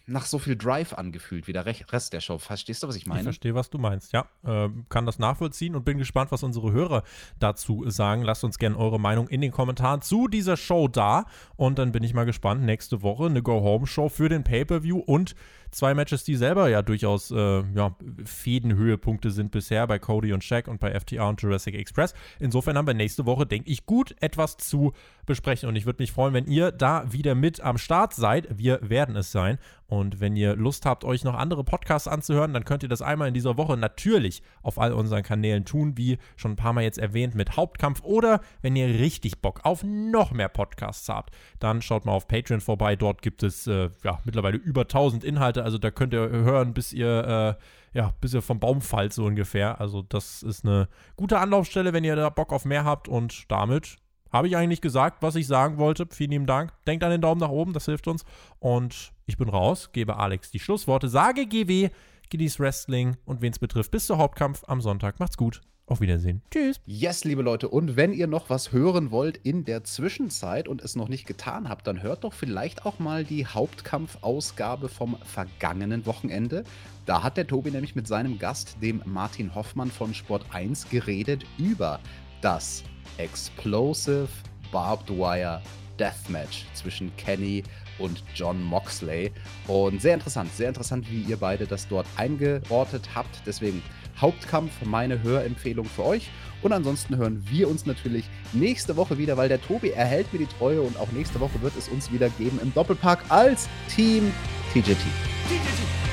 nach 0.07 0.25
so 0.25 0.37
viel 0.37 0.55
Drive 0.55 0.93
angefühlt 0.93 1.47
wie 1.47 1.53
der 1.53 1.65
Rest 1.65 2.13
der 2.13 2.21
Show. 2.21 2.37
Verstehst 2.37 2.83
du, 2.83 2.87
was 2.87 2.95
ich 2.95 3.05
meine? 3.05 3.21
Ich 3.21 3.25
verstehe, 3.25 3.55
was 3.55 3.69
du 3.69 3.77
meinst, 3.77 4.13
ja. 4.13 4.27
Äh, 4.43 4.69
kann 4.89 5.05
das 5.05 5.19
nachvollziehen 5.19 5.75
und 5.75 5.83
bin 5.83 5.97
gespannt, 5.97 6.31
was 6.31 6.43
unsere 6.43 6.71
Hörer 6.71 7.03
dazu 7.39 7.89
sagen. 7.89 8.21
Lasst 8.21 8.43
uns 8.43 8.59
gerne 8.59 8.77
eure 8.77 8.99
Meinung 8.99 9.27
in 9.27 9.41
den 9.41 9.51
Kommentaren 9.51 10.01
zu 10.01 10.27
dieser 10.27 10.57
Show 10.57 10.87
da. 10.87 11.25
Und 11.55 11.79
dann 11.79 11.91
bin 11.91 12.03
ich 12.03 12.13
mal 12.13 12.25
gespannt. 12.25 12.63
Nächste 12.63 13.01
Woche 13.01 13.25
eine 13.25 13.41
Go-Home-Show 13.41 14.09
für 14.09 14.29
den 14.29 14.43
Pay-Per-View 14.43 14.99
und 14.99 15.35
zwei 15.75 15.93
Matches, 15.93 16.23
die 16.23 16.35
selber 16.35 16.69
ja 16.69 16.81
durchaus 16.81 17.31
äh, 17.31 17.63
ja, 17.75 17.95
Fädenhöhepunkte 18.23 19.29
sind 19.29 19.51
bisher 19.51 19.85
bei 19.87 19.99
Cody 19.99 20.33
und 20.33 20.43
Shaq 20.43 20.67
und 20.67 20.79
bei 20.79 20.97
FTR 20.97 21.27
und 21.27 21.41
Jurassic 21.41 21.75
Express. 21.75 22.13
Insofern 22.39 22.77
haben 22.77 22.87
wir 22.87 22.93
nächste 22.93 23.25
Woche, 23.25 23.45
denke 23.45 23.69
ich, 23.69 23.85
gut 23.85 24.15
etwas 24.21 24.57
zu 24.57 24.93
besprechen. 25.25 25.67
Und 25.67 25.75
ich 25.75 25.85
würde 25.85 26.01
mich 26.01 26.11
freuen, 26.11 26.33
wenn 26.33 26.47
ihr 26.47 26.71
da 26.71 27.11
wieder 27.11 27.35
mit 27.35 27.61
am 27.61 27.77
Start 27.77 28.13
seid. 28.13 28.57
Wir 28.57 28.79
werden 28.81 29.15
es 29.15 29.31
sein. 29.31 29.57
Und 29.87 30.19
wenn 30.19 30.35
ihr 30.35 30.55
Lust 30.55 30.85
habt, 30.85 31.03
euch 31.03 31.23
noch 31.23 31.35
andere 31.35 31.63
Podcasts 31.63 32.07
anzuhören, 32.07 32.53
dann 32.53 32.65
könnt 32.65 32.81
ihr 32.81 32.89
das 32.89 33.03
einmal 33.03 33.27
in 33.27 33.35
dieser 33.35 33.55
Woche 33.55 33.77
natürlich 33.77 34.41
auf 34.63 34.79
all 34.79 34.93
unseren 34.93 35.21
Kanälen 35.21 35.63
tun, 35.63 35.95
wie 35.95 36.17
schon 36.37 36.53
ein 36.53 36.55
paar 36.55 36.73
Mal 36.73 36.83
jetzt 36.83 36.97
erwähnt 36.97 37.35
mit 37.35 37.55
Hauptkampf. 37.55 38.01
Oder 38.03 38.41
wenn 38.63 38.75
ihr 38.75 38.87
richtig 38.87 39.41
Bock 39.41 39.59
auf 39.63 39.83
noch 39.83 40.31
mehr 40.31 40.49
Podcasts 40.49 41.07
habt, 41.07 41.35
dann 41.59 41.83
schaut 41.83 42.05
mal 42.05 42.13
auf 42.13 42.27
Patreon 42.27 42.61
vorbei. 42.61 42.95
Dort 42.95 43.21
gibt 43.21 43.43
es 43.43 43.67
äh, 43.67 43.89
ja, 44.03 44.19
mittlerweile 44.23 44.57
über 44.57 44.81
1000 44.81 45.23
Inhalte. 45.23 45.63
Also 45.65 45.79
da 45.79 45.89
könnt 45.89 46.13
ihr 46.13 46.29
hören, 46.29 46.75
bis 46.75 46.93
ihr, 46.93 47.57
äh, 47.57 47.97
ja, 47.97 48.13
bis 48.21 48.35
ihr 48.35 48.43
vom 48.43 48.59
Baum 48.59 48.81
fallt, 48.81 49.13
so 49.13 49.25
ungefähr. 49.25 49.81
Also 49.81 50.03
das 50.03 50.43
ist 50.43 50.63
eine 50.63 50.87
gute 51.15 51.39
Anlaufstelle, 51.39 51.91
wenn 51.91 52.03
ihr 52.03 52.15
da 52.15 52.29
Bock 52.29 52.53
auf 52.53 52.65
mehr 52.65 52.85
habt. 52.85 53.07
Und 53.07 53.51
damit 53.51 53.97
habe 54.31 54.47
ich 54.47 54.55
eigentlich 54.55 54.79
gesagt, 54.79 55.23
was 55.23 55.35
ich 55.35 55.47
sagen 55.47 55.79
wollte. 55.79 56.05
Vielen 56.11 56.29
lieben 56.29 56.45
Dank. 56.45 56.71
Denkt 56.85 57.03
an 57.03 57.09
den 57.09 57.21
Daumen 57.21 57.41
nach 57.41 57.49
oben, 57.49 57.73
das 57.73 57.85
hilft 57.85 58.07
uns. 58.07 58.25
Und 58.59 59.11
ich 59.25 59.37
bin 59.37 59.49
raus, 59.49 59.89
gebe 59.91 60.17
Alex 60.17 60.51
die 60.51 60.59
Schlussworte, 60.59 61.09
sage 61.09 61.47
GW, 61.47 61.89
Giddies 62.29 62.59
Wrestling 62.59 63.17
und 63.25 63.41
wen 63.41 63.51
es 63.51 63.57
betrifft, 63.57 63.89
bis 63.89 64.05
zur 64.05 64.19
Hauptkampf 64.19 64.65
am 64.67 64.81
Sonntag. 64.81 65.19
Macht's 65.19 65.35
gut. 65.35 65.61
Auf 65.87 66.01
Wiedersehen. 66.01 66.41
Tschüss. 66.49 66.77
Yes, 66.87 67.25
liebe 67.25 67.43
Leute. 67.43 67.69
Und 67.69 67.95
wenn 67.95 68.11
ihr 68.11 68.25
noch 68.25 68.49
was 68.49 68.71
hören 68.71 69.11
wollt 69.11 69.37
in 69.37 69.65
der 69.65 69.83
Zwischenzeit 69.83 70.67
und 70.67 70.81
es 70.81 70.95
noch 70.95 71.09
nicht 71.09 71.27
getan 71.27 71.69
habt, 71.69 71.85
dann 71.85 72.01
hört 72.01 72.23
doch 72.23 72.33
vielleicht 72.33 72.87
auch 72.87 72.97
mal 72.97 73.23
die 73.23 73.45
Hauptkampfausgabe 73.45 74.89
vom 74.89 75.15
vergangenen 75.23 76.07
Wochenende. 76.07 76.63
Da 77.05 77.21
hat 77.21 77.37
der 77.37 77.45
Tobi 77.45 77.69
nämlich 77.69 77.95
mit 77.95 78.07
seinem 78.07 78.39
Gast, 78.39 78.77
dem 78.81 79.03
Martin 79.05 79.53
Hoffmann 79.53 79.91
von 79.91 80.15
Sport 80.15 80.45
1, 80.51 80.89
geredet 80.89 81.45
über 81.59 81.99
das 82.41 82.83
Explosive 83.17 84.27
Barbed 84.71 85.11
Wire 85.11 85.61
Deathmatch 85.99 86.65
zwischen 86.73 87.15
Kenny 87.15 87.63
und 87.99 88.23
John 88.33 88.61
Moxley. 88.61 89.31
Und 89.67 90.01
sehr 90.01 90.15
interessant, 90.15 90.51
sehr 90.53 90.69
interessant, 90.69 91.09
wie 91.11 91.21
ihr 91.21 91.37
beide 91.37 91.65
das 91.65 91.87
dort 91.87 92.07
eingeordnet 92.17 93.09
habt. 93.13 93.41
Deswegen 93.45 93.81
Hauptkampf 94.19 94.71
meine 94.85 95.21
Hörempfehlung 95.23 95.85
für 95.85 96.05
euch. 96.05 96.29
Und 96.61 96.71
ansonsten 96.71 97.17
hören 97.17 97.43
wir 97.49 97.69
uns 97.69 97.85
natürlich 97.85 98.25
nächste 98.53 98.95
Woche 98.97 99.17
wieder, 99.17 99.37
weil 99.37 99.49
der 99.49 99.61
Tobi 99.61 99.89
erhält 99.89 100.31
mir 100.33 100.39
die 100.39 100.47
Treue 100.57 100.81
und 100.81 100.97
auch 100.97 101.11
nächste 101.11 101.39
Woche 101.39 101.61
wird 101.61 101.73
es 101.77 101.87
uns 101.87 102.11
wieder 102.11 102.29
geben 102.29 102.59
im 102.61 102.73
Doppelpack 102.73 103.19
als 103.29 103.69
Team 103.87 104.31
TJT. 104.73 104.97
TJT. 104.97 106.04